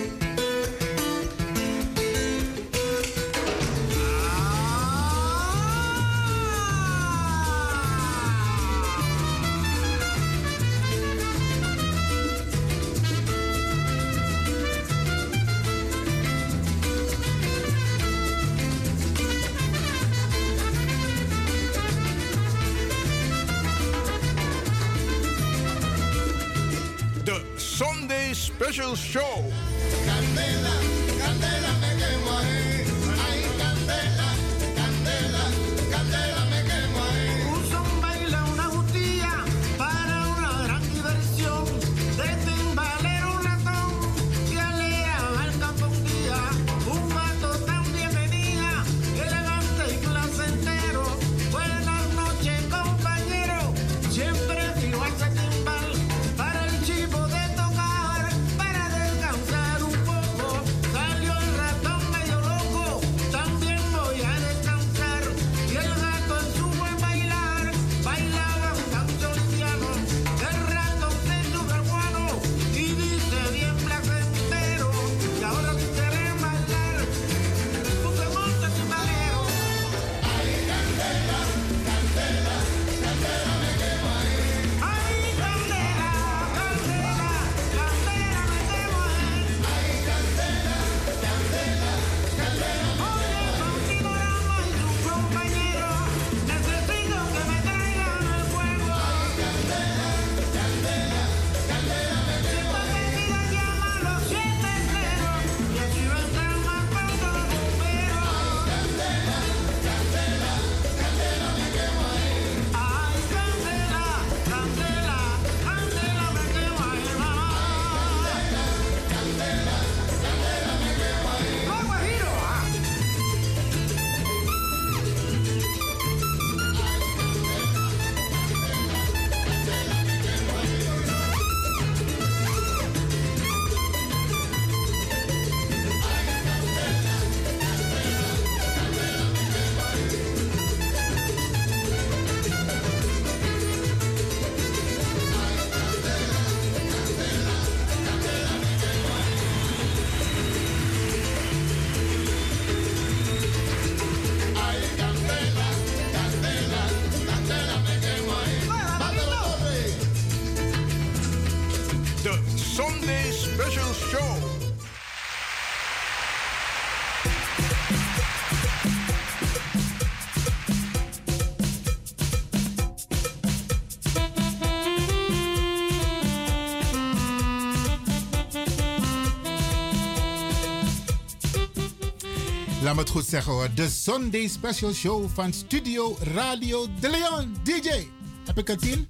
Laat 182.94 183.02
me 183.04 183.10
het 183.10 183.20
goed 183.20 183.30
zeggen 183.30 183.52
hoor. 183.52 183.68
De 183.74 183.88
Sunday 183.88 184.48
Special 184.48 184.92
Show 184.92 185.28
van 185.34 185.52
Studio 185.52 186.16
Radio 186.20 186.86
De 187.00 187.10
Leon. 187.10 187.56
DJ, 187.62 188.06
heb 188.46 188.58
ik 188.58 188.66
het 188.66 188.82
zien? 188.82 189.08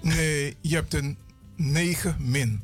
Nee, 0.00 0.56
je 0.60 0.74
hebt 0.74 0.94
een 0.94 1.16
9 1.56 2.16
min. 2.18 2.62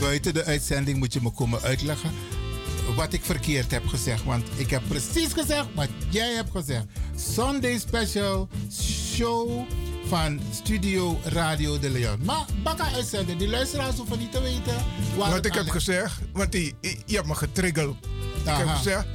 Buiten 0.00 0.34
de 0.34 0.44
uitzending 0.44 0.98
moet 0.98 1.12
je 1.12 1.20
me 1.22 1.30
komen 1.30 1.60
uitleggen 1.60 2.10
wat 2.96 3.12
ik 3.12 3.24
verkeerd 3.24 3.70
heb 3.70 3.86
gezegd. 3.86 4.24
Want 4.24 4.44
ik 4.56 4.70
heb 4.70 4.82
precies 4.88 5.32
gezegd 5.32 5.66
wat 5.74 5.88
jij 6.10 6.34
hebt 6.34 6.50
gezegd. 6.50 6.86
Sunday 7.16 7.78
Special 7.78 8.48
Show 9.14 9.64
van 10.06 10.40
Studio 10.50 11.18
Radio 11.24 11.78
De 11.78 11.90
Leon. 11.90 12.18
Maar 12.24 12.46
bakka 12.62 12.92
uitzenden, 12.92 13.38
die 13.38 13.48
luisteraars 13.48 13.96
hoeven 13.96 14.18
niet 14.18 14.32
te 14.32 14.40
weten. 14.40 14.91
Wat 15.16 15.46
ik 15.46 15.54
heb 15.54 15.68
gezegd, 15.68 16.18
want 16.32 16.52
die, 16.52 16.74
je 17.06 17.14
hebt 17.14 17.26
me 17.26 17.34
getriggerd. 17.34 17.94
Ik 18.44 18.50
heb 18.50 18.68
gezegd, 18.68 19.06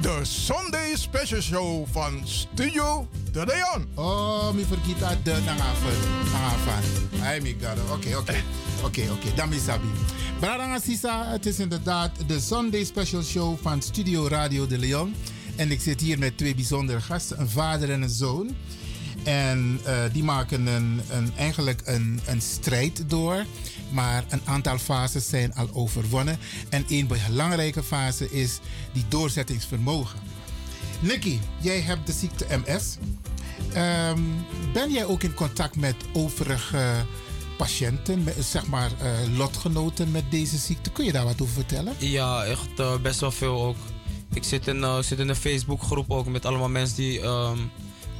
de 0.00 0.20
Sunday 0.22 0.96
Special 0.96 1.40
Show 1.40 1.86
van 1.90 2.20
Studio 2.24 3.08
De 3.32 3.46
Leon. 3.46 3.88
Oh, 3.94 4.52
mi 4.52 4.64
dat 4.98 5.16
de 5.22 5.30
nangafen. 5.44 5.92
Nangafan. 6.32 7.22
Ay, 7.22 7.40
mi 7.40 7.56
gado. 7.60 7.82
Oké, 7.92 8.16
oké. 8.16 8.42
Oké, 8.84 9.02
oké. 9.10 9.34
Dan 9.34 9.48
mi 9.48 9.58
sabi. 9.58 9.86
Brada 10.40 10.78
Sisa, 10.78 11.26
het 11.26 11.46
is 11.46 11.58
inderdaad 11.58 12.10
de 12.26 12.40
Sunday 12.40 12.84
Special 12.84 13.22
Show 13.22 13.56
van 13.62 13.82
Studio 13.82 14.28
Radio 14.28 14.66
de 14.66 14.78
Leon. 14.78 15.14
En 15.56 15.70
ik 15.70 15.80
zit 15.80 16.00
hier 16.00 16.18
met 16.18 16.36
twee 16.36 16.54
bijzondere 16.54 17.00
gasten, 17.00 17.40
een 17.40 17.48
vader 17.48 17.90
en 17.90 18.02
een 18.02 18.10
zoon. 18.10 18.56
En 19.28 19.80
eh, 19.84 20.02
die 20.12 20.24
maken 20.24 20.66
een, 20.66 21.00
een, 21.10 21.32
eigenlijk 21.36 21.80
een, 21.84 22.20
een 22.26 22.40
strijd 22.40 23.10
door. 23.10 23.44
Maar 23.90 24.24
een 24.28 24.40
aantal 24.44 24.78
fases 24.78 25.28
zijn 25.28 25.54
al 25.54 25.68
overwonnen. 25.72 26.38
En 26.68 26.84
een 26.88 27.06
belangrijke 27.06 27.82
fase 27.82 28.30
is 28.30 28.58
die 28.92 29.04
doorzettingsvermogen. 29.08 30.18
Nicky, 31.00 31.38
jij 31.60 31.80
hebt 31.80 32.06
de 32.06 32.12
ziekte 32.12 32.46
MS. 32.64 32.96
Ehm, 33.72 34.20
ben 34.72 34.92
jij 34.92 35.04
ook 35.04 35.22
in 35.22 35.34
contact 35.34 35.76
met 35.76 35.96
overige 36.12 36.94
patiënten, 37.56 38.24
zeg 38.38 38.66
maar 38.66 38.90
eh, 39.00 39.36
lotgenoten 39.36 40.10
met 40.10 40.30
deze 40.30 40.56
ziekte? 40.56 40.90
Kun 40.90 41.04
je 41.04 41.12
daar 41.12 41.24
wat 41.24 41.40
over 41.40 41.54
vertellen? 41.54 41.94
Ja, 41.98 42.44
echt 42.44 42.78
eh, 42.78 42.96
best 42.96 43.20
wel 43.20 43.32
veel 43.32 43.62
ook. 43.62 43.76
Ik 44.34 44.44
zit 44.44 44.68
in, 44.68 44.84
ik 44.84 45.04
zit 45.04 45.18
in 45.18 45.28
een 45.28 45.36
Facebookgroep 45.36 46.10
ook 46.10 46.26
met 46.26 46.46
allemaal 46.46 46.68
mensen 46.68 46.96
die 46.96 47.20
ehm, 47.20 47.58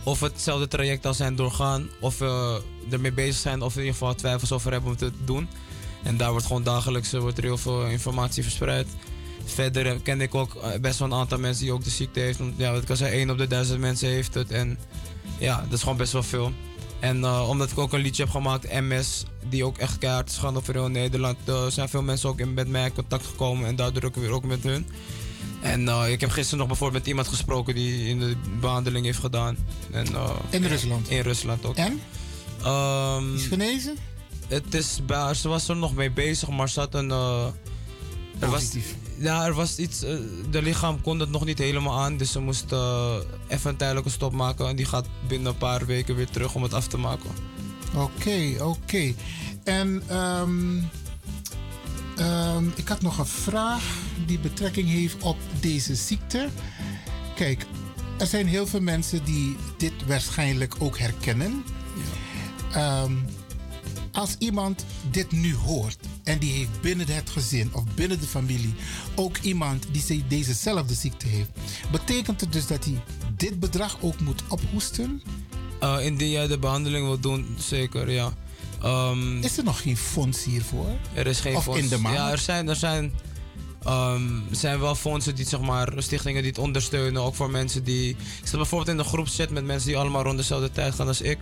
of 0.08 0.20
hetzelfde 0.20 0.68
traject 0.68 1.06
al 1.06 1.14
zijn 1.14 1.36
doorgaan, 1.36 1.88
of 2.00 2.20
eh, 2.20 2.54
ermee 2.90 3.12
bezig 3.12 3.40
zijn, 3.40 3.62
of 3.62 3.72
in 3.74 3.78
ieder 3.80 3.92
geval 3.96 4.14
twijfels 4.14 4.52
over 4.52 4.72
hebben 4.72 4.90
om 4.90 4.96
te 4.96 5.10
doen. 5.24 5.48
En 6.02 6.16
daar 6.16 6.30
wordt 6.30 6.46
gewoon 6.46 6.62
dagelijks 6.62 7.12
eh, 7.12 7.20
wordt 7.20 7.40
heel 7.40 7.58
veel 7.58 7.86
informatie 7.86 8.42
verspreid. 8.42 8.86
Verder 9.44 9.86
eh, 9.86 9.92
ken 10.02 10.20
ik 10.20 10.34
ook 10.34 10.54
eh, 10.54 10.80
best 10.80 10.98
wel 10.98 11.08
een 11.08 11.14
aantal 11.18 11.38
mensen 11.38 11.64
die 11.64 11.72
ook 11.72 11.84
de 11.84 11.90
ziekte 11.90 12.20
heeft. 12.20 12.40
Ja, 12.56 12.72
wat 12.72 12.82
ik 12.82 12.90
al 12.90 12.96
zei, 12.96 13.12
1 13.12 13.30
op 13.30 13.38
de 13.38 13.46
1000 13.46 13.80
mensen 13.80 14.08
heeft 14.08 14.34
het. 14.34 14.50
En 14.50 14.78
ja, 15.38 15.60
dat 15.62 15.72
is 15.72 15.82
gewoon 15.82 15.96
best 15.96 16.12
wel 16.12 16.22
veel. 16.22 16.52
En 17.00 17.26
omdat 17.26 17.70
ik 17.70 17.78
ook 17.78 17.92
een 17.92 18.00
liedje 18.00 18.22
heb 18.22 18.32
gemaakt, 18.32 18.72
MS, 18.72 19.24
die 19.48 19.64
ook 19.64 19.78
echt 19.78 19.98
keihard 19.98 20.30
is 20.30 20.36
gaan 20.36 20.56
over 20.56 20.74
heel 20.74 20.88
Nederland, 20.88 21.36
zijn 21.68 21.88
veel 21.88 22.02
mensen 22.02 22.28
ook 22.28 22.38
in- 22.40 22.54
met 22.54 22.68
mij 22.68 22.84
in 22.84 22.92
contact 22.92 23.26
gekomen 23.26 23.66
en 23.66 23.76
daardoor 23.76 24.04
ook 24.04 24.14
weer 24.14 24.30
ook 24.30 24.44
met 24.44 24.62
hun. 24.62 24.86
En 25.60 25.88
eh, 25.88 26.12
ik 26.12 26.20
heb 26.20 26.30
gisteren 26.30 26.58
nog 26.58 26.66
bijvoorbeeld 26.68 26.98
met 27.00 27.08
iemand 27.08 27.28
gesproken 27.28 27.74
die 27.74 28.08
in 28.08 28.18
de 28.18 28.36
behandeling 28.60 29.04
heeft 29.04 29.18
gedaan. 29.18 29.56
En, 29.90 30.06
eh, 30.14 30.30
In 30.50 30.64
Rusland? 30.64 31.10
In 31.10 31.20
Rusland 31.20 31.64
ook. 31.64 31.76
En? 31.76 32.00
is 33.34 33.46
genezen? 33.46 33.96
Het 34.48 34.74
is 34.74 34.98
ze 35.34 35.48
was 35.48 35.68
er 35.68 35.76
nog 35.76 35.94
mee 35.94 36.10
bezig, 36.10 36.48
maar 36.48 36.68
ze 36.68 36.80
had 36.80 36.94
een. 36.94 37.10
eh, 37.10 37.46
er 38.38 38.50
was, 38.50 38.72
ja, 39.18 39.46
er 39.46 39.54
was 39.54 39.78
iets. 39.78 40.00
de 40.50 40.62
lichaam 40.62 41.00
kon 41.00 41.20
het 41.20 41.30
nog 41.30 41.44
niet 41.44 41.58
helemaal 41.58 41.98
aan, 42.00 42.16
dus 42.16 42.32
ze 42.32 42.40
moest 42.40 42.72
even 43.48 43.70
een 43.70 43.76
tijdelijke 43.76 44.10
stop 44.10 44.32
maken. 44.32 44.68
En 44.68 44.76
die 44.76 44.84
gaat 44.86 45.06
binnen 45.28 45.52
een 45.52 45.58
paar 45.58 45.86
weken 45.86 46.14
weer 46.16 46.30
terug 46.30 46.54
om 46.54 46.62
het 46.62 46.74
af 46.74 46.86
te 46.86 46.96
maken. 46.98 47.30
Oké, 47.94 48.56
oké. 48.60 49.14
En 49.64 50.02
ehm, 50.06 50.76
ehm, 52.18 52.64
ik 52.76 52.88
had 52.88 53.00
nog 53.02 53.18
een 53.18 53.26
vraag 53.26 53.82
die 54.26 54.38
betrekking 54.38 54.88
heeft 54.88 55.22
op 55.22 55.36
deze 55.60 55.94
ziekte. 55.94 56.48
Kijk, 57.34 57.66
er 58.18 58.26
zijn 58.26 58.46
heel 58.46 58.66
veel 58.66 58.80
mensen 58.80 59.24
die 59.24 59.56
dit 59.76 59.92
waarschijnlijk 60.06 60.74
ook 60.78 60.98
herkennen. 60.98 61.64
Ehm, 62.72 63.12
als 64.12 64.34
iemand 64.38 64.84
dit 65.10 65.30
nu 65.32 65.54
hoort 65.54 65.98
en 66.24 66.38
die 66.38 66.52
heeft 66.52 66.80
binnen 66.80 67.06
het 67.06 67.30
gezin 67.30 67.70
of 67.74 67.84
binnen 67.94 68.20
de 68.20 68.26
familie 68.26 68.74
ook 69.14 69.38
iemand 69.38 69.86
die 69.92 70.02
ze- 70.02 70.26
dezezelfde 70.28 70.94
ziekte 70.94 71.26
heeft, 71.26 71.50
betekent 71.92 72.40
het 72.40 72.52
dus 72.52 72.66
dat 72.66 72.84
hij 72.84 73.02
dit 73.36 73.60
bedrag 73.60 73.96
ook 74.00 74.20
moet 74.20 74.42
ophoesten? 74.48 75.22
Eh, 75.80 75.96
indien 76.04 76.30
jij 76.30 76.46
de 76.46 76.58
behandeling 76.58 77.06
wilt 77.06 77.22
doen, 77.22 77.46
zeker, 77.58 78.10
ja. 78.10 78.32
Ehm, 78.82 79.42
Is 79.42 79.58
er 79.58 79.64
nog 79.64 79.82
geen 79.82 79.96
fonds 79.96 80.44
hiervoor? 80.44 80.90
Er 81.14 81.26
is 81.26 81.40
geen 81.40 81.56
of 81.56 81.64
fonds. 81.64 81.80
in 81.80 81.88
de 81.88 81.98
maand? 81.98 82.16
Ja, 82.16 82.30
er 82.30 82.38
zijn, 82.38 82.68
er 82.68 82.76
zijn, 82.76 83.12
ehm, 83.84 84.22
zijn 84.50 84.80
wel 84.80 84.94
fondsen 84.94 85.34
die, 85.34 85.46
zeg 85.46 85.60
maar, 85.60 85.92
stichtingen 85.96 86.42
die 86.42 86.50
het 86.50 86.60
ondersteunen. 86.60 87.22
Ook 87.22 87.34
voor 87.34 87.50
mensen 87.50 87.84
die. 87.84 88.08
Ik 88.10 88.16
zit 88.46 88.56
bijvoorbeeld 88.56 88.90
in 88.90 88.98
een 88.98 89.04
groepchat 89.10 89.50
met 89.50 89.64
mensen 89.64 89.88
die 89.88 89.96
allemaal 89.98 90.22
rond 90.22 90.36
dezelfde 90.36 90.70
tijd 90.70 90.94
gaan 90.94 91.06
als 91.06 91.20
ik. 91.20 91.38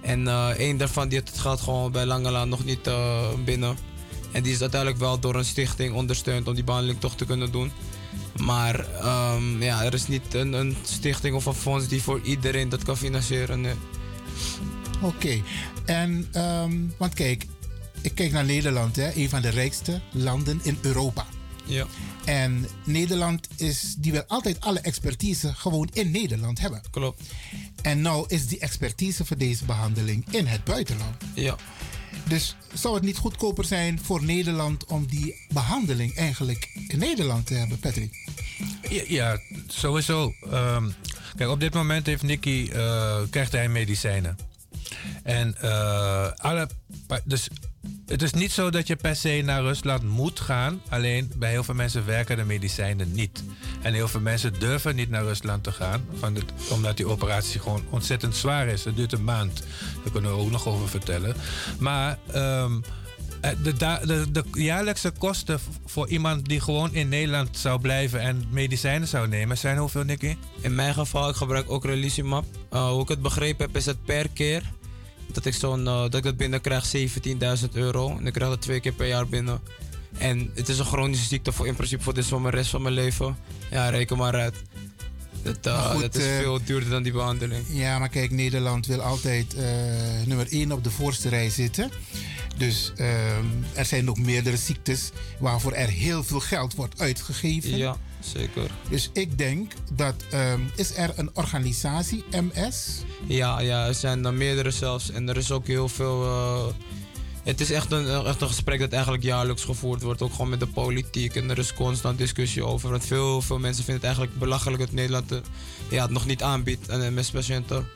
En 0.00 0.28
eh 0.28 0.48
één 0.48 0.76
daarvan 0.76 1.08
die 1.08 1.18
heeft 1.18 1.30
het 1.30 1.40
geld 1.40 1.60
gewoon 1.60 1.92
bij 1.92 2.06
Langelaan 2.06 2.48
nog 2.48 2.64
niet 2.64 2.86
eh, 2.86 3.28
binnen. 3.44 3.76
En 4.32 4.42
die 4.42 4.52
is 4.52 4.60
uiteindelijk 4.60 5.00
wel 5.00 5.18
door 5.18 5.34
een 5.34 5.44
stichting 5.44 5.94
ondersteund 5.94 6.48
om 6.48 6.54
die 6.54 6.64
behandeling 6.64 7.00
toch 7.00 7.16
te 7.16 7.24
kunnen 7.24 7.52
doen. 7.52 7.72
Maar 8.36 8.86
ehm, 9.00 9.62
ja, 9.62 9.84
er 9.84 9.94
is 9.94 10.08
niet 10.08 10.34
een, 10.34 10.52
een 10.52 10.76
stichting 10.82 11.34
of 11.34 11.46
een 11.46 11.54
fonds 11.54 11.88
die 11.88 12.02
voor 12.02 12.20
iedereen 12.22 12.68
dat 12.68 12.82
kan 12.82 12.96
financieren. 12.96 13.60
nee. 13.60 13.74
Oké, 15.04 15.42
en 15.84 16.28
ehm, 16.32 16.72
want 16.96 17.14
kijk, 17.14 17.46
ik 18.00 18.14
kijk 18.14 18.32
naar 18.32 18.44
Nederland, 18.44 18.96
hè, 18.96 19.14
een 19.14 19.28
van 19.28 19.42
de 19.42 19.48
rijkste 19.48 20.00
landen 20.12 20.60
in 20.62 20.78
Europa. 20.82 21.26
Ja. 21.64 21.86
En 22.24 22.66
Nederland 22.84 23.48
is, 23.56 23.94
die 23.98 24.12
wil 24.12 24.24
altijd 24.26 24.60
alle 24.60 24.80
expertise 24.80 25.54
gewoon 25.54 25.88
in 25.92 26.10
Nederland 26.10 26.60
hebben. 26.60 26.82
Klopt. 26.90 27.22
En 27.82 28.00
nou 28.00 28.24
is 28.28 28.46
die 28.46 28.58
expertise 28.58 29.24
voor 29.24 29.36
deze 29.36 29.64
behandeling 29.64 30.24
in 30.30 30.46
het 30.46 30.64
buitenland. 30.64 31.14
Ja. 31.34 31.56
Dus 32.28 32.56
zou 32.72 32.94
het 32.94 33.04
niet 33.04 33.16
goedkoper 33.16 33.64
zijn 33.64 34.00
voor 34.02 34.24
Nederland 34.24 34.84
om 34.84 35.06
die 35.06 35.46
behandeling 35.48 36.16
eigenlijk 36.16 36.70
in 36.88 36.98
Nederland 36.98 37.46
te 37.46 37.54
hebben, 37.54 37.78
Patrick? 37.78 38.28
Ja, 38.88 39.02
ja, 39.06 39.40
sowieso. 39.66 40.34
Ehm, 40.50 40.90
kijk, 41.36 41.50
op 41.50 41.60
dit 41.60 41.74
moment 41.74 42.06
heeft 42.06 42.22
Nicky, 42.22 42.68
eh, 42.72 43.20
krijgt 43.30 43.52
hij 43.52 43.68
medicijnen. 43.68 44.36
En 45.22 45.54
eh, 45.60 46.30
alle, 46.36 46.68
dus 47.24 47.48
het 48.06 48.22
is 48.22 48.32
niet 48.32 48.52
zo 48.52 48.70
dat 48.70 48.86
je 48.86 48.96
per 48.96 49.16
se 49.16 49.42
naar 49.44 49.62
Rusland 49.62 50.02
moet 50.02 50.40
gaan. 50.40 50.80
Alleen 50.88 51.32
bij 51.36 51.50
heel 51.50 51.64
veel 51.64 51.74
mensen 51.74 52.06
werken 52.06 52.36
de 52.36 52.44
medicijnen 52.44 53.12
niet. 53.12 53.44
En 53.82 53.94
heel 53.94 54.08
veel 54.08 54.20
mensen 54.20 54.58
durven 54.58 54.96
niet 54.96 55.10
naar 55.10 55.22
Rusland 55.22 55.64
te 55.64 55.72
gaan. 55.72 56.04
Van 56.18 56.36
omdat 56.70 56.96
die 56.96 57.06
operatie 57.06 57.60
gewoon 57.60 57.82
ontzettend 57.90 58.36
zwaar 58.36 58.66
is. 58.66 58.84
Het 58.84 58.96
duurt 58.96 59.12
een 59.12 59.24
maand. 59.24 59.62
Daar 60.02 60.12
kunnen 60.12 60.30
we 60.30 60.36
ook 60.36 60.50
nog 60.50 60.66
over 60.66 60.88
vertellen. 60.88 61.36
Maar 61.78 62.18
ehm, 62.32 62.80
eh, 63.40 63.50
de, 63.62 63.72
de, 64.06 64.30
de 64.30 64.44
jaarlijkse 64.52 65.10
kosten 65.10 65.60
voor 65.86 66.08
iemand 66.08 66.44
die 66.44 66.60
gewoon 66.60 66.94
in 66.94 67.08
Nederland 67.08 67.58
zou 67.58 67.80
blijven 67.80 68.20
en 68.20 68.44
medicijnen 68.50 69.08
zou 69.08 69.28
nemen, 69.28 69.58
zijn 69.58 69.78
hoeveel, 69.78 70.04
Nicky? 70.04 70.36
In 70.60 70.74
mijn 70.74 70.94
geval, 70.94 71.28
ik 71.28 71.34
gebruik 71.34 71.70
ook 71.70 71.84
Relicimab. 71.84 72.44
Uh, 72.72 72.88
hoe 72.88 73.02
ik 73.02 73.08
het 73.08 73.22
begrepen 73.22 73.66
heb, 73.66 73.76
is 73.76 73.86
het 73.86 74.04
per 74.04 74.28
keer 74.28 74.72
dat 75.32 75.44
ik, 75.44 75.54
zo'n, 75.54 75.86
eh, 75.86 76.00
dat 76.00 76.14
ik 76.14 76.24
het 76.24 76.36
binnen 76.36 76.60
krijg 76.60 76.86
17.000 76.86 77.76
euro. 77.76 78.16
En 78.18 78.26
ik 78.26 78.32
krijg 78.32 78.50
dat 78.50 78.62
twee 78.62 78.80
keer 78.80 78.92
per 78.92 79.06
jaar 79.06 79.28
binnen. 79.28 79.60
En 80.18 80.50
het 80.54 80.68
is 80.68 80.78
een 80.78 80.84
chronische 80.84 81.26
ziekte 81.26 81.52
voor 81.52 81.66
in 81.66 81.74
principe 81.74 82.02
voor 82.02 82.14
de 82.14 82.50
rest 82.50 82.70
van 82.70 82.82
mijn 82.82 82.94
leven. 82.94 83.36
Ja, 83.70 83.88
reken 83.88 84.16
maar 84.16 84.34
uit. 84.34 84.62
Dat, 85.44 85.56
eh, 85.62 85.90
goed, 85.90 86.00
dat 86.00 86.14
is 86.14 86.26
eh, 86.26 86.38
veel 86.38 86.58
duurder 86.64 86.90
dan 86.90 87.02
die 87.02 87.12
behandeling. 87.12 87.64
Ja, 87.68 87.98
maar 87.98 88.08
kijk, 88.08 88.30
Nederland 88.30 88.86
wil 88.86 89.00
altijd 89.00 89.54
eh, 89.54 89.64
nummer 90.26 90.46
1 90.50 90.72
op 90.72 90.84
de 90.84 90.90
voorste 90.90 91.28
rij 91.28 91.50
zitten. 91.50 91.90
Dus 92.56 92.92
ehm, 92.96 93.46
er 93.74 93.84
zijn 93.84 94.10
ook 94.10 94.18
meerdere 94.18 94.56
ziektes 94.56 95.10
waarvoor 95.38 95.72
er 95.72 95.88
heel 95.88 96.24
veel 96.24 96.40
geld 96.40 96.74
wordt 96.74 97.00
uitgegeven. 97.00 97.76
Ja, 97.76 97.96
zeker. 98.20 98.70
Dus 98.90 99.10
ik 99.12 99.38
denk 99.38 99.72
dat, 99.92 100.14
ehm, 100.30 100.60
is 100.76 100.96
er 100.96 101.12
een 101.16 101.30
organisatie, 101.34 102.24
MS? 102.30 103.02
Ja, 103.26 103.60
ja, 103.60 103.86
er 103.86 103.94
zijn 103.94 104.24
er 104.24 104.34
meerdere 104.34 104.70
zelfs. 104.70 105.10
En 105.10 105.28
er 105.28 105.36
is 105.36 105.50
ook 105.50 105.66
heel 105.66 105.88
veel. 105.88 106.74
Het 107.44 107.60
is 107.60 107.70
echt 107.70 107.92
een, 107.92 108.24
echt 108.26 108.40
een 108.40 108.48
gesprek 108.48 108.78
dat 108.80 108.92
eigenlijk 108.92 109.22
jaarlijks 109.22 109.64
gevoerd 109.64 110.02
wordt. 110.02 110.22
Ook 110.22 110.30
gewoon 110.32 110.48
met 110.48 110.60
de 110.60 110.66
politiek. 110.66 111.34
En 111.36 111.50
er 111.50 111.58
is 111.58 111.74
constant 111.74 112.18
discussie 112.18 112.64
over. 112.64 112.90
Want 112.90 113.04
veel, 113.06 113.42
veel 113.42 113.58
mensen 113.58 113.84
vinden 113.84 113.94
het 113.94 114.04
eigenlijk 114.04 114.38
belachelijk 114.38 114.82
dat 114.82 114.92
Nederland 114.92 115.32
eh, 115.32 115.38
ja, 115.88 116.02
het 116.02 116.10
nog 116.10 116.26
niet 116.26 116.42
aanbiedt 116.42 116.90
aan 116.90 117.14
MS-patiënten. 117.14 117.86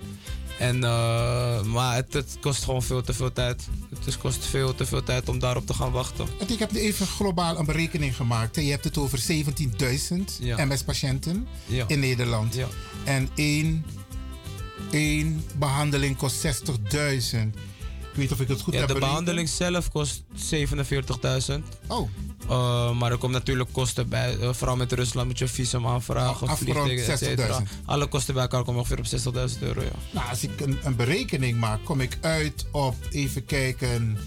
En, 0.59 0.85
eh, 0.85 1.63
maar 1.63 1.95
het, 1.95 2.13
het 2.13 2.37
kost 2.41 2.65
gewoon 2.65 2.83
veel 2.83 3.03
te 3.03 3.13
veel 3.15 3.33
tijd. 3.33 3.69
Het 3.97 4.07
is, 4.07 4.19
kost 4.19 4.45
veel 4.47 4.75
te 4.75 4.87
veel 4.87 5.03
tijd 5.03 5.29
om 5.29 5.39
daarop 5.39 5.67
te 5.67 5.75
gaan 5.75 5.91
wachten. 5.91 6.27
Want 6.39 6.51
ik 6.51 6.59
heb 6.59 6.75
even 6.75 7.07
globaal 7.07 7.59
een 7.59 7.65
berekening 7.67 8.17
gemaakt. 8.17 8.57
Je 8.57 8.71
hebt 8.71 8.85
het 8.85 8.99
over 8.99 9.19
17.000 9.19 10.39
Ja. 10.41 10.65
MS-patiënten 10.65 11.47
Ja. 11.67 11.85
in 11.89 12.01
Nederland. 12.01 12.57
En 13.05 13.29
één, 13.35 13.85
één 14.91 15.45
behandeling 15.59 16.17
kost 16.17 16.37
60.000. 16.47 17.55
Weet 18.19 18.33
of 18.33 18.41
ik 18.41 18.49
het 18.49 18.61
goed 18.61 18.75
Ja, 18.75 18.81
heb 18.81 18.89
de 18.89 18.99
behandeling 18.99 19.49
zelf 19.49 19.91
kost 19.91 20.23
47.000. 20.53 21.63
Oh. 21.87 22.09
Eh, 22.49 22.99
maar 22.99 23.11
er 23.11 23.19
komen 23.19 23.37
natuurlijk 23.37 23.73
kosten 23.73 24.09
bij. 24.09 24.39
Eh, 24.39 24.53
vooral 24.53 24.77
met 24.77 24.93
Rusland 24.93 25.27
moet 25.27 25.39
je 25.39 25.49
visum 25.49 25.87
aanvragen. 25.87 26.57
Cetera. 27.17 27.59
60.000. 27.61 27.69
Alle 27.85 28.07
kosten 28.07 28.35
bij 28.35 28.43
elkaar 28.43 28.65
komen 28.65 28.81
ongeveer 28.81 28.99
op 28.99 29.07
60.000 29.07 29.63
euro. 29.63 29.81
Ja. 29.81 29.89
Nou, 30.11 30.29
als 30.29 30.43
ik 30.43 30.61
een, 30.61 30.79
een 30.83 30.97
berekening 30.97 31.59
maak, 31.59 31.85
kom 31.85 32.01
ik 32.01 32.19
uit 32.21 32.67
op, 32.71 32.95
even 33.11 33.45
kijken, 33.45 34.19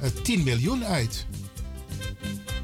eh, 0.00 0.10
10 0.22 0.42
miljoen 0.42 0.84
uit. 0.84 1.26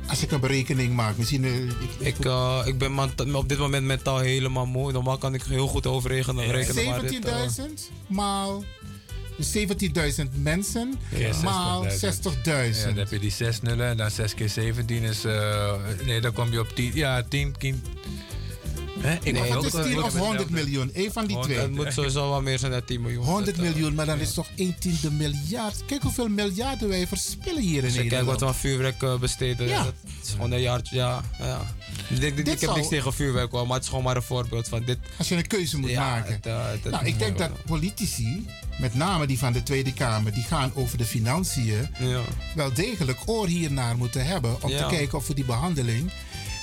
Als 0.09 0.23
ik 0.23 0.31
een 0.31 0.40
berekening 0.40 0.94
maak, 0.94 1.16
misschien... 1.16 1.44
eh, 1.44 1.65
ik, 1.65 1.74
Ik, 1.98 2.24
eh, 2.24 2.62
ik 2.65 2.78
ben 2.78 2.98
op 3.35 3.48
dit 3.48 3.59
moment 3.59 3.86
mentaal 3.86 4.19
helemaal 4.19 4.66
moe. 4.66 4.93
Normaal 4.93 5.19
kan 5.19 5.35
ik 5.35 5.43
heel 5.43 5.66
goed 5.66 5.86
overrekenen. 5.86 6.51
rekenen, 6.51 6.85
maar 6.85 7.01
dit, 7.01 7.24
eh, 7.24 7.43
17.000 7.43 7.90
maal... 8.06 8.65
Dus 9.36 9.56
17.000 9.56 10.31
mensen 10.43 10.94
Ja, 11.16 11.36
maal 11.43 11.85
60.000. 11.85 11.89
60.000. 11.89 12.01
Ja, 12.44 12.85
dan 12.85 12.97
heb 12.97 13.11
je 13.11 13.19
die 13.19 13.31
6 13.31 13.61
nullen 13.61 13.86
en 13.86 13.97
dan 13.97 14.11
6 14.11 14.35
keer 14.35 14.48
17 14.48 15.02
is... 15.02 15.24
eh, 15.24 15.73
nee, 16.05 16.20
dan 16.20 16.32
kom 16.32 16.52
je 16.52 16.61
op 16.61 16.69
10. 16.74 16.90
Ja, 16.94 17.23
10... 17.28 17.55
10 17.59 17.82
Hè? 18.99 19.12
Ik 19.15 19.33
Nee, 19.33 19.43
het 19.53 19.65
is 19.65 19.73
een- 19.73 19.83
10 19.85 20.03
of 20.03 20.07
ik 20.07 20.12
ben 20.12 20.23
100 20.23 20.49
zelf- 20.49 20.62
miljoen. 20.65 20.91
Eén 20.95 21.12
van 21.12 21.27
die 21.27 21.39
twee. 21.41 21.59
Het 21.59 21.71
moet 21.75 21.93
sowieso 21.93 22.31
wel 22.31 22.43
meer 22.43 22.59
zijn 22.59 22.73
dan 22.73 22.85
10 22.85 23.01
miljoen. 23.01 23.25
100 23.25 23.57
Dat, 23.57 23.65
eh, 23.65 23.71
miljoen, 23.73 23.95
maar 23.95 24.07
dan 24.07 24.19
is 24.21 24.35
toch 24.35 24.47
1 24.57 24.77
tiende 24.79 25.11
miljard. 25.11 25.85
Kijk 25.87 26.03
hoeveel 26.03 26.29
miljarden 26.29 26.89
wij 26.89 27.07
verspillen 27.07 27.62
hier 27.62 27.85
in 27.85 27.95
Nederland. 27.95 28.27
wat 28.27 28.41
we 28.41 28.47
aan 28.47 28.55
vuurwerk 28.55 29.03
eh, 29.03 29.19
besteden. 29.19 29.69
Ja. 29.69 29.85
Dat 29.85 29.95
is 30.23 30.31
gewoon 30.31 30.51
een 30.53 30.61
jaartje. 30.61 30.97
Ja, 30.97 31.23
ja. 31.39 31.61
Ik, 32.09 32.23
heb 32.61 32.75
niks 32.75 32.89
tegen 32.89 33.12
vuurwerk 33.12 33.51
hoor, 33.51 33.66
maar 33.66 33.75
het 33.75 33.83
is 33.83 33.89
gewoon 33.89 34.05
maar 34.05 34.16
een 34.16 34.23
voorbeeld 34.23 34.69
van 34.69 34.83
dit. 34.85 34.99
Als 35.19 35.29
je 35.29 35.37
een 35.37 35.47
keuze 35.47 35.79
moet 35.79 35.95
maken. 35.95 36.39
eh, 36.43 36.91
nou, 36.91 37.05
ik 37.07 37.19
denk 37.19 37.39
dat 37.39 37.51
politici, 37.65 38.47
met 38.79 38.95
name 38.95 39.27
die 39.27 39.39
van 39.39 39.53
de 39.53 39.62
Tweede 39.62 39.93
Kamer, 39.93 40.33
die 40.35 40.43
gaan 40.43 40.73
over 40.75 40.99
de 40.99 41.05
financiën, 41.05 41.89
wel 42.55 42.73
degelijk 42.73 43.19
oor 43.27 43.47
hiernaar 43.47 43.97
moeten 43.97 44.27
hebben. 44.27 44.62
Om 44.62 44.71
te 44.71 44.87
kijken 44.89 45.19
of 45.19 45.27
we 45.27 45.35
die 45.35 45.45
behandeling. 45.45 46.11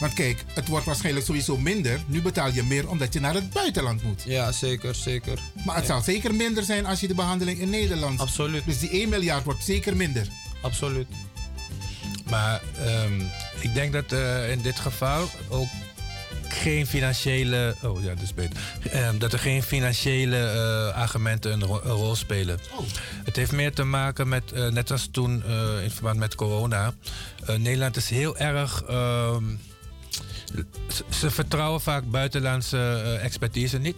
Want 0.02 0.14
kijk, 0.14 0.44
het 0.54 0.68
wordt 0.68 0.86
waarschijnlijk 0.86 1.26
sowieso 1.26 1.58
minder. 1.58 2.00
Nu 2.06 2.22
betaal 2.22 2.52
je 2.52 2.64
meer 2.64 2.90
omdat 2.90 3.14
je 3.14 3.20
naar 3.20 3.34
het 3.34 3.50
buitenland 3.50 4.04
moet. 4.04 4.24
Ja, 4.26 4.52
zeker, 4.52 4.96
zeker. 4.96 5.40
Maar 5.66 5.76
het 5.76 5.86
Ja. 5.88 5.92
zal 5.94 6.02
zeker 6.02 6.36
minder 6.36 6.64
zijn 6.64 6.86
als 6.86 7.00
je 7.00 7.08
de 7.08 7.14
behandeling 7.16 7.60
in 7.60 7.70
Nederland. 7.70 8.20
Absoluut. 8.20 8.66
Dus 8.66 8.80
die 8.80 8.90
1 9.02 9.10
miljard 9.10 9.44
wordt 9.44 9.64
zeker 9.64 9.96
minder. 9.96 10.28
Absoluut. 10.62 11.08
Maar 12.30 12.62
ehm, 12.86 13.20
ik 13.60 13.74
denk 13.74 13.94
dat 13.94 14.12
eh, 14.12 14.52
in 14.52 14.62
dit 14.62 14.80
geval 14.80 15.30
ook 15.50 15.68
geen 16.48 16.88
financiële. 16.88 17.76
Oh 17.84 18.04
ja, 18.04 18.10
dat 18.14 18.22
is 18.24 18.34
beter. 18.34 18.58
Ehm, 18.92 19.18
dat 19.18 19.34
er 19.34 19.40
geen 19.40 19.64
financiële 19.64 20.38
eh, 20.38 20.96
argumenten 21.02 21.52
een, 21.52 21.64
ro- 21.64 21.82
een 21.84 21.92
rol 21.92 22.16
spelen. 22.16 22.60
Het 23.24 23.36
heeft 23.36 23.52
meer 23.52 23.74
te 23.74 23.84
maken 23.84 24.28
met, 24.30 24.52
eh, 24.52 24.68
net 24.68 24.92
als 24.92 25.08
toen 25.12 25.44
eh, 25.48 25.84
in 25.84 25.92
verband 25.92 26.18
met 26.20 26.36
corona. 26.36 26.94
Nederland 27.58 27.98
is 27.98 28.10
heel 28.10 28.38
erg. 28.38 28.84
ehm, 28.84 29.44
ze- 31.10 31.32
vertrouwen 31.32 31.82
vaak 31.82 32.10
buitenlandse 32.10 32.78
eh, 32.78 33.24
expertise 33.24 33.78
niet. 33.78 33.96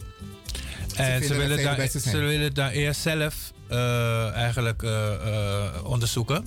En 0.95 1.21
ze 1.23 1.27
dat 1.27 1.37
willen, 1.37 1.59
zijn. 1.59 1.89
ze 1.89 2.19
willen 2.19 2.53
daar 2.53 2.71
eerst 2.71 3.01
zelf 3.01 3.51
eh, 3.67 4.31
eigenlijk 4.31 4.83
eh, 4.83 5.63
onderzoeken. 5.83 6.45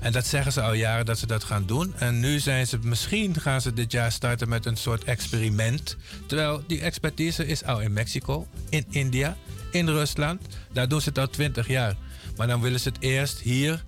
En 0.00 0.12
dat 0.12 0.26
zeggen 0.26 0.52
ze 0.52 0.60
al 0.62 0.72
jaren 0.72 1.04
dat 1.06 1.18
ze 1.18 1.26
dat 1.26 1.44
gaan 1.44 1.66
doen. 1.66 1.94
En 1.98 2.20
nu 2.20 2.38
zijn 2.38 2.66
ze, 2.66 2.78
misschien 2.82 3.40
gaan 3.40 3.60
ze 3.60 3.72
dit 3.72 3.92
jaar 3.92 4.12
starten 4.12 4.48
met 4.48 4.66
een 4.66 4.76
soort 4.76 5.04
experiment. 5.04 5.96
Terwijl 6.26 6.62
die 6.66 6.80
expertise 6.80 7.46
is 7.46 7.64
al 7.64 7.80
in 7.80 7.92
Mexico, 7.92 8.46
in 8.68 8.84
India, 8.90 9.36
in 9.70 9.88
Rusland. 9.88 10.42
Daar 10.72 10.88
doen 10.88 11.00
ze 11.00 11.08
het 11.08 11.18
al 11.18 11.28
twintig 11.28 11.68
jaar. 11.68 11.94
Maar 12.36 12.46
dan 12.46 12.60
willen 12.60 12.80
ze 12.80 12.88
het 12.88 13.00
eerst 13.00 13.38
hier 13.38 13.84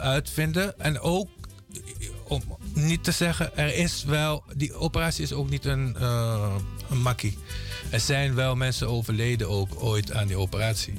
uitvinden. 0.00 0.78
En 0.80 1.00
ook 1.00 1.28
om 2.24 2.42
niet 2.76 3.04
te 3.04 3.10
zeggen, 3.12 3.56
er 3.56 3.74
is 3.74 4.04
wel, 4.04 4.42
die 4.54 4.74
operatie 4.74 5.22
is 5.22 5.32
ook 5.32 5.50
niet 5.50 5.64
een, 5.64 5.96
eh, 6.00 6.54
een 6.90 7.00
makkie. 7.02 7.38
Er 7.90 8.00
zijn 8.00 8.34
wel 8.34 8.56
mensen 8.56 8.88
overleden 8.88 9.48
ook 9.48 9.68
ooit 9.82 10.12
aan 10.12 10.26
die 10.26 10.36
operatie. 10.38 10.94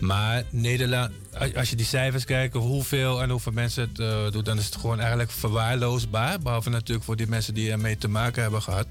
Maar 0.00 0.42
Nederland, 0.50 1.10
als- 1.56 1.70
je 1.70 1.76
die 1.76 1.86
cijfers 1.86 2.24
kijkt, 2.24 2.54
hoeveel 2.54 3.22
en 3.22 3.30
hoeveel 3.30 3.52
mensen 3.52 3.82
het 3.88 3.98
eh, 3.98 4.30
doen, 4.30 4.44
dan 4.44 4.58
is 4.58 4.64
het 4.64 4.76
gewoon 4.76 4.98
eigenlijk 5.00 5.30
verwaarloosbaar. 5.30 6.38
Behalve 6.40 6.70
natuurlijk 6.70 7.04
voor 7.06 7.16
die 7.16 7.26
mensen 7.28 7.54
die 7.54 7.70
ermee 7.70 7.96
te 7.98 8.08
maken 8.08 8.42
hebben 8.42 8.62
gehad. 8.62 8.86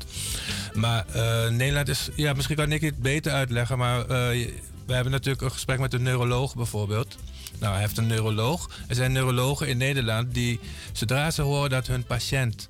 Maar 0.73 1.05
eh, 1.11 1.49
Nederland 1.49 1.89
is, 1.89 2.09
ja, 2.15 2.33
misschien 2.33 2.55
kan 2.55 2.71
ik 2.71 2.81
het 2.81 2.97
beter 2.97 3.31
uitleggen, 3.31 3.77
maar 3.77 4.07
we 4.07 4.93
hebben 4.93 5.11
natuurlijk 5.11 5.41
een 5.43 5.51
gesprek 5.51 5.79
met 5.79 5.93
een 5.93 6.03
neuroloog 6.03 6.55
bijvoorbeeld. 6.55 7.15
Nou, 7.59 7.71
hij 7.73 7.81
heeft 7.81 7.97
een 7.97 8.07
neuroloog. 8.07 8.69
Er 8.87 8.95
zijn 8.95 9.11
neurologen 9.11 9.67
in 9.67 9.77
Nederland 9.77 10.33
die, 10.33 10.59
zodra 10.91 11.31
ze 11.31 11.41
horen 11.41 11.69
dat 11.69 11.87
hun 11.87 12.03
patiënt 12.03 12.69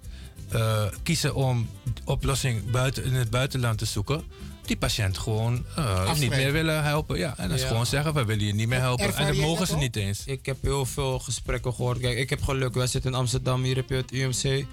eh, 0.50 0.84
kiezen 1.04 1.36
om 1.36 1.70
oplossing 2.04 2.72
buiten, 2.72 3.04
in 3.04 3.14
het 3.14 3.30
buitenland 3.30 3.78
te 3.78 3.86
zoeken, 3.86 4.24
die 4.66 4.78
patiënt 4.78 5.18
gewoon 5.18 5.66
eh, 5.76 6.14
niet 6.14 6.30
meer 6.30 6.52
willen 6.52 6.84
helpen. 6.84 7.18
Ja, 7.18 7.34
en 7.38 7.58
Ja. 7.58 7.68
gewoon 7.68 7.86
zeggen, 7.86 8.14
we 8.14 8.26
willen 8.26 8.46
je 8.46 8.54
niet 8.54 8.68
meer 8.68 8.80
helpen. 8.80 9.16
en 9.16 9.28
dat 9.28 9.36
mogen 9.36 9.68
ze 9.68 9.76
niet 9.76 9.96
eens. 9.96 10.24
Ik 10.26 10.46
heb 10.46 10.58
heel 10.62 10.86
veel 10.86 11.20
gesprekken 11.20 11.74
gehoord. 11.74 12.00
Kijk, 12.00 12.18
ik 12.18 12.30
heb 12.30 12.42
geluk. 12.44 12.74
Wij 12.74 12.88
zitten 12.88 13.12
in 13.12 13.18
Amsterdam. 13.18 13.64
Hier 13.64 13.76
heb 13.76 13.90
je 13.90 13.96
het 13.96 14.12
UMC. 14.12 14.66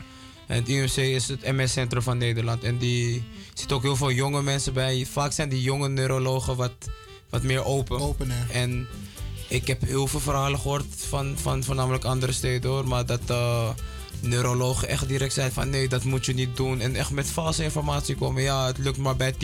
En 0.47 0.57
het 0.57 0.69
UMC 0.69 0.97
is 0.97 1.29
het 1.29 1.53
MS-centrum 1.53 2.03
van 2.03 2.19
Nederland. 2.19 2.65
En 2.65 2.79
die 2.79 3.25
zitten 3.55 3.77
ook 3.77 3.83
heel 3.83 3.97
veel 3.97 4.13
jonge 4.13 4.43
mensen 4.43 4.73
bij. 4.73 5.07
Vaak 5.11 5.33
zijn 5.33 5.49
die 5.49 5.63
jonge 5.63 5.89
neurologen 5.89 6.57
wat, 6.57 6.73
wat 7.31 7.43
meer 7.43 7.65
open. 7.65 8.01
Opener. 8.01 8.51
En 8.53 8.87
ik 9.53 9.67
heb 9.67 9.81
heel 9.81 10.07
veel 10.07 10.21
verhalen 10.21 10.59
gehoord 10.59 10.85
van, 10.97 11.35
van 11.39 11.65
voornamelijk 11.65 12.05
andere 12.05 12.33
steden 12.33 12.71
hoor. 12.71 12.89
Maar 12.89 13.07
dat 13.07 13.21
eh, 13.27 13.69
neurologen 14.21 14.89
echt 14.89 15.09
direct 15.09 15.33
zeiden 15.33 15.55
van 15.55 15.71
nee, 15.71 15.89
dat 15.89 16.05
moet 16.05 16.27
je 16.27 16.35
niet 16.35 16.57
doen. 16.57 16.81
En 16.81 16.97
echt 16.97 17.11
met 17.11 17.27
valse 17.27 17.63
informatie 17.63 18.15
komen. 18.15 18.43
Ja, 18.43 18.67
het 18.67 18.79
lukt 18.79 18.97
maar 18.97 19.17
bij 19.17 19.35
10% 19.35 19.37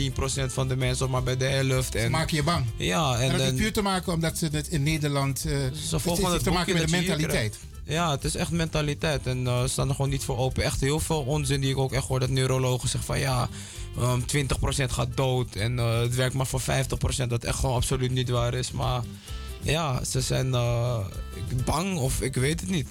van 0.45 0.67
de 0.67 0.75
mensen 0.75 1.05
of 1.05 1.11
maar 1.11 1.23
bij 1.23 1.37
de 1.37 1.45
helft. 1.45 1.95
En, 1.95 2.03
Ze 2.03 2.09
maken 2.09 2.35
je 2.35 2.43
bang. 2.43 2.65
Ja, 2.77 3.15
en, 3.15 3.21
En 3.21 3.31
dat 3.31 3.41
heeft 3.41 3.55
puur 3.55 3.73
te 3.73 3.81
maken 3.81 4.13
omdat 4.13 4.37
ze 4.37 4.49
het 4.51 4.67
in 4.67 4.83
Nederland... 4.83 5.43
het 5.43 5.77
ze 5.77 5.99
volgen 5.99 6.23
heeft 6.23 6.35
het 6.35 6.43
te 6.43 6.51
maken 6.51 6.73
met 6.73 6.89
de 6.89 6.91
mentaliteit. 6.91 7.57
Ja, 7.83 8.11
het 8.11 8.23
is 8.23 8.35
echt 8.35 8.51
mentaliteit. 8.51 9.27
En 9.27 9.45
ze 9.45 9.65
staan 9.67 9.89
er 9.89 9.95
gewoon 9.95 10.11
niet 10.11 10.23
voor 10.23 10.37
open. 10.37 10.63
Echt 10.63 10.81
heel 10.81 10.99
veel 10.99 11.21
onzin 11.21 11.61
die 11.61 11.69
ik 11.69 11.77
ook 11.77 11.93
echt 11.93 12.07
hoor. 12.07 12.19
Dat 12.19 12.29
neurologen 12.29 12.89
zeggen 12.89 13.07
van 13.07 13.19
ja, 13.19 13.49
ehm 13.97 14.19
20% 14.21 14.91
gaat 14.91 15.09
dood. 15.15 15.55
En 15.55 15.77
het 15.77 16.15
werkt 16.15 16.33
maar 16.33 16.47
voor 16.47 16.61
50%. 16.61 17.27
Dat 17.27 17.43
echt 17.43 17.59
gewoon 17.59 17.75
absoluut 17.75 18.11
niet 18.11 18.29
waar 18.29 18.53
is. 18.53 18.71
Maar 18.71 19.01
ja, 19.61 20.03
ze 20.03 20.21
zijn 20.21 20.53
eh, 20.53 20.99
bang 21.65 21.97
of 21.97 22.21
ik 22.21 22.35
weet 22.35 22.59
het 22.61 22.69
niet. 22.69 22.87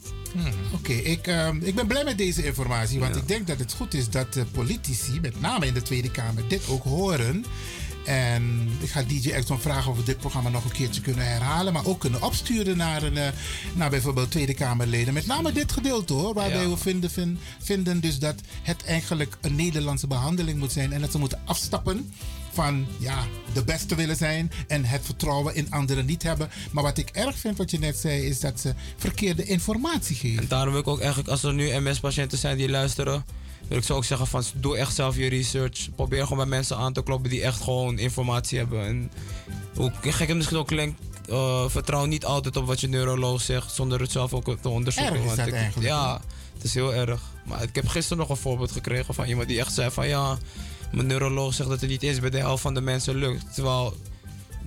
Oké, 0.74 0.92
ik, 0.92 1.26
ehm, 1.26 1.56
ik 1.62 1.74
ben 1.74 1.86
blij 1.86 2.04
met 2.04 2.18
deze 2.18 2.44
informatie. 2.44 2.98
Want 3.00 3.16
ik 3.16 3.28
denk 3.28 3.46
dat 3.46 3.58
het 3.58 3.72
goed 3.72 3.94
is 3.94 4.10
dat 4.10 4.32
de 4.32 4.44
politici, 4.44 5.20
met 5.20 5.40
name 5.40 5.66
in 5.66 5.74
de 5.74 5.82
Tweede 5.82 6.10
Kamer, 6.10 6.48
dit 6.48 6.68
ook 6.68 6.84
horen. 6.84 7.44
En 8.04 8.68
ik 8.80 8.90
ga 8.90 9.02
DJ 9.02 9.30
Exxon 9.30 9.58
vragen 9.60 9.90
of 9.90 9.96
we 9.96 10.02
dit 10.02 10.18
programma 10.18 10.48
nog 10.50 10.64
een 10.64 10.70
keertje 10.72 11.00
kunnen 11.00 11.26
herhalen. 11.26 11.72
Maar 11.72 11.84
ook 11.86 12.00
kunnen 12.00 12.22
opsturen 12.22 12.76
naar, 12.76 13.02
een, 13.02 13.16
eh, 13.16 13.28
naar 13.74 13.90
bijvoorbeeld 13.90 14.30
Tweede 14.30 14.54
Kamerleden. 14.54 15.14
Met 15.14 15.26
name 15.26 15.52
dit 15.52 15.72
gedeelte 15.72 16.12
hoor. 16.12 16.34
Waarbij 16.34 16.62
Ja. 16.62 16.68
we 16.68 16.76
vinden, 16.76 17.10
vin- 17.10 17.38
vinden 17.62 18.00
dus 18.00 18.18
dat 18.18 18.34
het 18.62 18.84
eigenlijk 18.84 19.36
een 19.40 19.54
Nederlandse 19.54 20.06
behandeling 20.06 20.58
moet 20.58 20.72
zijn. 20.72 20.92
En 20.92 21.00
dat 21.00 21.12
ze 21.12 21.18
moeten 21.18 21.40
afstappen 21.44 22.12
van 22.62 22.86
ja, 22.98 23.26
de 23.52 23.64
beste 23.64 23.94
willen 23.94 24.16
zijn 24.16 24.52
en 24.68 24.84
het 24.84 25.00
vertrouwen 25.04 25.54
in 25.54 25.70
anderen 25.70 26.06
niet 26.06 26.22
hebben. 26.22 26.50
Maar 26.70 26.82
wat 26.82 26.98
ik 26.98 27.08
erg 27.12 27.38
vind, 27.38 27.56
wat 27.58 27.70
je 27.70 27.78
net 27.78 27.96
zei, 27.96 28.20
is 28.26 28.40
dat 28.40 28.60
ze 28.60 28.74
verkeerde 28.96 29.44
informatie 29.44 30.16
geven. 30.16 30.42
En 30.42 30.48
daarom 30.48 30.70
wil 30.72 30.80
ik 30.80 30.88
ook 30.88 30.98
eigenlijk, 31.00 31.28
als 31.28 31.42
er 31.42 31.54
nu 31.54 31.80
MS-patiënten 31.80 32.38
zijn 32.38 32.56
die 32.56 32.68
luisteren, 32.68 33.24
wil 33.68 33.78
ik 33.78 33.84
ze 33.84 33.92
ook 33.94 34.04
zeggen 34.04 34.26
van 34.26 34.42
doe 34.54 34.76
echt 34.76 34.94
zelf 34.94 35.16
je 35.16 35.28
research. 35.28 35.88
Probeer 35.94 36.22
gewoon 36.22 36.38
bij 36.38 36.46
mensen 36.46 36.76
aan 36.76 36.92
te 36.92 37.02
kloppen 37.02 37.30
die 37.30 37.42
echt 37.42 37.62
gewoon 37.62 37.98
informatie 37.98 38.58
hebben. 38.58 38.86
En 38.86 39.10
hoe 39.74 39.92
gek 40.00 40.28
het 40.28 40.36
misschien 40.36 40.58
ook 40.58 40.66
klinkt, 40.66 41.00
eh, 41.28 41.68
vertrouw 41.68 42.04
niet 42.04 42.24
altijd 42.24 42.56
op 42.56 42.66
wat 42.66 42.80
je 42.80 42.88
neuroloog 42.88 43.40
zegt 43.40 43.74
zonder 43.74 44.00
het 44.00 44.12
zelf 44.12 44.32
ook 44.34 44.56
te 44.60 44.68
onderzoeken. 44.68 45.14
Erg 45.14 45.24
is 45.30 45.36
dat 45.36 45.46
ik- 45.46 45.54
eigenlijk, 45.54 45.88
Ja, 45.88 46.20
het 46.54 46.64
is 46.64 46.74
heel 46.74 46.94
erg. 46.94 47.20
Maar 47.44 47.62
ik 47.62 47.74
heb 47.74 47.88
gisteren 47.88 48.18
nog 48.18 48.28
een 48.28 48.36
voorbeeld 48.36 48.72
gekregen 48.72 49.14
van 49.14 49.26
iemand 49.26 49.48
die 49.48 49.58
echt 49.58 49.74
zei 49.74 49.90
van 49.90 50.08
ja, 50.08 50.38
mijn 50.92 51.06
neuroloog 51.06 51.54
zegt 51.54 51.68
dat 51.68 51.80
het 51.80 51.90
niet 51.90 52.02
eens 52.02 52.20
bij 52.20 52.30
de 52.30 52.38
helft 52.38 52.62
van 52.62 52.74
de 52.74 52.80
mensen 52.80 53.14
lukt. 53.14 53.54
Terwijl 53.54 53.96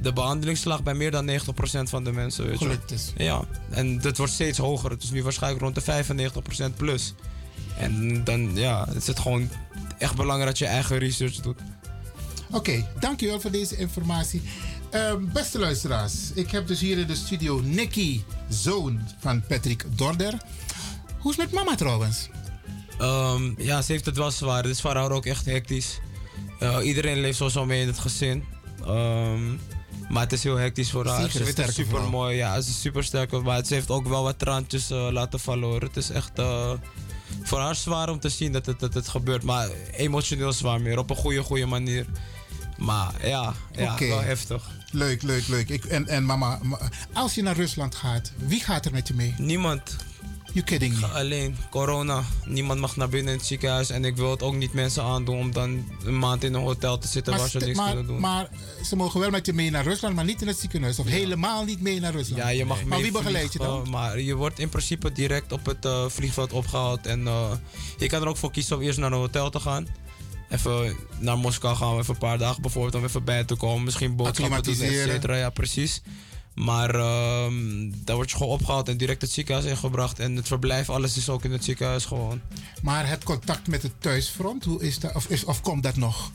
de 0.02 0.14
behandelingsslag 0.14 0.84
bij 0.84 0.94
meer 0.94 1.12
dan 1.12 1.30
90% 1.30 1.34
van 1.84 2.04
de 2.04 2.12
mensen. 2.12 2.48
Weet 2.48 2.60
je. 2.60 2.78
is. 2.88 3.14
Ja, 3.18 3.44
en 3.70 4.00
dat 4.00 4.18
wordt 4.18 4.34
steeds 4.34 4.58
hoger. 4.58 4.90
Het 4.90 5.04
is 5.04 5.12
nu 5.12 5.24
waarschijnlijk 5.24 5.64
rond 5.64 5.76
de 5.76 6.04
95% 6.74 6.76
plus. 6.78 7.14
En 7.78 8.24
dan 8.24 8.56
ja, 8.56 8.86
het 8.88 8.96
is 8.96 9.08
het 9.08 9.20
gewoon 9.20 9.50
echt 9.98 10.16
belangrijk 10.16 10.50
dat 10.50 10.58
je 10.58 10.66
eigen 10.66 10.98
research 10.98 11.36
doet. 11.36 11.60
Oké, 12.52 12.88
dankjewel 13.00 13.40
voor 13.40 13.52
deze 13.52 13.78
informatie. 13.78 14.42
Ehm, 14.90 15.26
beste 15.34 15.60
luisteraars, 15.60 16.14
ik 16.34 16.52
heb 16.52 16.68
dus 16.68 16.80
hier 16.80 16.98
in 16.98 17.08
de 17.08 17.16
studio 17.16 17.62
Nicky, 17.64 18.22
zoon 18.50 19.00
van 19.20 19.44
Patrick 19.48 19.86
Dorder. 19.96 20.34
Hoe 21.20 21.32
is 21.32 21.38
het 21.38 21.52
met 21.52 21.64
mama 21.64 21.76
trouwens? 21.76 22.30
Ehm, 22.98 23.52
ja, 23.58 23.82
ze 23.82 23.92
heeft 23.92 24.06
het 24.06 24.18
wel 24.18 24.32
zwaar. 24.32 24.64
Het 24.64 24.72
is 24.72 24.82
voor 24.82 24.96
haar 24.96 25.12
ook 25.12 25.26
echt 25.26 25.46
hectisch. 25.46 26.00
Iedereen 26.84 27.20
leeft 27.20 27.38
sowieso 27.38 27.66
mee 27.66 27.82
in 27.82 27.88
het 27.88 28.00
gezin. 28.00 28.44
Ehm, 28.86 29.50
maar 30.10 30.24
het 30.24 30.32
is 30.34 30.44
heel 30.44 30.56
hectisch 30.58 30.92
voor 30.92 31.08
haar. 31.08 31.30
Ze 31.30 31.46
sterke 31.46 31.72
super 31.72 32.02
mooi. 32.10 32.36
Ja, 32.36 32.62
ze 32.62 32.70
is 32.70 32.82
super 32.82 33.04
sterk. 33.04 33.32
Maar 33.44 33.66
ze 33.66 33.74
heeft 33.74 33.90
ook 33.90 34.08
wel 34.08 34.24
wat 34.24 34.40
traantjes 34.40 34.90
eh, 34.90 35.08
laten 35.12 35.40
hoor. 35.62 35.82
Het 35.82 35.98
is 35.98 36.10
echt 36.10 36.40
eh, 36.40 36.72
voor 37.44 37.60
haar 37.60 37.76
zwaar 37.76 38.10
om 38.10 38.20
te 38.20 38.30
zien 38.30 38.52
dat 38.52 38.66
het, 38.66 38.80
dat 38.80 38.94
het 38.94 39.08
gebeurt. 39.08 39.44
Maar 39.44 39.70
emotioneel 39.92 40.54
zwaar 40.54 40.82
meer. 40.82 40.98
Op 40.98 41.10
een 41.10 41.16
goede, 41.16 41.44
goede 41.44 41.66
manier. 41.66 42.06
Maar 42.78 43.28
ja, 43.28 43.54
ja 43.72 43.94
Oké. 43.94 44.08
wel 44.08 44.22
heftig. 44.22 44.70
Leuk, 44.92 45.22
leuk, 45.22 45.48
leuk. 45.48 45.70
Ik, 45.70 45.86
en, 45.86 46.08
en 46.08 46.26
mama, 46.26 46.60
ma- 46.64 46.80
als 47.14 47.36
je 47.36 47.42
naar 47.42 47.56
Rusland 47.56 47.96
gaat, 47.96 48.32
wie 48.38 48.60
gaat 48.64 48.86
er 48.86 48.92
met 48.92 49.08
je 49.08 49.14
mee? 49.14 49.34
Niemand. 49.38 49.96
You 50.52 50.66
kidding 50.66 51.00
me? 51.00 51.06
Alleen 51.06 51.58
corona. 51.70 52.24
Niemand 52.46 52.80
mag 52.80 52.96
naar 52.96 53.10
binnen 53.10 53.34
in 53.34 53.38
het 53.38 53.48
ziekenhuis. 53.48 53.90
En 53.90 54.06
ik 54.06 54.16
wil 54.16 54.32
het 54.32 54.42
ook 54.42 54.56
niet 54.56 54.74
mensen 54.74 55.04
aandoen 55.04 55.38
om 55.38 55.52
dan 55.52 55.86
een 56.04 56.20
maand 56.20 56.44
in 56.44 56.54
een 56.54 56.62
hotel 56.62 56.98
te 56.98 57.08
zitten 57.08 57.38
waar 57.38 57.50
ze 57.50 57.58
niks 57.58 57.78
maar, 57.78 57.88
kunnen 57.88 58.08
doen. 58.08 58.20
maar 58.20 58.50
ze 58.86 58.96
mogen 58.96 59.20
wel 59.20 59.30
met 59.30 59.46
je 59.46 59.54
mee 59.54 59.72
naar 59.72 59.84
Rusland, 59.84 60.16
maar 60.16 60.26
niet 60.26 60.42
in 60.42 60.48
het 60.48 60.58
ziekenhuis. 60.58 61.00
Of 61.00 61.06
helemaal 61.06 61.64
niet 61.64 61.82
mee 61.82 62.00
naar 62.00 62.12
Rusland. 62.12 62.42
Ja, 62.42 62.50
je 62.50 62.66
mag 62.66 62.78
Maar 62.78 62.88
mee 62.88 63.02
wie 63.02 63.12
begeleidt 63.12 63.54
je 63.54 63.60
dan? 63.60 63.90
Maar 63.90 64.20
je 64.20 64.36
wordt 64.36 64.60
in 64.60 64.70
principe 64.70 65.12
direct 65.12 65.52
op 65.52 65.66
het 65.66 65.86
eh, 65.86 66.06
vliegveld 66.08 66.52
opgehaald. 66.52 67.06
En 67.06 67.28
eh, 67.28 67.52
je 67.98 68.08
kan 68.08 68.22
er 68.22 68.28
ook 68.28 68.38
voor 68.38 68.52
kiezen 68.52 68.76
om 68.76 68.82
eerst 68.82 69.00
naar 69.00 69.12
een 69.12 69.18
hotel 69.18 69.50
te 69.50 69.60
gaan. 69.60 69.88
Even 70.50 70.96
naar 71.20 71.38
Moskou 71.38 71.76
gaan, 71.76 71.98
even 71.98 72.14
een 72.14 72.20
paar 72.20 72.38
dagen 72.38 72.62
bijvoorbeeld 72.62 72.96
om 72.96 73.04
even 73.04 73.24
bij 73.24 73.44
te 73.44 73.56
komen. 73.56 73.84
Misschien 73.84 74.16
boodschappen 74.16 74.64
doen, 74.64 74.82
et 74.82 75.10
cetera. 75.10 75.36
Ja, 75.36 75.50
precies. 75.50 76.02
Maar 76.54 76.96
ehm 76.96 77.90
dan 78.04 78.16
word 78.16 78.32
je 78.32 78.38
gewoon 78.38 78.54
opgehaald 78.54 78.90
en 78.90 78.98
direct 78.98 79.22
het 79.22 79.32
ziekenhuis 79.32 79.66
ingebracht. 79.66 80.20
En 80.20 80.36
het 80.36 80.48
verblijf, 80.48 80.90
alles 80.90 81.18
is 81.18 81.30
ook 81.30 81.44
in 81.44 81.52
het 81.52 81.64
ziekenhuis 81.64 82.06
gewoon. 82.06 82.42
Maar 82.82 83.08
het 83.08 83.24
contact 83.24 83.68
met 83.68 83.84
het 83.84 83.94
thuisfront, 84.00 84.64
hoe 84.64 84.82
is 84.82 85.00
dat? 85.00 85.16
Of, 85.16 85.44
of 85.46 85.62
komt 85.62 85.84
dat 85.84 85.96
nog? 85.96 86.32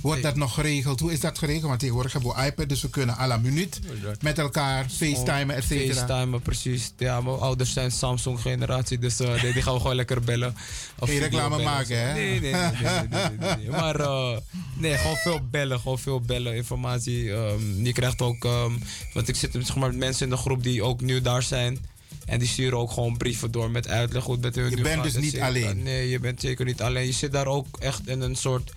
Wordt 0.00 0.22
dat 0.22 0.36
nog 0.36 0.54
geregeld? 0.54 1.00
Hoe 1.00 1.12
is 1.12 1.20
dat 1.20 1.38
geregeld? 1.38 1.64
Want 1.66 1.78
tegenwoordig 1.78 2.12
hebben 2.12 2.34
we 2.36 2.44
iPad, 2.44 2.68
dus 2.68 2.82
we 2.82 2.90
kunnen 2.90 3.16
à 3.18 3.26
la 3.26 3.36
minuut 3.36 3.80
met 4.20 4.38
elkaar 4.38 4.86
facetimen, 4.90 5.56
et 5.56 5.64
cetera. 5.64 6.06
FaceTimen, 6.06 6.42
precies. 6.42 6.92
Ja, 6.98 7.20
mijn 7.20 7.36
ouders 7.36 7.72
zijn 7.72 7.90
Samsung-generatie, 7.90 8.98
dus 8.98 9.20
eh, 9.20 9.40
die, 9.42 9.52
die 9.52 9.62
gaan 9.62 9.74
we 9.74 9.80
gewoon 9.80 9.96
lekker 9.96 10.20
bellen. 10.20 10.54
Of 10.98 11.08
Geen 11.08 11.18
reclame 11.18 11.62
maken, 11.62 11.98
hè? 11.98 12.12
Nee, 12.12 12.40
nee, 12.40 12.52
nee. 12.52 12.52
nee, 12.52 12.70
nee, 13.10 13.38
nee, 13.38 13.56
nee. 13.56 13.70
Maar 13.70 14.00
eh, 14.00 14.36
nee, 14.74 14.96
gewoon 14.96 15.16
veel 15.16 15.40
bellen, 15.50 15.80
gewoon 15.80 15.98
veel 15.98 16.20
bellen, 16.20 16.54
informatie. 16.56 17.32
ehm, 17.32 17.84
je 17.84 17.92
krijgt 17.92 18.22
ook, 18.22 18.44
ehm, 18.44 18.72
want 19.12 19.28
ik 19.28 19.36
zit 19.36 19.52
zeg 19.52 19.76
maar, 19.76 19.88
met 19.88 19.98
mensen 19.98 20.24
in 20.24 20.30
de 20.30 20.38
groep 20.38 20.62
die 20.62 20.82
ook 20.82 21.00
nieuw 21.00 21.20
daar 21.20 21.42
zijn. 21.42 21.94
En 22.26 22.38
die 22.38 22.48
sturen 22.48 22.78
ook 22.78 22.90
gewoon 22.90 23.16
brieven 23.16 23.50
door 23.50 23.70
met 23.70 23.88
uitleg 23.88 24.24
hoe 24.24 24.32
het 24.32 24.42
met 24.42 24.54
hun 24.54 24.70
Je 24.70 24.76
nu 24.76 24.82
bent 24.82 25.02
dus 25.02 25.14
et 25.14 25.20
niet 25.20 25.40
alleen. 25.40 25.82
Nee, 25.82 26.08
je 26.08 26.18
bent 26.20 26.40
zeker 26.40 26.64
niet 26.64 26.82
alleen. 26.82 27.06
Je 27.06 27.12
zit 27.12 27.32
daar 27.32 27.46
ook 27.46 27.66
echt 27.78 28.08
in 28.08 28.20
een 28.20 28.34
soort, 28.34 28.72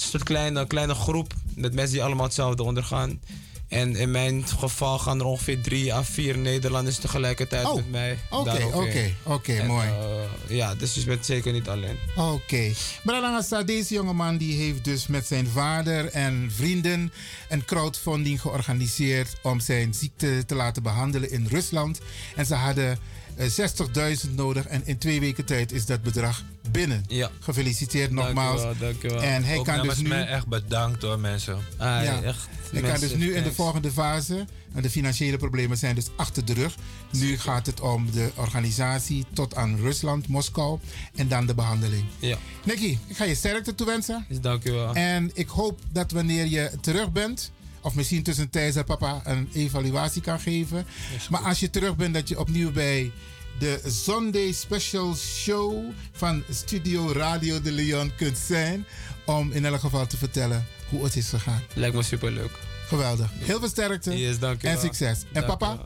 soort 0.00 0.22
kleine, 0.22 0.66
kleine 0.66 0.94
groep 0.94 1.34
met 1.54 1.74
mensen 1.74 1.94
die 1.94 2.02
allemaal 2.04 2.24
hetzelfde 2.24 2.62
ondergaan. 2.62 3.20
En 3.68 3.96
in 3.96 4.10
mijn 4.10 4.46
geval 4.46 4.98
gaan 4.98 5.18
er 5.18 5.24
ongeveer 5.24 5.60
drie 5.60 5.94
à 5.94 6.04
vier 6.04 6.38
Nederlanders 6.38 6.98
tegelijkertijd 6.98 7.66
Oh, 7.66 7.74
met 7.74 7.90
mij. 7.90 8.18
oké, 8.30 8.64
oké, 8.72 9.14
oké, 9.22 9.64
mooi. 9.66 9.86
eh, 9.88 10.56
ja, 10.56 10.74
dus 10.74 10.94
je 10.94 11.04
bent 11.04 11.26
zeker 11.26 11.52
niet 11.52 11.68
alleen. 11.68 11.96
Oké. 12.16 12.72
Bralangasa, 13.04 13.62
deze 13.62 13.94
jongeman 13.94 14.36
die 14.36 14.54
heeft 14.62 14.84
dus 14.84 15.06
met 15.06 15.26
zijn 15.26 15.46
vader 15.46 16.06
en 16.10 16.50
vrienden 16.54 17.12
een 17.48 17.64
crowdfunding 17.64 18.40
georganiseerd 18.40 19.36
om 19.42 19.60
zijn 19.60 19.94
ziekte 19.94 20.42
te 20.46 20.54
laten 20.54 20.82
behandelen 20.82 21.30
in 21.30 21.46
Rusland. 21.46 22.00
En 22.36 22.46
ze 22.46 22.54
hadden 22.54 22.98
60.000 23.38 24.34
nodig 24.34 24.66
en 24.66 24.82
in 24.84 24.98
twee 24.98 25.20
weken 25.20 25.44
tijd 25.44 25.72
is 25.72 25.86
dat 25.86 26.02
bedrag 26.02 26.42
binnen. 26.70 27.04
Ja. 27.08 27.30
Gefeliciteerd 27.40 28.10
nogmaals. 28.10 28.60
Dankjewel, 28.62 28.90
dankjewel. 28.92 29.22
En 29.22 29.44
hij 29.44 29.56
Ook 29.58 29.64
kan 29.64 29.82
dus 29.88 29.98
nu... 29.98 30.08
mij 30.08 30.26
echt 30.26 30.46
bedankt 30.46 31.02
hoor 31.02 31.18
mensen. 31.18 31.58
Ah, 31.76 32.04
Ja. 32.04 32.22
echt. 32.22 32.48
Hij 32.72 32.82
kan 32.82 33.00
dus 33.00 33.14
nu 33.14 33.34
in 33.34 33.42
de 33.42 33.52
volgende 33.52 33.90
fase, 33.90 34.46
en 34.74 34.82
de 34.82 34.90
financiële 34.90 35.36
problemen 35.36 35.76
zijn 35.78 35.94
dus 35.94 36.06
achter 36.16 36.44
de 36.44 36.52
rug. 36.52 36.74
Nu 37.10 37.38
gaat 37.38 37.66
het 37.66 37.80
om 37.80 38.10
de 38.10 38.30
organisatie 38.34 39.24
tot 39.32 39.54
aan 39.54 39.76
Rusland, 39.76 40.28
Moskou 40.28 40.78
en 41.14 41.28
dan 41.28 41.46
de 41.46 41.54
behandeling. 41.54 42.04
Ja. 42.18 42.36
Nicky, 42.64 42.98
ik 43.06 43.16
ga 43.16 43.24
je 43.24 43.34
sterkte 43.34 43.74
toewensen. 43.74 44.26
Dank 44.40 44.64
u 44.64 44.72
wel. 44.72 44.94
En 44.94 45.30
ik 45.34 45.48
hoop 45.48 45.80
dat 45.92 46.10
wanneer 46.10 46.46
je 46.46 46.70
terug 46.80 47.12
bent, 47.12 47.50
of 47.88 47.94
misschien 47.94 48.22
tussentijds 48.22 48.74
dat 48.74 48.84
papa 48.84 49.20
een 49.24 49.48
evaluatie 49.52 50.22
kan 50.22 50.40
geven. 50.40 50.86
Maar 51.30 51.40
als 51.40 51.60
je 51.60 51.70
terug 51.70 51.96
bent, 51.96 52.14
dat 52.14 52.28
je 52.28 52.38
opnieuw 52.38 52.72
bij 52.72 53.12
de 53.58 53.80
Sunday 53.86 54.52
Special 54.52 55.14
Show 55.16 55.84
van 56.12 56.42
Studio 56.50 57.12
Radio 57.12 57.60
de 57.60 57.72
Leon 57.72 58.12
kunt 58.16 58.38
zijn. 58.38 58.86
Om 59.24 59.52
in 59.52 59.64
elk 59.64 59.80
geval 59.80 60.06
te 60.06 60.16
vertellen 60.16 60.66
hoe 60.88 61.04
het 61.04 61.16
is 61.16 61.28
gegaan. 61.28 61.62
Lijkt 61.74 61.96
me 61.96 62.02
superleuk. 62.02 62.50
Geweldig. 62.86 63.30
Heel 63.38 63.58
veel 63.58 63.68
sterkte 63.68 64.18
Yes, 64.18 64.38
en 64.60 64.78
succes. 64.78 65.20
En 65.20 65.28
Dank 65.32 65.46
papa? 65.46 65.84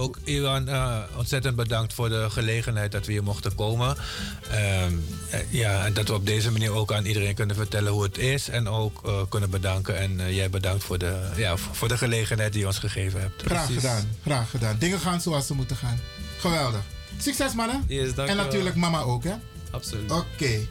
Ook 0.00 0.18
Iwan, 0.24 0.68
eh, 0.68 0.98
ontzettend 1.16 1.56
bedankt 1.56 1.92
voor 1.92 2.08
de 2.08 2.30
gelegenheid 2.30 2.92
dat 2.92 3.06
we 3.06 3.12
hier 3.12 3.22
mochten 3.22 3.54
komen. 3.54 3.96
Ehm, 4.50 4.92
eh, 5.30 5.52
ja, 5.52 5.84
en 5.84 5.92
dat 5.92 6.08
we 6.08 6.14
op 6.14 6.26
deze 6.26 6.52
manier 6.52 6.72
ook 6.72 6.92
aan 6.92 7.04
iedereen 7.04 7.34
kunnen 7.34 7.56
vertellen 7.56 7.92
hoe 7.92 8.02
het 8.02 8.18
is. 8.18 8.48
En 8.48 8.68
ook 8.68 9.06
eh, 9.06 9.20
kunnen 9.28 9.50
bedanken. 9.50 9.98
En 9.98 10.34
jij 10.34 10.50
bedankt 10.50 10.84
voor 10.84 10.98
de, 10.98 11.30
ja, 11.36 11.56
voor 11.56 11.88
de 11.88 11.98
gelegenheid 11.98 12.52
die 12.52 12.60
je 12.60 12.66
ons 12.66 12.78
gegeven 12.78 13.20
hebt. 13.20 13.42
Graag 13.42 13.64
Precies. 13.64 13.82
gedaan. 13.82 14.08
Graag 14.22 14.50
gedaan. 14.50 14.76
Dingen 14.78 15.00
gaan 15.00 15.20
zoals 15.20 15.46
ze 15.46 15.54
moeten 15.54 15.76
gaan. 15.76 16.00
Geweldig. 16.38 16.80
Succes 17.18 17.54
mannen. 17.54 17.84
Yes, 17.86 18.12
en 18.14 18.36
natuurlijk 18.36 18.74
mama 18.74 19.00
ook 19.00 19.24
hè. 19.24 19.34
Absoluut. 19.70 20.10
Oké. 20.10 20.66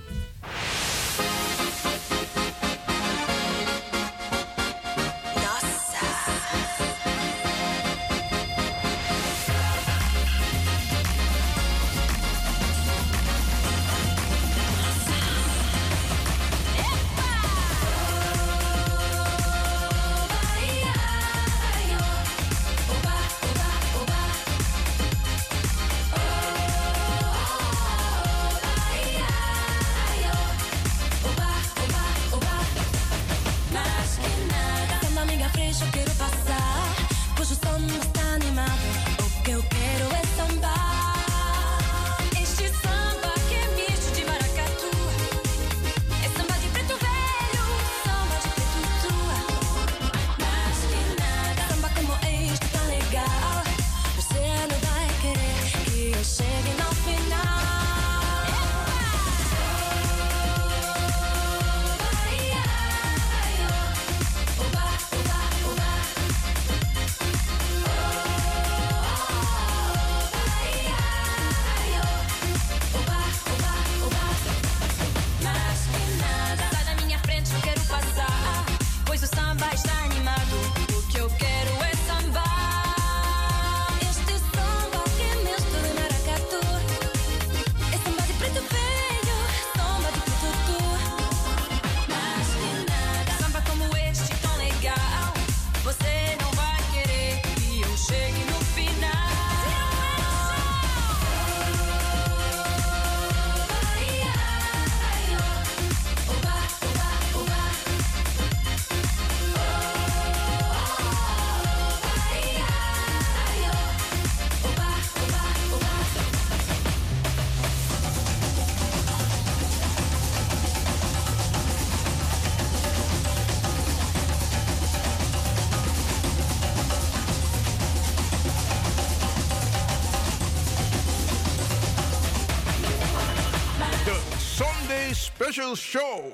Show. 135.57 136.31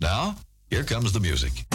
Now, 0.00 0.36
here 0.70 0.82
comes 0.82 1.12
the 1.12 1.20
music. 1.20 1.67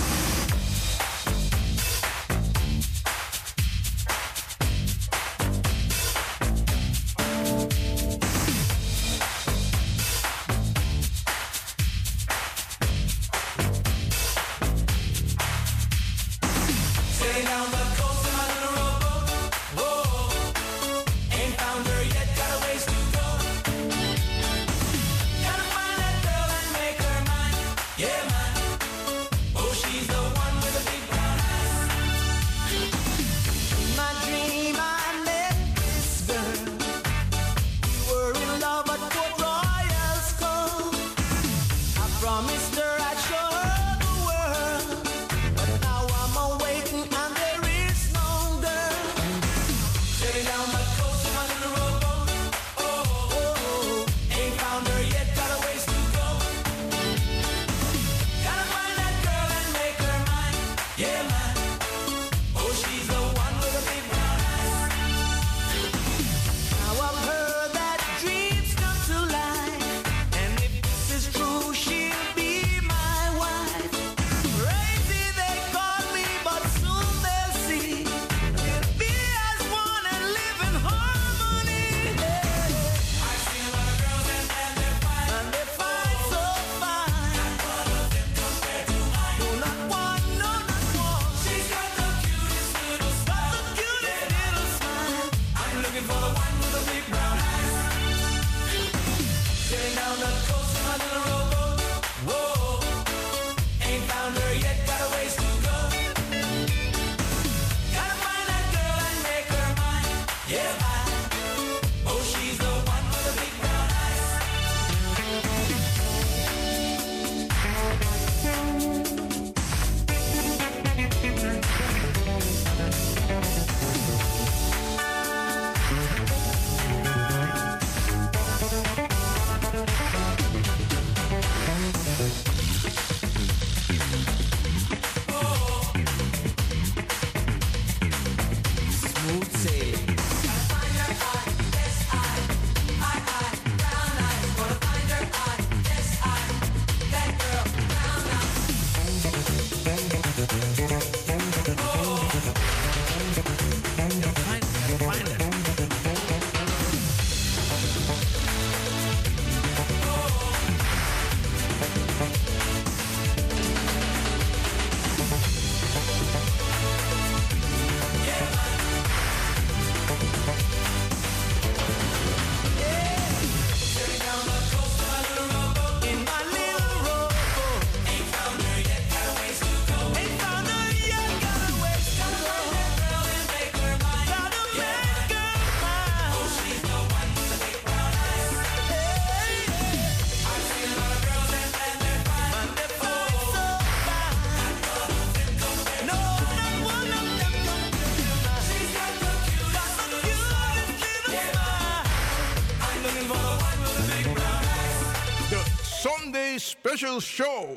Special 207.03 207.19
Show. 207.19 207.72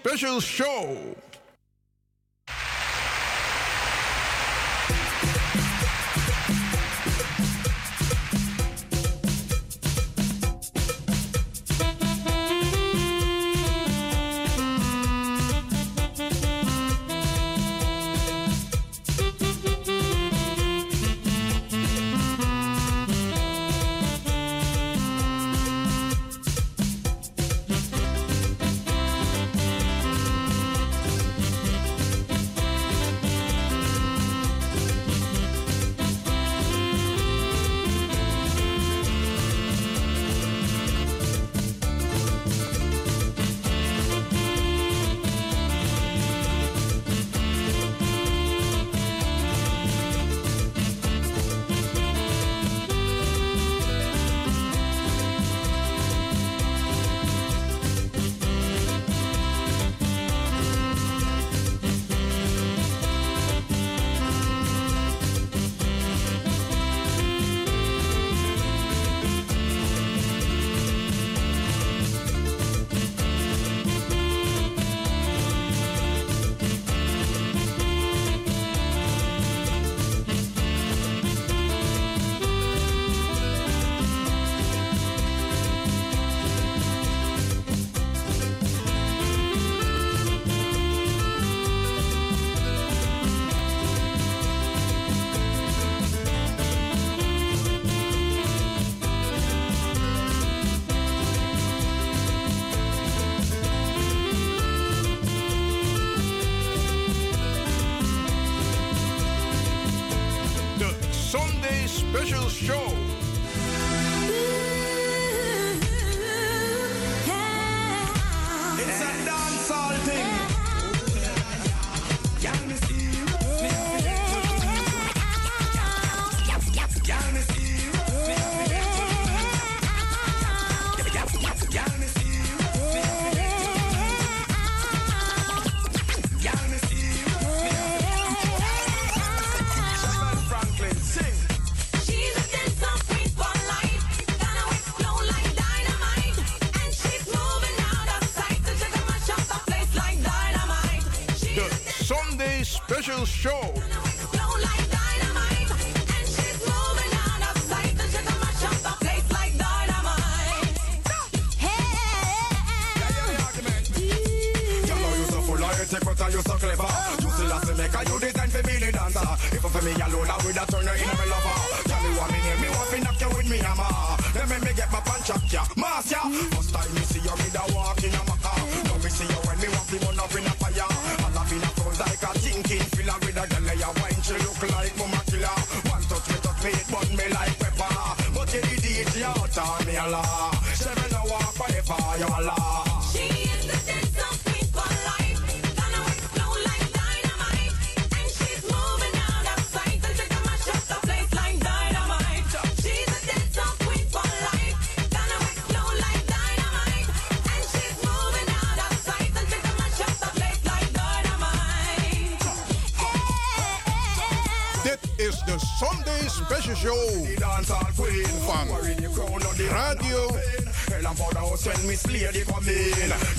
Special 0.00 0.40
Show. 0.40 1.17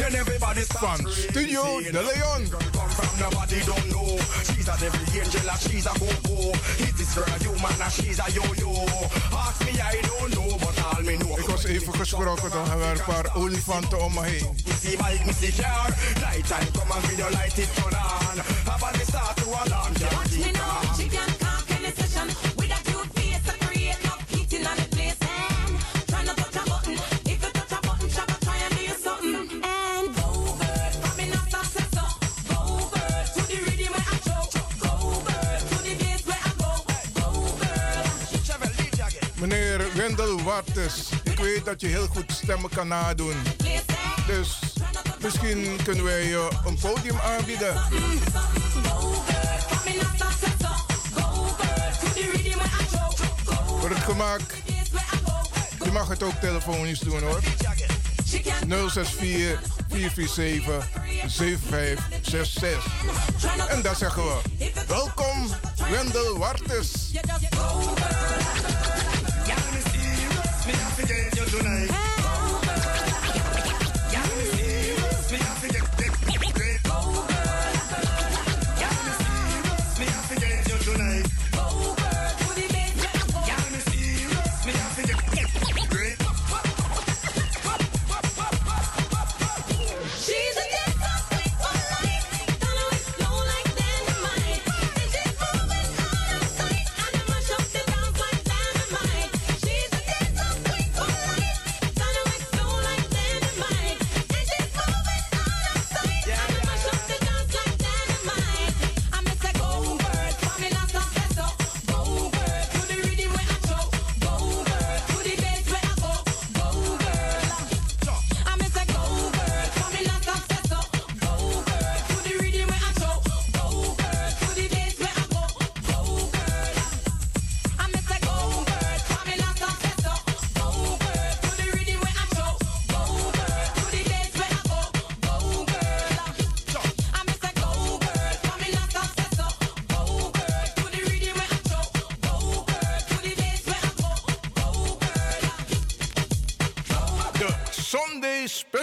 Then 0.10 0.22
everybody 0.22 0.62
starts 0.62 1.02
From 1.02 1.12
Studio 1.12 1.62
De 1.82 2.02
Leon 2.02 2.42
come 2.50 2.90
from 2.98 3.14
nobody 3.22 3.62
don't 3.62 3.88
know. 3.94 4.18
She's 4.42 4.68
a 4.68 4.74
every 4.82 5.06
angel 5.22 5.46
and 5.46 5.60
she's 5.62 5.86
a 5.86 5.94
go-go. 6.02 6.50
Hit 6.82 6.98
this 6.98 7.14
girl 7.14 7.30
you 7.46 7.54
man, 7.62 7.78
and 7.78 7.94
she's 7.94 8.18
a 8.18 8.26
yo-yo. 8.34 8.74
Ask 9.30 9.62
me 9.66 9.78
I 9.78 10.02
don't 10.02 10.34
know 10.34 10.58
but 10.58 10.78
all 10.82 11.02
me 11.04 11.16
know. 11.18 11.38
Ik 11.38 11.46
was 11.46 11.64
even 11.66 11.94
gesproken, 11.94 12.50
dan 12.50 12.70
hebben 12.70 12.92
we 12.92 13.00
een 13.00 13.06
paar 13.06 13.36
olifanten 13.36 14.02
om 14.02 14.14
me 14.14 14.26
heen 14.26 14.58
Missy 14.66 14.98
Mike, 14.98 15.26
Missy 15.26 15.62
Car 15.62 15.94
Nighttime, 16.26 16.72
come 16.72 16.92
and 16.94 17.06
video 17.06 17.30
light 17.30 17.58
it 17.58 17.70
turn 17.76 17.94
on. 17.94 18.38
Have 18.66 19.02
a 19.02 19.06
start 19.06 19.36
to 19.36 19.46
alarm 19.46 19.94
Ik 41.24 41.40
weet 41.40 41.66
dat 41.66 41.82
je 41.82 41.88
heel 41.88 42.08
goed 42.08 42.32
stemmen 42.32 42.70
kan 42.70 42.88
nadoen. 42.88 43.36
Dus 44.28 44.60
misschien 45.22 45.80
kunnen 45.84 46.04
wij 46.04 46.24
je 46.24 46.50
een 46.66 46.78
podium 46.80 47.20
aanbieden. 47.20 47.82
Voor 53.80 53.90
het 53.90 54.04
gemak, 54.04 54.42
je 55.84 55.92
mag 55.92 56.08
het 56.08 56.24
ook 56.24 56.36
telefonisch 56.42 57.00
doen 57.00 57.22
hoor. 57.22 57.42
064 58.68 59.60
447 59.90 60.90
7566. 61.28 63.68
En 63.68 63.82
daar 63.82 63.96
zeggen 63.96 64.24
we: 64.24 64.40
Welkom, 64.88 65.48
Wendel 65.90 66.38
Wartes. 66.38 67.12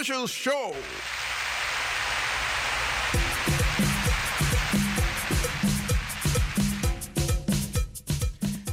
special 0.07 0.27
show. 0.27 0.73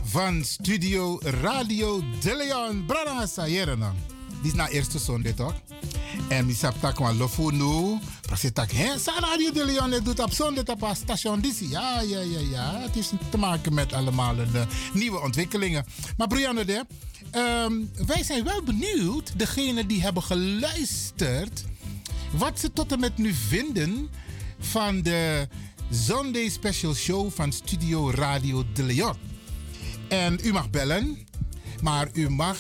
Van 0.05 0.45
studio 0.45 1.19
Radio 1.21 2.03
De 2.21 2.37
Leon, 2.37 2.85
Brana 2.87 3.27
Sayerna. 3.27 3.95
Dit 4.43 4.53
is 4.53 4.55
na 4.55 4.69
eerste 4.69 4.99
zonde 4.99 5.35
toch? 5.35 5.55
En 6.29 6.49
ik 6.49 6.61
heb 6.61 6.75
tak 6.81 6.97
van 6.97 7.17
Lofunu. 7.17 7.99
Prasitak, 8.21 8.71
hè? 8.71 8.99
Sa 8.99 9.13
Radio 9.21 9.53
De 9.53 9.65
Leon 9.65 9.91
het 9.91 10.05
doet 10.05 10.21
op 10.21 10.33
zondag 10.33 10.65
op 10.65 10.91
station 10.93 11.41
Dici? 11.41 11.69
Ja, 11.69 12.01
ja, 12.01 12.21
ja, 12.21 12.39
ja. 12.51 12.81
Het 12.81 12.97
is 12.97 13.11
te 13.31 13.39
maken 13.39 13.75
met 13.75 13.93
allemaal 13.93 14.37
de 14.37 14.67
nieuwe 14.93 15.21
ontwikkelingen. 15.21 15.87
Maar 16.17 16.29
Brianne, 16.29 16.65
de. 16.65 16.85
Ehm, 17.35 17.73
wij 18.07 18.23
zijn 18.23 18.45
wel 18.45 18.63
benieuwd, 18.63 19.39
degenen 19.39 19.87
die 19.87 20.03
hebben 20.03 20.23
geluisterd, 20.23 21.65
wat 22.31 22.61
ze 22.61 22.73
tot 22.73 22.93
en 22.93 23.01
met 23.01 23.19
nu 23.19 23.33
vinden 23.33 24.11
van 24.59 25.03
de 25.03 25.49
Sunday 25.91 26.49
Special 26.49 26.95
Show 26.95 27.31
van 27.31 27.53
Studio 27.53 28.11
Radio 28.11 28.65
De 28.75 28.83
Leon. 28.83 29.17
En 30.09 30.39
u 30.43 30.53
mag 30.53 30.71
bellen, 30.71 31.19
maar 31.83 32.09
u 32.13 32.31
mag 32.31 32.59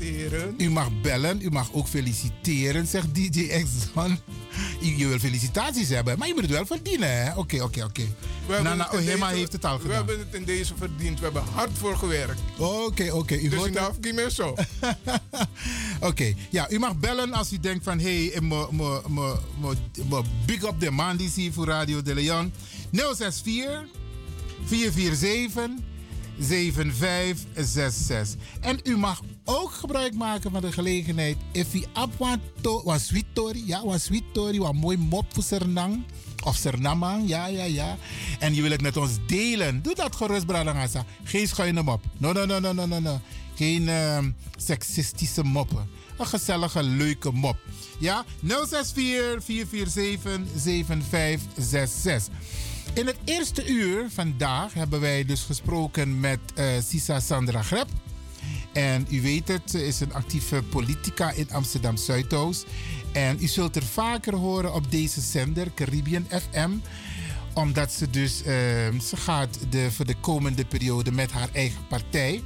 Feliciteren. 0.00 0.54
U 0.58 0.70
mag 0.70 0.88
bellen. 1.02 1.42
U 1.42 1.50
mag 1.50 1.68
ook 1.72 1.86
feliciteren, 1.88 2.86
zegt 2.86 3.14
DJ 3.14 3.48
Exxon. 3.48 4.18
Je 4.98 5.06
wil 5.08 5.18
felicitaties 5.18 5.88
hebben, 5.88 6.18
maar 6.18 6.26
je 6.28 6.32
moet 6.34 6.42
het 6.42 6.50
wel 6.52 6.66
verdienen, 6.66 7.24
hè? 7.24 7.34
Oké, 7.36 7.62
oké, 7.62 7.84
oké. 7.84 8.02
We 8.46 8.52
hebben 8.54 8.76
Nana 8.78 8.90
Ohema 8.94 9.26
deze- 9.28 9.38
heeft 9.38 9.52
het 9.52 9.64
al 9.64 9.76
We 9.76 9.80
gedaan. 9.82 9.96
hebben 9.96 10.18
het 10.18 10.34
in 10.34 10.44
deze 10.44 10.74
verdiend. 10.76 11.18
We 11.18 11.24
hebben 11.24 11.42
hard 11.42 11.70
voor 11.78 11.96
gewerkt. 11.96 12.40
Oké, 12.58 13.10
oké. 13.12 13.34
U 13.34 13.48
Dus 13.48 13.64
in 13.64 13.78
afkiem 13.78 14.18
is 14.18 14.34
zo. 14.34 14.54
Oké, 16.00 16.34
ja, 16.50 16.70
u 16.70 16.78
mag 16.78 16.96
bellen 16.96 17.32
als 17.32 17.52
u 17.52 17.58
denkt 17.60 17.84
van... 17.84 17.98
hé, 17.98 18.26
hey, 18.28 18.40
me- 18.40 18.66
me- 18.70 19.00
me- 19.08 19.36
me- 19.60 19.74
me 20.08 20.22
big 20.46 20.62
up 20.62 20.80
de 20.80 20.90
man 20.90 21.16
die 21.16 21.30
zie 21.30 21.52
voor 21.52 21.66
Radio 21.66 22.02
de 22.02 22.14
Leon. 22.14 22.52
064 22.92 23.84
447 24.64 25.70
7566. 26.40 28.40
En 28.60 28.80
u 28.82 28.96
mag 28.96 29.22
ook 29.44 29.72
gebruik 29.72 30.14
maken 30.14 30.50
van 30.50 30.60
de 30.60 30.72
gelegenheid... 30.72 31.36
if 31.52 31.74
u 31.74 31.78
up 31.78 32.10
want 32.18 32.40
to, 32.60 32.82
was 32.84 33.06
sweet 33.06 33.24
tori, 33.32 33.66
ja, 33.66 33.84
was 33.84 34.04
sweet 34.04 34.24
tori, 34.32 34.58
wat 34.58 34.74
mooi 34.74 34.96
mop 34.96 35.24
voor 35.32 35.42
Sernang... 35.42 36.04
Of 36.44 36.56
Sernamang, 36.56 37.28
ja, 37.28 37.46
ja, 37.46 37.64
ja. 37.64 37.96
En 38.38 38.54
je 38.54 38.62
wil 38.62 38.70
het 38.70 38.82
met 38.82 38.96
ons 38.96 39.12
delen. 39.26 39.82
Doe 39.82 39.94
dat 39.94 40.16
gerust, 40.16 40.46
Bradangasa. 40.46 41.04
Geen 41.24 41.48
schuine 41.48 41.82
mop. 41.82 42.04
No, 42.18 42.32
no, 42.32 42.44
no, 42.44 42.58
no, 42.58 42.72
no, 42.72 43.00
no. 43.00 43.20
Geen 43.54 43.88
ehm, 43.88 44.30
seksistische 44.56 45.42
moppen. 45.42 45.88
Een 46.18 46.26
gezellige, 46.26 46.82
leuke 46.82 47.30
mop. 47.30 47.56
Ja, 47.98 48.24
064 48.42 49.44
447 49.44 50.40
7566. 50.56 52.34
In 52.94 53.06
het 53.06 53.16
eerste 53.24 53.68
uur 53.68 54.10
vandaag 54.10 54.74
hebben 54.74 55.00
wij 55.00 55.24
dus 55.24 55.42
gesproken 55.42 56.20
met 56.20 56.38
eh, 56.54 56.66
Sisa 56.84 57.20
Sandra 57.20 57.62
Grep. 57.62 57.88
En 58.72 59.06
u 59.10 59.22
weet 59.22 59.48
het, 59.48 59.70
ze 59.70 59.86
is 59.86 60.00
een 60.00 60.12
actieve 60.12 60.62
politica 60.62 61.30
in 61.30 61.50
Amsterdam 61.52 61.96
Zuidoost. 61.96 62.66
En 63.12 63.36
u 63.40 63.46
zult 63.46 63.76
er 63.76 63.82
vaker 63.82 64.34
horen 64.34 64.74
op 64.74 64.90
deze 64.90 65.20
zender, 65.20 65.74
Caribbean 65.74 66.26
FM. 66.28 66.70
Omdat 67.54 67.92
ze 67.92 68.10
dus, 68.10 68.42
ehm, 68.42 69.00
ze 69.00 69.16
gaat 69.16 69.58
de, 69.70 69.90
voor 69.92 70.06
de 70.06 70.16
komende 70.20 70.64
periode 70.64 71.12
met 71.12 71.32
haar 71.32 71.48
eigen 71.52 71.86
partij. 71.86 72.42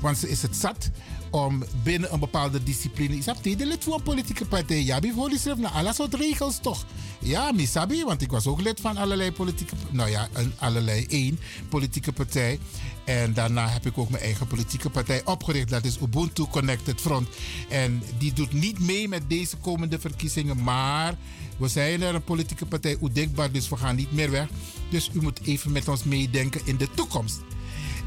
Want 0.00 0.18
ze 0.18 0.28
is 0.28 0.42
het 0.42 0.56
zat 0.56 0.90
om 1.30 1.62
binnen 1.82 2.12
een 2.12 2.20
bepaalde 2.20 2.62
discipline. 2.62 3.16
Is 3.16 3.24
dat 3.24 3.42
de 3.42 3.66
lid 3.66 3.84
van 3.84 3.92
een 3.92 4.02
politieke 4.02 4.44
partij? 4.44 4.82
Ja, 4.82 4.98
bijvoorbeeld 4.98 5.40
schrijft 5.40 5.60
naar 5.60 5.70
alle 5.70 5.94
soort 5.94 6.14
regels 6.14 6.58
toch? 6.62 6.84
Ja, 7.20 7.52
misabi, 7.52 8.04
want 8.04 8.22
ik 8.22 8.30
was 8.30 8.46
ook 8.46 8.60
lid 8.60 8.80
van 8.80 8.96
allerlei 8.96 9.32
politieke, 9.32 9.74
nou 9.90 10.10
ja, 10.10 10.28
een, 10.32 10.52
allerlei 10.58 11.06
één 11.08 11.38
politieke 11.68 12.12
partij. 12.12 12.58
En 13.04 13.34
daarna 13.34 13.68
heb 13.68 13.86
ik 13.86 13.98
ook 13.98 14.10
mijn 14.10 14.22
eigen 14.22 14.46
politieke 14.46 14.90
partij 14.90 15.24
opgericht. 15.24 15.68
Dat 15.68 15.84
is 15.84 15.98
Ubuntu 16.00 16.44
Connected 16.44 17.00
Front. 17.00 17.28
En 17.68 18.02
die 18.18 18.32
doet 18.32 18.52
niet 18.52 18.78
mee 18.78 19.08
met 19.08 19.22
deze 19.28 19.56
komende 19.56 19.98
verkiezingen. 19.98 20.62
Maar 20.62 21.14
we 21.56 21.68
zijn 21.68 22.02
er 22.02 22.14
een 22.14 22.24
politieke 22.24 22.66
partij 22.66 22.96
Oedekbaar, 23.00 23.52
dus 23.52 23.68
we 23.68 23.76
gaan 23.76 23.96
niet 23.96 24.12
meer 24.12 24.30
weg. 24.30 24.48
Dus 24.90 25.10
u 25.12 25.22
moet 25.22 25.40
even 25.42 25.72
met 25.72 25.88
ons 25.88 26.04
meedenken 26.04 26.60
in 26.64 26.76
de 26.76 26.88
toekomst. 26.94 27.40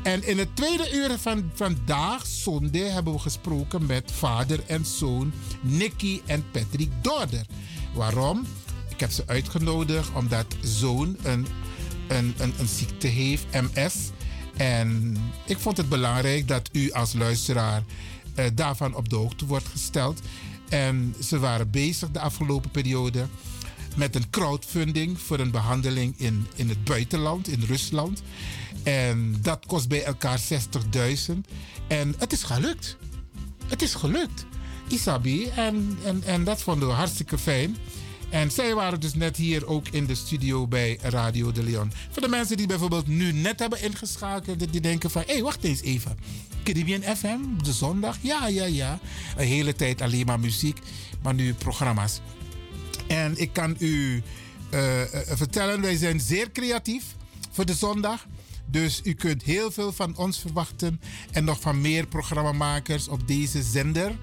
En 0.03 0.27
in 0.27 0.37
het 0.37 0.55
tweede 0.55 0.91
uur 0.93 1.17
van 1.17 1.51
vandaag, 1.53 2.25
zondag, 2.25 2.93
hebben 2.93 3.13
we 3.13 3.19
gesproken 3.19 3.85
met 3.85 4.11
vader 4.11 4.59
en 4.65 4.85
zoon 4.85 5.33
Nicky 5.61 6.21
en 6.25 6.45
Patrick 6.51 6.89
Dorder. 7.01 7.45
Waarom? 7.93 8.45
Ik 8.89 8.99
heb 8.99 9.11
ze 9.11 9.23
uitgenodigd 9.25 10.09
omdat 10.13 10.45
zoon 10.61 11.17
een, 11.23 11.47
een, 12.07 12.33
een, 12.37 12.53
een 12.59 12.67
ziekte 12.67 13.07
heeft, 13.07 13.45
MS. 13.51 13.95
En 14.57 15.17
ik 15.45 15.59
vond 15.59 15.77
het 15.77 15.89
belangrijk 15.89 16.47
dat 16.47 16.69
u 16.71 16.91
als 16.91 17.13
luisteraar 17.13 17.83
eh, 18.35 18.45
daarvan 18.53 18.95
op 18.95 19.09
de 19.09 19.15
hoogte 19.15 19.45
wordt 19.45 19.67
gesteld. 19.67 20.21
En 20.69 21.15
ze 21.23 21.39
waren 21.39 21.69
bezig 21.69 22.11
de 22.11 22.19
afgelopen 22.19 22.71
periode 22.71 23.25
met 23.95 24.15
een 24.15 24.29
crowdfunding 24.29 25.19
voor 25.19 25.39
een 25.39 25.51
behandeling 25.51 26.13
in, 26.17 26.47
in 26.55 26.69
het 26.69 26.83
buitenland, 26.83 27.47
in 27.47 27.63
Rusland. 27.67 28.21
En 28.83 29.37
dat 29.41 29.65
kost 29.65 29.87
bij 29.87 30.03
elkaar 30.03 30.39
60.000. 30.39 31.35
En 31.87 32.15
het 32.17 32.33
is 32.33 32.43
gelukt. 32.43 32.97
Het 33.67 33.81
is 33.81 33.93
gelukt. 33.93 34.45
Isabi. 34.87 35.45
En, 35.45 35.97
en, 36.05 36.23
en 36.23 36.43
dat 36.43 36.61
vonden 36.61 36.87
we 36.87 36.93
hartstikke 36.93 37.37
fijn. 37.37 37.77
En 38.29 38.51
zij 38.51 38.75
waren 38.75 38.99
dus 38.99 39.13
net 39.13 39.37
hier 39.37 39.67
ook 39.67 39.87
in 39.87 40.05
de 40.05 40.15
studio 40.15 40.67
bij 40.67 40.97
Radio 41.01 41.51
de 41.51 41.63
Leon. 41.63 41.91
Voor 42.11 42.21
de 42.21 42.27
mensen 42.27 42.57
die 42.57 42.67
bijvoorbeeld 42.67 43.07
nu 43.07 43.31
net 43.31 43.59
hebben 43.59 43.81
ingeschakeld, 43.81 44.71
die 44.71 44.81
denken 44.81 45.11
van, 45.11 45.23
hé, 45.25 45.33
hey, 45.33 45.41
wacht 45.43 45.63
eens 45.63 45.81
even. 45.81 46.17
Caribbean 46.63 47.15
FM, 47.15 47.39
de 47.63 47.73
zondag? 47.73 48.17
Ja, 48.21 48.47
ja, 48.47 48.65
ja. 48.65 48.99
Een 49.37 49.47
hele 49.47 49.73
tijd 49.73 50.01
alleen 50.01 50.25
maar 50.25 50.39
muziek, 50.39 50.79
maar 51.21 51.33
nu 51.33 51.53
programma's. 51.53 52.19
En 53.07 53.37
ik 53.37 53.53
kan 53.53 53.75
u 53.79 54.23
eh, 54.69 55.01
eh, 55.01 55.37
vertellen, 55.37 55.81
wij 55.81 55.95
zijn 55.95 56.19
zeer 56.19 56.51
creatief 56.51 57.03
voor 57.51 57.65
de 57.65 57.73
zondag. 57.73 58.27
Dus 58.71 59.01
u 59.03 59.13
kunt 59.13 59.43
heel 59.43 59.71
veel 59.71 59.91
van 59.91 60.17
ons 60.17 60.39
verwachten 60.39 61.01
en 61.31 61.43
nog 61.43 61.59
van 61.59 61.81
meer 61.81 62.07
programmamakers 62.07 63.07
op 63.07 63.27
deze 63.27 63.61
zender. 63.61 64.17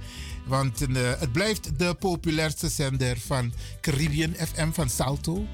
Want 0.46 0.80
eh, 0.80 1.12
het 1.18 1.32
blijft 1.32 1.78
de 1.78 1.94
populairste 1.94 2.68
zender 2.68 3.20
van 3.20 3.52
Caribbean 3.80 4.34
FM 4.34 4.70
van 4.70 4.90
Salto. 4.90 5.46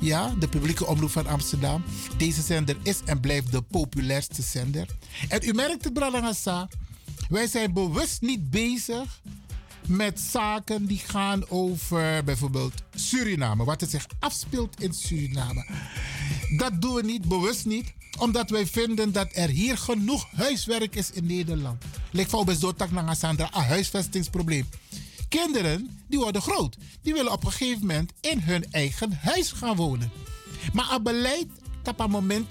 Ja, 0.00 0.34
de 0.38 0.48
publieke 0.48 0.86
omroep 0.86 1.10
van 1.10 1.26
Amsterdam. 1.26 1.84
Deze 2.16 2.42
zender 2.42 2.76
is 2.82 3.00
en 3.04 3.20
blijft 3.20 3.52
de 3.52 3.62
populairste 3.62 4.42
zender. 4.42 4.86
En 5.28 5.40
u 5.44 5.52
merkt 5.52 5.84
het, 5.84 5.92
Bralangasa. 5.92 6.68
Wij 7.28 7.46
zijn 7.46 7.72
bewust 7.72 8.20
niet 8.20 8.50
bezig 8.50 9.20
met 9.86 10.20
zaken 10.20 10.86
die 10.86 10.98
gaan 10.98 11.48
over 11.48 12.24
bijvoorbeeld 12.24 12.82
Suriname. 12.94 13.64
Wat 13.64 13.82
er 13.82 13.88
zich 13.88 14.06
afspeelt 14.18 14.80
in 14.80 14.92
Suriname. 14.92 15.66
Dat 16.56 16.80
doen 16.80 16.94
we 16.94 17.02
niet, 17.02 17.28
bewust 17.28 17.66
niet. 17.66 17.94
Omdat 18.16 18.50
wij 18.50 18.66
vinden 18.66 19.12
dat 19.12 19.28
er 19.32 19.48
hier 19.48 19.78
genoeg 19.78 20.26
huiswerk 20.34 20.96
is 20.96 21.10
in 21.10 21.26
Nederland. 21.26 21.84
Lijkt 22.10 22.44
bij 22.44 22.54
Zotak 22.54 22.90
naar 22.90 23.16
Sandra 23.16 23.48
een 23.54 23.62
huisvestingsprobleem. 23.62 24.68
Kinderen 25.28 25.90
die 26.08 26.18
worden 26.18 26.42
groot. 26.42 26.76
Die 27.02 27.12
willen 27.12 27.32
op 27.32 27.44
een 27.44 27.52
gegeven 27.52 27.80
moment 27.80 28.12
in 28.20 28.40
hun 28.40 28.64
eigen 28.70 29.12
huis 29.12 29.52
gaan 29.52 29.76
wonen. 29.76 30.12
Maar 30.72 30.90
het 30.90 31.02
beleid 31.02 31.46
op 31.84 32.00
een 32.00 32.10
moment 32.10 32.50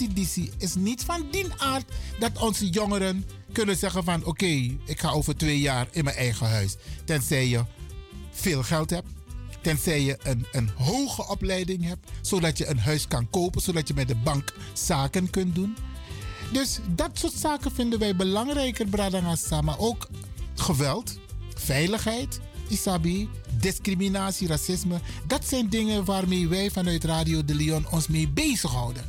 is 0.58 0.76
niet 0.76 1.04
van 1.04 1.28
die 1.32 1.46
aard 1.58 1.92
dat 2.20 2.42
onze 2.42 2.70
jongeren 2.70 3.26
kunnen 3.52 3.78
zeggen 3.78 4.04
van 4.04 4.26
oké, 4.26 4.46
ik 4.86 5.00
ga 5.00 5.10
over 5.10 5.38
twee 5.38 5.60
jaar 5.60 5.88
in 5.92 6.04
mijn 6.04 6.16
eigen 6.16 6.50
huis. 6.50 6.76
Tenzij 7.06 7.48
je 7.48 7.66
veel 8.32 8.64
geld 8.64 8.90
hebt. 8.90 9.08
Tenzij 9.66 10.02
je 10.02 10.18
een, 10.24 10.46
een 10.52 10.70
hoge 10.76 11.28
opleiding 11.28 11.84
hebt. 11.84 12.12
Zodat 12.22 12.58
je 12.58 12.68
een 12.68 12.80
huis 12.80 13.08
kan 13.08 13.30
kopen. 13.30 13.62
Zodat 13.62 13.88
je 13.88 13.94
met 13.94 14.08
de 14.08 14.16
bank 14.16 14.54
zaken 14.74 15.30
kunt 15.30 15.56
doen. 15.56 15.76
Dus 16.52 16.80
dat 16.96 17.10
soort 17.14 17.34
zaken 17.34 17.72
vinden 17.72 18.00
wij 18.00 18.16
belangrijker, 18.16 18.88
Bradangasa. 18.88 19.62
Maar 19.62 19.80
ook 19.80 20.10
geweld, 20.56 21.20
veiligheid, 21.56 22.40
isabi, 22.68 23.30
discriminatie, 23.60 24.48
racisme. 24.48 25.00
Dat 25.28 25.48
zijn 25.48 25.70
dingen 25.70 26.06
waarmee 26.06 26.48
wij 26.48 26.72
vanuit 26.72 27.04
Radio 27.04 27.46
de 27.46 27.56
Leon 27.56 27.88
ons 27.92 28.08
mee 28.08 28.28
bezighouden. 28.28 29.04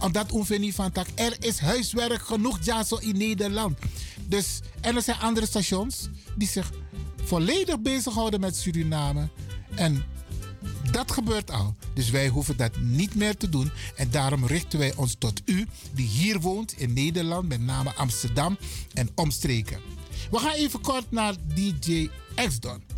Omdat 0.00 0.48
niet 0.58 0.74
van 0.74 0.92
tak, 0.92 1.06
er 1.14 1.36
is 1.40 1.58
huiswerk 1.58 2.22
genoeg 2.22 2.58
ja, 2.62 2.84
zo 2.84 2.96
in 2.96 3.16
Nederland. 3.16 3.78
Dus, 4.24 4.60
en 4.80 4.96
er 4.96 5.02
zijn 5.02 5.18
andere 5.18 5.46
stations 5.46 6.08
die 6.36 6.48
zich 6.48 6.70
volledig 7.24 7.80
bezighouden 7.80 8.40
met 8.40 8.56
Suriname. 8.56 9.28
En 9.76 10.04
dat 10.90 11.12
gebeurt 11.12 11.50
al. 11.50 11.74
Dus 11.94 12.10
wij 12.10 12.28
hoeven 12.28 12.56
dat 12.56 12.78
niet 12.80 13.14
meer 13.14 13.36
te 13.36 13.48
doen. 13.48 13.70
En 13.96 14.10
daarom 14.10 14.46
richten 14.46 14.78
wij 14.78 14.94
ons 14.94 15.16
tot 15.18 15.42
u, 15.44 15.66
die 15.92 16.06
hier 16.06 16.40
woont 16.40 16.72
in 16.72 16.92
Nederland, 16.92 17.48
met 17.48 17.60
name 17.60 17.94
Amsterdam 17.94 18.58
en 18.94 19.08
omstreken. 19.14 19.80
We 20.30 20.38
gaan 20.38 20.54
even 20.54 20.80
kort 20.80 21.10
naar 21.10 21.34
DJ 21.54 22.08
X-Don. 22.34 22.95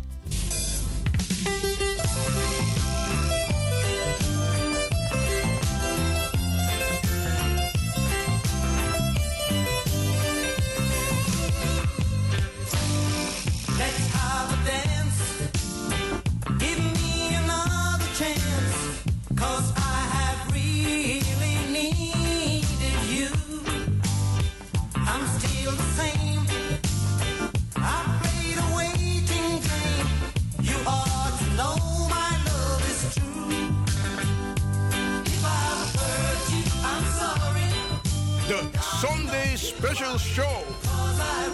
special 39.59 40.17
show. 40.17 40.63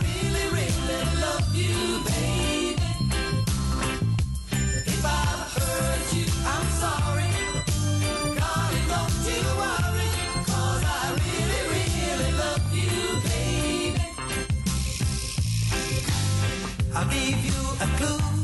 Really, 0.01 0.47
really 0.53 1.11
you, 1.53 2.03
you, 6.13 6.25
I'm 6.45 6.67
sorry. 6.83 7.31
God, 8.39 8.73
don't 8.91 9.17
you 9.25 9.41
worry, 9.61 10.09
cause 10.45 10.83
I 10.85 11.03
really, 11.23 11.61
really 11.73 12.31
love 12.43 12.65
you, 12.73 12.95
baby. 13.25 14.07
I'll 16.93 17.09
give 17.09 17.39
you 17.45 17.59
a 17.81 17.87
clue. 17.97 18.34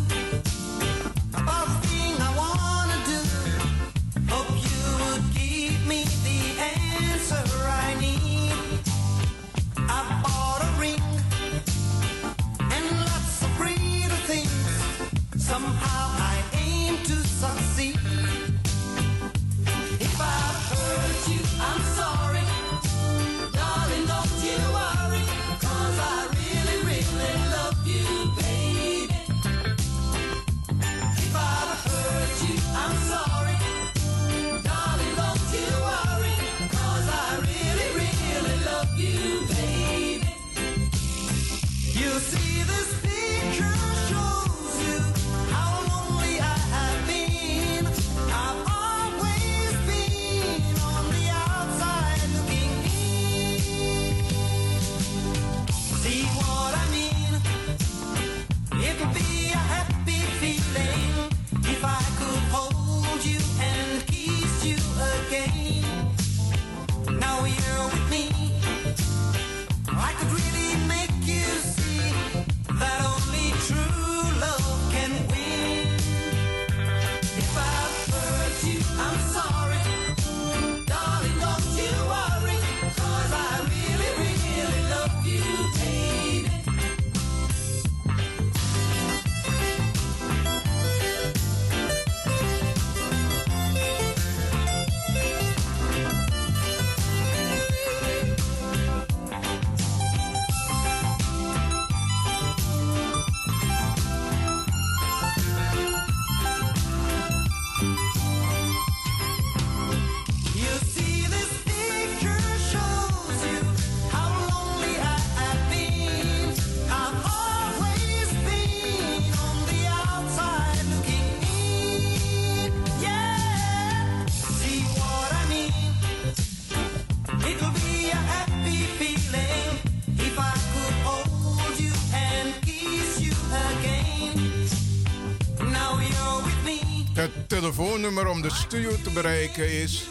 Het 137.13 137.49
telefoonnummer 137.49 138.27
om 138.27 138.41
de 138.41 138.51
studio 138.51 138.91
te 139.03 139.09
bereiken 139.09 139.81
is 139.81 140.07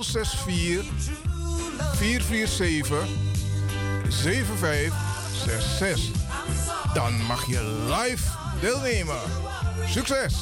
064 0.00 0.84
447 1.94 3.06
7566. 4.08 6.16
Dan 6.94 7.22
mag 7.22 7.46
je 7.46 7.86
live 7.88 8.24
deelnemen. 8.60 9.20
Succes! 9.86 10.34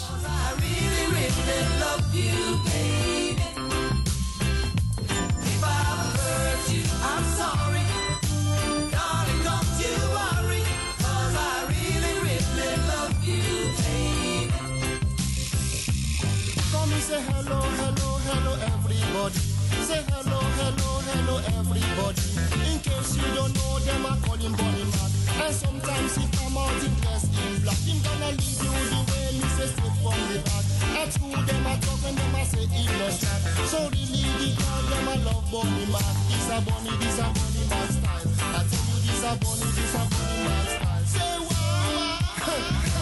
Say 17.06 17.22
hello, 17.22 17.62
hello, 17.78 18.18
hello, 18.26 18.52
everybody. 18.66 19.38
Say 19.86 20.02
hello, 20.10 20.42
hello, 20.58 20.90
hello, 21.06 21.36
everybody. 21.54 22.22
In 22.66 22.82
case 22.82 23.14
you 23.14 23.30
don't 23.30 23.54
know 23.54 23.78
them, 23.86 24.02
I 24.10 24.18
call 24.26 24.34
him 24.34 24.50
Bonnie 24.58 24.90
Man. 24.90 25.10
And 25.38 25.54
sometimes 25.54 26.18
he 26.18 26.26
come 26.34 26.58
out 26.58 26.74
in 26.82 26.90
dress 26.98 27.30
in 27.30 27.62
black. 27.62 27.78
Him 27.86 28.02
gonna 28.02 28.34
lead 28.34 28.58
you 28.58 28.74
the 28.90 29.00
way 29.06 29.38
me 29.38 29.46
say 29.54 29.70
straight 29.70 29.94
from 30.02 30.18
the 30.34 30.42
back. 30.50 30.66
At 30.98 31.14
school 31.14 31.30
them 31.30 31.66
I 31.70 31.78
talk 31.78 32.02
and 32.10 32.18
them 32.18 32.34
I 32.34 32.42
say 32.42 32.66
he 32.74 32.82
no 32.98 33.06
shot. 33.14 33.38
So 33.70 33.86
really 33.86 34.26
the 34.42 34.50
girl 34.58 34.82
them 34.90 35.06
I 35.06 35.16
love 35.30 35.46
Bonnie 35.46 35.86
Man. 35.86 36.10
This 36.26 36.50
a 36.50 36.58
Bonnie, 36.58 36.90
this 36.98 37.22
a 37.22 37.26
Bonnie 37.30 37.66
Man 37.70 37.86
style. 37.86 38.26
I 38.50 38.66
tell 38.66 38.82
you 38.82 38.98
this 39.06 39.22
a 39.22 39.30
Bonnie, 39.38 39.70
this 39.78 39.94
a 39.94 40.02
Bonnie 40.10 40.42
Man 40.42 40.66
style. 40.74 41.06
Say 41.06 41.38
wow. 41.54 42.90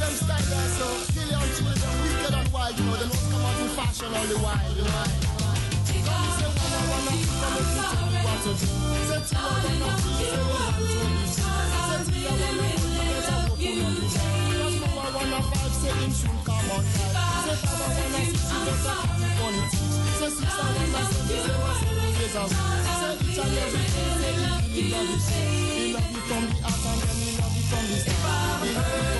them 0.00 0.12
style 0.12 0.40
there, 0.48 0.68
so 0.80 0.86
kill 1.12 1.28
children, 1.28 1.92
wicked 2.02 2.34
and 2.34 2.48
wild, 2.52 2.78
you 2.78 2.84
know, 2.84 2.96
they 2.96 3.08
come 3.30 3.44
out 3.44 3.60
in 3.60 3.68
fashion 3.76 4.08
all 4.08 4.26
the 4.26 4.38
while, 4.38 4.72
you 4.74 4.84
know. 4.84 5.30
From 26.30 26.46
the 26.46 26.54
heart 26.62 26.86
and 26.86 27.18
then 27.18 27.34
love 27.40 27.56
you 27.56 27.62
from 27.66 27.84
the 27.88 27.96
start. 27.96 29.19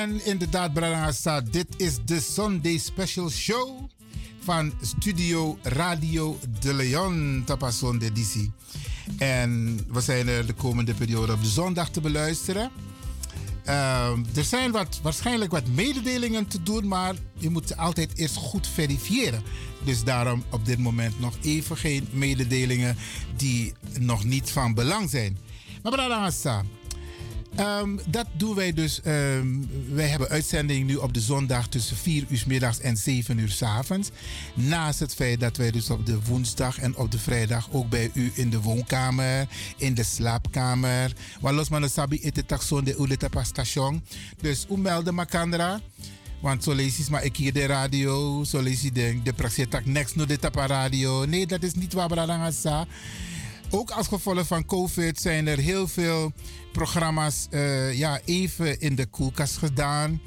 En 0.00 0.24
inderdaad, 0.24 1.52
dit 1.52 1.66
is 1.76 1.98
de 2.04 2.20
Sunday 2.20 2.78
Special 2.78 3.30
Show 3.30 3.88
van 4.42 4.72
Studio 4.80 5.58
Radio 5.62 6.38
de 6.60 6.74
Leon 6.74 7.42
Tapason 7.46 7.98
de 7.98 8.12
DC. 8.12 8.48
En 9.18 9.80
we 9.92 10.00
zijn 10.00 10.28
er 10.28 10.46
de 10.46 10.52
komende 10.52 10.94
periode 10.94 11.32
op 11.32 11.38
zondag 11.42 11.90
te 11.90 12.00
beluisteren. 12.00 12.70
ehm, 13.64 14.24
er 14.34 14.44
zijn 14.44 14.70
wat, 14.70 15.00
waarschijnlijk 15.02 15.50
wat 15.50 15.66
mededelingen 15.66 16.46
te 16.46 16.62
doen, 16.62 16.88
maar 16.88 17.14
je 17.38 17.50
moet 17.50 17.68
ze 17.68 17.76
altijd 17.76 18.18
eerst 18.18 18.36
goed 18.36 18.66
verifiëren. 18.66 19.42
Dus 19.84 20.04
daarom 20.04 20.44
op 20.50 20.66
dit 20.66 20.78
moment 20.78 21.20
nog 21.20 21.36
even 21.42 21.76
geen 21.76 22.08
mededelingen 22.12 22.96
die 23.36 23.72
nog 23.98 24.24
niet 24.24 24.50
van 24.50 24.74
belang 24.74 25.10
zijn. 25.10 25.38
Maar 25.82 25.92
Bradangasa, 25.92 26.62
Ehm, 27.60 27.96
dat 28.06 28.26
doen 28.32 28.54
wij 28.54 28.72
dus. 28.72 29.00
ehm, 29.00 29.46
wij 29.92 30.06
hebben 30.06 30.28
uitzending 30.28 30.86
nu 30.86 30.96
op 30.96 31.14
de 31.14 31.20
zondag 31.20 31.68
tussen 31.68 31.96
4 31.96 32.24
uur 32.28 32.44
middags 32.46 32.80
en 32.80 32.96
7 32.96 33.38
uur 33.38 33.48
's 33.48 33.62
avonds. 33.62 34.10
Naast 34.54 35.00
het 35.00 35.14
feit 35.14 35.40
dat 35.40 35.56
wij 35.56 35.70
dus 35.70 35.90
op 35.90 36.06
de 36.06 36.18
woensdag 36.22 36.78
en 36.78 36.96
op 36.96 37.10
de 37.10 37.18
vrijdag 37.18 37.68
ook 37.72 37.88
bij 37.88 38.10
u 38.14 38.32
in 38.34 38.50
de 38.50 38.60
woonkamer, 38.60 39.48
in 39.76 39.94
de 39.94 40.02
slaapkamer. 40.02 41.12
Waar 41.40 41.52
los 41.52 41.68
man 41.68 41.88
sabi 41.88 42.18
ete 42.22 42.46
taxon 42.46 42.84
de 42.84 42.96
uletapa 42.98 43.44
station. 43.44 44.02
Dus 44.40 44.64
hoe 44.68 44.78
melden 44.78 45.14
makandra? 45.14 45.80
Want 46.40 46.64
zo 46.64 46.72
lees 46.72 47.08
maar 47.08 47.24
ik 47.24 47.36
hier 47.36 47.52
de 47.52 47.66
radio, 47.66 48.44
zo 48.44 48.60
lees 48.60 48.80
de, 48.80 49.20
de 49.22 49.32
praxetak 49.32 49.84
next 49.84 50.16
no 50.16 50.26
de 50.26 50.38
tapa 50.38 50.66
radio. 50.66 51.24
Nee, 51.24 51.46
dat 51.46 51.62
is 51.62 51.74
niet 51.74 51.92
waar 51.92 52.08
Bradangasa. 52.08 52.86
Ook 53.72 53.90
als 53.90 54.08
gevolg 54.08 54.46
van 54.46 54.64
COVID 54.66 55.20
zijn 55.20 55.46
er 55.46 55.58
heel 55.58 55.88
veel 55.88 56.32
programma's 56.72 57.46
eh, 57.50 57.98
ja, 57.98 58.20
even 58.24 58.80
in 58.80 58.94
de 58.94 59.06
koelkast 59.06 59.56
gedaan. 59.56 60.20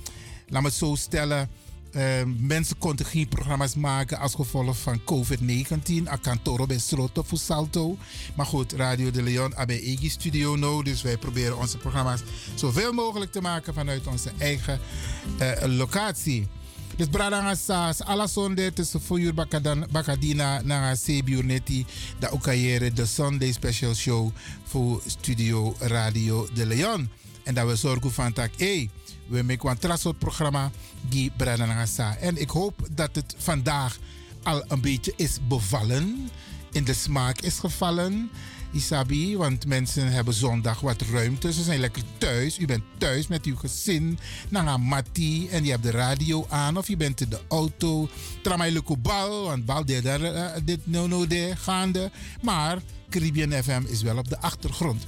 Laat 0.48 0.62
me 0.62 0.68
het 0.68 0.78
zo 0.78 0.96
stellen. 0.96 1.50
eh, 1.92 2.24
mensen 2.38 2.78
konden 2.78 3.06
geen 3.06 3.28
programma's 3.28 3.76
maken 3.76 4.20
als 4.20 4.36
gevolg 4.36 4.78
van 4.78 5.00
COVID-19. 5.00 6.04
Akantoro 6.06 6.66
bij 6.66 6.80
Sroto 6.80 7.24
voor 7.24 7.38
Salto. 7.38 7.98
Maar 8.36 8.46
goed, 8.46 8.72
Radio 8.72 9.12
de 9.12 9.22
Leon, 9.24 9.56
AB 9.56 9.70
Egi 9.70 10.10
Studio 10.10 10.56
nou. 10.56 10.84
Dus 10.84 11.02
wij 11.02 11.18
proberen 11.18 11.58
onze 11.58 11.78
programma's 11.78 12.22
zoveel 12.56 12.94
mogelijk 12.94 13.32
te 13.32 13.42
maken 13.42 13.74
vanuit 13.74 14.08
onze 14.08 14.32
eigen 14.38 14.80
eh, 15.38 15.52
locatie. 15.66 16.48
Dus 16.96 17.08
Bradanga 17.08 17.56
Saas, 17.56 18.02
alla 18.02 18.28
zonde 18.28 18.74
tussen 18.74 19.02
4 19.02 19.20
uur 19.20 19.34
bakadan- 19.34 19.88
bakadina 19.92 20.62
naar 20.62 20.96
7 20.98 21.32
uur 21.32 21.46
neti. 21.46 21.86
Da 22.20 22.32
ukayere 22.34 22.94
de 22.94 23.06
Sunday 23.06 23.52
Special 23.52 23.94
Show 23.94 24.32
voor 24.64 25.02
Studio 25.06 25.76
Radio 25.80 26.48
de 26.54 26.66
Leon. 26.66 27.10
En 27.44 27.54
dat 27.54 27.68
we 27.68 27.76
zorgen 27.76 28.12
van 28.12 28.34
tak, 28.34 28.52
hey, 28.58 28.90
we 29.28 29.44
maken 29.44 29.70
een 29.70 29.78
trasot 29.78 30.18
programma 30.20 30.72
die 31.10 31.32
Bradanga. 31.38 31.86
En 32.20 32.38
ik 32.42 32.50
hoop 32.50 32.88
dat 32.92 33.16
het 33.16 33.36
vandaag 33.38 33.98
al 34.44 34.64
een 34.68 34.82
beetje 34.82 35.14
is 35.16 35.38
bevallen. 35.48 36.30
In 36.72 36.84
de 36.84 36.94
smaak 36.94 37.42
is 37.42 37.60
gevallen. 37.60 38.30
Isabi, 38.74 39.38
want 39.38 39.66
mensen 39.66 40.12
hebben 40.12 40.34
zondag 40.34 40.80
wat 40.80 41.02
ruimte. 41.02 41.54
Ze 41.54 41.64
zijn 41.64 41.80
lekker 41.80 42.04
thuis. 42.18 42.60
U 42.60 42.66
bent 42.66 42.84
thuis 42.98 43.28
met 43.28 43.46
uw 43.46 43.56
gezin. 43.56 44.20
Naar 44.50 44.80
Matti 44.80 45.50
en 45.50 45.64
je 45.64 45.72
hebt 45.72 45.84
de 45.84 45.92
radio 45.92 46.46
aan. 46.50 46.78
Of 46.78 46.88
je 46.88 46.98
bent 46.98 47.22
in 47.22 47.30
de 47.30 47.40
auto. 47.48 48.10
Tramai 48.42 48.82
bal, 49.00 49.44
want 49.44 49.66
bal 49.66 49.86
deed 49.86 50.04
daar 50.04 50.22
eh, 50.22 50.62
dit 50.64 50.80
no 50.84 51.08
no 51.08 51.28
de 51.28 51.54
gaande. 51.56 52.12
Maar 52.42 52.82
Caribbean 53.10 53.64
FM 53.64 53.82
is 53.88 54.02
wel 54.02 54.18
op 54.18 54.30
de 54.30 54.40
achtergrond. 54.40 55.04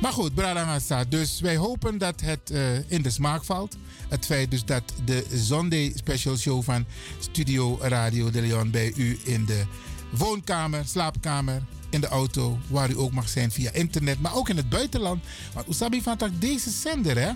Maar 0.00 0.12
goed, 0.12 0.34
Bradangasa. 0.34 1.04
Dus 1.04 1.40
wij 1.40 1.56
hopen 1.56 1.98
dat 1.98 2.20
het 2.20 2.50
eh, 2.50 2.90
in 2.90 3.02
de 3.02 3.10
smaak 3.10 3.44
valt. 3.44 3.76
Het 4.08 4.26
feit 4.26 4.50
dus 4.50 4.64
dat 4.64 4.82
de 5.04 5.26
Sunday 5.34 5.92
Special 5.94 6.36
Show 6.36 6.62
van 6.62 6.86
Studio 7.18 7.78
Radio 7.80 8.30
de 8.30 8.40
Leon 8.40 8.70
bij 8.70 8.92
u 8.96 9.18
in 9.24 9.44
de 9.44 9.62
woonkamer, 10.10 10.84
slaapkamer, 10.86 11.62
in 11.90 12.00
de 12.00 12.08
auto, 12.08 12.58
waar 12.68 12.90
u 12.90 12.98
ook 12.98 13.12
mag 13.12 13.28
zijn 13.28 13.50
via 13.50 13.72
internet, 13.72 14.20
maar 14.20 14.34
ook 14.34 14.48
in 14.48 14.56
het 14.56 14.68
buitenland. 14.68 15.24
Want 15.54 15.68
Usabi 15.68 16.02
van 16.02 16.16
tak, 16.16 16.40
deze 16.40 16.70
zender, 16.70 17.18
hè, 17.18 17.32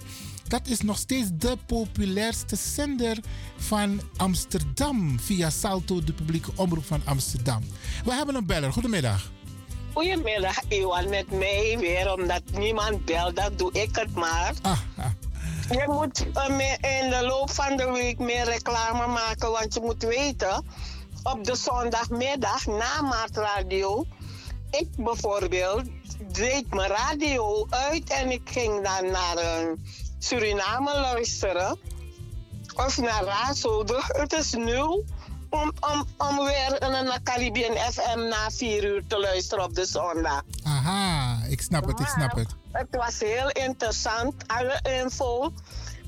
dat 0.48 0.60
is 0.66 0.80
nog 0.80 0.98
steeds 0.98 1.28
de 1.32 1.56
populairste 1.66 2.56
zender 2.56 3.18
van 3.56 4.00
Amsterdam 4.16 5.20
via 5.20 5.50
Salto, 5.50 6.04
de 6.04 6.12
publieke 6.12 6.50
omroep 6.54 6.84
van 6.84 7.02
Amsterdam. 7.04 7.62
We 8.04 8.12
hebben 8.12 8.34
een 8.34 8.46
beller. 8.46 8.72
Goedemiddag. 8.72 9.32
Goedemiddag, 9.92 10.60
Iwan, 10.68 11.08
met 11.08 11.30
mij 11.30 11.76
weer, 11.80 12.12
omdat 12.12 12.42
niemand 12.52 13.04
belt, 13.04 13.36
dat 13.36 13.58
doe 13.58 13.72
ik 13.72 13.96
het 13.96 14.14
maar. 14.14 14.54
Je 15.70 15.84
moet 15.86 16.26
eh, 16.34 17.02
in 17.02 17.10
de 17.10 17.22
loop 17.26 17.50
van 17.50 17.76
de 17.76 17.90
week 17.90 18.18
meer 18.18 18.44
reclame 18.44 19.06
maken, 19.06 19.50
want 19.50 19.74
je 19.74 19.80
moet 19.80 20.02
weten, 20.02 20.64
op 21.22 21.44
de 21.44 21.56
zondagmiddag 21.56 22.66
na 22.66 23.02
Maartradio, 23.02 24.06
ik 24.78 24.88
bijvoorbeeld 24.96 25.84
deed 26.32 26.74
mijn 26.74 26.90
radio 26.90 27.66
uit 27.70 28.10
en 28.10 28.30
ik 28.30 28.42
ging 28.44 28.74
dan 28.74 29.10
naar 29.10 29.36
eh, 29.36 29.66
Suriname 30.18 31.00
luisteren. 31.00 31.78
Of 32.76 32.98
naar 32.98 33.24
Razo. 33.24 33.84
Het 34.06 34.32
is 34.32 34.52
nul 34.52 35.04
om, 35.50 35.72
om, 35.92 36.06
om 36.18 36.44
weer 36.44 36.76
naar 36.80 37.22
Caribbean 37.22 37.76
FM 37.92 38.18
na 38.18 38.50
vier 38.50 38.84
uur 38.84 39.02
te 39.06 39.18
luisteren 39.18 39.64
op 39.64 39.74
de 39.74 39.84
zondag. 39.86 40.42
Aha, 40.62 41.44
ik 41.48 41.60
snap 41.60 41.86
het, 41.86 42.00
ik 42.00 42.06
snap 42.06 42.34
het. 42.34 42.54
Het 42.72 42.86
was 42.90 43.18
heel 43.18 43.50
interessant, 43.50 44.34
alle 44.46 44.80
info. 45.02 45.52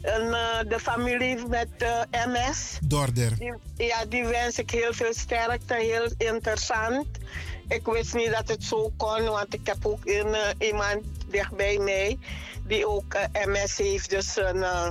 En, 0.02 0.34
eh, 0.34 0.68
de 0.68 0.80
familie 0.80 1.46
met 1.48 1.68
eh, 1.78 2.00
MS. 2.26 2.78
Dorder. 2.82 3.38
Die, 3.38 3.54
ja, 3.76 4.04
die 4.04 4.24
wens 4.24 4.58
ik 4.58 4.70
heel 4.70 4.92
veel 4.92 5.14
sterkte, 5.14 5.74
heel 5.74 6.10
interessant. 6.16 7.06
Ik 7.68 7.86
wist 7.86 8.14
niet 8.14 8.30
dat 8.30 8.48
het 8.48 8.64
zo 8.64 8.92
kon, 8.96 9.24
want 9.24 9.54
ik 9.54 9.66
heb 9.66 9.86
ook 9.86 10.04
een, 10.04 10.34
eh, 10.34 10.68
iemand 10.68 11.02
dichtbij 11.26 11.78
mij 11.78 12.18
die 12.66 12.88
ook 12.88 13.14
eh, 13.14 13.46
MS 13.46 13.76
heeft. 13.76 14.10
Dus 14.10 14.36
een, 14.36 14.62
eh, 14.62 14.90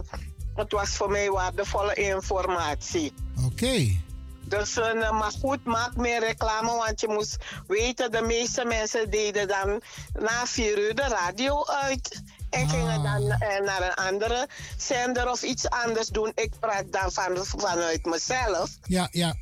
het 0.56 0.72
was 0.72 0.90
voor 0.90 1.10
mij 1.10 1.30
waardevolle 1.30 1.94
informatie. 1.94 3.14
Oké. 3.46 4.04
Dus, 4.48 4.78
eh, 4.78 5.12
maar 5.12 5.32
goed, 5.42 5.64
maak 5.64 5.96
meer 5.96 6.20
reclame, 6.20 6.72
want 6.72 7.02
je 7.02 7.08
moest 7.08 7.38
weten, 7.68 8.12
de 8.12 8.22
meeste 8.22 8.66
mensen 8.66 9.10
deden 9.10 9.48
dan 9.48 9.82
na 10.20 10.46
vier 10.46 10.78
uur 10.78 10.96
de 10.96 11.08
radio 11.08 11.66
uit. 11.66 12.24
En 12.50 12.70
gingen 12.70 13.04
dan 13.04 13.28
naar 13.64 13.82
een 13.82 13.94
andere 13.94 14.48
zender 14.78 15.30
of 15.30 15.42
iets 15.42 15.70
anders 15.70 16.08
doen. 16.08 16.32
Ik 16.36 16.52
praat 16.60 16.92
dan 16.92 17.12
van, 17.12 17.46
vanuit 17.46 18.06
mezelf. 18.06 18.70
Ja, 18.84 19.08
ja. 19.12 19.36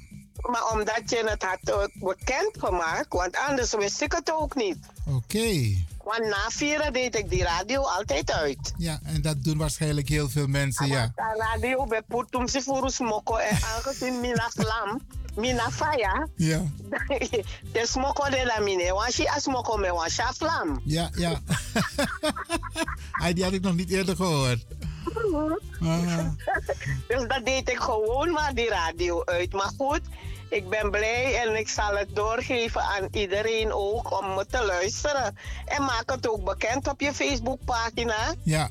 Maar 0.52 0.72
omdat 0.72 1.02
je 1.10 1.24
het 1.26 1.44
had 1.44 1.60
eh, 1.64 1.88
bekendgemaakt, 1.94 3.14
want 3.14 3.38
anders 3.48 3.74
wist 3.74 4.02
ik 4.02 4.12
het 4.12 4.32
ook 4.32 4.56
niet. 4.56 4.78
Oké. 5.08 5.76
Want 6.04 6.20
na 6.30 6.50
vieren 6.50 6.94
deed 6.94 7.16
ik 7.16 7.30
die 7.30 7.44
radio 7.44 7.82
altijd 7.82 8.32
uit. 8.32 8.74
Ja, 8.78 9.00
en 9.04 9.22
dat 9.22 9.44
doen 9.44 9.58
waarschijnlijk 9.58 10.10
heel 10.10 10.30
veel 10.30 10.48
mensen, 10.48 10.88
ja. 10.88 11.12
De 11.16 11.46
radio 11.52 11.86
bij 11.86 12.02
Putum 12.08 12.48
Sifurus 12.48 13.00
Moko 13.00 13.36
en 13.36 13.58
aangezien 13.76 14.20
Mina 14.20 14.50
Vlam, 14.56 15.02
Mina 15.36 15.72
Faya, 15.72 16.28
Ja, 16.36 16.62
de 17.74 17.86
smoko 17.88 18.30
de 18.30 18.46
la 18.46 18.60
mine, 18.64 18.94
want 18.94 19.16
je 19.16 19.32
as 19.32 19.46
moko 19.48 19.78
me 19.78 19.94
wan 19.94 20.10
sha 20.10 20.34
vlam. 20.34 20.82
ja, 20.86 21.10
ja. 21.16 21.40
Die 23.34 23.44
had 23.44 23.54
ik 23.54 23.62
nog 23.62 23.76
niet 23.76 23.90
eerder 23.90 24.16
gehoord. 24.16 24.66
Ah. 25.84 26.26
Dus 27.08 27.28
dat 27.28 27.42
deed 27.46 27.70
ik 27.70 27.78
gewoon 27.80 28.32
maar 28.32 28.54
die 28.54 28.70
radio 28.70 29.24
uit. 29.26 29.54
Maar 29.54 29.72
goed, 29.78 30.02
ik 30.54 30.70
ben 30.70 30.92
blij 30.92 31.42
en 31.42 31.56
ik 31.56 31.70
zal 31.70 31.96
het 31.98 32.16
doorgeven 32.16 32.82
aan 32.82 33.08
iedereen 33.12 33.72
ook 33.74 34.20
om 34.22 34.34
me 34.36 34.46
te 34.46 34.66
luisteren. 34.66 35.38
En 35.66 35.82
maak 35.84 36.10
het 36.12 36.30
ook 36.30 36.44
bekend 36.44 36.88
op 36.88 37.02
je 37.02 37.14
Facebookpagina. 37.14 38.34
Ja, 38.44 38.70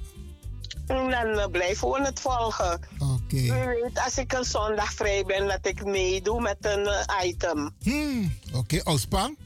En 0.86 1.10
dan 1.10 1.38
eh, 1.38 1.46
blijven 1.50 1.90
we 1.90 2.02
het 2.04 2.20
volgen. 2.20 2.80
oké. 2.98 3.36
Weet, 3.66 4.00
als 4.04 4.18
ik 4.18 4.32
een 4.32 4.44
zondag 4.44 4.92
vrij 4.92 5.24
ben, 5.24 5.46
dat 5.46 5.66
ik 5.66 5.84
meedoe 5.84 6.40
met 6.40 6.56
een 6.60 6.86
eh, 6.86 7.26
item. 7.28 7.74
Hmm, 7.82 8.38
Oké, 8.54 8.80
Ospang? 8.84 9.38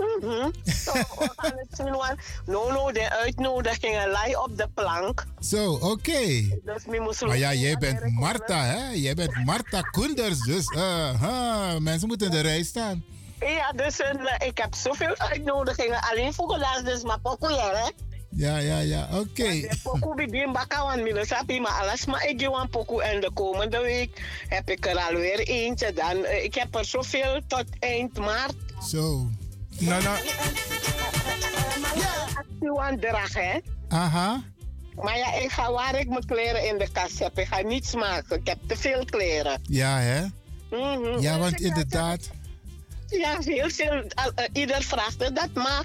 Mhm. 0.00 0.50
Zo, 0.64 0.92
we 0.92 1.30
gaan 1.36 1.52
het 1.56 1.68
zien, 1.76 1.90
want 1.90 2.14
no, 2.46 2.72
no, 2.72 2.92
de 2.92 3.10
uitnodigingen 3.10 4.08
lie 4.08 4.42
op 4.42 4.56
de 4.56 4.68
plank. 4.74 5.26
Zo, 5.40 5.72
oké. 5.72 6.18
Dus 6.64 6.84
moesten 7.00 7.26
Maar 7.26 7.38
ja, 7.38 7.54
jij 7.54 7.76
bent 7.78 8.18
Marta, 8.18 8.64
hè? 8.64 8.90
Jij 8.90 9.14
bent 9.14 9.44
Marta 9.44 9.80
Koenders, 9.80 10.40
dus 10.40 10.70
uh, 10.76 11.20
huh, 11.20 11.76
mensen 11.78 12.08
moeten 12.08 12.26
in 12.26 12.32
de 12.32 12.40
rij 12.40 12.62
staan. 12.62 13.04
Ja, 13.40 13.72
dus 13.72 14.00
eh, 14.00 14.48
ik 14.48 14.58
heb 14.58 14.74
zoveel 14.74 15.16
uitnodigingen. 15.16 16.00
Alleen 16.10 16.34
voor 16.34 16.50
geluid, 16.50 16.84
dus 16.84 17.02
maar 17.02 17.20
pokoe, 17.20 17.52
hè? 17.52 17.90
Ja, 18.30 18.56
ja, 18.58 18.78
ja, 18.78 19.08
oké. 19.12 19.68
Pokoe 19.82 20.14
begin 20.14 20.52
want 20.52 21.02
mine 21.02 21.26
sapi, 21.26 21.60
maar 21.60 21.72
alles 21.72 22.06
maar 22.06 22.26
ik 22.26 22.40
geef 22.40 22.48
een 22.48 22.68
pokoe. 22.68 23.02
En 23.02 23.20
de 23.20 23.30
komende 23.34 23.80
week 23.80 24.22
heb 24.48 24.70
ik 24.70 24.86
er 24.86 24.98
alweer 24.98 25.38
eentje. 25.38 25.92
Dan, 25.92 26.24
eh, 26.24 26.44
ik 26.44 26.54
heb 26.54 26.74
er 26.74 26.84
zoveel 26.84 27.40
tot 27.46 27.64
eind 27.78 28.18
maart. 28.18 28.54
Zo. 28.88 29.28
Nou, 29.80 30.02
nou. 30.02 30.18
Actie 32.34 32.78
aan 32.80 32.98
drag, 33.00 33.34
hè? 33.34 33.58
Aha. 33.88 34.42
Maar 34.94 35.16
ja, 35.18 35.32
ik 35.34 35.50
ga 35.50 35.72
waar 35.72 35.98
ik 35.98 36.08
mijn 36.08 36.26
kleren 36.26 36.68
in 36.68 36.78
de 36.78 36.88
kast 36.92 37.18
heb. 37.18 37.38
Ik 37.38 37.46
ga 37.46 37.60
niets 37.60 37.94
maken. 37.94 38.36
Ik 38.36 38.46
heb 38.46 38.58
te 38.66 38.76
veel 38.76 39.04
kleren. 39.04 39.60
Ja, 39.62 39.98
hè? 39.98 40.24
Mhm. 40.70 41.20
Ja, 41.20 41.38
want 41.38 41.60
inderdaad. 41.60 42.30
Ja, 43.06 43.36
heel 43.40 43.70
veel. 43.70 44.04
al- 44.14 44.32
eh, 44.34 44.44
ieder 44.52 44.82
vraagt 44.82 45.18
dat 45.18 45.54
mag. 45.54 45.84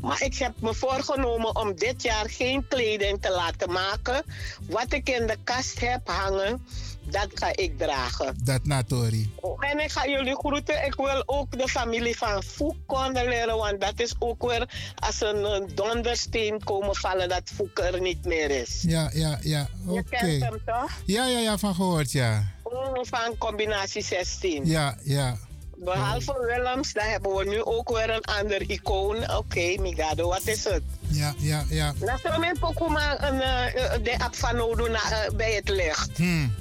Maar 0.00 0.22
ik 0.22 0.34
heb 0.34 0.52
me 0.60 0.74
voorgenomen 0.74 1.56
om 1.56 1.74
dit 1.76 2.02
jaar 2.02 2.30
geen 2.30 2.68
kleding 2.68 3.22
te 3.22 3.30
laten 3.30 3.72
maken. 3.72 4.22
Wat 4.68 4.92
ik 4.92 5.08
in 5.08 5.26
de 5.26 5.36
kast 5.44 5.80
heb 5.80 6.00
hangen, 6.08 6.66
dat 7.10 7.28
ga 7.34 7.56
ik 7.56 7.78
dragen. 7.78 8.36
Dat 8.44 8.64
natori. 8.64 9.30
En 9.60 9.80
ik 9.80 9.90
ga 9.90 10.06
jullie 10.06 10.36
groeten. 10.36 10.84
Ik 10.86 10.94
wil 10.94 11.22
ook 11.26 11.58
de 11.58 11.68
familie 11.68 12.16
van 12.16 12.42
Foek 12.42 12.74
condoleren, 12.86 13.56
want 13.56 13.80
dat 13.80 14.00
is 14.00 14.14
ook 14.18 14.48
weer 14.48 14.68
als 14.94 15.20
een, 15.20 15.44
een 15.44 15.70
dondersteen 15.74 16.64
komen 16.64 16.94
vallen 16.96 17.28
dat 17.28 17.42
Foek 17.54 17.78
er 17.78 18.00
niet 18.00 18.24
meer 18.24 18.50
is. 18.50 18.82
Ja, 18.86 19.10
ja, 19.12 19.38
ja. 19.42 19.68
Je 19.90 20.02
kent 20.10 20.42
hem 20.42 20.60
toch? 20.66 20.90
Ja, 21.04 21.26
ja, 21.26 21.38
ja, 21.38 21.58
van 21.58 21.74
gehoord, 21.74 22.12
ja. 22.12 22.52
Oh, 22.62 22.98
Van 23.02 23.38
combinatie 23.38 24.02
16. 24.02 24.66
Ja, 24.66 24.96
ja. 25.02 25.36
Behalve 25.76 26.34
Willems, 26.54 26.92
dan 26.92 27.04
hebben 27.04 27.34
we 27.34 27.44
nu 27.44 27.62
ook 27.64 27.88
weer 27.96 28.10
een 28.10 28.22
ander 28.24 28.70
icoon. 28.70 29.36
Oké, 29.36 29.74
Migado, 29.80 30.28
wat 30.28 30.46
is 30.46 30.64
het? 30.64 30.82
Ja, 31.00 31.34
ja, 31.38 31.64
ja. 31.68 31.92
Dat 31.98 32.20
is 32.32 32.36
mijn 32.38 32.58
Pokuma 32.58 33.22
een 33.28 33.40
eh, 33.40 33.94
eh, 33.94 34.02
de 34.04 34.18
app 34.18 34.34
van 34.34 34.60
Odo 34.60 34.86
na- 34.88 35.10
eh, 35.24 35.30
bij 35.36 35.52
het 35.54 35.68
licht. 35.68 36.16
Hmm. 36.16 36.54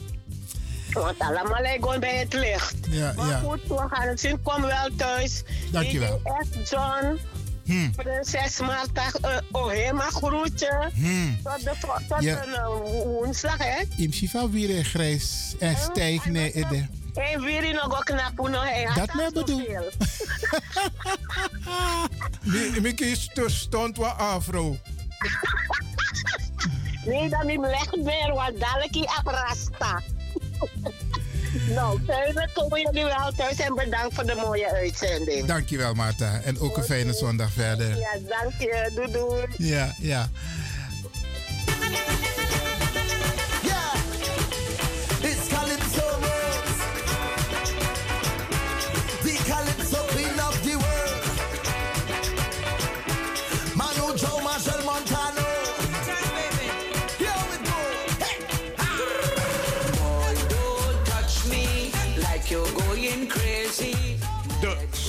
Want 0.93 1.19
allemaal 1.19 1.61
lijkt 1.61 1.83
gewoon 1.83 1.99
bij 1.99 2.15
het 2.15 2.33
licht. 2.33 2.75
Ja, 2.89 3.13
maar 3.15 3.27
ja. 3.27 3.39
goed, 3.39 3.59
we 3.67 3.85
gaan 3.89 4.07
het 4.07 4.19
zien. 4.19 4.41
Kom 4.41 4.61
wel 4.61 4.89
thuis. 4.97 5.43
Dankjewel. 5.71 6.21
S. 6.51 6.69
John. 6.69 7.19
Hmm. 7.65 7.91
Prinses 7.95 8.59
Marta 8.59 9.03
uh, 9.25 9.37
Ohema 9.51 10.09
groetje. 10.09 10.89
Hmm. 10.93 11.37
Tot, 11.43 11.63
de, 11.63 11.71
tot 12.07 12.23
Ja. 12.23 12.43
een 12.45 12.53
eh, 12.53 12.67
woensdag, 13.03 13.57
hè? 13.57 13.83
Im 13.97 14.13
shifa 14.13 14.49
weer 14.49 14.85
grijs 14.85 15.55
en 15.59 15.77
stijg 15.77 16.25
nee. 16.25 16.51
En 17.13 17.41
weer 17.41 17.73
nog 17.73 17.97
ook 17.97 18.05
knappen 18.05 18.51
nog. 18.51 18.83
Had 18.83 19.07
Dat 19.07 19.19
al 19.19 19.31
bedoel. 19.31 19.65
kies 22.95 23.29
te 23.33 23.45
stond 23.47 23.97
wat 23.97 24.17
afro. 24.17 24.77
Nee, 27.05 27.29
dan 27.29 27.45
niet 27.45 27.59
slecht 27.63 27.95
meer, 27.95 28.33
want 28.33 28.59
dadelijk 28.59 28.93
je 28.93 29.07
abrasta. 29.07 30.01
nou, 31.75 31.99
thuis 32.05 32.33
komen 32.53 32.81
jullie 32.81 33.03
wel 33.03 33.31
thuis 33.35 33.57
en 33.59 33.75
bedankt 33.75 34.15
voor 34.15 34.25
de 34.25 34.35
mooie 34.35 34.71
uitzending. 34.71 35.45
Dankjewel, 35.45 35.93
Marta. 35.93 36.41
En 36.43 36.59
ook 36.59 36.77
een 36.77 36.83
fijne 36.83 37.13
zondag 37.13 37.51
verder. 37.51 37.97
Ja, 37.97 38.17
dank 38.27 38.53
je. 38.59 38.91
Doei 38.95 39.11
doei. 39.11 39.45
Ja, 39.57 39.95
ja. 39.99 40.29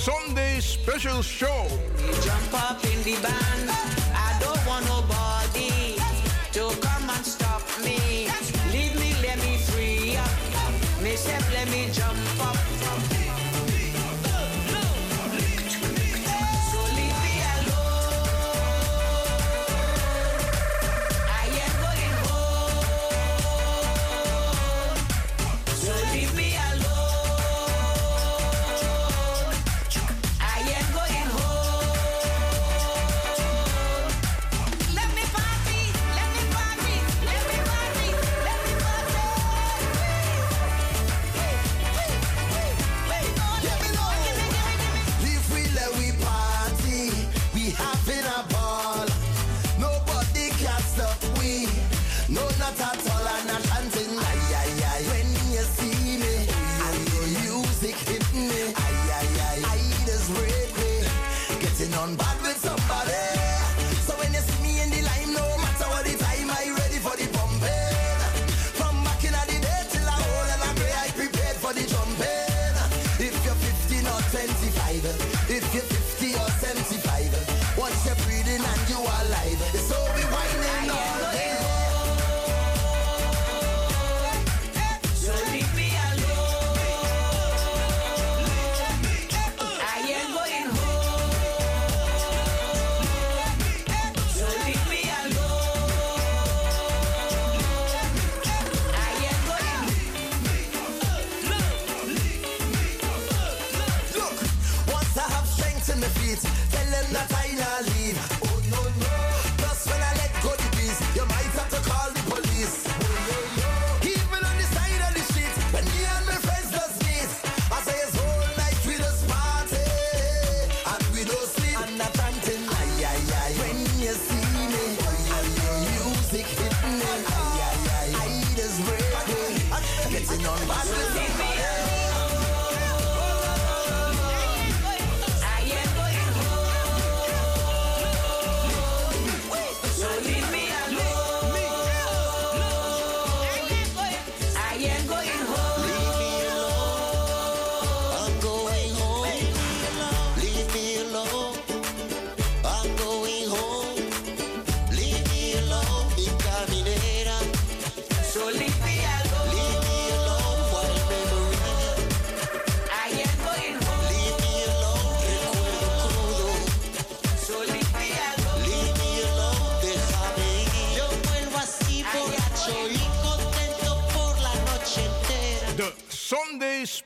Sunday 0.05 0.60
Special 0.60 1.23
Show. 1.23 1.66
Jump 2.20 2.52
up 2.52 2.84
in 2.84 3.02
the 3.05 3.15
band. 3.23 3.70
I 4.12 4.36
don't 4.39 4.60
want 4.66 4.84
nobody 4.84 5.97
to 6.52 6.78
come 6.86 7.08
and 7.08 7.24
stop 7.24 7.62
me. 7.83 8.28
Leave 8.70 9.00
me, 9.00 9.15
let 9.23 9.39
me 9.39 9.57
free 9.57 10.15
up. 10.18 10.28
Myself, 11.00 11.50
let 11.55 11.70
me 11.70 11.89
jump 11.91 12.18
up. 12.47 12.74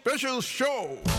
Special 0.08 0.40
Show. 0.40 1.17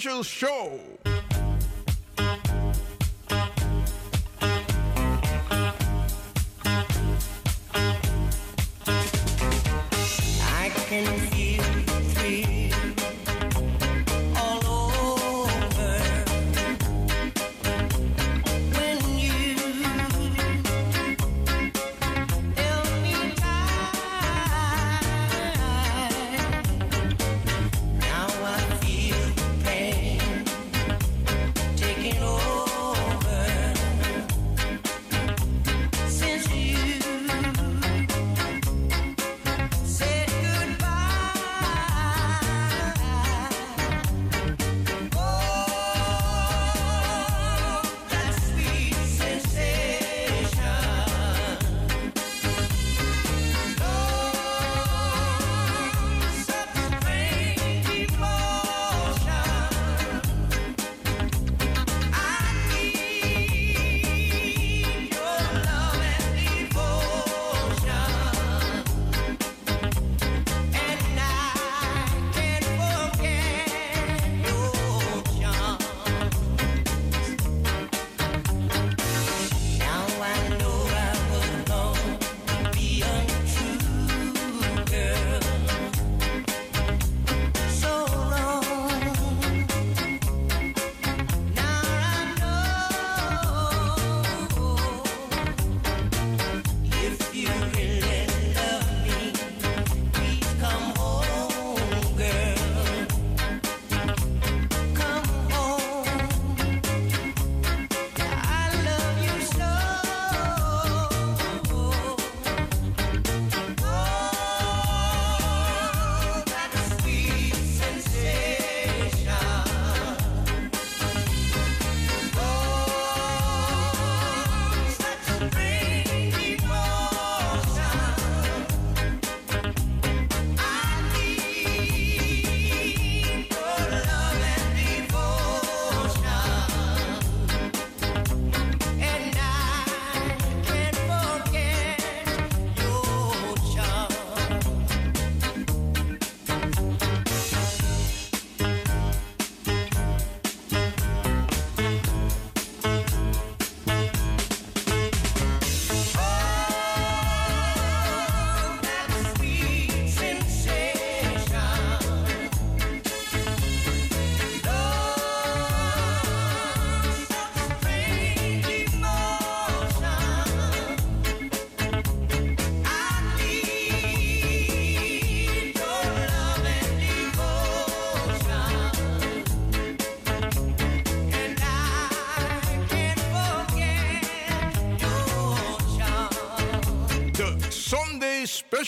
Special 0.00 0.22
Show. 0.22 0.79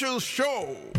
Special 0.03 0.19
Show. 0.19 0.92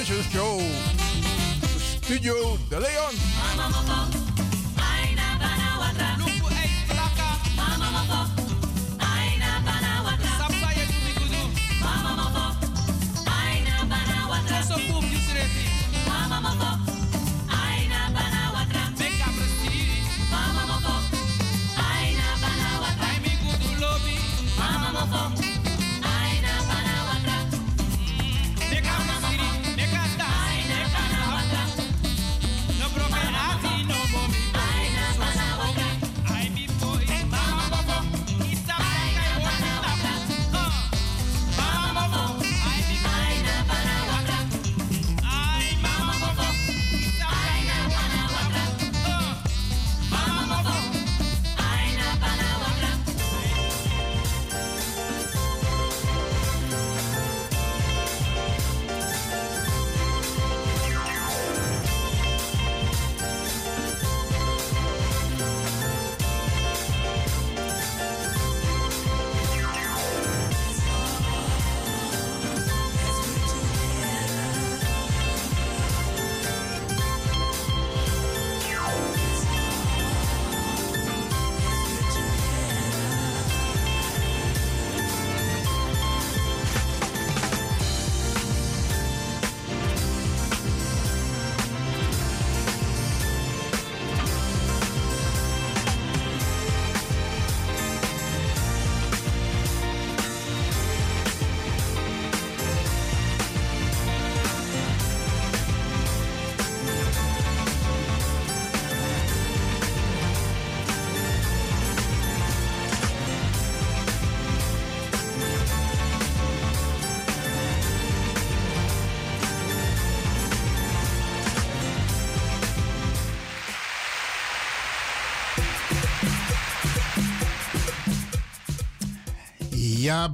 Special 0.00 0.22
show. 0.32 0.58
Studio 2.00 2.56
De 2.70 2.80
Leon. 2.80 3.29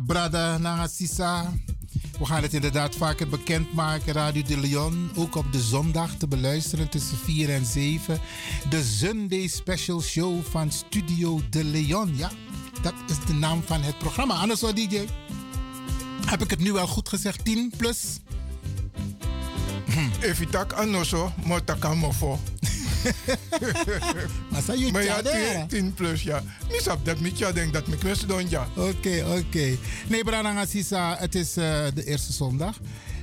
Brada 0.07 0.59
Nangasisa. 0.59 1.53
We 2.19 2.25
gaan 2.27 2.43
het 2.43 2.55
inderdaad 2.55 2.97
vaker 2.97 3.29
bekendmaken. 3.29 4.13
Radio 4.13 4.43
de 4.43 4.57
Leon, 4.57 5.11
ook 5.15 5.35
op 5.35 5.53
de 5.53 5.61
zondag 5.61 6.15
te 6.15 6.29
beluisteren 6.29 6.89
tussen 6.89 7.17
4 7.17 7.51
en 7.51 7.65
7. 7.65 8.21
De 8.69 8.85
Sunday 8.85 9.47
Special 9.47 10.01
Show 10.01 10.45
van 10.51 10.71
Studio 10.73 11.41
de 11.51 11.65
Leon. 11.65 12.17
Ja, 12.17 12.31
dat 12.83 12.95
is 13.09 13.25
de 13.27 13.33
naam 13.33 13.63
van 13.67 13.83
het 13.83 13.99
programma. 13.99 14.35
Anders 14.35 14.61
hoor, 14.61 14.75
DJ. 14.75 15.07
Heb 16.27 16.43
ik 16.43 16.51
het 16.51 16.61
nu 16.61 16.73
wel 16.73 16.87
goed 16.87 17.09
gezegd? 17.09 17.45
10 17.45 17.73
plus? 17.77 18.21
Evitak 20.21 20.73
anoso, 20.73 21.33
motakamofo. 21.45 22.29
Maar 22.29 22.56
jullie 24.67 24.93
Maar 24.93 25.05
ja, 25.05 25.15
tjadera? 25.15 25.67
10 25.67 25.95
plus 25.95 26.23
ja. 26.23 26.43
Misap 26.71 27.05
dat 27.05 27.21
met 27.21 27.39
ja 27.39 27.53
denk 27.53 27.73
dat 27.73 27.87
me 27.87 27.97
kwestie 27.97 28.27
doen 28.27 28.49
ja. 28.49 28.69
Oké, 28.77 29.25
oké. 29.39 29.77
Nee, 30.09 30.25
Brananga 30.25 30.67
Sisa, 30.67 31.17
het 31.19 31.35
is 31.35 31.57
eh, 31.57 31.85
de 31.95 32.05
eerste 32.05 32.33
zondag. 32.33 32.79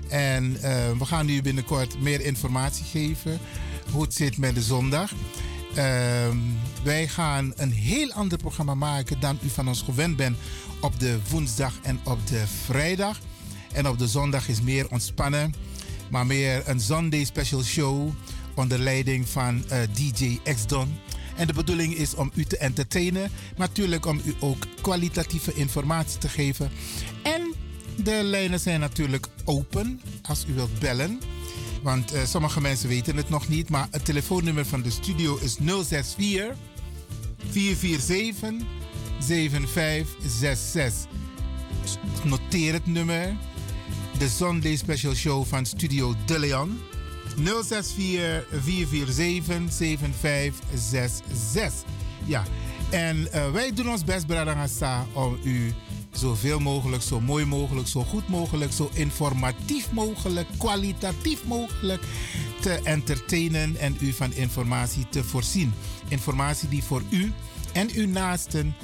En 0.09 0.57
eh, 0.61 0.91
we 0.97 1.05
gaan 1.05 1.29
u 1.29 1.41
binnenkort 1.41 2.01
meer 2.01 2.21
informatie 2.21 2.85
geven 2.85 3.39
hoe 3.91 4.01
het 4.01 4.13
zit 4.13 4.37
met 4.37 4.55
de 4.55 4.61
zondag. 4.61 5.11
Ehm, 5.75 6.37
wij 6.83 7.07
gaan 7.07 7.53
een 7.55 7.71
heel 7.71 8.11
ander 8.11 8.37
programma 8.37 8.75
maken 8.75 9.19
dan 9.19 9.39
u 9.43 9.49
van 9.49 9.67
ons 9.67 9.81
gewend 9.81 10.15
bent 10.15 10.37
op 10.81 10.99
de 10.99 11.19
woensdag 11.29 11.73
en 11.81 11.99
op 12.03 12.27
de 12.27 12.43
vrijdag. 12.65 13.19
En 13.73 13.87
op 13.87 13.99
de 13.99 14.07
zondag 14.07 14.47
is 14.47 14.61
meer 14.61 14.89
ontspannen, 14.89 15.53
maar 16.09 16.25
meer 16.25 16.63
een 16.65 16.79
Sunday 16.79 17.23
special 17.23 17.63
show 17.63 18.09
onder 18.55 18.79
leiding 18.79 19.29
van 19.29 19.63
eh, 19.69 19.79
DJ 19.93 20.39
X-Don. 20.53 20.95
En 21.35 21.47
de 21.47 21.53
bedoeling 21.53 21.95
is 21.95 22.15
om 22.15 22.31
u 22.35 22.45
te 22.45 22.57
entertainen, 22.57 23.31
maar 23.57 23.67
natuurlijk 23.67 24.05
om 24.05 24.21
u 24.25 24.35
ook 24.39 24.67
kwalitatieve 24.81 25.53
informatie 25.53 26.17
te 26.17 26.29
geven. 26.29 26.71
En 27.23 27.53
de 28.03 28.19
lijnen 28.23 28.59
zijn 28.59 28.79
natuurlijk 28.79 29.27
open 29.45 30.01
als 30.21 30.45
u 30.47 30.53
wilt 30.53 30.79
bellen. 30.79 31.19
Want 31.81 32.11
eh, 32.11 32.25
sommige 32.25 32.61
mensen 32.61 32.89
weten 32.89 33.17
het 33.17 33.29
nog 33.29 33.47
niet, 33.47 33.69
maar 33.69 33.87
het 33.91 34.05
telefoonnummer 34.05 34.65
van 34.65 34.81
de 34.81 34.89
studio 34.89 35.37
is 35.41 35.55
064 35.55 36.55
447 37.49 38.67
7566. 39.19 41.11
Noteer 42.23 42.73
het 42.73 42.85
nummer. 42.85 43.35
De 44.17 44.29
Sunday 44.29 44.75
Special 44.75 45.13
Show 45.13 45.45
van 45.45 45.65
Studio 45.65 46.13
De 46.25 46.39
Leon. 46.39 46.79
064 47.35 48.45
447 48.61 49.71
7566. 49.71 51.83
Ja, 52.25 52.43
en 52.89 53.31
eh, 53.31 53.51
wij 53.51 53.73
doen 53.73 53.89
ons 53.89 54.03
best, 54.03 54.27
Bradangasa, 54.27 55.05
om 55.13 55.37
u 55.43 55.73
zoveel 56.11 56.59
mogelijk, 56.59 57.03
zo 57.03 57.21
mooi 57.21 57.45
mogelijk, 57.45 57.87
zo 57.87 58.03
goed 58.03 58.27
mogelijk, 58.27 58.71
zo 58.71 58.89
informatief 58.93 59.91
mogelijk, 59.91 60.47
kwalitatief 60.57 61.45
mogelijk 61.45 62.03
te 62.61 62.79
entertainen 62.83 63.75
en 63.75 63.97
u 63.99 64.13
van 64.13 64.33
informatie 64.33 65.09
te 65.09 65.23
voorzien. 65.23 65.73
Informatie 66.07 66.69
die 66.69 66.83
voor 66.83 67.01
u 67.09 67.31
en 67.73 67.89
uw 67.93 68.07
naasten 68.07 68.75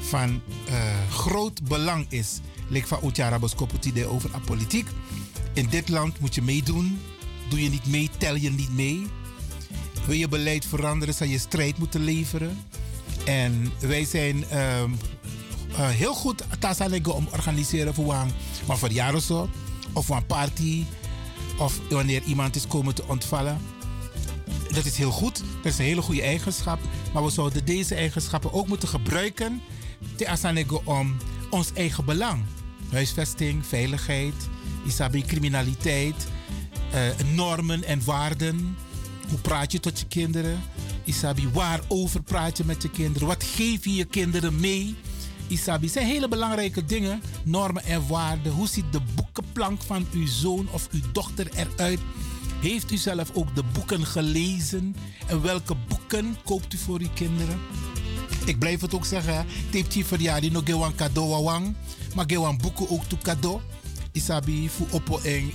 van 0.00 0.40
eh, 0.66 0.74
groot 1.10 1.62
belang 1.62 2.06
is. 2.08 2.40
Lik 2.68 2.86
van 2.86 2.98
Oetjara 3.02 3.38
idee 3.84 4.06
over 4.06 4.34
a 4.34 4.38
politiek. 4.38 4.88
In 5.52 5.68
dit 5.68 5.88
land 5.88 6.20
moet 6.20 6.34
je 6.34 6.42
meedoen. 6.42 6.98
Doe 7.48 7.62
je 7.62 7.70
niet 7.70 7.86
mee, 7.86 8.10
tel 8.18 8.34
je 8.34 8.50
niet 8.50 8.72
mee. 8.72 9.06
Wil 10.06 10.16
je 10.16 10.28
beleid 10.28 10.64
veranderen, 10.64 11.14
zal 11.14 11.26
je 11.26 11.38
strijd 11.38 11.78
moeten 11.78 12.04
leveren. 12.04 12.58
En 13.24 13.72
wij 13.80 14.04
zijn 14.04 14.44
ehm, 14.44 14.90
eh, 15.72 15.88
heel 15.88 16.14
goed 16.14 16.44
tasalego 16.58 17.10
om 17.10 17.28
organiseren 17.32 17.94
voor 17.94 18.14
een, 18.14 18.30
voor 18.66 18.90
jaar 18.90 19.14
of 19.92 20.08
een 20.08 20.26
party. 20.26 20.84
Of 21.58 21.80
wanneer 21.90 22.22
iemand 22.22 22.56
is 22.56 22.66
komen 22.66 22.94
te 22.94 23.04
ontvallen. 23.06 23.58
Dat 24.68 24.84
is 24.84 24.96
heel 24.96 25.10
goed. 25.10 25.42
Dat 25.62 25.72
is 25.72 25.78
een 25.78 25.84
hele 25.84 26.02
goede 26.02 26.22
eigenschap. 26.22 26.78
Maar 27.12 27.24
we 27.24 27.30
zouden 27.30 27.64
deze 27.64 27.94
eigenschappen 27.94 28.52
ook 28.52 28.68
moeten 28.68 28.88
gebruiken. 28.88 29.62
Te 30.16 30.26
om 30.84 31.16
ons 31.50 31.72
eigen 31.74 32.04
belang. 32.04 32.42
Huisvesting, 32.90 33.66
veiligheid, 33.66 34.34
isabi 34.86 35.22
criminaliteit, 35.22 36.26
eh, 36.92 37.00
normen 37.34 37.84
en 37.84 38.04
waarden. 38.04 38.76
Hoe 39.28 39.38
praat 39.38 39.72
je 39.72 39.80
tot 39.80 39.98
je 39.98 40.06
kinderen? 40.06 40.60
Isabi, 41.04 41.48
waarover 41.52 42.22
praat 42.22 42.56
je 42.56 42.64
met 42.64 42.82
je 42.82 42.90
kinderen? 42.90 43.28
Wat 43.28 43.44
geef 43.44 43.84
je 43.84 43.94
je 43.94 44.04
kinderen 44.04 44.60
mee? 44.60 44.96
Isabi, 45.46 45.88
zijn 45.88 46.06
hele 46.06 46.28
belangrijke 46.28 46.84
dingen. 46.84 47.22
Normen 47.44 47.84
en 47.84 48.06
waarden. 48.08 48.52
Hoe 48.52 48.68
ziet 48.68 48.92
de 48.92 49.00
boekenplank 49.14 49.82
van 49.82 50.06
uw 50.12 50.26
zoon 50.26 50.68
of 50.70 50.88
uw 50.90 51.00
dochter 51.12 51.48
eruit? 51.54 52.00
Heeft 52.60 52.92
u 52.92 52.96
zelf 52.96 53.30
ook 53.34 53.54
de 53.54 53.64
boeken 53.72 54.06
gelezen? 54.06 54.96
En 55.26 55.42
welke 55.42 55.74
boeken 55.88 56.36
koopt 56.44 56.74
u 56.74 56.78
voor 56.78 57.00
uw 57.00 57.10
kinderen? 57.14 57.58
Ik 58.44 58.58
blijf 58.58 58.80
het 58.80 58.94
ook 58.94 59.04
zeggen. 59.04 59.46
Teepje 59.70 60.04
verjaardag 60.04 60.50
nog 60.50 60.62
gewoon 60.64 60.94
cadeau 60.94 61.42
wang. 61.42 61.74
Maar 62.14 62.24
gewoon 62.28 62.58
boeken 62.58 62.90
ook 62.90 63.04
toe 63.04 63.18
cadeau. 63.18 63.60
Isabi 64.18 64.66
fu 64.68 64.86
opo 64.90 65.20
en 65.22 65.52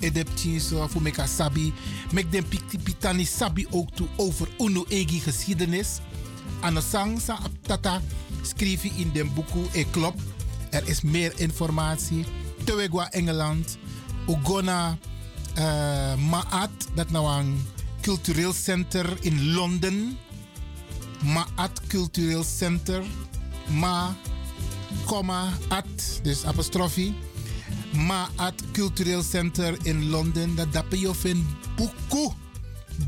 edepties 0.00 0.72
fu 0.88 1.00
meka 1.00 1.26
sabi. 1.26 1.72
Mek 2.12 2.30
den 2.32 2.44
pitani 2.84 3.26
sabi 3.26 3.66
ook 3.70 3.92
toe 3.94 4.08
over 4.16 4.48
uno 4.58 4.84
egi 4.88 5.20
geschiedenis. 5.20 6.00
Anosang 6.60 7.20
sa 7.20 7.38
tata 7.66 8.00
schreef 8.42 8.82
je 8.82 8.90
in 8.96 9.12
den 9.12 9.32
boeken. 9.34 9.68
E 9.72 9.84
klopt. 9.90 10.22
Er 10.70 10.88
is 10.88 11.00
meer 11.00 11.32
informatie. 11.36 12.24
Tewegwa 12.64 13.10
Engeland. 13.10 13.78
Ugona 14.28 14.98
uh, 15.58 16.14
Maat. 16.30 16.88
Dat 16.94 17.10
nou 17.10 17.40
een 17.40 17.66
cultureel 18.00 18.52
center 18.52 19.16
in 19.20 19.52
Londen. 19.52 20.18
Maat 21.22 21.80
Cultureel 21.88 22.44
Center. 22.44 23.02
Ma, 23.66 24.16
comma, 25.04 25.52
at, 25.68 26.20
dus 26.22 26.44
apostrofie. 26.44 27.14
Maat 27.96 28.62
Cultureel 28.72 29.22
Center 29.22 29.76
in 29.82 30.08
Londen. 30.08 30.54
Dat 30.70 30.84
je 30.90 31.14
vindt 31.14 31.48
boeken. 31.76 32.36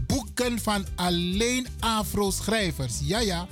Boeken 0.06 0.58
van 0.58 0.86
alleen 0.94 1.66
Afro-schrijvers. 1.80 2.94
Ja, 3.02 3.18
ja. 3.18 3.46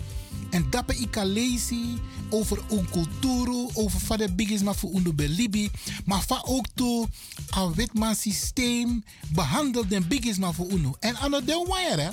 En 0.50 0.66
dappen 0.70 1.00
ik 1.00 1.16
lezen 1.24 1.98
over 2.30 2.58
een 2.70 2.90
cultuur, 2.90 3.68
over 3.72 4.00
wat 4.06 4.18
de 4.18 4.32
bigis 4.32 4.62
maar 4.62 4.74
voor 4.74 4.94
undo 4.94 5.12
belibi. 5.12 5.70
Maar 6.04 6.22
van 6.26 6.40
ook 6.44 6.66
toe 6.74 7.08
een 7.50 7.74
witman 7.74 8.14
systeem 8.14 9.04
behandelt 9.28 9.90
de 9.90 10.00
bigis 10.00 10.36
maar 10.36 10.54
voor 10.54 10.70
undo. 10.70 10.94
En 11.00 11.16
aan 11.16 11.30
de 11.30 11.66
wire, 11.68 12.10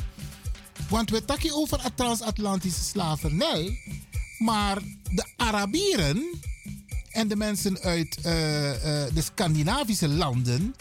want 0.90 1.10
we 1.10 1.26
takken 1.26 1.56
over 1.56 1.86
een 1.86 1.96
transatlantische 1.96 2.84
slavernij. 2.84 3.80
Maar 4.38 4.82
de 5.04 5.26
Arabieren 5.38 6.42
en 7.14 7.28
de 7.28 7.36
mensen 7.36 7.80
uit 7.80 8.18
uh, 8.26 8.70
uh, 8.70 8.76
de 9.14 9.22
Scandinavische 9.22 10.08
landen, 10.08 10.76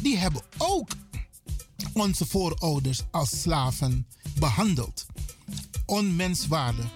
die 0.00 0.16
hebben 0.16 0.42
ook 0.58 0.88
onze 1.92 2.26
voorouders 2.26 3.02
als 3.10 3.40
slaven 3.40 4.06
behandeld. 4.38 5.06
Onmenswaardig. 5.86 6.86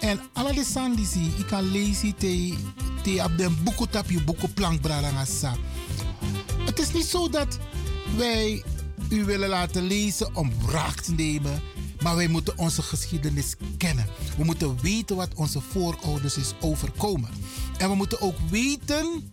En 0.00 0.20
alle 0.32 0.52
de 0.52 1.32
ik 1.38 1.46
kan 1.46 1.70
lezen 1.70 2.16
te, 2.16 2.54
te 3.02 3.22
op 3.24 3.38
de 3.38 3.50
boeken 3.50 3.90
tap 3.90 4.10
je 4.10 4.24
boeken 4.24 4.52
plank 4.52 4.80
bralangasa. 4.80 5.56
Het 6.58 6.78
is 6.78 6.92
niet 6.92 7.06
zo 7.06 7.28
dat 7.28 7.58
wij 8.16 8.62
u 9.08 9.24
willen 9.24 9.48
laten 9.48 9.82
lezen 9.82 10.36
om 10.36 10.52
wraak 10.66 11.00
te 11.00 11.12
nemen. 11.12 11.62
Maar 12.04 12.16
wij 12.16 12.28
moeten 12.28 12.58
onze 12.58 12.82
geschiedenis 12.82 13.54
kennen. 13.76 14.06
We 14.36 14.44
moeten 14.44 14.80
weten 14.80 15.16
wat 15.16 15.34
onze 15.34 15.60
voorouders 15.60 16.36
is 16.36 16.52
overkomen. 16.60 17.30
En 17.78 17.88
we 17.88 17.94
moeten 17.94 18.20
ook 18.20 18.36
weten 18.50 19.32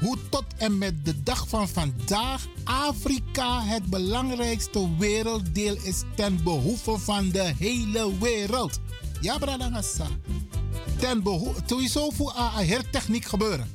hoe 0.00 0.16
tot 0.28 0.44
en 0.56 0.78
met 0.78 1.04
de 1.04 1.22
dag 1.22 1.48
van 1.48 1.68
vandaag 1.68 2.46
Afrika 2.64 3.62
het 3.62 3.84
belangrijkste 3.84 4.96
werelddeel 4.98 5.76
is 5.82 6.02
ten 6.14 6.42
behoeve 6.42 6.98
van 6.98 7.30
de 7.30 7.52
hele 7.58 8.18
wereld. 8.18 8.80
Ja, 9.20 9.38
Bradangassa. 9.38 10.06
Ten 10.98 11.22
behoeve, 11.22 11.60
sowieso 11.66 12.10
voor 12.10 12.32
hertechniek 12.54 13.24
gebeuren. 13.24 13.72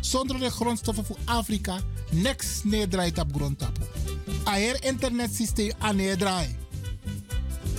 Zonder 0.00 0.38
de 0.38 0.50
grondstoffen 0.50 1.04
voor 1.04 1.18
Afrika, 1.24 1.78
niks 2.10 2.64
neerdraait 2.64 3.18
op 3.18 3.34
grondtappen. 3.34 3.86
Een 4.44 4.80
internetsysteem 4.80 5.72
aan 5.78 5.96
neerdraaien. 5.96 6.59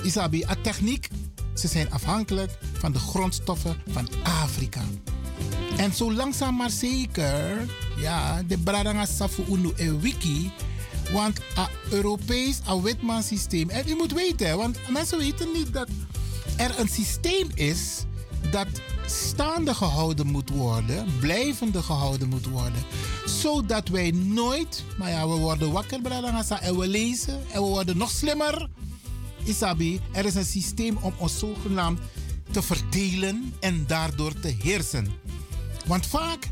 Isabi, 0.04 0.44
a 0.50 0.56
techniek, 0.62 1.08
ze 1.54 1.68
zijn 1.68 1.92
afhankelijk 1.92 2.58
van 2.74 2.92
de 2.92 3.00
grondstoffen 3.00 3.76
van 3.90 4.08
Afrika. 4.24 4.82
En 5.78 5.94
zo 5.94 6.14
langzaam 6.14 6.56
maar 6.56 6.70
zeker, 6.70 7.70
ja, 7.98 8.44
de 8.44 8.58
Bradanga 8.58 9.06
Safu 9.06 9.44
Unu 9.50 9.72
en 9.76 10.00
Wiki. 10.00 10.52
Want 11.12 11.40
a 11.58 11.70
Europees, 11.90 12.60
a 12.68 12.82
wetman 12.82 13.24
systeem. 13.24 13.70
En 13.70 13.90
u 13.90 13.96
moet 13.96 14.14
weten, 14.14 14.58
want 14.58 14.78
mensen 14.90 15.18
weten 15.18 15.48
niet 15.54 15.74
dat 15.74 15.88
er 16.58 16.80
een 16.80 16.88
systeem 16.88 17.50
is 17.54 18.04
dat 18.52 18.68
staande 19.06 19.74
gehouden 19.74 20.28
moet 20.28 20.50
worden, 20.50 21.06
blijvende 21.20 21.82
gehouden 21.82 22.30
moet 22.30 22.46
worden. 22.46 22.84
Zodat 23.26 23.88
wij 23.88 24.12
nooit, 24.12 24.84
maar 24.98 25.10
ja, 25.10 25.28
we 25.28 25.36
worden 25.36 25.72
wakker 25.72 26.02
Bradanga 26.02 26.62
en 26.62 26.78
we 26.78 26.88
lezen 26.88 27.42
en 27.52 27.62
we 27.62 27.68
worden 27.68 27.98
nog 27.98 28.10
slimmer. 28.10 28.70
Isabi, 29.44 30.00
er 30.12 30.26
is 30.26 30.36
een 30.36 30.46
systeem 30.46 30.98
om 30.98 31.14
ons 31.18 31.40
zogenaamd 31.40 32.00
te 32.52 32.62
verdelen 32.62 33.54
en 33.60 33.84
daardoor 33.88 34.34
te 34.40 34.56
heersen. 34.64 35.08
Want 35.86 36.06
vaak, 36.06 36.50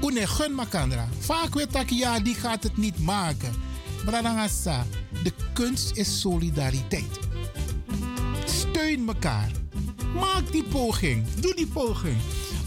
une 0.00 0.26
gun 0.26 0.54
makandra. 0.54 1.08
Vaak 1.18 1.54
weet 1.54 1.74
ik, 1.74 1.90
ja, 1.90 2.20
die 2.20 2.34
gaat 2.34 2.62
het 2.62 2.76
niet 2.76 2.98
maken. 2.98 3.52
Bradangasa, 4.04 4.86
de 5.22 5.32
kunst 5.52 5.96
is 5.96 6.20
solidariteit. 6.20 7.18
Steun 8.44 9.08
elkaar. 9.08 9.50
Maak 10.14 10.52
die 10.52 10.64
poging. 10.64 11.24
Doe 11.40 11.54
die 11.54 11.66
poging. 11.66 12.16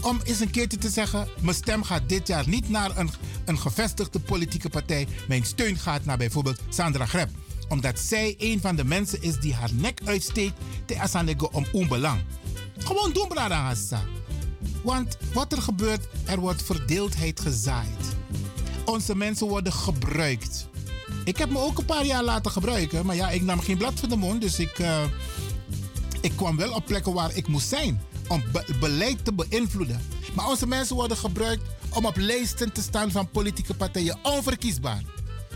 Om 0.00 0.20
eens 0.24 0.40
een 0.40 0.50
keertje 0.50 0.78
te 0.78 0.88
zeggen: 0.88 1.28
mijn 1.40 1.56
stem 1.56 1.82
gaat 1.82 2.08
dit 2.08 2.26
jaar 2.26 2.48
niet 2.48 2.68
naar 2.68 2.98
een, 2.98 3.10
een 3.44 3.58
gevestigde 3.58 4.20
politieke 4.20 4.68
partij. 4.68 5.06
Mijn 5.28 5.44
steun 5.44 5.76
gaat 5.76 6.04
naar 6.04 6.16
bijvoorbeeld 6.16 6.60
Sandra 6.68 7.06
Greb. 7.06 7.28
Omdat 7.68 7.98
zij 8.00 8.34
een 8.38 8.60
van 8.60 8.76
de 8.76 8.84
mensen 8.84 9.22
is 9.22 9.40
die 9.40 9.54
haar 9.54 9.70
nek 9.74 10.00
uitsteekt 10.04 10.54
te 10.86 10.98
asanego 11.00 11.48
om 11.52 11.66
onbelang. 11.72 12.20
Gewoon 12.78 13.12
doen, 13.12 13.28
Bradangasa. 13.28 14.02
Want 14.82 15.16
wat 15.32 15.52
er 15.52 15.62
gebeurt, 15.62 16.06
er 16.24 16.40
wordt 16.40 16.62
verdeeldheid 16.62 17.40
gezaaid. 17.40 18.16
Onze 18.84 19.16
mensen 19.16 19.46
worden 19.48 19.72
gebruikt. 19.72 20.68
Ik 21.24 21.36
heb 21.36 21.50
me 21.50 21.58
ook 21.58 21.78
een 21.78 21.84
paar 21.84 22.04
jaar 22.06 22.22
laten 22.22 22.50
gebruiken. 22.50 23.06
Maar 23.06 23.16
ja, 23.16 23.30
ik 23.30 23.42
nam 23.42 23.60
geen 23.60 23.78
blad 23.78 23.92
voor 24.00 24.08
de 24.08 24.16
mond. 24.16 24.40
Dus 24.40 24.58
ik, 24.58 24.78
eh, 24.78 25.02
ik 26.20 26.32
kwam 26.36 26.56
wel 26.56 26.72
op 26.72 26.84
plekken 26.86 27.12
waar 27.12 27.36
ik 27.36 27.48
moest 27.48 27.68
zijn. 27.68 28.00
Om 28.28 28.42
be- 28.52 28.74
beleid 28.80 29.24
te 29.24 29.32
beïnvloeden. 29.32 30.00
Maar 30.34 30.48
onze 30.48 30.66
mensen 30.66 30.96
worden 30.96 31.16
gebruikt 31.16 31.62
om 31.90 32.06
op 32.06 32.16
lijsten 32.16 32.72
te 32.72 32.82
staan 32.82 33.10
van 33.10 33.30
politieke 33.30 33.74
partijen. 33.74 34.18
Onverkiesbaar. 34.22 35.02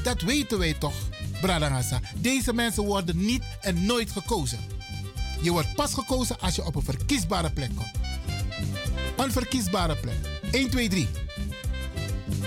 Dat 0.02 0.20
weten 0.20 0.58
wij 0.58 0.74
toch, 0.74 0.94
Bradangasa. 1.40 2.00
Deze 2.16 2.52
mensen 2.52 2.84
worden 2.84 3.24
niet 3.24 3.42
en 3.60 3.86
nooit 3.86 4.10
gekozen. 4.10 4.58
Je 5.42 5.50
wordt 5.50 5.74
pas 5.74 5.94
gekozen 5.94 6.40
als 6.40 6.54
je 6.54 6.64
op 6.64 6.74
een 6.74 6.82
verkiesbare 6.82 7.50
plek 7.50 7.70
komt. 7.74 7.90
Een 9.16 9.32
verkiesbare 9.32 9.96
plek. 9.96 10.16
1, 10.50 10.70
2, 10.70 10.88
3. 10.88 11.08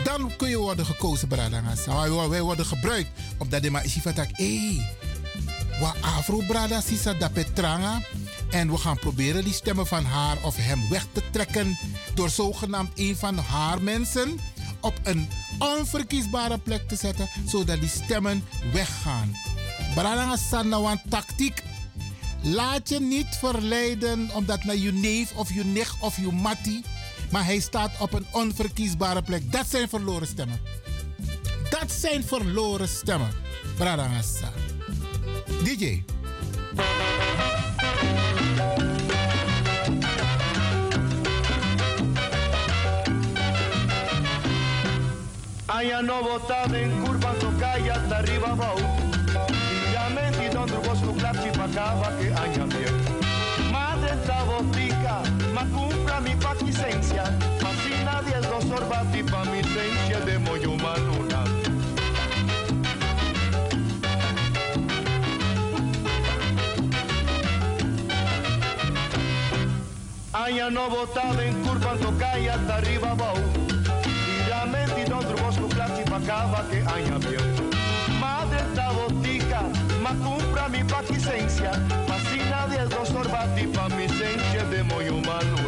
Dan 0.04 0.36
kun 0.38 0.50
je 0.50 0.58
worden 0.58 0.86
gekozen, 0.86 1.28
Bradangasa. 1.28 2.10
Wij- 2.30 2.42
worden 2.42 2.66
gebruikt. 2.66 3.10
Omdat 3.38 3.62
de 3.64 3.72
van 3.72 4.14
hé, 4.32 4.86
wa 5.80 5.94
afro 6.02 6.44
brada 6.48 6.82
sisa 6.82 7.14
da 7.14 7.30
petranga. 7.30 8.02
En 8.52 8.72
we 8.72 8.78
gaan 8.78 9.00
proberen 9.00 9.44
die 9.44 9.54
stemmen 9.54 9.88
van 9.88 10.06
haar 10.06 10.38
of 10.44 10.56
hem 10.56 10.90
weg 10.90 11.06
te 11.12 11.22
trekken. 11.32 11.78
Door 12.14 12.30
zogenaamd 12.30 12.92
een 12.96 13.16
van 13.16 13.38
haar 13.38 13.82
mensen 13.82 14.40
op 14.82 15.00
een 15.04 15.30
onverkiesbare 15.60 16.58
plek 16.58 16.88
te 16.88 16.96
zetten. 16.96 17.30
Zodat 17.46 17.80
die 17.80 17.90
stemmen 17.90 18.44
weggaan. 18.74 19.36
Bradangasa 19.96 20.62
nou 20.62 20.92
een 20.92 21.02
tactiek. 21.10 21.64
Laat 22.42 22.90
je 22.90 23.00
niet 23.00 23.38
verleiden 23.40 24.30
omdat 24.34 24.64
naar 24.64 24.76
je 24.76 24.92
neef 24.92 25.36
of 25.36 25.54
je 25.54 25.64
nicht 25.66 25.96
of 26.00 26.18
je 26.18 26.32
mattie. 26.32 26.84
Maar 27.32 27.46
hij 27.46 27.60
staat 27.60 27.92
op 28.00 28.14
een 28.14 28.26
onverkiesbare 28.32 29.22
plek. 29.22 29.52
Dat 29.52 29.66
zijn 29.70 29.90
verloren 29.90 30.28
stemmen. 30.28 30.60
Dat 31.70 31.92
zijn 31.92 32.24
verloren 32.24 32.90
stemmen. 32.90 33.32
Bradangasa. 33.78 34.52
DJ. 35.64 36.04
Allá 45.74 46.02
no 46.02 46.22
votaba 46.22 46.78
en 46.78 46.92
curva, 47.02 47.32
tocaya 47.40 47.94
hasta 47.96 48.18
arriba 48.18 48.54
bau. 48.56 48.76
Y 48.78 49.94
ya 49.94 50.10
me 50.10 50.50
donde 50.50 50.76
vos 50.86 51.02
no 51.02 51.14
clap 51.14 51.42
chipacaba 51.42 52.10
que 52.18 52.28
aña 52.28 52.66
bien. 52.66 53.72
Madre 53.72 54.12
esta 54.12 54.44
botica, 54.44 55.22
ma 55.54 55.64
cumpla 55.68 56.20
mi 56.20 56.36
paquisencia. 56.36 57.24
Ma 57.64 57.72
si 57.82 58.04
nadie 58.04 58.36
es 58.38 58.50
dos 58.50 58.66
sorbati 58.66 59.24
pa 59.24 59.46
mi 59.46 59.60
esencia 59.60 60.20
de 60.20 60.40
moyo 60.40 60.72
maluna. 60.76 61.44
Allá 70.34 70.70
no 70.70 70.90
votaba 70.90 71.42
en 71.46 71.64
curva, 71.64 71.96
tocaya 71.96 72.56
hasta 72.56 72.76
arriba 72.76 73.14
bau 73.14 73.61
acaba 76.24 76.64
que 76.66 76.78
anha 76.78 77.18
meu. 77.20 78.20
Madre 78.20 78.62
da 78.76 78.92
botica, 78.94 79.62
mas 80.02 80.18
cumpra 80.20 80.70
mi 80.70 80.84
paquicencia, 80.84 81.72
mas 82.08 82.22
si 82.24 82.38
nadie 82.50 82.84
nos 82.86 83.08
sorba, 83.10 83.48
tipa 83.56 83.90
mi 83.90 84.08
senche 84.08 84.64
de 84.70 84.84
moyo 84.84 85.18
malo. 85.26 85.61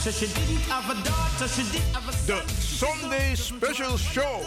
So 0.00 0.10
she 0.10 0.32
didn't 0.32 0.64
have 0.72 0.88
a 0.88 0.96
daughter, 1.04 1.46
she 1.46 1.60
did 1.76 1.84
have 1.92 2.08
a 2.08 2.12
son. 2.12 2.40
The 2.40 2.48
Sunday 2.56 3.34
Special 3.34 3.98
Show. 3.98 4.40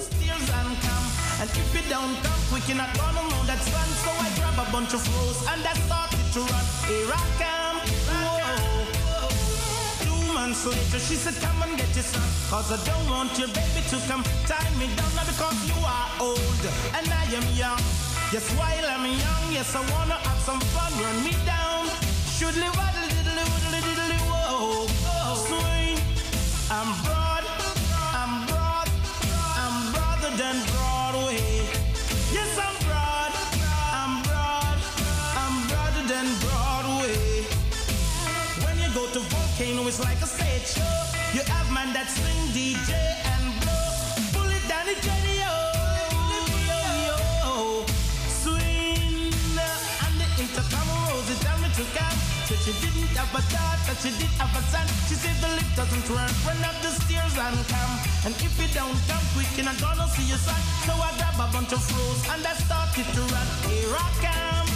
And 1.37 1.45
if 1.45 1.69
you 1.77 1.85
don't 1.93 2.17
come 2.25 2.41
quick, 2.49 2.65
you're 2.65 2.81
not 2.81 2.89
gonna 2.97 3.21
know 3.21 3.43
that 3.45 3.61
sun. 3.61 3.85
So 4.01 4.09
I 4.17 4.33
grab 4.33 4.57
a 4.57 4.65
bunch 4.73 4.97
of 4.97 5.05
rose 5.13 5.45
and 5.53 5.61
I 5.61 5.77
started 5.85 6.25
to 6.33 6.41
run. 6.41 6.65
Here 6.89 7.05
I 7.05 7.21
come. 7.37 7.77
Whoa. 7.85 8.89
Two 10.01 10.33
months 10.33 10.65
later, 10.65 10.97
she 10.97 11.21
said, 11.21 11.37
Come 11.37 11.61
and 11.61 11.77
get 11.77 11.93
your 11.93 12.01
son. 12.01 12.25
Cause 12.49 12.73
I 12.73 12.81
don't 12.89 13.05
want 13.13 13.37
your 13.37 13.53
baby 13.53 13.85
to 13.93 14.01
come 14.09 14.25
tie 14.49 14.73
me 14.81 14.89
down. 14.97 15.13
Not 15.13 15.29
because 15.29 15.53
you 15.69 15.77
are 15.85 16.09
old 16.17 16.63
and 16.97 17.05
I 17.13 17.29
am 17.29 17.45
young. 17.53 17.77
Yes, 18.33 18.49
while 18.57 18.85
I'm 18.89 19.05
young, 19.05 19.45
yes, 19.53 19.69
I 19.77 19.85
wanna 19.93 20.17
have 20.17 20.41
some 20.41 20.61
fun. 20.73 20.89
Run 20.97 21.21
me 21.21 21.37
down. 21.45 21.93
Should 22.41 22.57
live 22.57 22.73
waddle 22.73 23.05
diddly 23.13 23.45
whoa. 23.45 23.61
Swing. 23.83 23.92
I'm 26.75 26.89
broad. 27.03 27.45
I'm 28.17 28.47
broad. 28.47 28.89
I'm 29.61 29.93
broader 29.93 30.35
than 30.41 30.57
Broadway. 30.73 31.69
Yes, 32.33 32.57
I'm 32.57 32.73
broad. 32.87 33.31
I'm 33.93 34.23
broad. 34.25 34.77
I'm 35.37 35.55
broader 35.69 36.03
than 36.09 36.25
Broadway. 36.41 37.45
When 38.65 38.75
you 38.81 38.89
go 38.95 39.05
to 39.05 39.19
Volcano, 39.19 39.87
it's 39.87 39.99
like 39.99 40.19
a 40.23 40.25
stage 40.25 40.65
show. 40.65 40.97
You 41.37 41.43
have 41.45 41.69
man 41.71 41.93
DJ 42.57 42.89
and 43.31 43.45
blow. 43.61 43.93
Pull 44.33 44.49
it 44.49 44.65
down 44.67 44.87
the. 44.89 44.97
Swing. 48.41 49.29
And 50.03 50.13
the 50.17 50.27
intercom 50.41 50.89
to. 51.77 52.22
Said 52.53 52.75
she 52.77 52.85
didn't 52.85 53.17
have 53.17 53.33
a 53.33 53.41
daughter, 53.49 53.95
she 53.97 54.13
did 54.13 54.29
have 54.37 54.53
a 54.53 54.61
son. 54.69 54.85
She 55.09 55.17
said 55.17 55.33
the 55.41 55.49
lift 55.57 55.73
doesn't 55.73 56.05
run, 56.05 56.29
run 56.45 56.61
up 56.61 56.77
the 56.85 56.93
stairs 57.01 57.33
and 57.33 57.57
come. 57.65 57.93
And 58.29 58.33
if 58.37 58.53
you 58.61 58.69
don't 58.77 58.93
come 59.09 59.25
quick, 59.33 59.49
you're 59.57 59.65
not 59.65 59.81
gonna 59.81 60.05
see 60.13 60.29
your 60.29 60.37
son. 60.37 60.61
So 60.85 60.93
I 60.93 61.09
grab 61.17 61.33
a 61.41 61.49
bunch 61.49 61.73
of 61.73 61.81
rose 61.81 62.21
and 62.29 62.45
I 62.45 62.53
started 62.53 63.09
to 63.09 63.21
run. 63.33 63.47
Here 63.73 63.89
I 63.89 64.05
come. 64.21 64.69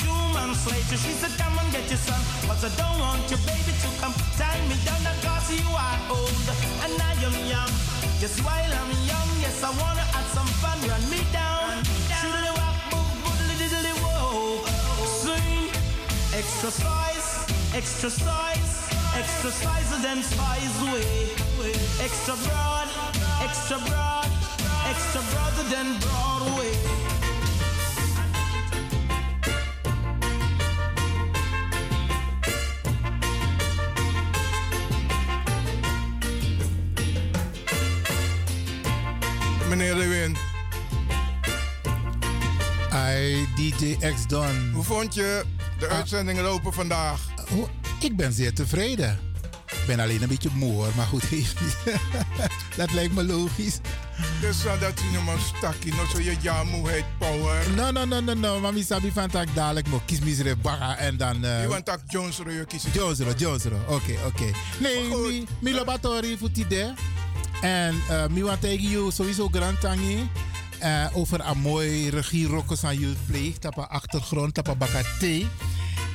Two 0.00 0.16
months 0.32 0.64
later, 0.64 0.96
She 0.96 1.12
said, 1.12 1.36
Come 1.36 1.60
and 1.60 1.68
get 1.68 1.84
your 1.92 2.00
son. 2.00 2.24
But 2.48 2.56
I 2.64 2.72
don't 2.80 2.96
want 2.96 3.28
your 3.28 3.42
baby 3.44 3.76
to 3.76 3.88
come 4.00 4.16
tie 4.40 4.56
me 4.72 4.80
down 4.80 5.04
because 5.04 5.60
you 5.60 5.68
are 5.76 5.98
old 6.08 6.46
and 6.88 6.96
I 7.04 7.12
am 7.20 7.36
young. 7.52 7.72
Just 8.16 8.40
while 8.40 8.72
I'm 8.80 8.92
young, 9.04 9.28
yes, 9.44 9.60
I 9.60 9.76
wanna 9.76 10.08
have 10.16 10.28
some 10.32 10.48
fun. 10.56 10.80
Run 10.88 11.04
me 11.12 11.20
down. 11.36 11.84
Shoodly 12.16 12.32
wop, 12.32 12.40
boop, 12.40 12.45
Extra 16.36 16.70
size, 16.70 17.46
extra 17.74 18.08
Exercise, 18.08 18.92
extra 19.16 19.48
exercises 19.48 20.02
them 20.02 20.22
spies 20.22 20.82
away. 20.82 21.30
Extra 21.98 22.34
broad, 22.44 22.88
extra 23.42 23.78
broad, 23.78 24.28
extra 24.84 25.22
broader 25.32 25.62
than 25.70 25.98
Broadway. 25.98 26.72
Meneer 39.70 39.94
De 39.94 40.08
Win. 40.08 40.36
I 42.92 43.46
DJ 43.56 43.96
X 44.02 44.26
Don. 44.26 44.72
Hoe 44.74 44.82
vond 44.82 45.14
je 45.14 45.55
de 45.78 45.88
uitzendingen 45.88 46.44
lopen 46.44 46.72
vandaag? 46.72 47.20
Oh, 47.52 47.68
Ik 48.00 48.16
ben 48.16 48.32
zeer 48.32 48.54
tevreden. 48.54 49.18
Ik 49.66 49.86
ben 49.86 50.00
alleen 50.00 50.22
een 50.22 50.28
beetje 50.28 50.50
moe 50.54 50.72
hoor, 50.72 50.88
maar 50.96 51.06
goed, 51.06 51.22
dat 52.76 52.92
lijkt 52.92 53.14
me 53.14 53.24
logisch. 53.24 53.78
Dus 54.40 54.64
uh, 54.64 54.80
dat 54.80 55.00
je 55.00 55.10
nog 55.14 55.24
maar 55.24 55.38
stakkie, 55.56 55.94
nog 55.94 56.10
zo 56.10 56.20
je 56.20 56.36
ja-moeheid 56.40 57.04
power. 57.18 57.70
No, 57.76 57.90
no, 57.90 58.04
no, 58.04 58.20
no, 58.20 58.34
no. 58.34 58.60
Mami 58.60 58.82
sabi 58.82 59.10
van 59.12 59.28
tak 59.30 59.46
dadelijk 59.54 59.88
mo 59.88 60.00
kies 60.06 60.18
misere 60.20 60.56
baga 60.56 60.96
en 60.96 61.16
dan... 61.16 61.44
eh, 61.44 61.60
Je 61.62 61.68
want 61.68 61.86
dat 61.86 62.00
Jones 62.06 62.38
Royo 62.38 62.64
kiezen. 62.64 62.90
Jones. 62.92 63.18
Oké, 63.86 64.14
oké. 64.26 64.50
Nee, 64.78 65.08
mi, 65.08 65.46
mi 65.58 65.74
lobatori 65.74 66.38
voor 66.38 66.52
die. 66.52 66.94
En 67.60 67.94
eh 68.08 68.26
mi 68.30 68.42
want 68.42 68.60
tegen 68.60 68.90
jou 68.90 69.12
sowieso 69.12 69.48
grand 69.52 69.80
tangi. 69.80 70.30
Eh, 70.78 71.06
over 71.12 71.40
een 71.40 71.58
mooi 71.58 72.10
regierokkers 72.10 72.84
aan 72.84 73.00
je 73.00 73.14
pleeg. 73.26 73.58
Tapa 73.58 73.82
achtergrond, 73.82 74.54
tapa 74.54 74.74
bakate. 74.74 75.44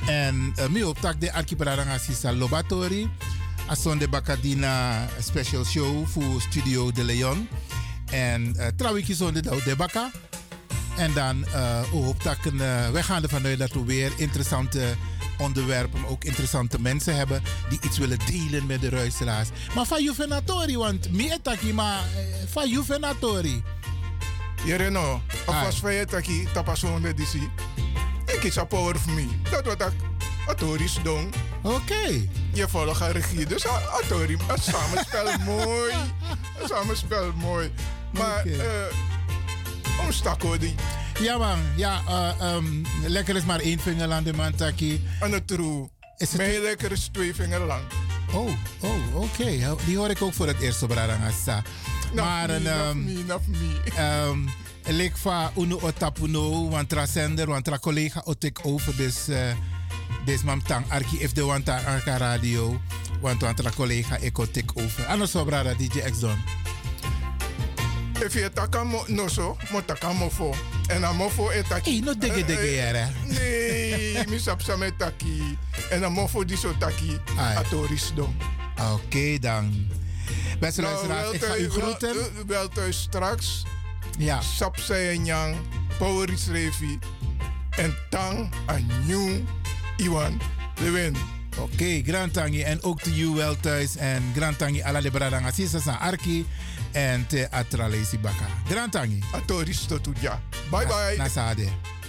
En 0.06 0.54
uh, 0.70 0.88
op 0.88 0.98
tak 0.98 1.20
de 1.20 1.32
archipelago 1.32 2.32
lobatori. 2.32 3.10
Ason 3.66 3.98
de 3.98 4.08
bakadina 4.08 5.06
special 5.20 5.64
show 5.64 6.06
voor 6.06 6.40
Studio 6.40 6.92
de 6.92 7.04
Leon. 7.04 7.48
En 8.10 8.54
uh, 8.56 8.66
trouwens 8.76 9.08
zonde 9.08 9.40
de 9.40 9.76
baka. 9.76 10.10
En 10.96 11.12
dan 11.12 11.44
uh, 11.48 11.80
hoop 11.80 12.22
dat 12.22 12.36
uh, 12.52 12.90
wij 12.90 13.02
gaan 13.02 13.22
ervan 13.22 13.44
uit 13.44 13.58
dat 13.58 13.72
we 13.72 13.84
weer 13.84 14.12
interessante 14.16 14.94
onderwerpen, 15.38 16.06
ook 16.08 16.24
interessante 16.24 16.80
mensen 16.80 17.16
hebben 17.16 17.42
die 17.68 17.78
iets 17.82 17.98
willen 17.98 18.18
delen 18.26 18.66
met 18.66 18.80
de 18.80 18.90
luisteraars. 18.90 19.48
Maar 19.74 19.86
van 19.86 20.02
Juvenatori, 20.02 20.76
want 20.76 21.12
maar 21.72 21.98
eh, 21.98 22.24
van 22.48 22.68
Juvenatori. 22.68 23.62
Jereno, 24.64 25.22
alvast 25.46 25.78
van 25.78 25.94
je 25.94 26.04
taki, 26.04 26.48
tapason 26.52 27.02
de 27.02 27.14
disi. 27.14 27.50
Ik 28.26 28.42
is 28.42 28.58
a 28.58 28.64
power 28.64 28.96
for 28.96 29.12
me. 29.12 29.26
Dat 29.50 29.64
wat 29.64 29.80
ik 29.80 29.92
autoris 30.46 30.98
doen. 31.02 31.32
Oké. 31.62 32.28
Je 32.52 32.68
volgt 32.68 33.00
een 33.00 33.12
regie, 33.12 33.46
dus 33.46 33.66
a- 33.66 33.82
autori, 33.90 34.32
een 34.48 34.62
samenspel 34.62 35.38
mooi. 35.44 35.92
Een 36.60 36.68
samenspel 36.68 37.32
mooi. 37.32 37.72
Maar, 38.10 38.38
Oké. 38.38 38.50
eh, 38.62 40.04
om 40.06 40.12
stakko 40.12 40.58
die. 40.58 40.74
Ja 41.20 41.38
man, 41.38 41.58
ja, 41.76 42.00
eh, 42.08 42.30
ehm, 42.54 42.64
lekker 43.06 43.36
is 43.36 43.44
maar 43.44 43.60
één 43.60 43.78
vinger 43.80 44.12
aan 44.12 44.22
de 44.24 44.32
man 44.32 44.54
taki. 44.54 45.08
En 45.20 45.32
het. 45.32 45.52
Is 46.16 46.30
lekker 46.32 46.92
is 46.92 47.08
twee 47.12 47.34
vinger 47.34 47.60
lang. 47.60 47.82
Oh, 48.32 48.50
oh, 48.80 49.14
oké. 49.22 49.76
Die 49.84 49.96
hoor 49.96 50.10
ik 50.10 50.22
ook 50.22 50.34
voor 50.34 50.46
het 50.46 50.60
eerst 50.60 50.82
op 50.82 50.90
Radangasa. 50.90 51.62
Maar 52.14 52.48
me, 52.48 52.56
een... 52.56 53.30
Ehm 53.96 54.48
ik 54.84 55.16
va 55.16 55.52
uno 55.56 55.78
otapuno, 55.80 56.68
want 56.68 56.88
tra 56.88 57.06
sender, 57.06 57.46
want 57.46 57.64
tra 57.64 57.78
collega 57.78 58.22
otek 58.24 58.58
over 58.62 58.96
dus 58.96 59.28
uh, 59.28 59.36
des 60.24 60.42
mam 60.42 60.62
tang 60.62 60.84
arki 60.88 61.20
if 61.20 61.32
de 61.32 61.44
want 61.44 61.68
arka 61.68 62.16
radio, 62.16 62.80
want 63.20 63.40
want 63.42 63.56
tra 63.56 63.70
collega 63.70 64.16
ik 64.16 64.38
otek 64.38 64.70
over. 64.74 65.06
Ano 65.06 65.26
so 65.26 65.44
brada 65.44 65.74
DJ 65.74 65.98
X 65.98 66.20
Don. 66.20 66.36
If 68.24 68.32
je 68.32 68.50
taka 68.52 68.84
mo 68.84 69.04
no 69.06 69.28
so, 69.28 69.56
mo 69.70 69.84
taka 69.84 70.12
mo 70.12 70.30
fo. 70.30 70.54
En 70.86 71.04
a 71.04 71.12
mo 71.12 71.28
fo 71.28 71.50
etaki. 71.50 72.00
no 72.00 72.14
digge 72.18 72.44
digge 72.44 72.70
yere. 72.70 73.08
Nee, 73.26 74.26
mi 74.28 74.38
sap 74.38 74.60
sa 74.62 74.76
me 74.76 74.96
taki. 74.96 75.58
En 75.90 76.04
a 76.04 76.08
mo 76.08 76.28
fo 76.28 76.44
di 76.44 76.56
so 76.56 76.74
taki. 76.78 77.18
Atoris 77.36 78.12
don. 78.14 78.36
Oké 78.92 79.38
dan. 79.38 79.88
Beste 80.62 80.80
Nou, 80.80 81.06
luisteraars, 81.06 81.32
ik 81.32 81.42
ga 81.42 81.56
u 81.56 81.70
groeten. 81.70 82.16
Wel, 82.46 82.68
thuis 82.68 83.00
straks. 83.00 83.62
Ja. 84.18 84.40
Sap 84.40 84.76
Yang, 85.22 85.56
Poweris 85.98 86.46
Revi. 86.46 86.98
En 87.70 87.94
Tang 88.10 88.50
Nieuw 89.06 89.30
Iwan 89.96 90.40
Lewin. 90.80 91.16
Oké, 91.58 92.02
Grand 92.04 92.32
Tangi. 92.32 92.62
En 92.62 92.82
ook 92.82 93.00
to 93.00 93.10
you 93.10 93.34
wel 93.34 93.56
thuis. 93.60 93.96
En 93.96 94.22
Grand 94.36 94.58
Tangi 94.58 94.82
ala 94.82 95.00
de 95.00 95.10
brada 95.10 95.50
Sisa 95.50 95.80
san 95.80 95.98
Arki. 95.98 96.46
En 96.92 97.26
te 97.26 97.50
Atralesi 97.50 98.18
Baka. 98.18 98.46
Grand 98.68 98.92
Tangi. 98.92 99.22
Atoris 99.32 99.84
tot 99.84 100.08
ja. 100.20 100.40
Bye 100.70 100.86
bye. 100.86 101.14
Nasade. 101.16 101.64
The 101.64 102.01